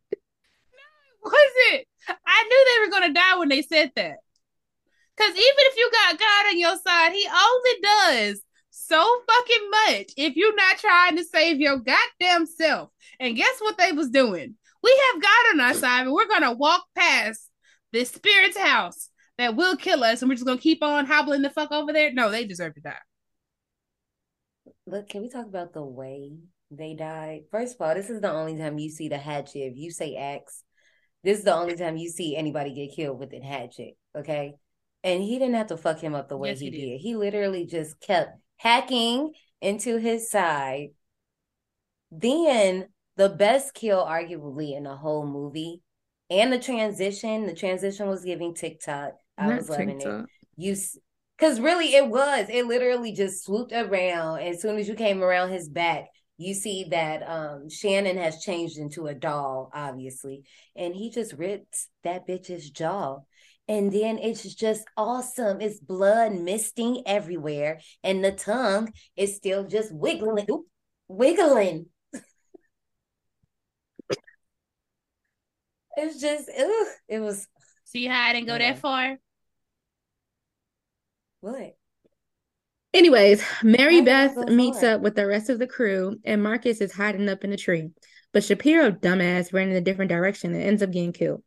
was 1.23 1.51
it? 1.73 1.85
I 2.07 2.43
knew 2.43 2.65
they 2.65 2.79
were 2.85 2.91
gonna 2.91 3.13
die 3.13 3.37
when 3.37 3.49
they 3.49 3.61
said 3.61 3.91
that. 3.95 4.19
Cause 5.17 5.29
even 5.29 5.37
if 5.37 5.77
you 5.77 5.91
got 5.91 6.17
God 6.17 6.47
on 6.47 6.57
your 6.59 6.77
side, 6.77 7.11
he 7.11 7.27
only 7.27 7.71
does 7.83 8.41
so 8.91 9.21
fucking 9.27 9.69
much 9.71 10.11
if 10.17 10.35
you're 10.35 10.55
not 10.55 10.77
trying 10.77 11.15
to 11.15 11.23
save 11.23 11.59
your 11.59 11.77
goddamn 11.77 12.45
self. 12.45 12.89
And 13.19 13.37
guess 13.37 13.59
what 13.59 13.77
they 13.77 13.91
was 13.93 14.09
doing? 14.09 14.55
We 14.83 15.01
have 15.13 15.21
God 15.21 15.53
on 15.53 15.61
our 15.61 15.73
side, 15.73 16.01
and 16.01 16.13
we're 16.13 16.27
gonna 16.27 16.53
walk 16.53 16.83
past 16.95 17.49
this 17.93 18.09
spirit's 18.09 18.57
house 18.57 19.09
that 19.37 19.55
will 19.55 19.77
kill 19.77 20.03
us, 20.03 20.21
and 20.21 20.29
we're 20.29 20.35
just 20.35 20.45
gonna 20.45 20.59
keep 20.59 20.83
on 20.83 21.05
hobbling 21.05 21.41
the 21.41 21.49
fuck 21.49 21.71
over 21.71 21.93
there. 21.93 22.11
No, 22.11 22.31
they 22.31 22.45
deserve 22.45 22.75
to 22.75 22.81
die. 22.81 22.95
Look, 24.85 25.09
can 25.09 25.21
we 25.21 25.29
talk 25.29 25.45
about 25.45 25.73
the 25.73 25.83
way 25.83 26.33
they 26.69 26.95
died? 26.95 27.41
First 27.51 27.75
of 27.75 27.81
all, 27.81 27.93
this 27.93 28.09
is 28.09 28.21
the 28.21 28.31
only 28.31 28.57
time 28.57 28.77
you 28.79 28.89
see 28.89 29.07
the 29.07 29.17
hatchet. 29.17 29.59
If 29.59 29.77
you 29.77 29.91
say 29.91 30.15
axe, 30.15 30.63
this 31.23 31.37
is 31.39 31.43
the 31.45 31.55
only 31.55 31.75
time 31.75 31.97
you 31.97 32.09
see 32.09 32.35
anybody 32.35 32.73
get 32.73 32.95
killed 32.95 33.19
with 33.19 33.31
a 33.33 33.39
hatchet. 33.39 33.95
Okay. 34.17 34.55
And 35.03 35.23
he 35.23 35.39
didn't 35.39 35.55
have 35.55 35.67
to 35.67 35.77
fuck 35.77 35.99
him 35.99 36.13
up 36.13 36.29
the 36.29 36.37
way 36.37 36.49
Yes, 36.49 36.59
he, 36.59 36.65
he 36.65 36.71
did. 36.71 36.77
did. 36.77 37.01
He 37.01 37.15
literally 37.15 37.65
just 37.65 37.99
kept 38.01 38.31
hacking 38.61 39.33
into 39.59 39.97
his 39.97 40.29
side. 40.29 40.89
Then 42.11 42.87
the 43.17 43.29
best 43.29 43.73
kill, 43.73 44.03
arguably, 44.03 44.77
in 44.77 44.83
the 44.83 44.95
whole 44.95 45.25
movie, 45.25 45.81
and 46.29 46.53
the 46.53 46.59
transition. 46.59 47.47
The 47.47 47.55
transition 47.55 48.07
was 48.07 48.23
giving 48.23 48.53
TikTok. 48.53 49.13
I 49.37 49.47
Not 49.47 49.57
was 49.57 49.69
loving 49.69 50.01
it. 50.01 50.25
You, 50.57 50.75
because 51.37 51.59
really, 51.59 51.95
it 51.95 52.07
was. 52.07 52.47
It 52.49 52.67
literally 52.67 53.13
just 53.13 53.43
swooped 53.43 53.71
around. 53.73 54.41
As 54.41 54.61
soon 54.61 54.77
as 54.77 54.87
you 54.87 54.93
came 54.93 55.23
around 55.23 55.49
his 55.49 55.67
back, 55.67 56.05
you 56.37 56.53
see 56.53 56.85
that 56.91 57.23
um 57.27 57.69
Shannon 57.69 58.17
has 58.17 58.43
changed 58.43 58.77
into 58.77 59.07
a 59.07 59.13
doll, 59.13 59.71
obviously, 59.73 60.43
and 60.75 60.93
he 60.93 61.09
just 61.09 61.33
rips 61.33 61.87
that 62.03 62.27
bitch's 62.27 62.69
jaw. 62.69 63.19
And 63.67 63.91
then 63.91 64.17
it's 64.17 64.43
just 64.55 64.83
awesome. 64.97 65.61
It's 65.61 65.79
blood 65.79 66.33
misting 66.33 67.03
everywhere, 67.05 67.79
and 68.03 68.23
the 68.23 68.31
tongue 68.31 68.91
is 69.15 69.35
still 69.35 69.63
just 69.65 69.93
wiggling, 69.93 70.45
oop, 70.51 70.65
wiggling. 71.07 71.85
it's 75.95 76.19
just, 76.19 76.49
ugh, 76.57 76.87
it 77.07 77.19
was 77.19 77.47
See 77.85 78.05
how 78.07 78.21
I 78.21 78.33
didn't 78.33 78.47
go 78.47 78.53
Yeah. 78.53 78.73
that 78.73 78.79
far? 78.79 79.17
what? 81.41 81.75
Anyways, 82.93 83.43
Mary 83.63 84.01
Beth 84.01 84.35
did 84.35 84.43
it 84.43 84.47
go 84.47 84.53
meets 84.53 84.83
up 84.83 85.01
with 85.01 85.15
the 85.15 85.25
rest 85.25 85.49
of 85.49 85.59
the 85.59 85.67
crew, 85.67 86.19
and 86.25 86.43
Marcus 86.43 86.81
is 86.81 86.91
hiding 86.93 87.29
up 87.29 87.43
in 87.43 87.51
a 87.53 87.57
tree. 87.57 87.89
But 88.33 88.43
Shapiro, 88.43 88.91
dumbass, 88.91 89.53
ran 89.53 89.69
in 89.69 89.75
a 89.75 89.81
different 89.81 90.09
direction 90.09 90.53
and 90.53 90.63
ends 90.63 90.83
up 90.83 90.91
getting 90.91 91.13
killed. 91.13 91.43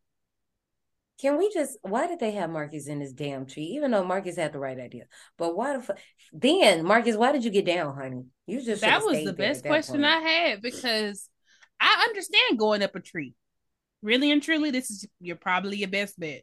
Can 1.20 1.38
we 1.38 1.50
just? 1.52 1.78
Why 1.82 2.06
did 2.06 2.18
they 2.18 2.32
have 2.32 2.50
Marcus 2.50 2.88
in 2.88 2.98
this 2.98 3.12
damn 3.12 3.46
tree? 3.46 3.64
Even 3.76 3.92
though 3.92 4.04
Marcus 4.04 4.36
had 4.36 4.52
the 4.52 4.58
right 4.58 4.78
idea, 4.78 5.04
but 5.38 5.56
why 5.56 5.76
the 5.76 5.82
fuck? 5.82 5.98
Then 6.32 6.84
Marcus, 6.84 7.16
why 7.16 7.32
did 7.32 7.44
you 7.44 7.50
get 7.50 7.66
down, 7.66 7.94
honey? 7.94 8.24
You 8.46 8.64
just 8.64 8.82
that 8.82 9.04
was 9.04 9.24
the 9.24 9.32
best 9.32 9.64
question 9.64 10.02
point. 10.02 10.06
I 10.06 10.18
had 10.18 10.62
because 10.62 11.28
I 11.80 12.04
understand 12.08 12.58
going 12.58 12.82
up 12.82 12.96
a 12.96 13.00
tree. 13.00 13.34
Really 14.02 14.32
and 14.32 14.42
truly, 14.42 14.70
this 14.70 14.90
is 14.90 15.06
you're 15.20 15.36
probably 15.36 15.78
your 15.78 15.88
best 15.88 16.18
bet. 16.18 16.42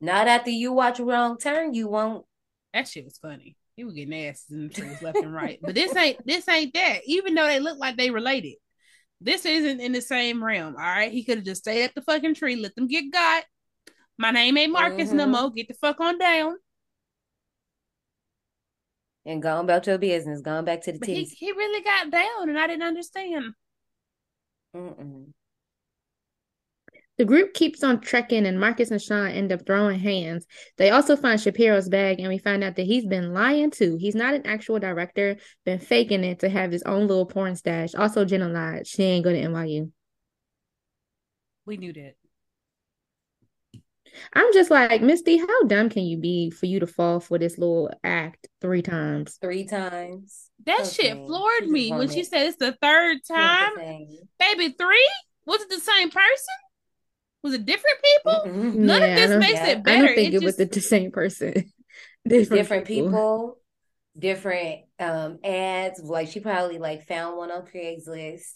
Not 0.00 0.28
after 0.28 0.50
you 0.50 0.72
watch 0.72 1.00
Wrong 1.00 1.38
Turn, 1.38 1.74
you 1.74 1.88
won't. 1.88 2.26
That 2.74 2.88
shit 2.88 3.04
was 3.04 3.18
funny. 3.18 3.56
He 3.76 3.84
would 3.84 3.94
get 3.94 4.08
nasty 4.08 4.54
in 4.54 4.68
the 4.68 4.74
trees 4.74 5.00
left 5.00 5.18
and 5.18 5.32
right. 5.32 5.58
But 5.62 5.74
this 5.74 5.94
ain't 5.96 6.18
this 6.26 6.48
ain't 6.48 6.74
that. 6.74 7.00
Even 7.06 7.34
though 7.34 7.46
they 7.46 7.60
look 7.60 7.78
like 7.78 7.96
they 7.96 8.10
related, 8.10 8.54
this 9.20 9.46
isn't 9.46 9.80
in 9.80 9.92
the 9.92 10.02
same 10.02 10.42
realm. 10.42 10.74
All 10.76 10.82
right, 10.82 11.12
he 11.12 11.24
could 11.24 11.38
have 11.38 11.44
just 11.44 11.62
stayed 11.62 11.84
at 11.84 11.94
the 11.94 12.02
fucking 12.02 12.34
tree, 12.34 12.56
let 12.56 12.74
them 12.74 12.88
get 12.88 13.12
got. 13.12 13.44
My 14.18 14.32
name 14.32 14.56
ain't 14.58 14.72
Marcus 14.72 15.12
no 15.12 15.26
Mhm. 15.26 15.30
more. 15.30 15.50
Get 15.50 15.68
the 15.68 15.74
fuck 15.74 16.00
on 16.00 16.18
down. 16.18 16.56
And 19.24 19.42
gone 19.42 19.64
about 19.64 19.86
your 19.86 19.98
business, 19.98 20.40
gone 20.40 20.64
back 20.64 20.82
to 20.82 20.92
the 20.92 20.98
But 20.98 21.08
he, 21.08 21.24
he 21.24 21.52
really 21.52 21.82
got 21.82 22.10
down, 22.10 22.48
and 22.48 22.58
I 22.58 22.66
didn't 22.66 22.82
understand. 22.82 23.54
Mm-mm. 24.74 25.32
The 27.18 27.24
group 27.24 27.52
keeps 27.52 27.82
on 27.82 28.00
trekking, 28.00 28.46
and 28.46 28.60
Marcus 28.60 28.90
and 28.90 29.02
Sean 29.02 29.26
end 29.26 29.52
up 29.52 29.66
throwing 29.66 29.98
hands. 29.98 30.46
They 30.76 30.90
also 30.90 31.16
find 31.16 31.40
Shapiro's 31.40 31.88
bag, 31.88 32.20
and 32.20 32.28
we 32.28 32.38
find 32.38 32.62
out 32.62 32.76
that 32.76 32.86
he's 32.86 33.06
been 33.06 33.34
lying 33.34 33.70
too. 33.70 33.96
He's 33.96 34.14
not 34.14 34.34
an 34.34 34.46
actual 34.46 34.78
director, 34.78 35.36
been 35.64 35.80
faking 35.80 36.22
it 36.24 36.38
to 36.40 36.48
have 36.48 36.70
his 36.70 36.84
own 36.84 37.08
little 37.08 37.26
porn 37.26 37.56
stash. 37.56 37.94
Also, 37.96 38.24
Jenna 38.24 38.48
lied. 38.48 38.86
She 38.86 39.02
ain't 39.02 39.24
go 39.24 39.32
to 39.32 39.38
NYU. 39.38 39.90
We 41.66 41.76
knew 41.76 41.92
that. 41.92 42.14
I'm 44.32 44.52
just 44.52 44.70
like, 44.70 45.02
Misty, 45.02 45.38
how 45.38 45.62
dumb 45.64 45.88
can 45.90 46.04
you 46.04 46.18
be 46.18 46.50
for 46.50 46.66
you 46.66 46.80
to 46.80 46.86
fall 46.86 47.20
for 47.20 47.38
this 47.38 47.58
little 47.58 47.90
act 48.04 48.48
three 48.60 48.82
times? 48.82 49.40
Three 49.40 49.64
times. 49.64 50.50
That 50.66 50.82
Okay. 50.82 50.94
shit 50.94 51.24
floored 51.24 51.66
She 51.66 51.68
me 51.68 51.92
when 51.92 52.08
she 52.08 52.24
said 52.24 52.46
it's 52.46 52.56
the 52.56 52.76
third 52.82 53.18
time. 53.24 53.68
the. 53.74 54.28
Baby, 54.38 54.74
three? 54.78 55.10
Was 55.46 55.62
it 55.62 55.70
the 55.70 55.80
same 55.80 56.10
person? 56.10 56.54
Was 57.42 57.54
it 57.54 57.66
different 57.66 57.98
people? 58.02 58.40
Mm-mm. 58.44 58.74
None 58.74 58.96
Yeah, 59.00 59.08
of 59.10 59.16
this 59.16 59.36
makes 59.36 59.60
Yeah. 59.60 59.64
it 59.64 59.84
better. 59.84 59.96
I 59.96 59.96
don't 59.96 60.14
think 60.14 60.32
it, 60.32 60.34
it 60.34 60.42
was 60.42 60.56
just 60.56 60.58
the, 60.58 60.66
the 60.66 60.80
same 60.80 61.10
person. 61.10 61.72
Different, 62.28 62.50
different 62.52 62.86
people, 62.86 63.58
different 64.18 64.82
um 64.98 65.38
ads. 65.44 66.00
Like 66.02 66.28
she 66.28 66.40
probably 66.40 66.78
like 66.78 67.06
found 67.06 67.36
one 67.36 67.50
on 67.50 67.66
Craigslist. 67.66 68.54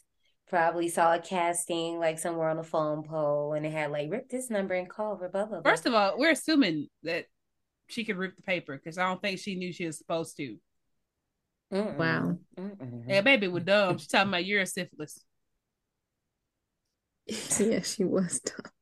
Probably 0.53 0.91
saw 0.91 1.15
a 1.15 1.19
casting 1.19 1.99
like 1.99 2.19
somewhere 2.19 2.51
on 2.51 2.59
a 2.59 2.63
phone 2.63 3.05
pole, 3.05 3.55
and 3.55 3.65
it 3.65 3.73
had 3.73 3.91
like 3.91 4.13
rip 4.13 4.29
this 4.29 4.51
number 4.51 4.75
and 4.75 4.87
call 4.87 5.17
for 5.17 5.31
blah 5.31 5.47
blah 5.47 5.63
blah. 5.63 5.71
First 5.73 5.87
of 5.87 5.95
all, 5.95 6.19
we're 6.19 6.33
assuming 6.33 6.89
that 7.05 7.25
she 7.87 8.05
could 8.05 8.19
rip 8.19 8.37
the 8.37 8.43
paper 8.43 8.77
because 8.77 8.99
I 8.99 9.09
don't 9.09 9.23
think 9.23 9.39
she 9.39 9.55
knew 9.55 9.73
she 9.73 9.87
was 9.87 9.97
supposed 9.97 10.37
to. 10.37 10.59
Mm-mm. 11.73 11.97
Wow. 11.97 12.37
Mm-mm. 12.59 13.05
Yeah, 13.09 13.23
baby 13.23 13.49
was 13.49 13.65
dumb. 13.65 13.97
She's 13.97 14.09
talking 14.09 14.29
about 14.29 14.45
your 14.45 14.67
syphilis. 14.67 15.25
yeah, 17.59 17.81
she 17.81 18.05
was 18.05 18.41
dumb. 18.41 18.73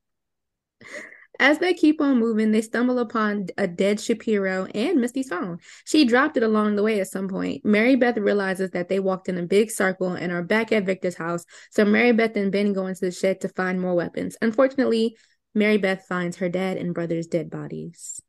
As 1.40 1.58
they 1.58 1.72
keep 1.72 2.02
on 2.02 2.18
moving, 2.18 2.52
they 2.52 2.60
stumble 2.60 2.98
upon 2.98 3.46
a 3.56 3.66
dead 3.66 3.98
Shapiro 3.98 4.66
and 4.74 5.00
Misty's 5.00 5.30
phone. 5.30 5.58
She 5.86 6.04
dropped 6.04 6.36
it 6.36 6.42
along 6.42 6.76
the 6.76 6.82
way 6.82 7.00
at 7.00 7.08
some 7.08 7.28
point. 7.28 7.64
Mary 7.64 7.96
Beth 7.96 8.18
realizes 8.18 8.70
that 8.72 8.90
they 8.90 9.00
walked 9.00 9.26
in 9.26 9.38
a 9.38 9.46
big 9.46 9.70
circle 9.70 10.12
and 10.12 10.30
are 10.32 10.42
back 10.42 10.70
at 10.70 10.84
Victor's 10.84 11.16
house, 11.16 11.46
so 11.70 11.86
Mary 11.86 12.12
Beth 12.12 12.36
and 12.36 12.52
Ben 12.52 12.74
go 12.74 12.86
into 12.86 13.00
the 13.00 13.10
shed 13.10 13.40
to 13.40 13.48
find 13.48 13.80
more 13.80 13.94
weapons. 13.94 14.36
Unfortunately, 14.42 15.16
Mary 15.54 15.78
Beth 15.78 16.04
finds 16.06 16.36
her 16.36 16.50
dad 16.50 16.76
and 16.76 16.92
brother's 16.94 17.26
dead 17.26 17.50
bodies. 17.50 18.20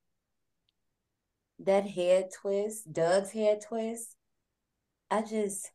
that 1.59 1.85
head 1.85 2.29
twist, 2.41 2.91
Doug's 2.91 3.31
head 3.31 3.61
twist, 3.67 4.15
I 5.11 5.21
just, 5.21 5.69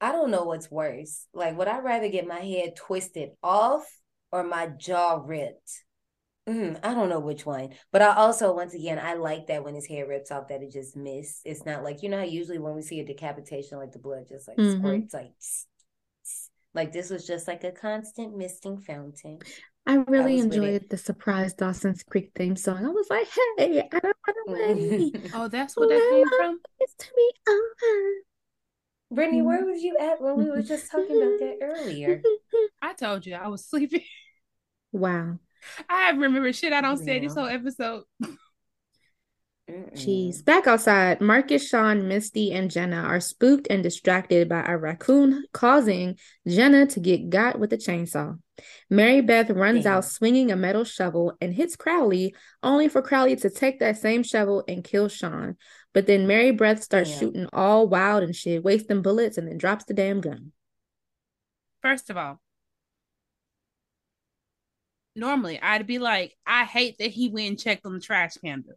I 0.00 0.12
don't 0.12 0.30
know 0.30 0.44
what's 0.44 0.70
worse. 0.70 1.26
Like, 1.34 1.58
would 1.58 1.68
I 1.68 1.80
rather 1.80 2.08
get 2.08 2.26
my 2.26 2.40
head 2.40 2.76
twisted 2.76 3.30
off 3.42 3.84
or 4.34 4.42
my 4.44 4.66
jaw 4.66 5.22
ripped? 5.24 5.84
Mm, 6.48 6.78
I 6.82 6.92
don't 6.92 7.08
know 7.08 7.20
which 7.20 7.46
one. 7.46 7.70
But 7.92 8.02
I 8.02 8.14
also, 8.16 8.54
once 8.54 8.74
again, 8.74 8.98
I 8.98 9.14
like 9.14 9.46
that 9.46 9.64
when 9.64 9.74
his 9.74 9.86
hair 9.86 10.06
rips 10.06 10.30
off, 10.30 10.48
that 10.48 10.62
it 10.62 10.72
just 10.72 10.96
missed. 10.96 11.42
It's 11.44 11.64
not 11.64 11.84
like, 11.84 12.02
you 12.02 12.08
know, 12.10 12.18
how 12.18 12.24
usually 12.24 12.58
when 12.58 12.74
we 12.74 12.82
see 12.82 13.00
a 13.00 13.06
decapitation, 13.06 13.78
like 13.78 13.92
the 13.92 13.98
blood 14.00 14.26
just 14.28 14.48
like 14.48 14.58
Mhm. 14.58 14.78
squirts, 14.78 15.14
like, 15.14 15.32
tss, 15.40 15.66
tss. 16.24 16.50
like 16.74 16.92
this 16.92 17.10
was 17.10 17.26
just 17.26 17.48
like 17.48 17.64
a 17.64 17.72
constant 17.72 18.36
misting 18.36 18.78
fountain. 18.80 19.38
I 19.86 19.94
really 20.08 20.34
was 20.36 20.46
with 20.46 20.52
it. 20.52 20.56
enjoyed 20.56 20.90
the 20.90 20.96
surprise 20.98 21.54
Dawson's 21.54 22.02
Creek 22.02 22.32
theme 22.34 22.56
song. 22.56 22.84
I 22.84 22.88
was 22.88 23.08
like, 23.08 23.28
hey, 23.56 23.88
I 23.92 24.00
don't 24.00 24.16
run 24.26 24.36
away. 24.48 25.12
Oh, 25.34 25.48
that's 25.48 25.76
what 25.76 25.88
that 25.90 26.00
came 26.10 26.26
from? 26.36 26.60
It's 26.80 26.94
to 26.94 27.06
be 27.14 27.32
over. 27.48 28.24
Brittney, 29.12 29.36
Mm-hmm. 29.38 29.46
where 29.46 29.64
was 29.64 29.82
you 29.82 29.96
at 29.98 30.20
when 30.20 30.36
we 30.38 30.50
were 30.50 30.62
just 30.62 30.90
talking 30.90 31.16
about 31.16 31.38
that 31.38 31.58
earlier? 31.62 32.22
I 32.82 32.94
told 32.94 33.26
you 33.26 33.34
I 33.34 33.48
was 33.48 33.64
sleeping. 33.64 34.02
Wow. 34.94 35.38
I 35.88 36.10
remember 36.10 36.52
shit 36.52 36.72
I 36.72 36.80
don't 36.80 37.04
say 37.04 37.18
this 37.18 37.34
whole 37.34 37.48
episode. 37.48 38.04
Jeez. 39.68 40.44
Back 40.44 40.66
outside, 40.66 41.20
Marcus, 41.20 41.68
Sean, 41.68 42.06
Misty, 42.06 42.52
and 42.52 42.70
Jenna 42.70 42.98
are 42.98 43.18
spooked 43.18 43.66
and 43.70 43.82
distracted 43.82 44.48
by 44.48 44.62
a 44.62 44.76
raccoon, 44.76 45.46
causing 45.52 46.16
Jenna 46.46 46.86
to 46.86 47.00
get 47.00 47.28
got 47.28 47.58
with 47.58 47.72
a 47.72 47.76
chainsaw. 47.76 48.38
Mary 48.88 49.20
Beth 49.20 49.50
runs 49.50 49.82
Damn. 49.82 49.94
out 49.94 50.04
swinging 50.04 50.52
a 50.52 50.56
metal 50.56 50.84
shovel 50.84 51.32
and 51.40 51.52
hits 51.52 51.74
Crowley, 51.74 52.36
only 52.62 52.88
for 52.88 53.02
Crowley 53.02 53.34
to 53.36 53.50
take 53.50 53.80
that 53.80 53.96
same 53.96 54.22
shovel 54.22 54.62
and 54.68 54.84
kill 54.84 55.08
Sean. 55.08 55.56
But 55.92 56.06
then 56.06 56.28
Mary 56.28 56.52
Beth 56.52 56.84
starts 56.84 57.10
Damn. 57.10 57.18
shooting 57.18 57.48
all 57.52 57.88
wild 57.88 58.22
and 58.22 58.36
shit, 58.36 58.62
wasting 58.62 59.02
bullets, 59.02 59.38
and 59.38 59.48
then 59.48 59.58
drops 59.58 59.86
the 59.86 59.94
damn 59.94 60.20
gun. 60.20 60.52
First 61.82 62.10
of 62.10 62.16
all, 62.16 62.38
normally 65.14 65.60
I'd 65.60 65.86
be 65.86 65.98
like, 65.98 66.36
I 66.46 66.64
hate 66.64 66.96
that 66.98 67.10
he 67.10 67.28
went 67.28 67.48
and 67.48 67.58
checked 67.58 67.86
on 67.86 67.94
the 67.94 68.00
trash 68.00 68.34
panda. 68.44 68.72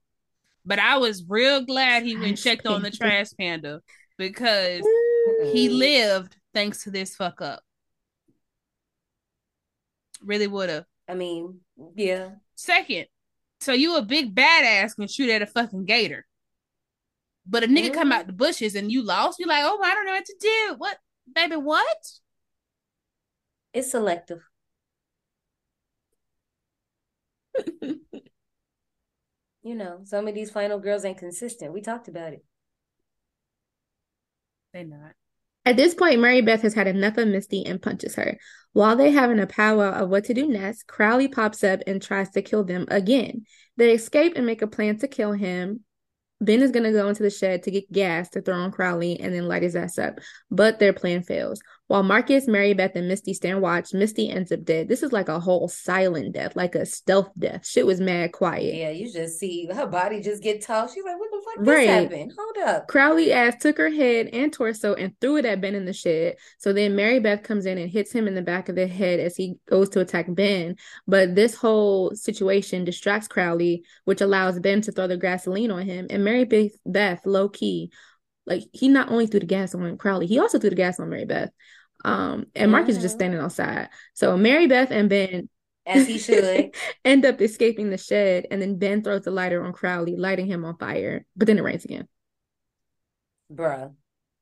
But 0.65 0.79
I 0.79 0.97
was 0.97 1.23
real 1.27 1.61
glad 1.65 2.03
he 2.03 2.15
went 2.15 2.27
and 2.27 2.37
checked 2.37 2.65
on 2.67 2.81
the 2.81 2.91
trash 2.91 3.27
panda 3.39 3.81
because 4.17 4.81
he 5.51 5.69
Mm. 5.69 5.77
lived 5.77 6.35
thanks 6.53 6.83
to 6.83 6.91
this 6.91 7.15
fuck 7.15 7.41
up. 7.41 7.63
Really 10.21 10.47
would 10.47 10.69
have. 10.69 10.85
I 11.07 11.13
mean, 11.13 11.61
yeah. 11.95 12.31
Second, 12.55 13.05
so 13.61 13.71
you 13.73 13.95
a 13.95 14.01
big 14.01 14.35
badass 14.35 14.95
can 14.95 15.07
shoot 15.07 15.29
at 15.29 15.41
a 15.41 15.45
fucking 15.47 15.85
gator. 15.85 16.25
But 17.45 17.63
a 17.63 17.67
nigga 17.67 17.93
come 17.93 18.09
Mhm. 18.09 18.13
out 18.13 18.27
the 18.27 18.33
bushes 18.33 18.75
and 18.75 18.91
you 18.91 19.03
lost, 19.03 19.39
you're 19.39 19.47
like, 19.47 19.63
oh, 19.63 19.81
I 19.81 19.93
don't 19.93 20.05
know 20.05 20.13
what 20.13 20.25
to 20.25 20.35
do. 20.39 20.75
What, 20.77 20.99
baby, 21.33 21.55
what? 21.55 22.11
It's 23.73 23.91
selective. 23.91 24.46
You 29.67 29.75
know, 29.75 29.99
some 30.05 30.29
of 30.29 30.33
these 30.33 30.49
final 30.49 30.79
girls 30.79 31.03
ain't 31.03 31.17
consistent. 31.17 31.73
We 31.73 31.81
talked 31.81 32.07
about 32.07 32.31
it. 32.31 32.41
They 34.73 34.85
not. 34.85 35.11
At 35.65 35.75
this 35.75 35.93
point, 35.93 36.21
Mary 36.21 36.39
Beth 36.39 36.61
has 36.61 36.73
had 36.73 36.87
enough 36.87 37.17
of 37.17 37.27
Misty 37.27 37.65
and 37.65 37.81
punches 37.81 38.15
her. 38.15 38.37
While 38.71 38.95
they 38.95 39.11
having 39.11 39.39
a 39.39 39.45
powwow 39.45 39.91
of 39.91 40.09
what 40.09 40.23
to 40.25 40.33
do 40.33 40.47
next, 40.47 40.87
Crowley 40.87 41.27
pops 41.27 41.65
up 41.65 41.81
and 41.85 42.01
tries 42.01 42.29
to 42.29 42.41
kill 42.41 42.63
them 42.63 42.85
again. 42.87 43.43
They 43.75 43.93
escape 43.93 44.37
and 44.37 44.45
make 44.45 44.61
a 44.61 44.67
plan 44.67 44.99
to 44.99 45.07
kill 45.09 45.33
him. 45.33 45.81
Ben 46.39 46.61
is 46.61 46.71
gonna 46.71 46.93
go 46.93 47.09
into 47.09 47.23
the 47.23 47.29
shed 47.29 47.63
to 47.63 47.71
get 47.71 47.91
gas 47.91 48.29
to 48.29 48.41
throw 48.41 48.55
on 48.55 48.71
Crowley 48.71 49.19
and 49.19 49.33
then 49.33 49.49
light 49.49 49.63
his 49.63 49.75
ass 49.75 49.97
up, 49.97 50.19
but 50.49 50.79
their 50.79 50.93
plan 50.93 51.23
fails. 51.23 51.61
While 51.87 52.03
Marcus, 52.03 52.47
Mary 52.47 52.73
Beth, 52.73 52.95
and 52.95 53.07
Misty 53.07 53.33
stand 53.33 53.61
watch, 53.61 53.93
Misty 53.93 54.29
ends 54.29 54.51
up 54.51 54.63
dead. 54.65 54.89
This 54.89 55.03
is 55.03 55.13
like 55.13 55.29
a 55.29 55.39
whole 55.39 55.67
silent 55.69 56.33
death, 56.33 56.55
like 56.55 56.75
a 56.75 56.85
stealth 56.85 57.29
death. 57.39 57.65
Shit 57.65 57.85
was 57.85 58.01
mad 58.01 58.33
quiet. 58.33 58.75
Yeah, 58.75 58.89
you 58.89 59.11
just 59.11 59.39
see 59.39 59.67
her 59.73 59.87
body 59.87 60.21
just 60.21 60.43
get 60.43 60.61
tall. 60.61 60.87
She's 60.87 61.03
like, 61.05 61.17
what 61.17 61.29
the 61.31 61.41
fuck 61.45 61.67
Right. 61.67 61.87
happened? 61.87 62.33
Hold 62.37 62.57
up. 62.67 62.87
Crowley 62.87 63.31
ass 63.31 63.55
took 63.61 63.77
her 63.77 63.89
head 63.89 64.27
and 64.33 64.51
torso 64.51 64.95
and 64.95 65.13
threw 65.21 65.37
it 65.37 65.45
at 65.45 65.61
Ben 65.61 65.75
in 65.75 65.85
the 65.85 65.93
shed. 65.93 66.35
So 66.57 66.73
then 66.73 66.95
Mary 66.95 67.19
Beth 67.19 67.43
comes 67.43 67.65
in 67.65 67.77
and 67.77 67.89
hits 67.89 68.11
him 68.11 68.27
in 68.27 68.35
the 68.35 68.41
back 68.41 68.67
of 68.67 68.75
the 68.75 68.87
head 68.87 69.19
as 69.21 69.37
he 69.37 69.55
goes 69.69 69.87
to 69.89 70.01
attack 70.01 70.25
Ben. 70.29 70.75
But 71.07 71.35
this 71.35 71.55
whole 71.55 72.13
situation 72.15 72.83
distracts 72.83 73.29
Crowley, 73.29 73.83
which 74.03 74.19
allows 74.19 74.59
Ben 74.59 74.81
to 74.81 74.91
throw 74.91 75.07
the 75.07 75.15
gasoline 75.17 75.71
on 75.71 75.83
him. 75.83 76.07
And 76.09 76.23
Mary 76.25 76.43
Beth, 76.43 76.71
Beth 76.85 77.21
low 77.25 77.47
key, 77.47 77.91
like 78.47 78.63
he 78.73 78.87
not 78.87 79.09
only 79.11 79.27
threw 79.27 79.39
the 79.39 79.45
gas 79.45 79.75
on 79.75 79.97
Crowley, 79.97 80.25
he 80.27 80.39
also 80.39 80.57
threw 80.59 80.69
the 80.71 80.75
gas 80.75 80.99
on 80.99 81.09
Mary 81.09 81.25
Beth. 81.25 81.51
Um, 82.05 82.45
and 82.55 82.71
Marcus 82.71 82.95
is 82.95 83.01
just 83.01 83.15
Mhm. 83.15 83.19
standing 83.19 83.39
outside. 83.39 83.89
So 84.13 84.37
Mary 84.37 84.67
Beth 84.67 84.91
and 84.91 85.09
Ben 85.09 85.49
As 85.85 86.07
he 86.07 86.17
should. 86.17 86.71
end 87.05 87.25
up 87.25 87.41
escaping 87.41 87.89
the 87.89 87.97
shed, 87.97 88.47
and 88.51 88.61
then 88.61 88.77
Ben 88.77 89.03
throws 89.03 89.23
the 89.23 89.31
lighter 89.31 89.63
on 89.63 89.73
Crowley, 89.73 90.15
lighting 90.15 90.47
him 90.47 90.65
on 90.65 90.77
fire. 90.77 91.25
But 91.35 91.47
then 91.47 91.57
it 91.57 91.63
rains 91.63 91.85
again. 91.85 92.07
Bruh, 93.53 93.93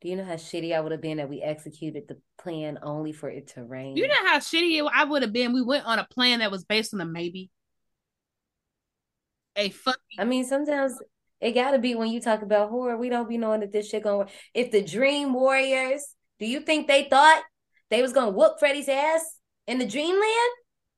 do 0.02 0.10
you 0.10 0.16
know 0.16 0.26
how 0.26 0.34
shitty 0.34 0.76
I 0.76 0.82
would 0.82 0.92
have 0.92 1.02
been 1.02 1.18
that 1.18 1.30
we 1.30 1.42
executed 1.42 2.08
the 2.08 2.20
plan 2.38 2.80
only 2.82 3.12
for 3.12 3.30
it 3.30 3.48
to 3.50 3.64
rain? 3.64 3.96
You 3.96 4.08
know 4.08 4.26
how 4.26 4.40
shitty 4.40 4.88
I 4.92 5.04
would 5.04 5.22
have 5.22 5.34
been? 5.34 5.54
We 5.54 5.62
went 5.62 5.86
on 5.86 6.00
a 6.00 6.06
plan 6.06 6.40
that 6.40 6.52
was 6.52 6.64
based 6.64 6.94
on 6.94 7.02
a 7.02 7.06
maybe. 7.06 7.52
A 9.56 9.70
fucking 9.70 10.20
I 10.20 10.26
mean, 10.26 10.44
sometimes 10.46 10.94
It 11.46 11.54
gotta 11.54 11.78
be 11.78 11.94
when 11.94 12.10
you 12.10 12.20
talk 12.20 12.42
about 12.42 12.72
horror, 12.72 12.98
we 12.98 13.08
don't 13.08 13.30
be 13.30 13.38
knowing 13.38 13.60
that 13.60 13.72
this 13.72 13.88
shit 13.88 14.02
gonna 14.02 14.18
work. 14.18 14.30
If 14.56 14.72
the 14.72 14.82
Dream 14.82 15.32
Warriors, 15.32 16.04
do 16.40 16.48
you 16.48 16.60
think 16.60 16.88
they 16.88 17.04
thought 17.04 17.44
they 17.92 18.02
was 18.02 18.14
gonna 18.14 18.32
whoop 18.32 18.54
Freddy's 18.58 18.90
ass 18.90 19.22
in 19.68 19.78
the 19.78 19.86
Dreamland? 19.86 20.52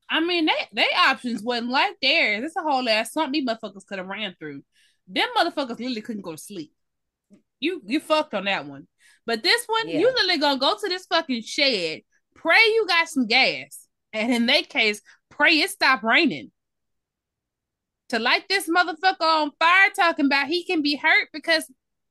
I 0.08 0.20
mean, 0.20 0.46
they 0.46 0.54
they 0.72 0.86
options 0.96 1.42
wasn't 1.42 1.68
like 1.70 1.96
theirs. 2.00 2.44
It's 2.44 2.56
a 2.56 2.62
whole 2.62 2.88
ass 2.88 3.12
something 3.12 3.32
these 3.32 3.46
motherfuckers 3.46 3.84
could 3.86 3.98
have 3.98 4.06
ran 4.06 4.34
through. 4.38 4.62
Them 5.06 5.28
motherfuckers 5.36 5.78
literally 5.80 6.00
couldn't 6.00 6.22
go 6.22 6.32
to 6.32 6.38
sleep. 6.38 6.72
You 7.60 7.82
you 7.84 8.00
fucked 8.00 8.32
on 8.32 8.46
that 8.46 8.64
one. 8.64 8.88
But 9.26 9.42
this 9.42 9.66
one, 9.66 9.86
Yeah. 9.86 9.98
you 9.98 10.06
literally 10.06 10.38
gonna 10.38 10.58
go 10.58 10.78
to 10.80 10.88
this 10.88 11.04
fucking 11.04 11.42
shed, 11.42 12.00
pray 12.34 12.64
you 12.68 12.86
got 12.88 13.10
some 13.10 13.26
gas, 13.26 13.86
and 14.14 14.32
in 14.32 14.46
that 14.46 14.70
case, 14.70 15.02
pray 15.28 15.60
it 15.60 15.68
stop 15.68 16.02
raining. 16.02 16.52
To 18.10 18.18
light 18.18 18.44
this 18.48 18.68
motherfucker 18.68 19.20
on 19.20 19.50
fire, 19.58 19.90
talking 19.94 20.26
about 20.26 20.46
he 20.48 20.64
can 20.64 20.82
be 20.82 20.96
hurt 20.96 21.28
because 21.32 21.70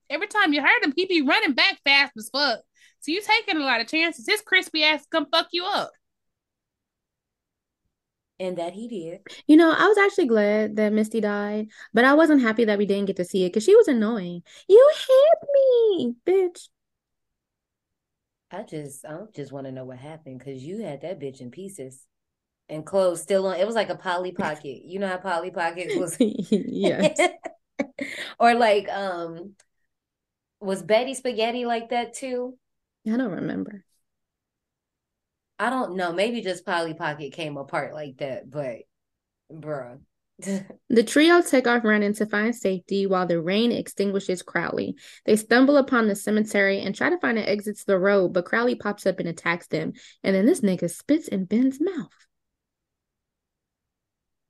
every 0.10 0.28
time 0.28 0.53
you 0.53 0.61
hurt 0.61 0.84
him, 0.84 0.94
he 0.95 1.06
be 1.06 1.22
running 1.22 1.53
back 1.53 1.80
fast 1.84 2.14
as 2.18 2.30
fuck. 2.30 2.60
So 2.99 3.11
you 3.11 3.22
taking 3.22 3.57
a 3.57 3.65
lot 3.65 3.82
of 3.82 3.88
chances. 3.88 4.28
His 4.28 4.41
crispy 4.41 4.84
ass 4.84 5.06
come 5.11 5.28
fuck 5.32 5.48
you 5.52 5.65
up. 5.65 5.91
And 8.40 8.57
that 8.57 8.74
he 8.74 8.88
did. 8.88 9.22
You 9.48 9.57
know, 9.57 9.74
I 9.76 9.88
was 9.88 9.98
actually 9.98 10.28
glad 10.28 10.76
that 10.76 10.94
Misty 10.94 11.19
died, 11.22 11.69
but 11.94 12.06
I 12.06 12.14
wasn't 12.14 12.41
happy 12.44 12.65
that 12.65 12.78
we 12.78 12.86
didn't 12.86 13.07
get 13.07 13.15
to 13.15 13.26
see 13.26 13.45
it 13.45 13.49
because 13.49 13.64
she 13.64 13.76
was 13.76 13.88
annoying. 13.88 14.44
You 14.69 14.91
hit 14.95 15.49
me, 15.53 16.15
bitch. 16.26 16.69
I 18.52 18.64
just 18.64 19.03
I 19.06 19.18
just 19.36 19.52
want 19.52 19.65
to 19.65 19.72
know 19.72 19.86
what 19.86 19.98
happened 19.98 20.40
because 20.40 20.64
you 20.64 20.84
had 20.84 21.02
that 21.02 21.19
bitch 21.19 21.41
in 21.41 21.49
pieces. 21.49 22.06
And 22.69 22.85
clothes 22.85 23.22
still 23.22 23.48
on. 23.48 23.57
It 23.57 23.65
was 23.65 23.76
like 23.76 23.89
a 23.89 23.95
Polly 23.95 24.31
Pocket. 24.31 24.81
You 24.84 24.99
know 24.99 25.07
how 25.07 25.18
Polly 25.18 25.52
Pocket 25.52 25.98
was 25.98 26.18
Yes. 26.19 27.18
or 28.39 28.56
like 28.56 28.89
um 28.89 29.53
was 30.60 30.81
Betty 30.81 31.14
Spaghetti 31.14 31.65
like 31.65 31.89
that 31.89 32.14
too? 32.14 32.57
I 33.06 33.15
don't 33.15 33.31
remember. 33.31 33.84
I 35.60 35.69
don't 35.69 35.95
know. 35.95 36.14
Maybe 36.14 36.41
just 36.41 36.65
Polly 36.65 36.94
Pocket 36.94 37.34
came 37.34 37.57
apart 37.57 37.94
like 37.94 38.18
that, 38.18 38.49
but 38.49 38.80
bruh. 39.52 39.99
The 40.89 41.03
trio 41.03 41.41
take 41.41 41.65
off 41.68 41.84
running 41.84 42.14
to 42.14 42.26
find 42.27 42.56
safety 42.56 43.07
while 43.07 43.26
the 43.26 43.41
rain 43.41 43.72
extinguishes 43.72 44.44
Crowley. 44.44 44.95
They 45.26 45.35
stumble 45.35 45.77
upon 45.77 46.07
the 46.07 46.15
cemetery 46.15 46.80
and 46.80 46.94
try 46.94 47.10
to 47.10 47.18
find 47.18 47.38
an 47.39 47.45
exit 47.45 47.77
to 47.80 47.85
the 47.88 47.98
road, 47.98 48.34
but 48.34 48.45
Crowley 48.45 48.76
pops 48.76 49.06
up 49.06 49.19
and 49.19 49.27
attacks 49.27 49.68
them. 49.68 49.94
And 50.23 50.35
then 50.35 50.45
this 50.45 50.61
nigga 50.61 50.89
spits 50.89 51.27
in 51.27 51.45
Ben's 51.45 51.81
mouth. 51.81 52.26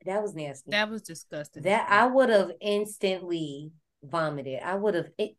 That 0.07 0.21
was 0.21 0.34
nasty. 0.34 0.71
That 0.71 0.89
was 0.89 1.01
disgusting. 1.01 1.63
That 1.63 1.88
I 1.89 2.07
would 2.07 2.29
have 2.29 2.51
instantly 2.61 3.71
vomited. 4.03 4.61
I 4.63 4.75
would 4.75 4.95
have 4.95 5.09
it. 5.17 5.35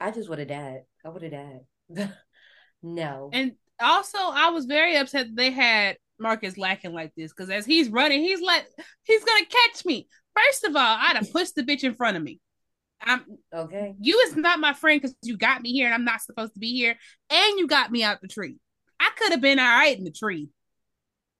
I 0.00 0.10
just 0.12 0.28
would 0.28 0.38
have 0.38 0.48
died. 0.48 0.82
I 1.04 1.08
would 1.08 1.22
have 1.22 1.32
died. 1.32 2.12
no. 2.82 3.30
And 3.32 3.52
also, 3.80 4.18
I 4.18 4.50
was 4.50 4.66
very 4.66 4.96
upset 4.96 5.26
that 5.26 5.36
they 5.36 5.50
had 5.50 5.96
Marcus 6.20 6.56
lacking 6.56 6.92
like 6.92 7.12
this 7.16 7.32
because 7.32 7.50
as 7.50 7.66
he's 7.66 7.88
running, 7.88 8.22
he's 8.22 8.40
like, 8.40 8.66
he's 9.04 9.24
gonna 9.24 9.46
catch 9.46 9.84
me. 9.84 10.06
First 10.36 10.64
of 10.64 10.76
all, 10.76 10.96
I'd 11.00 11.16
have 11.16 11.32
pushed 11.32 11.56
the 11.56 11.62
bitch 11.62 11.84
in 11.84 11.94
front 11.94 12.16
of 12.16 12.22
me. 12.22 12.40
I'm 13.00 13.24
okay. 13.52 13.94
You 14.00 14.18
is 14.20 14.36
not 14.36 14.58
my 14.58 14.72
friend 14.72 15.00
because 15.00 15.16
you 15.22 15.36
got 15.36 15.62
me 15.62 15.72
here 15.72 15.86
and 15.86 15.94
I'm 15.94 16.04
not 16.04 16.20
supposed 16.20 16.54
to 16.54 16.60
be 16.60 16.74
here, 16.74 16.96
and 17.30 17.58
you 17.58 17.66
got 17.66 17.90
me 17.90 18.04
out 18.04 18.20
the 18.20 18.28
tree. 18.28 18.56
I 19.00 19.10
could 19.16 19.32
have 19.32 19.40
been 19.40 19.58
all 19.58 19.64
right 19.64 19.96
in 19.96 20.04
the 20.04 20.12
tree. 20.12 20.48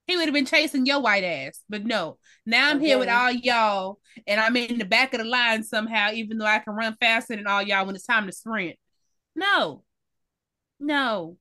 He 0.09 0.17
would 0.17 0.25
have 0.25 0.33
been 0.33 0.47
chasing 0.47 0.87
your 0.87 1.01
white 1.01 1.23
ass, 1.23 1.61
but 1.69 1.85
no. 1.85 2.17
Now 2.43 2.71
I'm 2.71 2.79
here 2.79 2.97
with 2.97 3.09
all 3.09 3.31
y'all, 3.31 3.99
and 4.25 4.41
I'm 4.41 4.55
in 4.57 4.79
the 4.79 4.85
back 4.85 5.13
of 5.13 5.19
the 5.19 5.25
line 5.25 5.63
somehow, 5.63 6.09
even 6.13 6.39
though 6.39 6.47
I 6.47 6.57
can 6.57 6.73
run 6.73 6.95
faster 6.99 7.35
than 7.35 7.45
all 7.45 7.61
y'all 7.61 7.85
when 7.85 7.93
it's 7.93 8.07
time 8.07 8.25
to 8.25 8.31
sprint. 8.31 8.75
No, 9.35 9.83
no, 10.79 11.37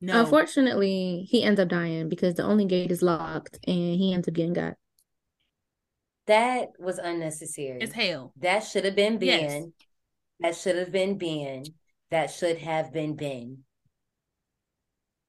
no. 0.00 0.20
Unfortunately, 0.20 1.28
he 1.30 1.44
ends 1.44 1.60
up 1.60 1.68
dying 1.68 2.08
because 2.08 2.34
the 2.34 2.42
only 2.42 2.64
gate 2.64 2.90
is 2.90 3.02
locked 3.02 3.60
and 3.68 3.94
he 3.96 4.12
ends 4.12 4.26
up 4.26 4.34
getting 4.34 4.54
got. 4.54 4.74
That 6.26 6.70
was 6.80 6.98
unnecessary. 6.98 7.78
It's 7.82 7.92
hell. 7.92 8.32
That 8.40 8.64
should 8.64 8.84
have 8.84 8.96
been 8.96 9.18
Ben. 9.18 9.28
Yes. 9.28 9.64
That 10.40 10.56
should 10.56 10.74
have 10.76 10.90
been 10.90 11.18
Ben. 11.18 11.66
That 12.10 12.32
should 12.32 12.58
have 12.58 12.92
been 12.92 13.14
Ben. 13.14 13.58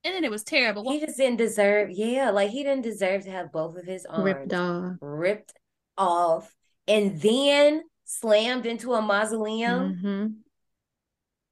And 0.07 0.15
then 0.15 0.23
it 0.23 0.31
was 0.31 0.43
terrible. 0.43 0.89
He 0.89 1.01
just 1.01 1.17
didn't 1.17 1.35
deserve, 1.35 1.89
yeah, 1.91 2.29
like 2.29 2.49
he 2.49 2.63
didn't 2.63 2.83
deserve 2.83 3.25
to 3.25 3.29
have 3.29 3.51
both 3.51 3.75
of 3.75 3.83
his 3.83 4.05
arms 4.05 4.23
Ripped 4.25 4.53
off. 4.53 4.95
ripped 5.01 5.53
off 5.97 6.55
and 6.87 7.19
then 7.19 7.81
slammed 8.05 8.65
into 8.65 8.93
a 8.93 9.01
mausoleum. 9.01 9.97
hmm 10.01 10.27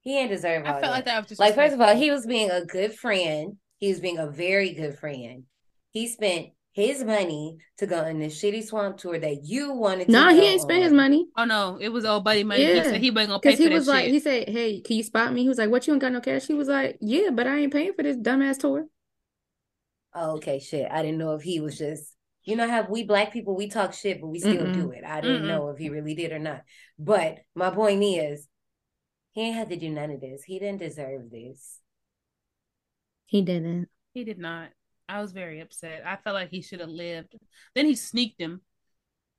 He 0.00 0.18
ain't 0.18 0.30
deserve 0.30 0.64
I 0.64 0.70
felt 0.70 0.82
that. 0.82 0.90
like 0.90 1.04
that 1.04 1.18
was 1.20 1.28
just 1.28 1.38
Like, 1.40 1.54
first 1.54 1.74
of 1.74 1.82
all, 1.82 1.94
he 1.94 2.10
was 2.10 2.26
being 2.26 2.50
a 2.50 2.64
good 2.64 2.94
friend. 2.94 3.58
He 3.78 3.88
was 3.90 4.00
being 4.00 4.16
a 4.16 4.26
very 4.26 4.72
good 4.72 4.98
friend. 4.98 5.44
He 5.92 6.08
spent 6.08 6.48
his 6.76 7.02
money 7.02 7.56
to 7.78 7.86
go 7.86 8.04
on 8.04 8.18
this 8.18 8.40
shitty 8.40 8.62
swamp 8.62 8.98
tour 8.98 9.18
that 9.18 9.44
you 9.44 9.72
wanted 9.72 10.12
to 10.12 10.12
No, 10.12 10.28
he 10.34 10.42
go 10.42 10.48
ain't 10.48 10.60
spent 10.62 10.84
his 10.84 10.92
money. 10.92 11.28
Oh 11.36 11.44
no, 11.44 11.78
it 11.80 11.88
was 11.88 12.04
old 12.04 12.22
buddy 12.24 12.44
money. 12.44 12.70
He 12.70 12.82
Yeah. 12.82 12.82
said 12.84 13.00
he 13.00 13.10
wasn't 13.10 13.30
gonna 13.30 13.40
pay 13.40 13.56
Because 13.56 13.58
for 13.58 13.62
he 13.62 13.68
that 13.70 13.74
was 13.78 13.86
like, 13.86 14.04
shit. 14.04 14.12
he 14.12 14.20
said, 14.20 14.48
Hey, 14.48 14.80
can 14.80 14.96
you 14.96 15.02
spot 15.02 15.32
me? 15.32 15.42
He 15.42 15.48
was 15.48 15.58
like, 15.58 15.70
What, 15.70 15.86
you 15.86 15.94
ain't 15.94 16.02
got 16.02 16.12
no 16.12 16.20
cash? 16.20 16.46
He 16.46 16.54
was 16.54 16.68
like, 16.68 16.98
Yeah, 17.00 17.30
but 17.30 17.46
I 17.46 17.58
ain't 17.58 17.72
paying 17.72 17.92
for 17.94 18.02
this 18.02 18.16
dumbass 18.16 18.58
tour. 18.58 18.86
Oh, 20.14 20.36
okay, 20.36 20.58
shit. 20.58 20.90
I 20.90 21.02
didn't 21.02 21.18
know 21.18 21.34
if 21.34 21.42
he 21.42 21.60
was 21.60 21.78
just, 21.78 22.14
you 22.44 22.56
know 22.56 22.68
how 22.68 22.82
we 22.88 23.04
black 23.04 23.32
people 23.32 23.54
we 23.56 23.68
talk 23.68 23.92
shit, 23.92 24.20
but 24.20 24.28
we 24.28 24.38
still 24.40 24.66
Mm-mm. 24.66 24.72
do 24.72 24.90
it. 24.90 25.04
I 25.04 25.20
didn't 25.20 25.42
Mm-mm. 25.42 25.46
know 25.46 25.68
if 25.70 25.78
he 25.78 25.90
really 25.90 26.14
did 26.14 26.32
or 26.32 26.38
not. 26.38 26.62
But 26.98 27.38
my 27.54 27.70
point 27.70 28.02
is, 28.02 28.48
he 29.32 29.42
ain't 29.42 29.56
had 29.56 29.68
to 29.70 29.76
do 29.76 29.90
none 29.90 30.10
of 30.10 30.20
this. 30.20 30.44
He 30.44 30.58
didn't 30.58 30.80
deserve 30.80 31.30
this. 31.30 31.80
He 33.26 33.42
didn't. 33.42 33.88
He 34.14 34.24
did 34.24 34.38
not. 34.38 34.70
I 35.08 35.20
was 35.20 35.32
very 35.32 35.60
upset. 35.60 36.02
I 36.04 36.16
felt 36.16 36.34
like 36.34 36.50
he 36.50 36.62
should 36.62 36.80
have 36.80 36.88
lived. 36.88 37.34
Then 37.74 37.86
he 37.86 37.94
sneaked 37.94 38.40
him. 38.40 38.60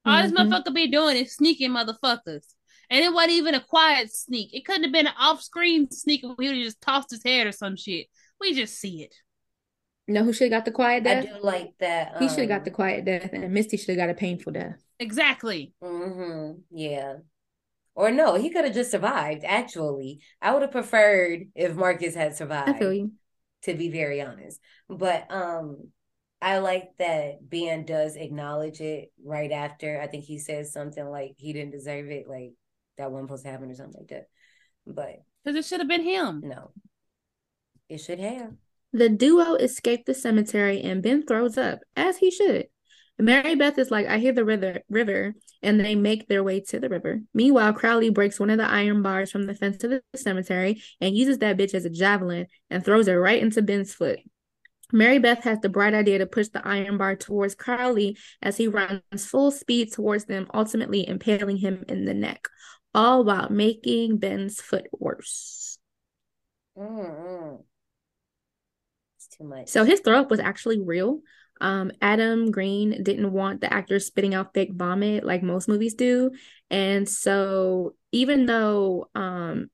All 0.05 0.21
this 0.21 0.31
Mhm. 0.31 0.49
motherfucker 0.49 0.73
be 0.73 0.87
doing 0.87 1.17
is 1.17 1.33
sneaking 1.35 1.71
motherfuckers. 1.71 2.45
And 2.89 3.03
it 3.03 3.11
wasn't 3.13 3.33
even 3.33 3.55
a 3.55 3.59
quiet 3.59 4.13
sneak. 4.13 4.53
It 4.53 4.65
couldn't 4.65 4.83
have 4.83 4.93
been 4.93 5.07
an 5.07 5.13
off 5.17 5.41
screen 5.41 5.91
sneak 5.91 6.23
where 6.23 6.35
he 6.39 6.47
would 6.47 6.55
have 6.57 6.65
just 6.65 6.81
tossed 6.81 7.11
his 7.11 7.23
head 7.23 7.45
or 7.45 7.51
some 7.51 7.75
shit. 7.75 8.07
We 8.39 8.53
just 8.53 8.79
see 8.79 9.03
it. 9.03 9.13
You 10.07 10.13
know 10.13 10.23
who 10.23 10.31
should 10.31 10.51
have 10.51 10.59
got 10.59 10.65
the 10.65 10.71
quiet 10.71 11.03
death? 11.03 11.25
I 11.25 11.27
do 11.27 11.43
like 11.43 11.73
that. 11.79 12.15
He 12.21 12.29
should 12.29 12.39
have 12.39 12.47
got 12.47 12.57
um, 12.59 12.63
the 12.63 12.71
quiet 12.71 13.03
death, 13.03 13.33
and 13.33 13.53
Misty 13.53 13.75
should 13.75 13.89
have 13.89 13.97
got 13.97 14.09
a 14.09 14.13
painful 14.13 14.53
death. 14.53 14.81
Exactly. 14.99 15.73
Mm-hmm. 15.83 16.61
Yeah. 16.71 17.17
Or 17.93 18.11
no, 18.11 18.35
he 18.35 18.49
could 18.49 18.63
have 18.63 18.73
just 18.73 18.91
survived, 18.91 19.43
actually. 19.43 20.21
I 20.41 20.53
would 20.53 20.61
have 20.61 20.71
preferred 20.71 21.49
if 21.55 21.75
Marcus 21.75 22.15
had 22.15 22.37
survived. 22.37 22.69
I 22.69 22.79
feel 22.79 22.93
you. 22.93 23.11
To 23.67 23.75
be 23.75 23.89
very 23.89 24.21
honest. 24.21 24.59
But 24.89 25.31
um 25.31 25.89
I 26.41 26.59
like 26.59 26.89
that 26.99 27.47
Ben 27.49 27.85
does 27.85 28.15
acknowledge 28.15 28.79
it 28.81 29.11
right 29.23 29.51
after. 29.51 29.99
I 30.01 30.07
think 30.07 30.23
he 30.23 30.37
says 30.39 30.71
something 30.71 31.05
like 31.09 31.33
he 31.37 31.53
didn't 31.53 31.71
deserve 31.71 32.09
it, 32.09 32.27
like 32.27 32.53
that 32.97 33.11
wasn't 33.11 33.29
supposed 33.29 33.45
to 33.45 33.51
happen 33.51 33.71
or 33.71 33.75
something 33.75 34.01
like 34.01 34.09
that. 34.09 34.27
But 34.85 35.15
Because 35.43 35.57
it 35.57 35.65
should 35.67 35.79
have 35.79 35.89
been 35.89 36.03
him. 36.03 36.41
no. 36.43 36.71
It 37.89 37.99
should 37.99 38.19
have. 38.19 38.51
The 38.93 39.09
duo 39.09 39.55
escape 39.55 40.05
the 40.05 40.13
cemetery, 40.13 40.81
and 40.81 41.01
Ben 41.01 41.25
throws 41.25 41.57
up, 41.57 41.79
as 41.95 42.17
he 42.17 42.31
should. 42.31 42.67
Mary 43.19 43.55
Beth 43.55 43.79
is 43.79 43.89
like, 43.89 44.05
I 44.07 44.19
hear 44.19 44.31
the 44.31 44.45
river, 44.45 44.81
river, 44.89 45.33
and 45.63 45.79
they 45.79 45.95
make 45.95 46.27
their 46.27 46.43
way 46.43 46.59
to 46.59 46.79
the 46.79 46.89
river. 46.89 47.21
Meanwhile, 47.33 47.73
Crowley 47.73 48.09
breaks 48.11 48.39
one 48.39 48.51
of 48.51 48.59
the 48.59 48.69
iron 48.69 49.01
bars 49.01 49.31
from 49.31 49.47
the 49.47 49.55
fence 49.55 49.83
of 49.83 49.89
the 49.89 50.03
cemetery 50.15 50.81
and 51.01 51.15
uses 51.15 51.39
that 51.39 51.57
bitch 51.57 51.73
as 51.73 51.85
a 51.85 51.89
javelin 51.89 52.45
and 52.69 52.85
throws 52.85 53.07
it 53.07 53.13
right 53.13 53.41
into 53.41 53.61
Ben's 53.63 53.93
foot. 53.93 54.19
Mary 54.93 55.17
Beth 55.19 55.43
has 55.43 55.59
the 55.59 55.69
bright 55.69 55.93
idea 55.93 56.19
to 56.19 56.25
push 56.25 56.47
the 56.49 56.65
iron 56.65 56.97
bar 56.97 57.15
towards 57.15 57.55
Crowley 57.55 58.17
as 58.41 58.55
he 58.55 58.67
runs 58.67 59.01
full 59.17 59.51
speed 59.51 59.91
towards 59.91 60.25
them, 60.25 60.47
ultimately 60.53 61.07
impaling 61.07 61.57
him 61.57 61.83
in 61.89 62.05
the 62.05 62.13
neck, 62.13 62.47
all 62.93 63.23
while 63.25 63.49
making 63.49 64.17
Ben's 64.17 64.61
foot 64.61 64.85
worse. 64.91 65.77
Mm-mm. 66.77 67.63
It's 69.17 69.27
too 69.27 69.43
much. 69.43 69.69
So 69.69 69.83
his 69.83 69.99
throw 70.01 70.21
up 70.21 70.29
was 70.29 70.39
actually 70.39 70.79
real. 70.79 71.19
Um, 71.61 71.91
Adam 72.01 72.51
Green 72.51 73.03
didn't 73.03 73.31
want 73.31 73.61
the 73.61 73.73
actor 73.73 73.99
spitting 73.99 74.33
out 74.33 74.53
fake 74.53 74.73
vomit 74.73 75.23
like 75.23 75.43
most 75.43 75.67
movies 75.67 75.93
do. 75.93 76.31
And 76.69 77.07
so 77.07 77.95
even 78.11 78.45
though 78.45 79.09
um 79.15 79.69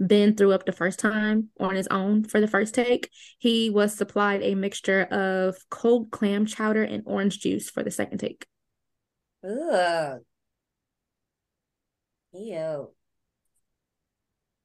Ben 0.00 0.34
threw 0.36 0.52
up 0.52 0.66
the 0.66 0.72
first 0.72 0.98
time 0.98 1.50
on 1.60 1.76
his 1.76 1.86
own 1.88 2.24
for 2.24 2.40
the 2.40 2.48
first 2.48 2.74
take, 2.74 3.10
he 3.38 3.70
was 3.70 3.94
supplied 3.96 4.42
a 4.42 4.54
mixture 4.54 5.02
of 5.02 5.56
cold 5.70 6.10
clam 6.10 6.46
chowder 6.46 6.82
and 6.82 7.04
orange 7.06 7.38
juice 7.38 7.70
for 7.70 7.82
the 7.82 7.90
second 7.90 8.18
take. 8.18 8.46
Ugh. 9.44 10.20
Ew. 12.32 12.92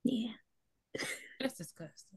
Yeah. 0.04 0.32
That's 1.40 1.58
disgusting. 1.58 2.09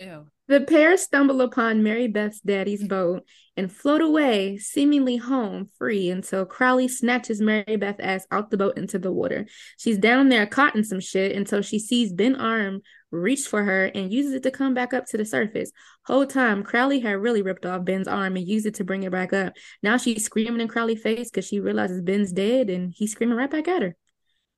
Ew. 0.00 0.26
The 0.46 0.60
pair 0.62 0.96
stumble 0.96 1.40
upon 1.42 1.82
Mary 1.82 2.06
Beth's 2.06 2.40
daddy's 2.40 2.86
boat 2.86 3.26
and 3.56 3.70
float 3.70 4.00
away, 4.00 4.56
seemingly 4.56 5.16
home 5.16 5.66
free, 5.76 6.08
until 6.08 6.46
Crowley 6.46 6.88
snatches 6.88 7.40
Mary 7.40 7.76
Beth's 7.76 8.00
ass 8.00 8.26
out 8.30 8.50
the 8.50 8.56
boat 8.56 8.78
into 8.78 8.98
the 8.98 9.12
water. 9.12 9.46
She's 9.76 9.98
down 9.98 10.28
there 10.28 10.46
caught 10.46 10.76
in 10.76 10.84
some 10.84 11.00
shit 11.00 11.36
until 11.36 11.60
she 11.60 11.78
sees 11.78 12.12
Ben 12.12 12.36
Arm 12.36 12.80
reach 13.10 13.46
for 13.46 13.64
her 13.64 13.86
and 13.86 14.12
uses 14.12 14.34
it 14.34 14.42
to 14.44 14.50
come 14.50 14.74
back 14.74 14.94
up 14.94 15.06
to 15.06 15.16
the 15.16 15.24
surface. 15.24 15.72
Whole 16.04 16.26
time, 16.26 16.62
Crowley 16.62 17.00
had 17.00 17.18
really 17.18 17.42
ripped 17.42 17.66
off 17.66 17.84
Ben's 17.84 18.08
arm 18.08 18.36
and 18.36 18.46
used 18.46 18.66
it 18.66 18.74
to 18.74 18.84
bring 18.84 19.02
it 19.02 19.12
back 19.12 19.32
up. 19.32 19.54
Now 19.82 19.96
she's 19.96 20.24
screaming 20.24 20.60
in 20.60 20.68
Crowley's 20.68 21.02
face 21.02 21.30
because 21.30 21.46
she 21.46 21.60
realizes 21.60 22.02
Ben's 22.02 22.32
dead 22.32 22.70
and 22.70 22.92
he's 22.96 23.12
screaming 23.12 23.36
right 23.36 23.50
back 23.50 23.68
at 23.68 23.82
her. 23.82 23.96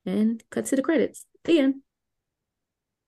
And 0.05 0.43
cut 0.49 0.65
to 0.67 0.75
the 0.75 0.81
credits. 0.81 1.25
The 1.43 1.59
end. 1.59 1.75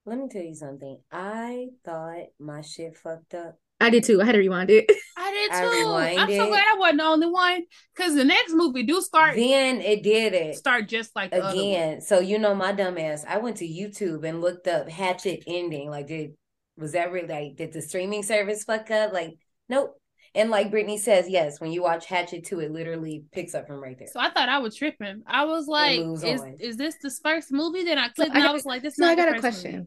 Let 0.06 0.18
me 0.18 0.28
tell 0.28 0.42
you 0.42 0.54
something. 0.54 0.98
I 1.10 1.68
thought 1.84 2.26
my 2.38 2.60
shit 2.60 2.96
fucked 2.96 3.34
up. 3.34 3.58
I 3.80 3.90
did 3.90 4.04
too. 4.04 4.20
I 4.20 4.24
had 4.24 4.32
to 4.32 4.38
rewind 4.38 4.70
it. 4.70 4.90
I 5.16 5.30
did 5.30 5.50
too. 5.52 5.70
rewind 5.70 6.20
I'm 6.20 6.30
so 6.30 6.46
glad 6.48 6.64
I 6.74 6.78
wasn't 6.78 6.98
the 6.98 7.04
only 7.04 7.26
one 7.26 7.62
because 7.94 8.14
the 8.14 8.24
next 8.24 8.52
movie 8.52 8.82
do 8.82 9.00
start 9.00 9.36
Then 9.36 9.80
it 9.80 10.02
did 10.02 10.32
it 10.34 10.56
start 10.56 10.88
just 10.88 11.14
like 11.16 11.30
the 11.30 11.42
other 11.42 11.58
again. 11.58 12.00
So 12.00 12.20
you 12.20 12.38
know 12.38 12.54
my 12.54 12.72
dumb 12.72 12.98
ass. 12.98 13.24
I 13.26 13.38
went 13.38 13.56
to 13.58 13.68
YouTube 13.68 14.24
and 14.24 14.40
looked 14.40 14.68
up 14.68 14.88
Hatchet 14.88 15.44
ending. 15.46 15.90
Like, 15.90 16.06
did 16.06 16.34
was 16.76 16.92
that 16.92 17.12
really 17.12 17.28
like 17.28 17.56
did 17.56 17.72
the 17.72 17.82
streaming 17.82 18.22
service 18.22 18.64
fuck 18.64 18.90
up? 18.90 19.12
Like, 19.12 19.34
nope. 19.68 20.00
And 20.36 20.50
like 20.50 20.72
Brittney 20.72 20.98
says, 20.98 21.28
yes, 21.28 21.60
when 21.60 21.70
you 21.70 21.82
watch 21.82 22.06
Hatchet 22.06 22.44
2, 22.44 22.58
it 22.60 22.72
literally 22.72 23.24
picks 23.30 23.54
up 23.54 23.68
from 23.68 23.76
right 23.80 23.96
there. 23.96 24.08
So 24.08 24.18
I 24.18 24.30
thought 24.30 24.48
I 24.48 24.58
was 24.58 24.74
tripping. 24.74 25.22
I 25.26 25.44
was 25.44 25.68
like, 25.68 26.00
is, 26.00 26.40
on. 26.40 26.56
is 26.58 26.76
this 26.76 26.96
the 27.00 27.10
first 27.22 27.52
movie? 27.52 27.84
Then 27.84 27.98
I 27.98 28.08
clicked 28.08 28.34
I 28.34 28.38
and 28.40 28.48
I 28.48 28.52
was 28.52 28.64
like, 28.64 28.82
this 28.82 28.96
So 28.96 29.04
not 29.04 29.12
I 29.12 29.14
got 29.14 29.30
the 29.30 29.36
a 29.36 29.40
question. 29.40 29.72
movie. 29.72 29.86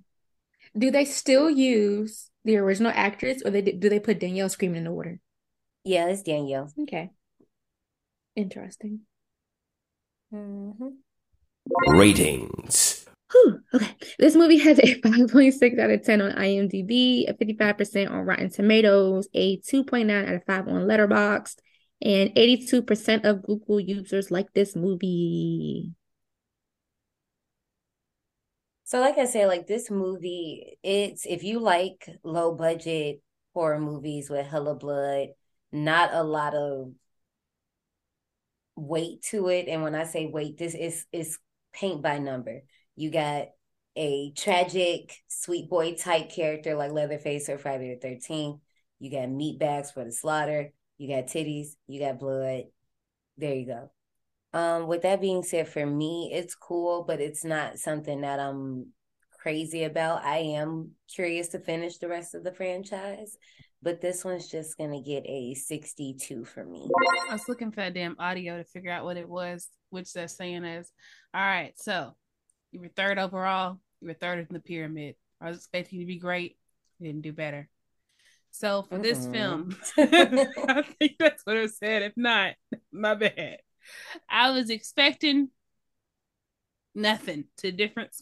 Do 0.78 0.92
they 0.92 1.06
still 1.06 1.50
use 1.50 2.30
the 2.46 2.58
original 2.58 2.94
actress 2.96 3.42
or 3.44 3.52
they 3.52 3.62
do 3.62 3.90
they 3.90 4.00
put 4.00 4.20
Danielle 4.20 4.48
screaming 4.48 4.78
in 4.78 4.84
the 4.86 4.92
water? 4.92 5.20
Yeah, 5.84 6.08
it's 6.08 6.22
Danielle. 6.22 6.72
Okay. 6.82 7.10
Interesting. 8.36 9.02
Mm-hmm. 10.34 10.90
Ratings. 11.88 13.07
Whew, 13.44 13.60
okay. 13.74 13.96
This 14.20 14.36
movie 14.36 14.58
has 14.58 14.80
a 14.80 15.02
5.6 15.02 15.80
out 15.80 15.90
of 15.90 16.04
10 16.04 16.22
on 16.22 16.32
IMDb, 16.34 17.30
a 17.30 17.34
55% 17.34 18.10
on 18.10 18.26
Rotten 18.26 18.50
Tomatoes, 18.50 19.28
a 19.34 19.58
2.9 19.58 20.28
out 20.28 20.34
of 20.34 20.44
5 20.46 20.68
on 20.68 20.88
Letterboxd, 20.88 21.58
and 22.02 22.34
82% 22.36 23.26
of 23.26 23.44
Google 23.44 23.80
users 23.80 24.32
like 24.32 24.54
this 24.54 24.76
movie. 24.76 25.92
So, 28.84 29.02
like 29.02 29.18
I 29.18 29.26
said, 29.26 29.48
like 29.48 29.68
this 29.68 29.92
movie, 29.92 30.78
it's 30.82 31.26
if 31.26 31.44
you 31.44 31.60
like 31.60 32.10
low 32.24 32.56
budget 32.56 33.22
horror 33.54 33.80
movies 33.80 34.30
with 34.30 34.48
hella 34.48 34.76
blood, 34.76 35.30
not 35.72 36.14
a 36.14 36.24
lot 36.24 36.54
of 36.56 36.94
weight 38.78 39.24
to 39.24 39.50
it. 39.50 39.68
And 39.68 39.84
when 39.84 39.96
I 39.96 40.06
say 40.06 40.28
weight, 40.28 40.58
this 40.58 40.74
is 40.74 41.06
is 41.12 41.38
paint 41.74 42.02
by 42.02 42.20
number. 42.20 42.62
You 42.98 43.12
got 43.12 43.50
a 43.96 44.32
tragic 44.32 45.16
sweet 45.28 45.70
boy 45.70 45.94
type 45.94 46.32
character 46.32 46.76
like 46.76 46.92
Leatherface 46.92 47.48
or 47.48 47.60
Friday 47.60 47.94
the 47.94 48.02
Thirteenth. 48.02 48.60
You 49.00 49.12
got 49.12 49.30
meat 49.30 49.60
bags 49.60 49.92
for 49.92 50.04
the 50.04 50.12
slaughter. 50.12 50.72
You 50.98 51.08
got 51.08 51.28
titties. 51.28 51.76
You 51.88 52.00
got 52.00 52.20
blood. 52.20 52.64
There 53.38 53.54
you 53.54 53.68
go. 53.68 53.92
Um, 54.52 54.88
with 54.88 55.04
that 55.04 55.22
being 55.22 55.44
said, 55.44 55.68
for 55.68 55.86
me, 55.86 56.32
it's 56.34 56.56
cool, 56.56 57.04
but 57.08 57.22
it's 57.22 57.46
not 57.46 57.78
something 57.78 58.22
that 58.22 58.40
I'm 58.40 58.88
crazy 59.40 59.84
about. 59.84 60.26
I 60.26 60.38
am 60.38 60.94
curious 61.14 61.50
to 61.50 61.60
finish 61.60 62.00
the 62.00 62.08
rest 62.08 62.34
of 62.34 62.44
the 62.44 62.52
franchise, 62.52 63.38
but 63.84 64.02
this 64.02 64.26
one's 64.26 64.50
just 64.50 64.76
gonna 64.76 65.04
get 65.04 65.24
a 65.28 65.54
62 65.54 66.46
for 66.46 66.66
me. 66.66 66.90
I 67.30 67.34
was 67.34 67.48
looking 67.48 67.70
for 67.70 67.82
that 67.82 67.94
damn 67.94 68.16
audio 68.18 68.58
to 68.58 68.64
figure 68.64 68.92
out 68.92 69.04
what 69.04 69.18
it 69.18 69.30
was, 69.30 69.68
which 69.92 70.14
they're 70.14 70.28
saying 70.28 70.64
is, 70.66 70.92
all 71.36 71.42
right, 71.42 71.74
so 71.76 72.16
you 72.72 72.80
were 72.82 72.90
third 72.90 73.20
overall, 73.20 73.80
you 74.02 74.08
were 74.08 74.14
third 74.14 74.40
in 74.40 74.48
the 74.52 74.60
pyramid. 74.60 75.16
I 75.42 75.50
was 75.50 75.58
expecting 75.58 76.00
you 76.00 76.06
to 76.06 76.14
be 76.14 76.20
great, 76.20 76.58
you 77.00 77.08
didn't 77.08 77.24
do 77.24 77.34
better. 77.34 77.70
So 78.52 78.84
for 78.84 79.00
this 79.00 79.26
Mm-mm. 79.26 79.28
film, 79.28 79.78
I 79.98 80.84
think 81.00 81.18
that's 81.20 81.44
what 81.46 81.58
I 81.58 81.68
said. 81.68 82.04
If 82.04 82.14
not, 82.18 82.56
my 82.92 83.16
bad. 83.16 83.60
I 84.30 84.52
was 84.52 84.70
expecting 84.70 85.50
nothing 86.96 87.46
to 87.58 87.72
difference. 87.72 88.22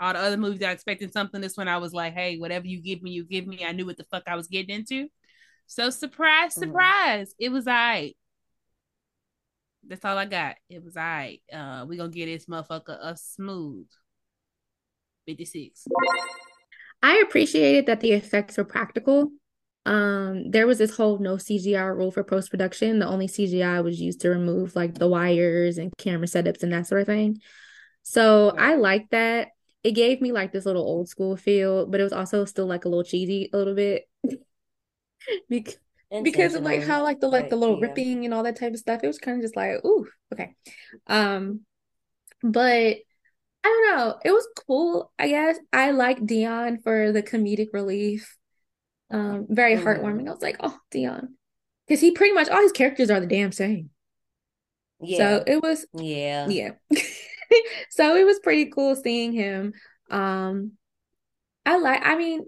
All 0.00 0.12
the 0.12 0.20
other 0.20 0.36
movies, 0.36 0.62
I 0.62 0.72
expected 0.72 1.12
something. 1.12 1.40
This 1.40 1.56
one, 1.56 1.68
I 1.68 1.78
was 1.78 1.92
like, 1.92 2.14
hey, 2.14 2.38
whatever 2.38 2.66
you 2.66 2.80
give 2.82 3.02
me, 3.02 3.12
you 3.12 3.24
give 3.24 3.46
me. 3.46 3.64
I 3.64 3.72
knew 3.72 3.86
what 3.86 3.96
the 3.98 4.04
fuck 4.04 4.24
I 4.26 4.36
was 4.36 4.48
getting 4.48 4.74
into. 4.76 5.08
So 5.66 5.90
surprise, 5.90 6.56
Mhm. 6.56 6.92
surprise, 6.94 7.34
it 7.38 7.50
was 7.50 7.66
all 7.68 7.74
right. 7.74 8.16
That's 9.86 10.04
all 10.04 10.18
I 10.18 10.26
got. 10.26 10.56
It 10.68 10.84
was 10.84 10.96
all 10.96 11.02
right. 11.02 11.40
Uh, 11.52 11.86
we 11.88 11.96
gonna 11.96 12.10
get 12.10 12.26
this 12.26 12.46
motherfucker 12.46 12.98
a 13.00 13.16
smooth 13.16 13.86
56. 15.26 15.86
I 17.02 17.22
appreciated 17.26 17.86
that 17.86 18.00
the 18.00 18.12
effects 18.12 18.56
were 18.56 18.64
practical. 18.64 19.30
Um, 19.86 20.50
there 20.50 20.66
was 20.66 20.78
this 20.78 20.96
whole 20.96 21.18
no 21.18 21.36
CGI 21.36 21.96
rule 21.96 22.10
for 22.10 22.24
post 22.24 22.50
production. 22.50 22.98
The 22.98 23.06
only 23.06 23.28
CGI 23.28 23.82
was 23.82 24.00
used 24.00 24.20
to 24.22 24.30
remove 24.30 24.74
like 24.74 24.94
the 24.94 25.08
wires 25.08 25.78
and 25.78 25.92
camera 25.96 26.26
setups 26.26 26.62
and 26.62 26.72
that 26.72 26.86
sort 26.86 27.02
of 27.02 27.06
thing. 27.06 27.40
So 28.02 28.50
I 28.50 28.74
like 28.74 29.10
that. 29.10 29.48
It 29.84 29.92
gave 29.92 30.20
me 30.20 30.32
like 30.32 30.52
this 30.52 30.66
little 30.66 30.82
old 30.82 31.08
school 31.08 31.36
feel, 31.36 31.86
but 31.86 32.00
it 32.00 32.04
was 32.04 32.12
also 32.12 32.44
still 32.44 32.66
like 32.66 32.84
a 32.84 32.88
little 32.88 33.04
cheesy 33.04 33.48
a 33.52 33.56
little 33.56 33.74
bit. 33.74 34.08
Bec- 36.10 36.24
because 36.24 36.54
of 36.54 36.62
like 36.62 36.82
how 36.84 37.02
like 37.02 37.20
the 37.20 37.28
like 37.28 37.50
the 37.50 37.56
little 37.56 37.78
yeah. 37.80 37.86
ripping 37.88 38.24
and 38.24 38.32
all 38.32 38.42
that 38.44 38.58
type 38.58 38.72
of 38.72 38.78
stuff. 38.78 39.00
It 39.02 39.06
was 39.06 39.18
kind 39.18 39.36
of 39.36 39.42
just 39.42 39.56
like, 39.56 39.84
ooh, 39.84 40.06
okay. 40.32 40.54
Um, 41.06 41.60
but 42.42 42.96
I 43.64 43.64
don't 43.64 43.96
know. 43.96 44.18
It 44.24 44.32
was 44.32 44.48
cool, 44.66 45.12
I 45.18 45.28
guess. 45.28 45.58
I 45.72 45.90
like 45.90 46.20
Deon 46.20 46.82
for 46.82 47.12
the 47.12 47.22
comedic 47.22 47.68
relief. 47.72 48.36
Um, 49.10 49.46
very 49.48 49.76
Mhm. 49.76 49.84
heartwarming. 49.84 50.28
I 50.28 50.32
was 50.32 50.42
like, 50.42 50.56
oh, 50.60 50.78
Deon. 50.92 51.28
Because 51.86 52.00
he 52.00 52.12
pretty 52.12 52.34
much 52.34 52.48
all 52.48 52.60
his 52.62 52.72
characters 52.72 53.10
are 53.10 53.20
the 53.20 53.26
damn 53.26 53.52
same. 53.52 53.90
Yeah, 55.00 55.18
So 55.18 55.44
it 55.46 55.62
was 55.62 55.86
yeah, 55.94 56.48
yeah. 56.48 56.70
So 57.90 58.16
it 58.16 58.24
was 58.24 58.40
pretty 58.40 58.66
cool 58.66 58.94
seeing 58.94 59.32
him. 59.32 59.72
Um, 60.10 60.72
I 61.64 61.78
like, 61.78 62.00
I 62.04 62.16
mean, 62.16 62.46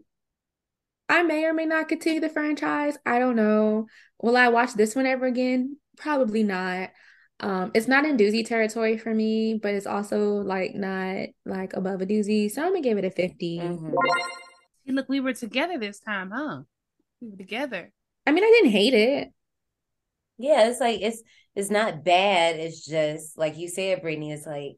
I 1.10 1.22
may 1.24 1.44
or 1.44 1.52
may 1.52 1.66
not 1.66 1.88
continue 1.88 2.20
the 2.20 2.28
franchise. 2.28 2.96
I 3.04 3.18
don't 3.18 3.34
know. 3.36 3.86
Will 4.22 4.36
I 4.36 4.48
watch 4.48 4.74
this 4.74 4.94
one 4.94 5.06
ever 5.06 5.26
again? 5.26 5.76
Probably 5.96 6.42
not. 6.44 6.90
Um, 7.40 7.72
it's 7.74 7.88
not 7.88 8.04
in 8.04 8.16
doozy 8.16 8.46
territory 8.46 8.96
for 8.96 9.12
me, 9.12 9.58
but 9.60 9.74
it's 9.74 9.86
also 9.86 10.34
like 10.34 10.74
not 10.74 11.26
like 11.44 11.72
above 11.72 12.00
a 12.00 12.06
doozy. 12.06 12.50
So 12.50 12.62
I'm 12.62 12.68
gonna 12.68 12.80
give 12.82 12.96
it 12.98 13.04
a 13.04 13.10
50. 13.10 13.58
Mhm. 13.58 13.92
See, 14.86 14.92
look, 14.92 15.08
we 15.08 15.20
were 15.20 15.32
together 15.32 15.78
this 15.78 15.98
time, 16.00 16.30
huh? 16.30 16.62
We 17.20 17.30
were 17.30 17.36
together. 17.36 17.92
I 18.26 18.30
mean, 18.32 18.44
I 18.44 18.50
didn't 18.50 18.70
hate 18.72 18.94
it. 18.94 19.28
yeah. 20.38 20.68
It's 20.68 20.80
like 20.80 21.00
it's 21.00 21.22
it's 21.56 21.70
not 21.70 22.04
bad. 22.04 22.56
It's 22.60 22.84
just 22.86 23.36
like 23.36 23.56
you 23.58 23.68
said, 23.68 24.02
Brittney. 24.02 24.32
It's 24.32 24.46
like 24.46 24.76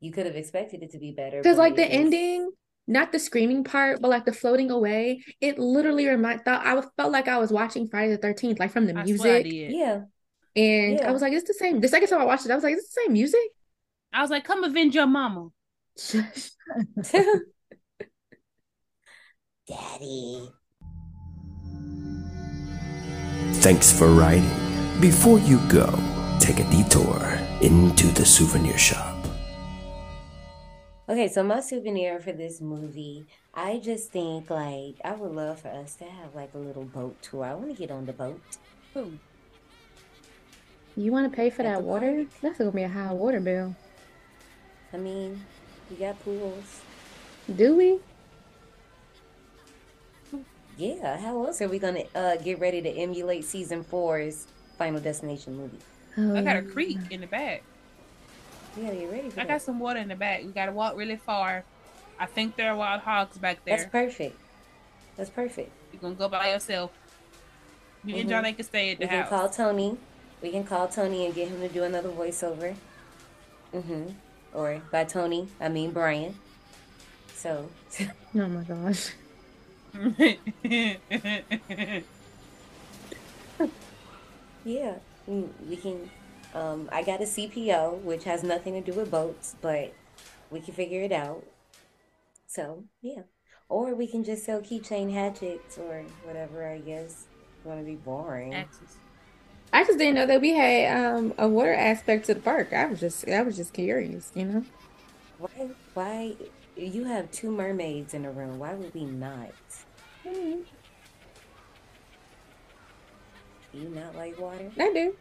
you 0.00 0.12
could 0.12 0.26
have 0.26 0.36
expected 0.36 0.82
it 0.82 0.92
to 0.92 0.98
be 0.98 1.12
better, 1.12 1.42
Because 1.42 1.58
like 1.58 1.76
the 1.76 1.82
just- 1.82 1.94
ending, 1.94 2.50
not 2.90 3.12
the 3.12 3.18
screaming 3.18 3.62
part, 3.64 4.02
but 4.02 4.08
like 4.08 4.24
the 4.24 4.32
floating 4.32 4.70
away, 4.70 5.24
it 5.40 5.58
literally 5.58 6.06
reminded 6.08 6.44
thought 6.44 6.66
I 6.66 6.82
felt 6.96 7.12
like 7.12 7.28
I 7.28 7.38
was 7.38 7.52
watching 7.52 7.88
Friday 7.88 8.14
the 8.14 8.18
13th, 8.18 8.58
like 8.58 8.72
from 8.72 8.86
the 8.86 8.98
I 8.98 9.04
music. 9.04 9.46
Yeah, 9.48 10.02
And 10.56 11.00
I 11.00 11.12
was 11.12 11.22
like, 11.22 11.32
it's 11.32 11.46
the 11.46 11.54
same. 11.54 11.80
The 11.80 11.88
second 11.88 12.08
time 12.08 12.20
I 12.20 12.24
watched 12.24 12.44
it, 12.44 12.50
I 12.50 12.56
was 12.56 12.64
like, 12.64 12.74
it's 12.74 12.92
the 12.92 13.00
same 13.02 13.12
music. 13.12 13.40
I 14.12 14.22
was 14.22 14.30
like, 14.30 14.44
come 14.44 14.64
avenge 14.64 14.96
your 14.96 15.06
mama. 15.06 15.50
Daddy. 19.68 20.50
Thanks 23.60 23.96
for 23.96 24.08
riding. 24.08 24.50
Before 25.00 25.38
you 25.38 25.60
go, 25.68 25.96
take 26.40 26.58
a 26.58 26.68
detour 26.70 27.38
into 27.60 28.08
the 28.08 28.24
souvenir 28.24 28.76
shop. 28.76 29.19
Okay, 31.10 31.28
so 31.28 31.42
my 31.42 31.60
souvenir 31.60 32.20
for 32.20 32.32
this 32.32 32.60
movie, 32.62 33.26
I 33.52 33.78
just 33.80 34.12
think 34.12 34.48
like 34.48 34.96
I 35.04 35.12
would 35.14 35.32
love 35.32 35.60
for 35.60 35.68
us 35.68 35.96
to 35.96 36.04
have 36.06 36.34
like 36.34 36.54
a 36.54 36.58
little 36.58 36.86
boat 36.86 37.20
tour. 37.20 37.44
I 37.44 37.54
want 37.54 37.68
to 37.68 37.74
get 37.74 37.90
on 37.90 38.06
the 38.06 38.14
boat. 38.14 38.58
Ooh. 38.96 39.18
You 40.96 41.10
want 41.12 41.30
to 41.30 41.36
pay 41.36 41.50
for 41.50 41.62
At 41.62 41.74
that 41.74 41.78
the 41.78 41.84
water? 41.84 42.24
park. 42.24 42.28
That's 42.42 42.58
gonna 42.58 42.72
be 42.72 42.82
a 42.84 42.88
high 42.88 43.12
water 43.12 43.40
bill. 43.40 43.76
I 44.92 44.98
mean, 44.98 45.48
we 45.88 45.96
got 45.96 46.18
pools. 46.20 46.86
Do 47.54 47.76
we? 47.76 48.00
Yeah, 50.76 51.18
how 51.18 51.44
else 51.46 51.60
are 51.60 51.68
we 51.68 51.78
gonna 51.78 52.04
uh 52.14 52.36
get 52.36 52.58
ready 52.58 52.82
to 52.82 52.90
emulate 52.90 53.44
season 53.44 53.84
four's 53.84 54.48
Final 54.78 55.00
Destination 55.00 55.56
movie? 55.56 55.84
Oh, 56.16 56.34
I 56.34 56.42
got 56.42 56.56
a 56.56 56.62
yeah. 56.62 56.70
creek 56.72 57.06
in 57.10 57.20
the 57.20 57.26
back. 57.26 57.69
We 58.76 58.82
gotta 58.84 58.96
get 58.96 59.10
ready 59.10 59.30
for 59.30 59.40
I 59.40 59.44
that. 59.44 59.48
got 59.48 59.62
some 59.62 59.80
water 59.80 59.98
in 59.98 60.08
the 60.08 60.14
back. 60.16 60.44
We 60.44 60.52
gotta 60.52 60.72
walk 60.72 60.96
really 60.96 61.16
far. 61.16 61.64
I 62.18 62.26
think 62.26 62.56
there 62.56 62.70
are 62.72 62.76
wild 62.76 63.00
hogs 63.00 63.38
back 63.38 63.64
there. 63.64 63.78
That's 63.78 63.90
perfect. 63.90 64.36
That's 65.16 65.30
perfect. 65.30 65.70
You're 65.92 66.02
gonna 66.02 66.14
go 66.14 66.28
by 66.28 66.52
yourself. 66.52 66.92
Me 68.04 68.20
and 68.20 68.28
Mhm. 68.28 68.32
John 68.44 68.54
can 68.54 68.64
stay 68.64 68.92
at 68.92 68.98
the 68.98 69.06
house. 69.06 69.16
We 69.16 69.22
can 69.22 69.28
call 69.38 69.48
Tony. 69.50 69.98
We 70.42 70.50
can 70.50 70.64
call 70.64 70.88
Tony 70.88 71.26
and 71.26 71.34
get 71.34 71.48
him 71.48 71.60
to 71.60 71.68
do 71.68 71.84
another 71.84 72.08
voiceover. 72.10 72.74
Mm-hmm. 73.74 74.10
Or 74.54 74.80
by 74.90 75.04
Tony, 75.04 75.48
I 75.60 75.68
mean 75.68 75.90
Brian. 75.92 76.34
So 77.34 77.68
Oh 78.34 78.48
my 78.48 78.62
gosh. 78.64 79.12
yeah, 84.64 84.94
we, 85.26 85.44
we 85.68 85.76
can. 85.76 86.10
Um, 86.54 86.88
I 86.92 87.02
got 87.02 87.20
a 87.20 87.24
CPO, 87.24 88.02
which 88.02 88.24
has 88.24 88.42
nothing 88.42 88.74
to 88.74 88.80
do 88.80 88.98
with 88.98 89.10
boats, 89.10 89.54
but 89.60 89.94
we 90.50 90.60
can 90.60 90.74
figure 90.74 91.02
it 91.02 91.12
out. 91.12 91.44
So 92.46 92.84
yeah, 93.02 93.22
or 93.68 93.94
we 93.94 94.06
can 94.06 94.24
just 94.24 94.44
sell 94.44 94.60
keychain 94.60 95.12
hatchets 95.12 95.78
or 95.78 96.04
whatever. 96.24 96.66
I 96.66 96.78
guess 96.78 97.26
it's 97.52 97.64
gonna 97.64 97.82
be 97.82 97.94
boring. 97.94 98.54
Axes. 98.54 98.96
I 99.72 99.84
just 99.84 99.98
didn't 99.98 100.16
know 100.16 100.26
that 100.26 100.40
we 100.40 100.50
had 100.50 101.06
um 101.06 101.34
a 101.38 101.48
water 101.48 101.72
aspect 101.72 102.26
to 102.26 102.34
the 102.34 102.40
park. 102.40 102.72
I 102.72 102.86
was 102.86 102.98
just 102.98 103.28
I 103.28 103.42
was 103.42 103.56
just 103.56 103.72
curious, 103.72 104.32
you 104.34 104.44
know. 104.44 104.64
Why? 105.38 105.68
Why? 105.94 106.34
You 106.76 107.04
have 107.04 107.30
two 107.30 107.50
mermaids 107.50 108.14
in 108.14 108.22
the 108.22 108.30
room. 108.30 108.58
Why 108.58 108.74
would 108.74 108.92
we 108.94 109.04
not? 109.04 109.52
Mm-hmm. 110.26 110.62
You 113.72 113.88
not 113.90 114.16
like 114.16 114.38
water? 114.40 114.72
I 114.78 114.92
do. 114.92 115.14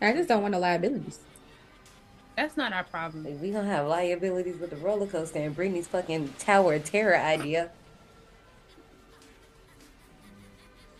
I 0.00 0.12
just 0.12 0.28
don't 0.28 0.42
want 0.42 0.52
the 0.52 0.58
liabilities. 0.60 1.18
That's 2.36 2.56
not 2.56 2.72
our 2.72 2.84
problem. 2.84 3.40
We 3.40 3.50
gonna 3.50 3.66
have 3.68 3.86
liabilities 3.86 4.58
with 4.58 4.70
the 4.70 4.76
roller 4.76 5.06
coaster 5.06 5.38
and 5.38 5.56
Brittney's 5.56 5.86
fucking 5.88 6.34
Tower 6.38 6.74
of 6.74 6.84
Terror 6.84 7.16
idea. 7.16 7.70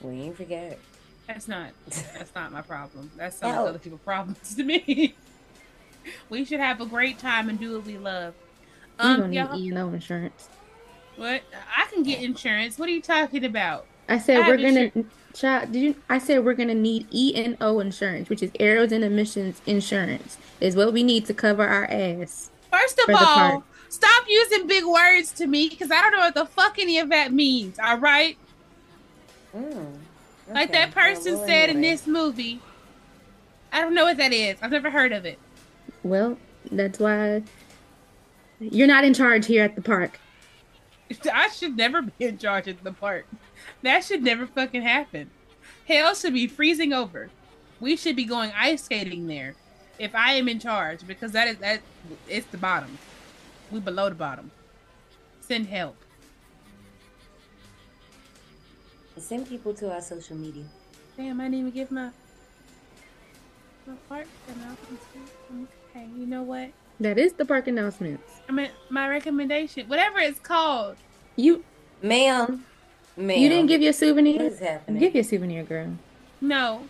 We 0.00 0.12
ain't 0.22 0.36
forget. 0.36 0.78
That's 1.26 1.48
not. 1.48 1.70
That's 2.14 2.34
not 2.34 2.52
my 2.52 2.62
problem. 2.62 3.10
That's 3.16 3.36
some 3.38 3.52
No. 3.52 3.66
other 3.66 3.78
people's 3.78 4.00
problems 4.02 4.54
to 4.54 4.62
me. 4.64 5.14
we 6.30 6.44
should 6.44 6.60
have 6.60 6.80
a 6.80 6.86
great 6.86 7.18
time 7.18 7.48
and 7.48 7.58
do 7.58 7.74
what 7.74 7.84
we 7.86 7.98
love. 7.98 8.34
We 8.98 9.04
Um, 9.04 9.20
don't 9.20 9.32
y'all, 9.32 9.56
need 9.56 9.66
E 9.66 9.68
and 9.70 9.78
O 9.78 9.88
insurance. 9.92 10.48
what? 11.16 11.42
I 11.76 11.86
can 11.92 12.02
get 12.02 12.22
insurance. 12.22 12.78
What 12.78 12.88
are 12.88 12.92
you 12.92 13.02
talking 13.02 13.44
about? 13.44 13.86
I 14.08 14.18
said 14.18 14.38
I 14.38 14.48
we're 14.48 14.58
have 14.58 14.92
gonna 14.94 15.04
child, 15.36 15.72
did 15.72 15.82
you 15.82 15.94
I 16.08 16.18
said 16.18 16.44
we're 16.44 16.54
gonna 16.54 16.74
need 16.74 17.06
E 17.10 17.34
and 17.36 17.56
O 17.60 17.80
insurance, 17.80 18.28
which 18.28 18.42
is 18.42 18.50
errors 18.58 18.92
and 18.92 19.04
emissions 19.04 19.60
insurance, 19.66 20.38
is 20.60 20.74
what 20.76 20.92
we 20.92 21.02
need 21.02 21.26
to 21.26 21.34
cover 21.34 21.66
our 21.66 21.84
ass. 21.90 22.50
First 22.72 22.98
of 23.06 23.14
all, 23.14 23.16
park. 23.24 23.64
stop 23.88 24.24
using 24.28 24.66
big 24.66 24.84
words 24.84 25.32
to 25.32 25.46
me 25.46 25.68
because 25.68 25.90
I 25.90 26.00
don't 26.02 26.12
know 26.12 26.18
what 26.20 26.34
the 26.34 26.46
fuck 26.46 26.78
any 26.78 26.98
of 26.98 27.08
that 27.10 27.32
means. 27.32 27.78
All 27.78 27.98
right, 27.98 28.36
Mm, 29.56 29.94
like 30.52 30.72
that 30.72 30.92
person 30.92 31.34
Well, 31.38 31.46
said 31.46 31.70
in 31.70 31.78
anyway. 31.78 31.90
this 31.92 32.06
movie. 32.06 32.60
I 33.72 33.80
don't 33.80 33.94
know 33.94 34.04
what 34.04 34.16
that 34.18 34.32
is. 34.32 34.56
I've 34.62 34.70
never 34.70 34.90
heard 34.90 35.12
of 35.12 35.24
it. 35.24 35.38
Well, 36.02 36.38
that's 36.70 36.98
why 36.98 37.42
you're 38.60 38.86
not 38.86 39.04
in 39.04 39.12
charge 39.14 39.46
here 39.46 39.64
at 39.64 39.74
the 39.76 39.82
park. 39.82 40.18
I 41.32 41.48
should 41.48 41.76
never 41.76 42.02
be 42.02 42.12
in 42.24 42.38
charge 42.38 42.68
of 42.68 42.82
the 42.82 42.92
park. 42.92 43.26
That 43.82 44.04
should 44.04 44.22
never 44.22 44.46
fucking 44.46 44.82
happen. 44.82 45.30
Hell 45.86 46.14
should 46.14 46.34
be 46.34 46.46
freezing 46.46 46.92
over. 46.92 47.30
We 47.80 47.96
should 47.96 48.16
be 48.16 48.24
going 48.24 48.52
ice 48.56 48.84
skating 48.84 49.26
there 49.26 49.54
if 49.98 50.14
I 50.14 50.32
am 50.34 50.48
in 50.48 50.58
charge 50.58 51.06
because 51.06 51.32
that 51.32 51.48
is 51.48 51.58
that 51.58 51.80
it's 52.28 52.46
the 52.46 52.58
bottom. 52.58 52.98
We 53.70 53.80
below 53.80 54.08
the 54.08 54.14
bottom. 54.14 54.50
Send 55.40 55.66
help. 55.66 55.96
Send 59.16 59.48
people 59.48 59.72
to 59.74 59.92
our 59.92 60.00
social 60.00 60.36
media. 60.36 60.64
Damn, 61.16 61.40
I 61.40 61.44
didn't 61.44 61.60
even 61.60 61.70
give 61.70 61.90
my 61.90 62.10
my 63.86 63.94
part. 64.08 64.26
Okay, 65.90 66.06
you 66.16 66.26
know 66.26 66.42
what? 66.42 66.70
That 67.00 67.18
is 67.18 67.34
the 67.34 67.44
park 67.44 67.66
announcements. 67.68 68.40
I 68.48 68.52
mean, 68.52 68.70
my 68.88 69.08
recommendation, 69.08 69.88
whatever 69.88 70.18
it's 70.18 70.38
called. 70.38 70.96
You 71.36 71.62
Ma'am. 72.02 72.64
Ma'am. 73.16 73.38
you 73.38 73.48
didn't 73.48 73.66
give 73.66 73.82
your 73.82 73.92
souvenir? 73.92 74.36
What 74.36 74.52
is 74.52 74.58
happening? 74.60 75.00
Give 75.00 75.14
your 75.14 75.24
souvenir, 75.24 75.62
girl. 75.64 75.92
No. 76.40 76.82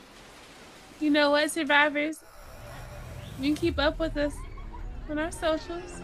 You 1.00 1.10
know 1.10 1.30
what, 1.30 1.50
survivors? 1.50 2.20
You 3.38 3.48
can 3.48 3.54
keep 3.54 3.78
up 3.78 3.98
with 3.98 4.16
us 4.16 4.34
on 5.10 5.18
our 5.18 5.30
socials. 5.30 6.00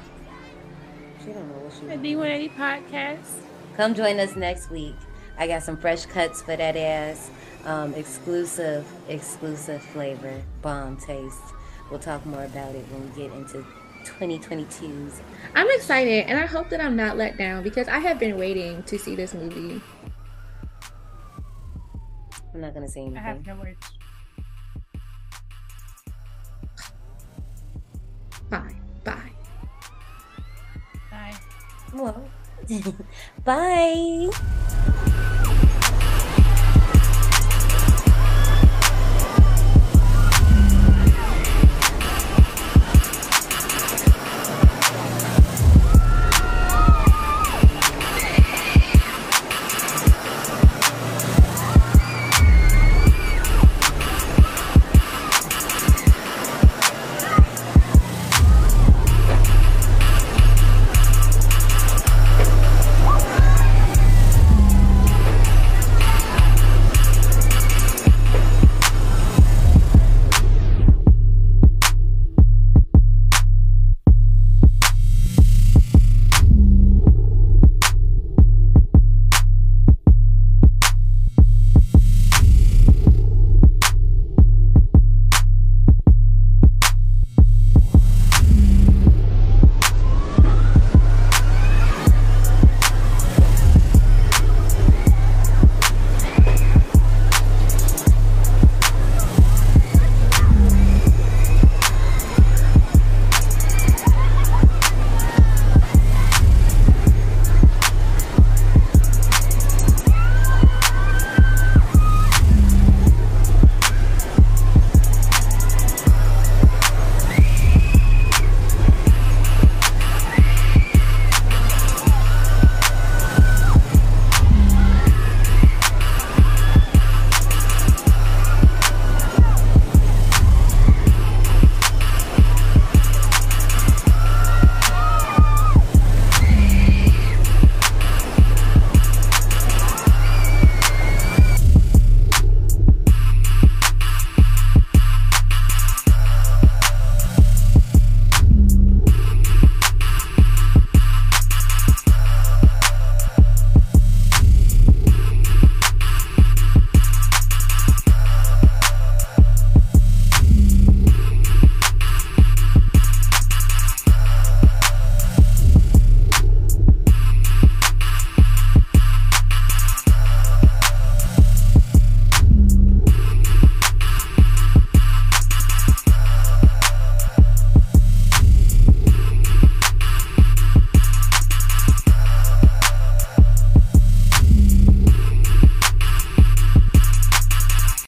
She 1.21 1.33
don't 1.33 1.49
know 1.49 1.65
what 1.65 1.73
she 1.73 1.87
The 1.87 2.15
D180 2.15 2.57
Podcast. 2.57 3.41
Come 3.77 3.95
join 3.95 4.19
us 4.19 4.37
next 4.37 4.71
week. 4.71 4.95
I 5.39 5.47
got 5.47 5.63
some 5.63 5.77
fresh 5.77 6.05
cuts 6.07 6.43
for 6.43 6.57
that 6.57 6.77
ass. 6.77 7.31
Um, 7.65 7.95
exclusive, 7.95 8.85
exclusive 9.09 9.83
flavor, 9.83 10.43
bomb 10.61 10.97
taste. 10.97 11.41
We'll 11.91 12.01
talk 12.01 12.27
more 12.27 12.45
about 12.45 12.75
it 12.75 12.85
when 12.91 13.09
we 13.09 13.23
get 13.23 13.33
into 13.37 13.65
2022's. 14.05 15.23
I'm 15.55 15.69
excited 15.71 16.27
and 16.27 16.39
I 16.39 16.47
hope 16.47 16.69
that 16.71 16.81
I'm 16.81 16.97
not 16.97 17.17
let 17.17 17.37
down 17.37 17.63
because 17.63 17.89
I 17.89 17.99
have 17.99 18.19
been 18.19 18.37
waiting 18.37 18.83
to 18.85 18.99
see 18.99 19.15
this 19.15 19.35
movie. 19.35 19.81
I'm 22.55 22.61
not 22.61 22.75
gonna 22.75 22.89
say 22.89 23.01
anything. 23.01 23.19
I 23.19 23.23
have 23.23 23.47
no 23.47 23.57
words. 23.57 23.79
Bye. 28.51 28.75
Bye. 29.05 29.33
Bye. 31.11 31.35
Well, 31.95 32.29
bye. 33.45 34.59